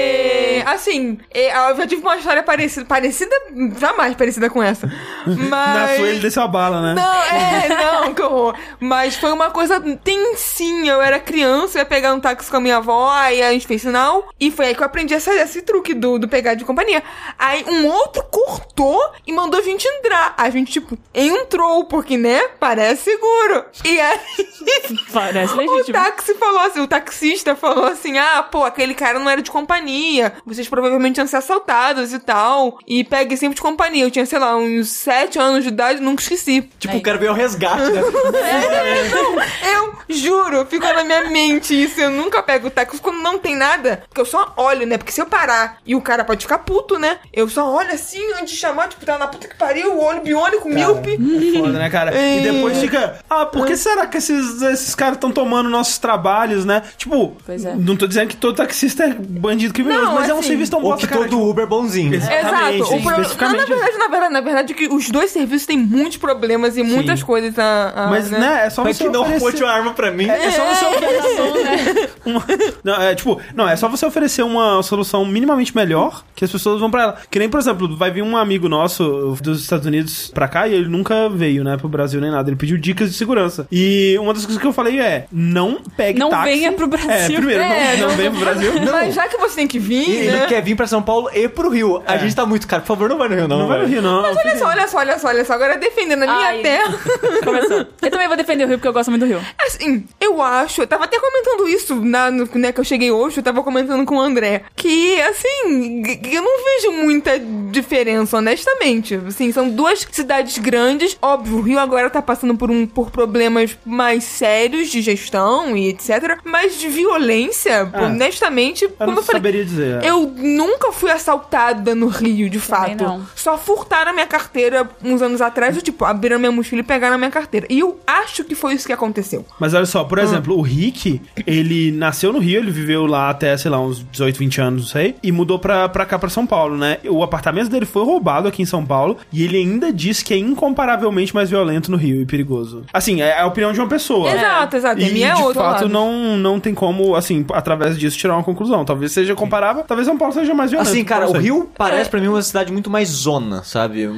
assim, 0.74 1.20
é, 1.34 1.52
eu 1.72 1.76
já 1.78 1.88
tive 1.88 2.02
uma 2.02 2.18
história 2.18 2.44
parecida, 2.44 2.86
parecida, 2.86 3.36
jamais 3.80 4.16
parecida 4.16 4.50
com 4.50 4.62
essa. 4.62 4.88
Mas... 5.26 5.38
Na 5.50 5.96
sua 5.96 6.08
ele 6.10 6.20
desceu 6.20 6.44
a 6.44 6.48
bala, 6.48 6.82
né? 6.82 6.94
Não, 7.02 7.24
é, 7.24 7.70
não, 7.70 8.14
que 8.14 8.22
horror. 8.22 8.56
Mas 8.80 9.16
foi 9.16 9.32
uma 9.32 9.50
coisa 9.52 9.80
tensinha. 10.04 10.94
Eu 10.94 11.02
era 11.02 11.20
criança, 11.20 11.78
eu 11.78 11.82
ia 11.82 11.86
pegar 11.86 12.14
um 12.14 12.20
táxi 12.20 12.50
com 12.50 12.58
a 12.58 12.62
minha 12.62 12.78
avó, 12.78 13.10
aí 13.12 13.42
a 13.42 13.52
gente 13.52 13.68
fez 13.68 13.82
sinal. 13.82 14.30
E 14.40 14.50
foi 14.52 14.68
aí 14.68 14.76
que 14.76 14.82
eu 14.82 14.86
aprendi 14.86 15.14
essa- 15.14 15.34
esse 15.34 15.62
truque 15.62 15.94
do, 15.94 16.18
do 16.20 16.28
pegar 16.28 16.54
de 16.56 16.66
companhia. 16.66 17.04
Aí 17.38 17.64
um 17.68 17.88
outro 17.88 18.24
cortou 18.24 19.00
e 19.26 19.32
mandou 19.34 19.60
a 19.60 19.64
gente 19.64 19.88
entrar. 19.88 20.34
A 20.38 20.50
gente, 20.50 20.72
tipo, 20.72 20.98
entrou, 21.14 21.86
porque, 21.86 22.18
né? 22.18 22.48
Parece 22.60 23.04
seguro. 23.04 23.66
E 23.84 24.00
aí. 24.00 24.20
Parece 25.14 25.54
O 25.58 25.58
legítimo. 25.58 25.94
táxi 25.94 26.34
falou 26.36 26.60
assim, 26.62 26.80
o 26.82 26.88
taxista 26.88 27.56
falou 27.56 27.86
assim: 27.86 28.18
ah, 28.18 28.44
pô, 28.44 28.64
aquele 28.64 28.94
cara 28.94 29.20
não 29.20 29.30
era 29.30 29.42
de 29.42 29.52
companhia. 29.52 30.34
Vocês 30.58 30.68
provavelmente 30.68 31.18
iam 31.18 31.28
ser 31.28 31.38
assaltados 31.38 32.14
e 32.14 32.20
tal. 32.20 32.80
E 32.88 33.04
pegue 33.04 33.38
sempre 33.38 33.56
de 33.56 33.62
companhia. 33.62 34.04
Eu 34.04 34.10
tinha, 34.10 34.26
sei 34.26 34.40
lá, 34.40 34.58
uns 34.58 34.90
sete 34.90 35.38
anos 35.38 35.64
de 35.64 35.70
idade, 35.70 36.02
nunca 36.02 36.24
esqueci. 36.24 36.68
Tipo, 36.80 36.98
o 36.98 37.02
cara 37.02 37.18
veio 37.20 37.30
ao 37.30 37.38
resgate, 37.38 37.92
né? 37.92 38.02
Eu 39.72 39.94
juro, 40.10 40.66
ficou 40.66 40.92
na 40.94 41.04
minha 41.04 41.30
mente 41.30 41.80
isso. 41.84 42.00
Eu 42.00 42.10
nunca 42.10 42.42
pego 42.42 42.68
o 42.68 42.72
táxi 42.72 43.00
quando 43.00 43.22
não 43.22 43.38
tem 43.38 43.56
nada. 43.56 44.04
Porque 44.08 44.22
eu 44.22 44.26
só 44.26 44.54
olho, 44.58 44.88
né? 44.88 44.98
Porque 44.98 45.12
se 45.12 45.22
eu 45.22 45.26
parar 45.26 45.78
e 45.86 45.96
o 45.96 46.02
cara 46.02 46.24
pode 46.24 46.44
ficar 46.44 46.60
puto, 46.60 46.98
né? 46.98 47.18
Eu 47.32 47.48
só 47.50 47.72
olho 47.72 47.92
assim 47.92 48.22
antes 48.34 48.54
de 48.54 48.60
chamar, 48.60 48.88
tipo, 48.88 49.06
tá 49.06 49.18
na 49.18 49.28
puta 49.28 49.48
que 49.48 49.56
pariu, 49.56 49.94
o 49.94 50.04
olho 50.04 50.22
biônico, 50.22 50.68
míope. 50.70 51.18
Foda, 51.58 51.78
né, 51.78 51.90
cara? 51.90 52.16
É. 52.18 52.40
E 52.40 52.52
depois 52.52 52.78
fica, 52.80 53.20
ah, 53.30 53.46
por 53.46 53.66
que 53.66 53.76
será 53.76 54.08
que 54.08 54.18
esses, 54.18 54.62
esses 54.62 54.96
caras 54.96 55.16
estão 55.16 55.32
tomando 55.32 55.70
nossos 55.70 55.98
trabalhos, 55.98 56.66
né? 56.66 56.82
Tipo, 56.98 57.36
Pois 57.46 57.64
é. 57.64 57.76
não 57.76 57.96
tô 57.96 58.08
dizendo 58.08 58.30
que 58.30 58.38
todo 58.38 58.56
taxista 58.56 59.04
é 59.04 59.14
bandido 59.14 59.74
criminoso, 59.74 60.06
Não, 60.06 60.16
mas 60.16 60.30
é 60.30 60.34
um 60.34 60.40
assim, 60.40 60.47
serviço 60.48 60.72
tão 60.72 60.82
bosta, 60.82 61.06
que 61.08 61.14
cara. 61.14 61.26
todo 61.28 61.42
Uber 61.50 61.64
é 61.64 61.68
bonzinho. 61.68 62.14
Exatamente, 62.14 62.78
Exato. 62.82 62.96
O 62.96 63.02
pro... 63.04 63.12
especificamente 63.22 63.58
na, 63.58 63.66
verdade, 63.66 63.98
na 63.98 64.08
verdade, 64.08 64.34
na 64.34 64.42
verdade, 64.42 64.74
que 64.74 64.88
os 64.88 65.10
dois 65.10 65.32
serviços 65.32 65.66
têm 65.68 65.78
muitos 65.78 66.18
problemas 66.18 66.78
e 66.78 66.84
muitas 66.84 67.22
coisas 67.24 67.58
a. 67.60 67.94
a, 67.96 68.08
Mas, 68.10 68.30
né, 68.32 68.64
é 68.66 68.70
só 68.70 68.84
Mas 68.84 68.98
você 68.98 69.10
não 69.10 69.22
oferecer... 69.22 69.46
aponte 69.46 69.64
uma 69.64 69.72
arma 69.72 69.94
pra 69.94 70.12
mim. 70.12 70.28
É 70.30 70.52
só 70.52 70.66
você 70.66 70.86
oferecer 70.86 72.10
uma... 72.26 72.44
Não, 72.84 73.02
é 73.02 73.16
tipo, 73.16 73.40
não, 73.56 73.68
é 73.68 73.76
só 73.76 73.88
você 73.88 74.06
oferecer 74.06 74.44
uma 74.44 74.82
solução 74.84 75.26
minimamente 75.26 75.76
melhor 75.76 76.24
que 76.36 76.44
as 76.46 76.52
pessoas 76.52 76.80
vão 76.80 76.90
pra 76.92 77.04
ela. 77.04 77.18
Que 77.30 77.40
nem, 77.40 77.50
por 77.50 77.60
exemplo, 77.60 77.96
vai 77.96 78.12
vir 78.12 78.22
um 78.22 78.36
amigo 78.38 78.68
nosso 78.70 79.36
dos 79.42 79.62
Estados 79.62 79.86
Unidos 79.86 80.32
pra 80.34 80.48
cá 80.48 80.68
e 80.68 80.74
ele 80.74 80.88
nunca 80.88 81.30
veio, 81.30 81.64
né, 81.64 81.78
pro 81.78 81.88
Brasil 81.90 82.20
nem 82.22 82.32
nada. 82.32 82.50
Ele 82.50 82.56
pediu 82.58 82.78
dicas 82.78 83.10
de 83.12 83.16
segurança. 83.18 83.68
E 83.72 84.18
uma 84.20 84.34
das 84.34 84.46
coisas 84.46 84.62
que 84.62 84.68
eu 84.68 84.74
falei 84.74 85.00
é: 85.00 85.26
não 85.32 85.80
pegue 85.96 86.20
Não 86.20 86.30
táxi. 86.30 86.50
venha 86.52 86.72
pro 86.74 86.88
Brasil. 86.88 87.12
É, 87.12 87.26
primeiro, 87.38 87.62
É, 87.64 87.92
não, 87.98 88.02
não 88.02 88.08
não- 88.10 88.16
venha 88.18 88.32
pro 88.32 88.40
Brasil. 88.40 88.74
Não. 88.82 88.92
Mas 88.94 89.16
já 89.16 89.28
que 89.28 89.38
você 89.38 89.56
tem 89.56 89.68
que 89.68 89.80
vir, 89.80 90.26
E 90.26 90.28
né? 90.32 90.37
Ele 90.38 90.48
quer 90.48 90.62
vir 90.62 90.76
pra 90.76 90.88
São 90.88 91.02
Paulo 91.02 91.30
e 91.34 91.48
pro 91.48 91.70
Rio. 91.70 92.02
A 92.06 92.18
gente 92.18 92.36
tá 92.36 92.46
muito 92.46 92.68
caro. 92.68 92.82
Por 92.84 92.88
favor, 92.90 93.10
não 93.10 93.18
vai 93.18 93.30
no 93.30 93.36
Rio, 93.36 93.48
não. 93.48 93.60
Não 93.60 93.68
vai 93.68 93.80
no 93.82 93.88
Rio, 93.88 94.02
não. 94.02 94.22
Mas 94.22 94.38
olha 94.38 94.58
só, 94.58 94.68
olha 94.68 94.88
só, 94.88 94.98
olha 95.00 95.20
só, 95.20 95.28
olha 95.28 95.46
só. 95.46 95.54
Agora 95.54 95.78
defendendo 95.78 96.24
a 96.24 96.28
minha 96.28 96.48
Ai. 96.48 96.62
terra. 96.62 96.94
Começou. 97.44 97.86
Eu 98.02 98.12
também 98.12 98.28
vou 98.28 98.38
defender 98.38 98.64
o 98.66 98.68
Rio 98.68 98.78
porque 98.78 98.88
eu 98.88 98.94
gosto 98.94 99.10
muito 99.10 99.26
do 99.26 99.28
Rio. 99.28 99.42
Assim, 99.66 100.06
eu 100.20 100.42
acho, 100.42 100.82
eu 100.82 100.88
tava 100.88 101.06
até 101.06 101.20
comentando 101.20 101.68
isso 101.68 101.96
na, 101.96 102.30
no, 102.32 102.48
né, 102.56 102.72
que 102.72 102.80
eu 102.80 102.84
cheguei 102.84 103.12
hoje, 103.12 103.40
eu 103.40 103.44
tava 103.44 103.64
comentando 103.64 104.06
com 104.06 104.16
o 104.18 104.22
André, 104.22 104.64
que, 104.76 105.20
assim, 105.22 106.04
eu 106.32 106.42
não 106.42 106.64
vejo 106.64 106.92
muita 107.04 107.40
diferença, 107.72 108.38
honestamente. 108.38 109.16
Assim, 109.28 109.52
são 109.52 109.70
duas 109.70 110.06
cidades 110.12 110.58
grandes, 110.58 111.18
óbvio, 111.22 111.58
o 111.58 111.62
Rio 111.62 111.80
agora 111.80 112.10
tá 112.10 112.22
passando 112.22 112.56
por, 112.56 112.70
um, 112.72 112.86
por 112.86 113.12
problemas 113.12 113.78
mais 113.86 114.24
sérios 114.24 114.90
de 114.90 115.02
gestão 115.02 115.76
e 115.76 115.90
etc, 115.90 116.38
mas 116.44 116.78
de 116.78 116.88
violência, 116.88 117.90
Ah, 117.94 118.04
honestamente, 118.06 118.84
Eu 118.86 118.92
como 118.92 119.12
não 119.12 119.18
eu 119.18 119.24
falei, 119.24 119.40
saberia 119.40 119.66
dizer. 119.66 120.04
eu 120.04 120.27
nunca 120.36 120.92
fui 120.92 121.12
assaltada 121.12 121.94
no 121.96 122.08
Rio, 122.08 122.50
de 122.50 122.60
Também 122.60 122.98
fato. 122.98 123.04
não. 123.04 123.22
Só 123.36 123.58
furtaram 123.58 124.12
a 124.12 124.14
minha 124.14 124.28
carteira 124.28 124.90
uns 125.04 125.22
anos 125.22 125.42
atrás, 125.42 125.76
eu, 125.76 125.82
tipo, 125.82 126.06
abriram 126.06 126.40
minha 126.40 126.52
mochila 126.52 126.82
e 126.82 126.84
pegaram 126.84 127.16
a 127.16 127.18
minha 127.18 127.32
carteira. 127.32 127.68
E 127.70 127.80
eu 127.80 128.00
acho 128.06 128.44
que 128.44 128.56
foi 128.56 128.74
isso 128.74 128.86
que 128.88 128.94
aconteceu. 128.94 129.46
Mas 129.60 129.74
olha 129.74 129.86
só, 129.86 130.02
Ah. 130.02 130.06
por 130.06 130.20
exemplo, 130.20 130.58
o 130.58 130.62
Rick, 130.62 131.22
ele 131.46 131.92
nasceu 131.92 132.32
no 132.34 132.40
Rio, 132.40 132.60
ele 132.60 132.72
viveu 132.72 133.06
lá 133.06 133.30
até, 133.30 133.56
sei 133.58 133.70
lá, 133.72 133.80
uns 133.80 134.06
18, 134.12 134.38
20 134.40 134.62
anos, 134.62 134.82
não 134.82 134.88
sei, 134.90 135.16
e 135.24 135.32
mudou 135.32 135.60
pra, 135.60 135.88
pra 135.90 136.06
cá, 136.06 136.18
pra 136.20 136.30
São 136.30 136.46
Paulo, 136.46 136.78
né? 136.78 136.98
O 137.10 137.24
apartamento 137.24 137.70
dele 137.70 137.86
foi 137.86 138.04
roubado 138.04 138.48
aqui 138.48 138.62
em 138.62 138.66
São 138.66 138.86
Paulo, 138.86 139.18
e 139.32 139.44
ele 139.44 139.58
ainda 139.58 139.92
diz 139.92 140.22
que 140.24 140.34
é 140.34 140.38
incomparavelmente 140.38 141.34
mais 141.34 141.50
violento 141.50 141.90
no 141.92 141.98
Rio 141.98 142.22
e 142.22 142.26
perigoso. 142.26 142.84
Assim, 142.94 143.22
é 143.22 143.40
a 143.40 143.46
opinião 143.46 143.72
de 143.74 143.80
uma 143.80 143.88
pessoa. 143.88 144.32
Exato, 144.32 144.76
exato. 144.78 145.02
E 145.02 145.12
minha 145.12 145.30
é 145.32 145.34
de 145.36 145.42
outro 145.42 145.62
fato 145.62 145.82
lado. 145.84 145.90
não, 145.90 146.38
não 146.38 146.60
tem 146.60 146.74
como, 146.74 147.16
assim, 147.16 147.46
através 147.54 147.98
disso 147.98 148.18
tirar 148.18 148.34
uma 148.36 148.44
conclusão. 148.44 148.84
Talvez 148.86 149.12
seja 149.12 149.36
comparável, 149.36 149.84
talvez 149.88 150.08
São 150.18 150.20
Paulo 150.20 150.34
seja 150.34 150.54
mais 150.54 150.72
violento. 150.72 150.90
Assim, 150.90 151.04
cara, 151.04 151.30
o. 151.30 151.34
Rio 151.38 151.70
parece 151.78 152.10
pra 152.10 152.20
mim 152.20 152.28
uma 152.28 152.42
cidade 152.42 152.72
muito 152.74 152.90
mais 152.90 153.08
zona, 153.10 153.64
sabe? 153.64 154.10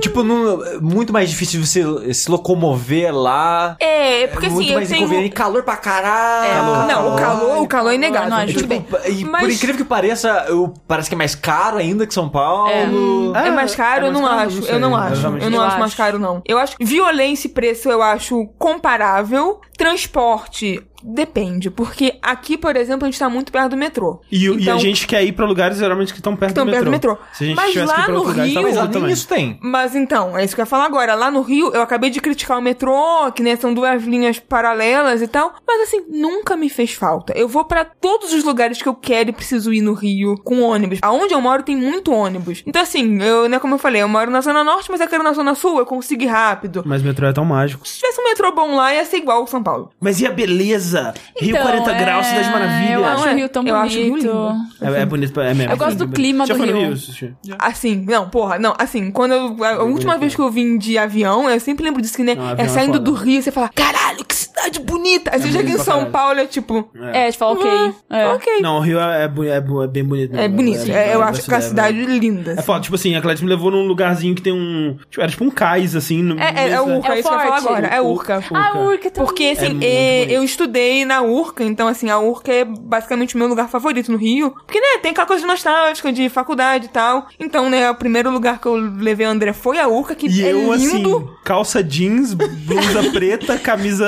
Tipo, 0.00 0.22
não- 0.22 0.80
muito 0.80 1.12
mais 1.12 1.28
difícil 1.28 1.64
você 1.64 2.14
se 2.14 2.30
locomover 2.30 3.14
lá. 3.14 3.76
É, 3.78 4.26
porque 4.28 4.48
muito 4.48 4.62
assim, 4.62 4.70
eu 4.70 4.76
mais 4.76 4.88
tenho... 4.88 5.02
inconveniente. 5.02 5.34
Calor 5.34 5.62
pra 5.62 5.76
caralho. 5.76 6.88
É, 6.88 6.94
não, 6.94 7.12
o 7.12 7.16
calor, 7.16 7.62
o 7.62 7.68
calor 7.68 7.90
é 7.90 7.94
inegável. 7.96 8.30
Não, 8.30 8.38
não, 8.38 8.46
tudo 8.46 8.56
tipo, 8.56 8.68
bem. 8.68 8.86
E 9.06 9.24
Mas- 9.24 9.42
por 9.42 9.50
incrível 9.50 9.76
que 9.76 9.84
pareça, 9.84 10.46
eu, 10.48 10.72
parece 10.88 11.08
que 11.08 11.14
é 11.14 11.18
mais 11.18 11.34
caro 11.34 11.76
ainda 11.76 12.06
que 12.06 12.14
São 12.14 12.28
Paulo. 12.28 12.70
É 13.34 13.50
mais 13.50 13.74
caro? 13.74 14.06
é 14.06 14.08
eu 14.08 14.12
não 14.12 14.22
mais 14.22 14.34
caro? 14.34 14.48
acho. 14.48 14.60
Não 14.60 14.68
eu 14.68 14.80
não 14.80 14.96
acho. 14.96 15.26
Eu 15.26 15.50
não 15.50 15.58
Eu 15.58 15.62
acho 15.62 15.78
mais 15.78 15.94
caro, 15.94 16.18
não. 16.18 16.42
Eu 16.46 16.58
acho 16.58 16.76
violência 16.80 17.48
e 17.48 17.50
preço 17.50 17.90
eu 17.90 18.02
acho 18.02 18.46
comparável. 18.58 19.60
Transporte. 19.76 20.80
Depende, 21.06 21.70
porque 21.70 22.14
aqui, 22.22 22.56
por 22.56 22.74
exemplo, 22.76 23.04
a 23.06 23.10
gente 23.10 23.18
tá 23.18 23.28
muito 23.28 23.52
perto 23.52 23.70
do 23.72 23.76
metrô. 23.76 24.20
E, 24.32 24.48
o- 24.48 24.58
e 24.58 24.62
Então, 24.62 24.76
a 24.76 24.78
gente 24.78 25.06
quer 25.06 25.22
ir 25.22 25.32
pra 25.32 25.44
lugares 25.44 25.76
geralmente 25.78 26.12
que 26.14 26.18
estão 26.18 26.34
perto, 26.34 26.52
Estão 26.52 26.64
do 26.64 26.72
perto 26.72 26.90
metrô. 26.90 27.12
do 27.14 27.18
metrô. 27.20 27.28
Se 27.34 27.44
a 27.44 27.46
gente 27.48 27.56
Mas 27.56 27.74
lá 27.88 28.08
no 28.08 28.18
lugar, 28.24 28.46
Rio- 28.46 28.62
nem 29.02 29.10
isso 29.12 29.28
tem. 29.28 29.58
Mas 29.62 29.94
então, 29.94 30.36
é 30.36 30.44
isso 30.44 30.54
que 30.54 30.60
eu 30.60 30.62
ia 30.62 30.66
falar 30.66 30.86
agora. 30.86 31.14
Lá 31.14 31.30
no 31.30 31.42
Rio, 31.42 31.70
eu 31.74 31.82
acabei 31.82 32.08
de 32.08 32.20
criticar 32.20 32.58
o 32.58 32.62
metrô, 32.62 33.30
que 33.34 33.42
né, 33.42 33.54
são 33.56 33.74
duas 33.74 34.02
linhas 34.02 34.38
paralelas 34.38 35.20
e 35.20 35.28
tal. 35.28 35.52
Mas 35.66 35.82
assim, 35.82 36.04
nunca 36.08 36.56
me 36.56 36.70
fez 36.70 36.92
falta. 36.94 37.32
Eu 37.36 37.48
vou 37.48 37.64
pra 37.66 37.84
todos 37.84 38.32
os 38.32 38.42
lugares 38.42 38.80
que 38.80 38.88
eu 38.88 38.94
quero 38.94 39.28
e 39.28 39.32
preciso 39.32 39.72
ir 39.74 39.82
no 39.82 39.92
Rio 39.92 40.36
com 40.42 40.62
ônibus. 40.62 40.98
Aonde 41.02 41.34
eu 41.34 41.40
moro 41.40 41.62
tem 41.62 41.76
muito 41.76 42.12
ônibus. 42.12 42.62
Então 42.66 42.80
assim, 42.80 43.20
eu, 43.22 43.48
né, 43.48 43.58
como 43.58 43.74
eu 43.74 43.78
falei, 43.78 44.00
eu 44.00 44.08
moro 44.08 44.30
na 44.30 44.40
Zona 44.40 44.64
Norte, 44.64 44.90
mas 44.90 45.00
eu 45.00 45.08
quero 45.08 45.22
na 45.22 45.32
Zona 45.34 45.54
Sul, 45.54 45.78
eu 45.78 45.86
consigo 45.86 46.22
ir 46.22 46.26
rápido. 46.28 46.82
Mas 46.86 47.02
metrô 47.02 47.26
é 47.26 47.32
tão 47.32 47.44
mágico. 47.44 47.86
Se 47.86 47.96
tivesse 47.98 48.20
um 48.20 48.24
metrô 48.24 48.52
bom 48.52 48.74
lá, 48.74 48.94
ia 48.94 49.04
ser 49.04 49.18
igual 49.18 49.38
ao 49.40 49.46
São 49.46 49.62
Paulo. 49.62 49.90
Mas 50.00 50.20
e 50.20 50.26
a 50.26 50.30
beleza? 50.30 50.93
Rio 51.40 51.50
Então, 51.50 51.62
40 51.62 51.90
é, 51.92 51.98
graus, 51.98 52.26
Cidade 52.26 52.50
Maravilha. 52.50 52.92
Eu 52.94 53.04
acho 53.04 53.16
Não, 53.16 53.24
o 53.24 53.28
é- 53.28 53.34
Rio 53.34 53.48
tão 53.48 53.66
eu 53.66 53.76
acho 53.76 53.96
Rio 53.98 54.10
bonito. 54.10 54.26
lindo. 54.26 54.54
É, 54.96 55.00
é 55.02 55.06
bonito, 55.06 55.40
é 55.40 55.54
mesmo. 55.54 55.72
Eu 55.72 55.76
gosto 55.76 55.96
do 55.98 56.04
bonito. 56.06 56.14
clima 56.16 56.46
Já 56.46 56.54
do 56.54 56.64
Rio. 56.64 56.76
Rio? 56.94 57.36
Assim, 57.58 58.04
não, 58.08 58.28
porra, 58.28 58.58
não, 58.58 58.74
assim, 58.78 59.10
quando 59.10 59.32
eu, 59.32 59.64
a, 59.64 59.68
a 59.76 59.82
última 59.84 60.16
vez 60.18 60.34
que 60.34 60.40
eu 60.40 60.50
vim 60.50 60.78
de 60.78 60.96
avião, 60.98 61.48
eu 61.48 61.58
sempre 61.60 61.84
lembro 61.84 62.00
disso 62.02 62.16
que, 62.16 62.22
né, 62.24 62.34
Não, 62.34 62.50
é 62.50 62.54
é 62.58 62.68
saindo 62.68 62.94
foda. 62.94 63.04
do 63.04 63.12
Rio, 63.14 63.42
você 63.42 63.50
fala, 63.50 63.68
caralho, 63.74 64.24
que 64.24 64.33
cidade 64.64 64.80
bonita. 64.80 65.30
Aí 65.32 65.40
você 65.40 65.52
chega 65.52 65.70
em 65.70 65.78
São. 65.78 66.04
Paulo, 66.10 66.38
é 66.38 66.46
tipo, 66.46 66.88
É, 67.12 67.30
tipo, 67.30 67.44
ok. 67.46 67.70
É. 68.10 68.26
ok. 68.28 68.60
Não, 68.60 68.76
o 68.76 68.80
Rio 68.80 68.98
é, 69.00 69.22
é, 69.24 69.24
é, 69.24 69.56
é 69.56 69.86
bem 69.88 70.04
bonito. 70.04 70.36
É 70.36 70.48
bonito. 70.48 70.90
É, 70.90 71.14
eu 71.14 71.22
acho 71.22 71.42
que 71.42 71.50
é 71.50 71.54
a 71.54 71.58
é- 71.58 71.62
cidade 71.62 71.98
linda. 72.04 72.54
É 72.58 72.62
foda, 72.62 72.80
tipo 72.80 72.94
assim, 72.94 73.14
a 73.16 73.22
Clédia 73.22 73.42
me 73.44 73.50
levou 73.50 73.70
num 73.70 73.86
lugarzinho 73.86 74.34
que 74.34 74.42
tem 74.42 74.52
um. 74.52 74.96
Tipo, 75.10 75.22
era 75.22 75.30
tipo 75.30 75.44
um 75.44 75.50
cais, 75.50 75.96
assim. 75.96 76.22
No, 76.22 76.38
É, 76.38 76.68
é, 76.68 76.70
é 76.70 76.80
Urca, 76.80 77.08
É 77.08 77.12
é 77.12 77.14
o 77.16 77.18
isso 77.20 77.28
que 77.28 77.34
eu 77.34 77.38
ia 77.38 77.44
falar 77.46 77.60
forte. 77.60 77.66
agora. 77.68 77.86
É 77.88 78.00
Urca. 78.00 78.44
Ah, 78.52 78.78
Urca 78.78 79.10
também. 79.10 79.26
Porque, 79.26 79.44
assim, 79.56 79.78
é, 79.82 80.26
eu 80.30 80.42
estudei 80.44 81.04
na 81.04 81.22
Urca, 81.22 81.64
então, 81.64 81.88
assim, 81.88 82.10
a 82.10 82.18
Urca 82.18 82.52
é 82.52 82.64
basicamente 82.64 83.34
o 83.34 83.38
meu 83.38 83.48
lugar 83.48 83.68
favorito 83.68 84.12
no 84.12 84.18
Rio. 84.18 84.50
Porque, 84.50 84.80
né, 84.80 84.98
tem 85.02 85.10
aquela 85.12 85.26
coisa 85.26 85.46
nostálgica 85.46 86.12
de 86.12 86.28
faculdade 86.28 86.86
e 86.86 86.88
tal. 86.88 87.26
Então, 87.40 87.68
né, 87.70 87.90
o 87.90 87.94
primeiro 87.94 88.30
lugar 88.30 88.60
que 88.60 88.66
eu 88.66 88.74
levei 88.76 89.26
o 89.26 89.30
André 89.30 89.52
foi 89.52 89.78
a 89.78 89.88
Urca, 89.88 90.14
que 90.14 90.26
E 90.28 90.44
é 90.44 90.52
eu, 90.52 90.74
lindo. 90.74 91.16
assim, 91.16 91.28
calça 91.44 91.82
jeans, 91.82 92.34
blusa 92.34 93.02
preta, 93.12 93.58
camisa 93.58 94.04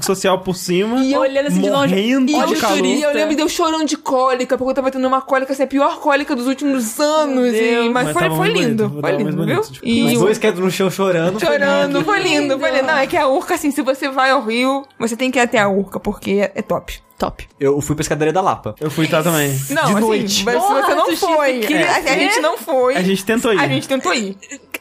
social 0.00 0.38
por 0.40 0.54
cima. 0.56 1.00
E 1.02 1.12
eu- 1.12 1.20
Olhando 1.20 1.46
assim 1.48 1.60
de 1.60 1.70
longe. 1.70 1.94
morrendo 1.94 2.30
E 2.30 2.34
de 2.46 2.54
eu, 2.54 2.60
calor. 2.60 2.84
e 2.84 3.02
eu 3.02 3.12
lembro 3.12 3.34
de 3.36 3.42
eu 3.42 3.48
chorando 3.48 3.86
de 3.86 3.96
cólica, 3.96 4.56
porque 4.58 4.70
eu 4.70 4.74
tava 4.74 4.90
tendo 4.90 5.06
uma 5.06 5.20
cólica, 5.20 5.52
assim, 5.52 5.62
a 5.62 5.66
pior 5.66 5.98
cólica 6.00 6.34
dos 6.36 6.46
últimos 6.46 6.98
anos. 7.00 7.54
e- 7.54 7.88
mas, 7.90 8.04
Mas 8.04 8.12
foi, 8.12 8.22
tava 8.22 8.36
foi 8.36 8.48
lindo. 8.48 8.88
bonito, 8.88 9.00
Foi 9.00 9.12
lindo, 9.16 9.30
viu? 9.30 9.36
bonito, 9.56 9.72
tipo, 9.72 9.86
E 9.86 10.04
Os 10.14 10.20
dois 10.20 10.38
quedaram 10.38 10.64
no 10.64 10.70
chão 10.70 10.90
chorando. 10.90 11.38
foi 11.40 11.48
chorando, 11.48 11.92
lindo. 11.98 12.04
foi 12.04 12.18
lindo. 12.20 12.40
lindo. 12.54 12.58
Falei, 12.60 12.82
não, 12.82 12.96
é 12.96 13.06
que 13.06 13.16
a 13.16 13.26
Urca, 13.28 13.54
assim, 13.54 13.70
se 13.70 13.82
você 13.82 14.08
vai 14.08 14.30
ao 14.30 14.42
Rio, 14.44 14.84
você 14.98 15.16
tem 15.16 15.30
que 15.30 15.38
ir 15.38 15.42
até 15.42 15.58
a 15.58 15.68
Urca, 15.68 15.98
porque 16.00 16.50
é 16.54 16.62
top. 16.62 16.98
Top. 17.24 17.48
Eu 17.58 17.80
fui 17.80 17.96
pra 17.96 18.02
escadaria 18.02 18.32
da 18.32 18.40
Lapa. 18.42 18.74
Eu 18.78 18.90
fui 18.90 19.08
tá 19.08 19.22
também. 19.22 19.48
Não, 19.70 19.84
De 19.84 19.92
assim, 19.92 20.00
noite. 20.00 20.44
mas 20.44 20.54
Porra, 20.56 20.82
você 20.82 20.94
não 20.94 21.16
foi, 21.16 21.52
você 21.54 21.66
queria 21.66 21.90
a, 21.90 22.00
gente 22.02 22.40
não 22.40 22.58
foi. 22.58 22.96
A 22.96 23.02
gente 23.02 23.24
tentou 23.24 23.52
ir. 23.54 23.58
A 23.60 23.66
gente 23.66 23.88
tentou 23.88 24.12
ir. 24.12 24.36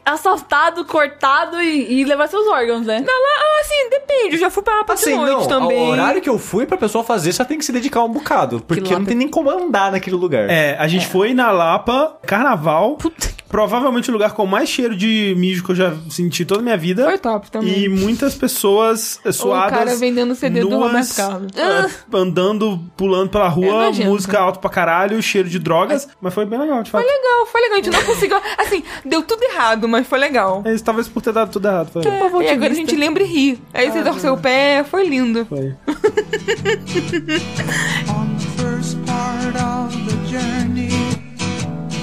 Assaltado, 0.06 0.84
cortado 0.84 1.62
e, 1.62 2.02
e 2.02 2.04
levar 2.04 2.28
seus 2.28 2.46
órgãos, 2.48 2.86
né? 2.86 3.00
Não, 3.00 3.14
lá, 3.14 3.30
ah, 3.30 3.62
assim, 3.62 3.90
depende. 3.90 4.36
Eu 4.36 4.40
já 4.40 4.50
fui 4.50 4.62
pra 4.62 4.76
lá 4.76 4.84
pra 4.84 4.96
de 4.96 5.02
Assim, 5.02 5.16
noite 5.16 5.32
não, 5.32 5.48
também. 5.48 5.78
o 5.78 5.92
horário 5.92 6.22
que 6.22 6.30
eu 6.30 6.38
fui 6.38 6.66
pra 6.66 6.78
pessoa 6.78 7.04
fazer, 7.04 7.32
só 7.32 7.46
tem 7.46 7.58
que 7.58 7.64
se 7.64 7.72
dedicar 7.72 8.04
um 8.04 8.10
bocado. 8.10 8.62
Porque 8.68 8.84
Lapa. 8.84 9.00
não 9.00 9.06
tem 9.06 9.16
nem 9.16 9.30
como 9.30 9.50
andar 9.50 9.92
naquele 9.94 10.18
lugar. 10.18 10.50
É, 10.50 10.76
a 10.78 10.88
gente 10.88 11.08
foi 11.08 11.34
na 11.34 11.52
Lapa, 11.52 12.18
carnaval. 12.26 12.98
Puta 12.98 13.28
que 13.28 13.43
Provavelmente 13.54 14.10
o 14.10 14.14
lugar 14.14 14.34
com 14.34 14.48
mais 14.48 14.68
cheiro 14.68 14.96
de 14.96 15.36
mijo 15.38 15.64
que 15.64 15.70
eu 15.70 15.76
já 15.76 15.94
senti 16.10 16.44
toda 16.44 16.62
a 16.62 16.64
minha 16.64 16.76
vida. 16.76 17.06
Foi 17.06 17.20
top 17.20 17.52
também. 17.52 17.84
E 17.84 17.88
muitas 17.88 18.34
pessoas 18.34 19.20
eh, 19.24 19.32
suadas. 19.32 19.78
cara 19.78 19.96
vendendo 19.96 20.34
CD 20.34 20.62
do 20.62 20.72
nuas, 20.72 20.88
Roberto 20.88 21.16
Carlos. 21.16 21.52
eh, 21.56 22.18
andando, 22.18 22.82
pulando 22.98 23.30
pela 23.30 23.46
É 23.46 23.50
rua, 23.50 23.92
música 23.92 24.40
alto 24.40 24.58
pra 24.58 24.72
caralho, 24.72 25.22
cheiro 25.22 25.48
de 25.48 25.60
drogas. 25.60 26.08
Mas 26.20 26.34
foi 26.34 26.48
bem 26.48 26.58
legal, 26.58 26.82
de 26.82 26.90
fato. 26.90 27.04
Foi 27.04 27.14
legal, 27.14 27.46
foi 27.46 27.62
legal. 27.62 27.78
A 27.78 27.82
gente 27.84 27.94
não 27.94 28.04
conseguiu. 28.04 28.38
Assim, 28.58 28.84
deu 29.06 29.22
tudo 29.22 29.44
errado, 29.44 29.88
mas 29.88 30.08
foi 30.08 30.18
legal. 30.18 30.64
É, 30.66 30.74
isso, 30.74 30.84
talvez 30.84 31.08
por 31.08 31.22
ter 31.22 31.32
dado 31.32 31.52
tudo 31.52 31.68
errado. 31.68 31.92
Foi. 31.92 32.02
e 32.02 32.50
agora 32.50 32.72
a 32.72 32.76
gente 32.76 32.96
lembra 32.96 33.22
e 33.22 33.28
ri. 33.28 33.60
Aí 33.72 33.92
você 33.92 34.02
torceu 34.02 34.34
o 34.34 34.38
pé, 34.40 34.84
foi 34.84 35.08
lindo. 35.08 35.46
foi. 35.46 35.76
On 38.10 38.28
the 38.36 38.48
first 38.58 38.98
part 39.06 39.56
of 39.56 39.94
the 40.08 40.16
journey, 40.28 40.73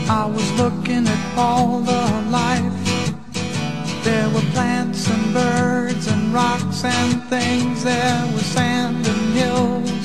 I 0.09 0.27
was 0.27 0.51
looking 0.53 1.07
at 1.07 1.39
all 1.39 1.81
the 1.81 2.05
life. 2.31 2.79
There 4.05 4.29
were 4.31 4.47
plants 4.53 5.09
and 5.09 5.35
birds 5.35 6.07
and 6.07 6.33
rocks 6.33 6.85
and 6.85 7.23
things. 7.25 7.85
There 7.85 8.27
was 8.35 8.47
sand 8.47 9.07
and 9.07 9.35
hills 9.35 10.00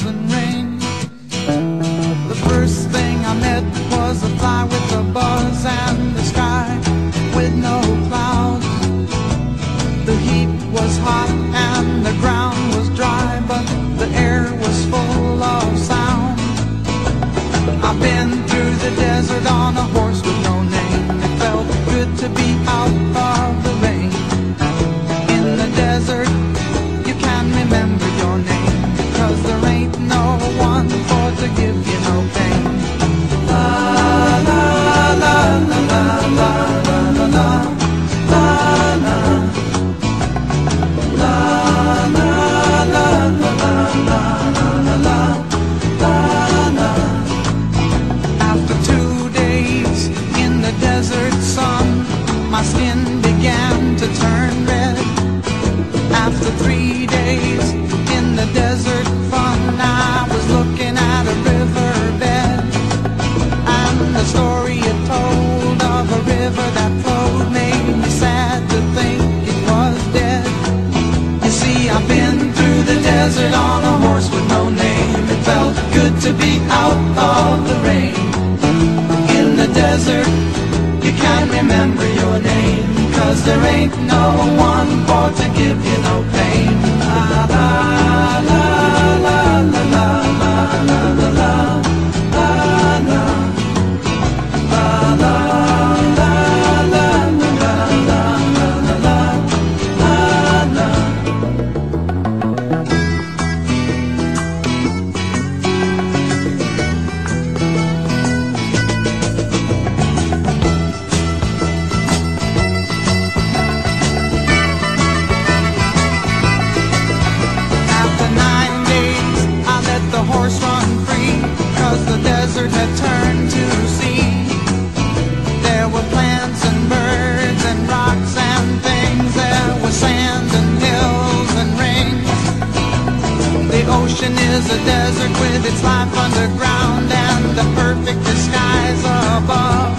is 134.66 134.72
a 134.72 134.86
desert 134.86 135.34
with 135.41 135.66
its 135.66 135.84
life 135.84 136.11
underground 136.18 137.11
and 137.11 137.43
the 137.57 137.66
perfect 137.76 138.22
disguise 138.26 139.01
above. 139.38 139.93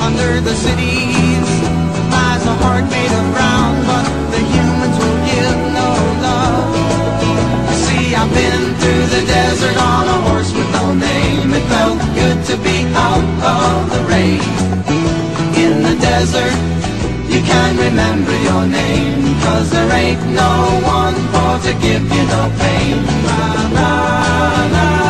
Under 0.00 0.40
the 0.40 0.54
cities 0.54 1.48
lies 2.08 2.44
a 2.46 2.54
heart 2.62 2.84
made 2.88 3.12
of 3.12 3.26
brown, 3.34 3.74
but 3.84 4.06
the 4.32 4.40
humans 4.52 4.96
will 5.00 5.20
give 5.28 5.58
no 5.80 5.90
love. 6.24 6.68
You 7.68 7.76
see, 7.84 8.14
I've 8.14 8.32
been 8.32 8.64
through 8.80 9.06
the 9.16 9.22
desert 9.26 9.76
on 9.76 10.04
a 10.16 10.18
horse 10.28 10.52
with 10.52 10.70
no 10.72 10.94
name. 10.94 11.52
It 11.52 11.64
felt 11.68 11.98
good 12.20 12.38
to 12.50 12.56
be 12.64 12.78
out 12.94 13.26
of 13.56 13.90
the 13.92 14.00
rain. 14.08 14.40
In 15.62 15.82
the 15.82 15.96
desert, 16.00 16.56
you 17.38 17.44
can't 17.44 17.78
remember 17.78 18.34
your 18.48 18.66
name, 18.66 19.22
cause 19.42 19.70
there 19.70 19.92
ain't 19.92 20.24
no 20.34 20.52
one 20.82 21.14
for 21.32 21.52
to 21.66 21.72
give 21.78 22.02
you 22.02 22.24
no 22.34 22.42
pain. 22.58 22.96
La, 23.26 23.42
la, 23.76 23.90
la, 24.74 25.07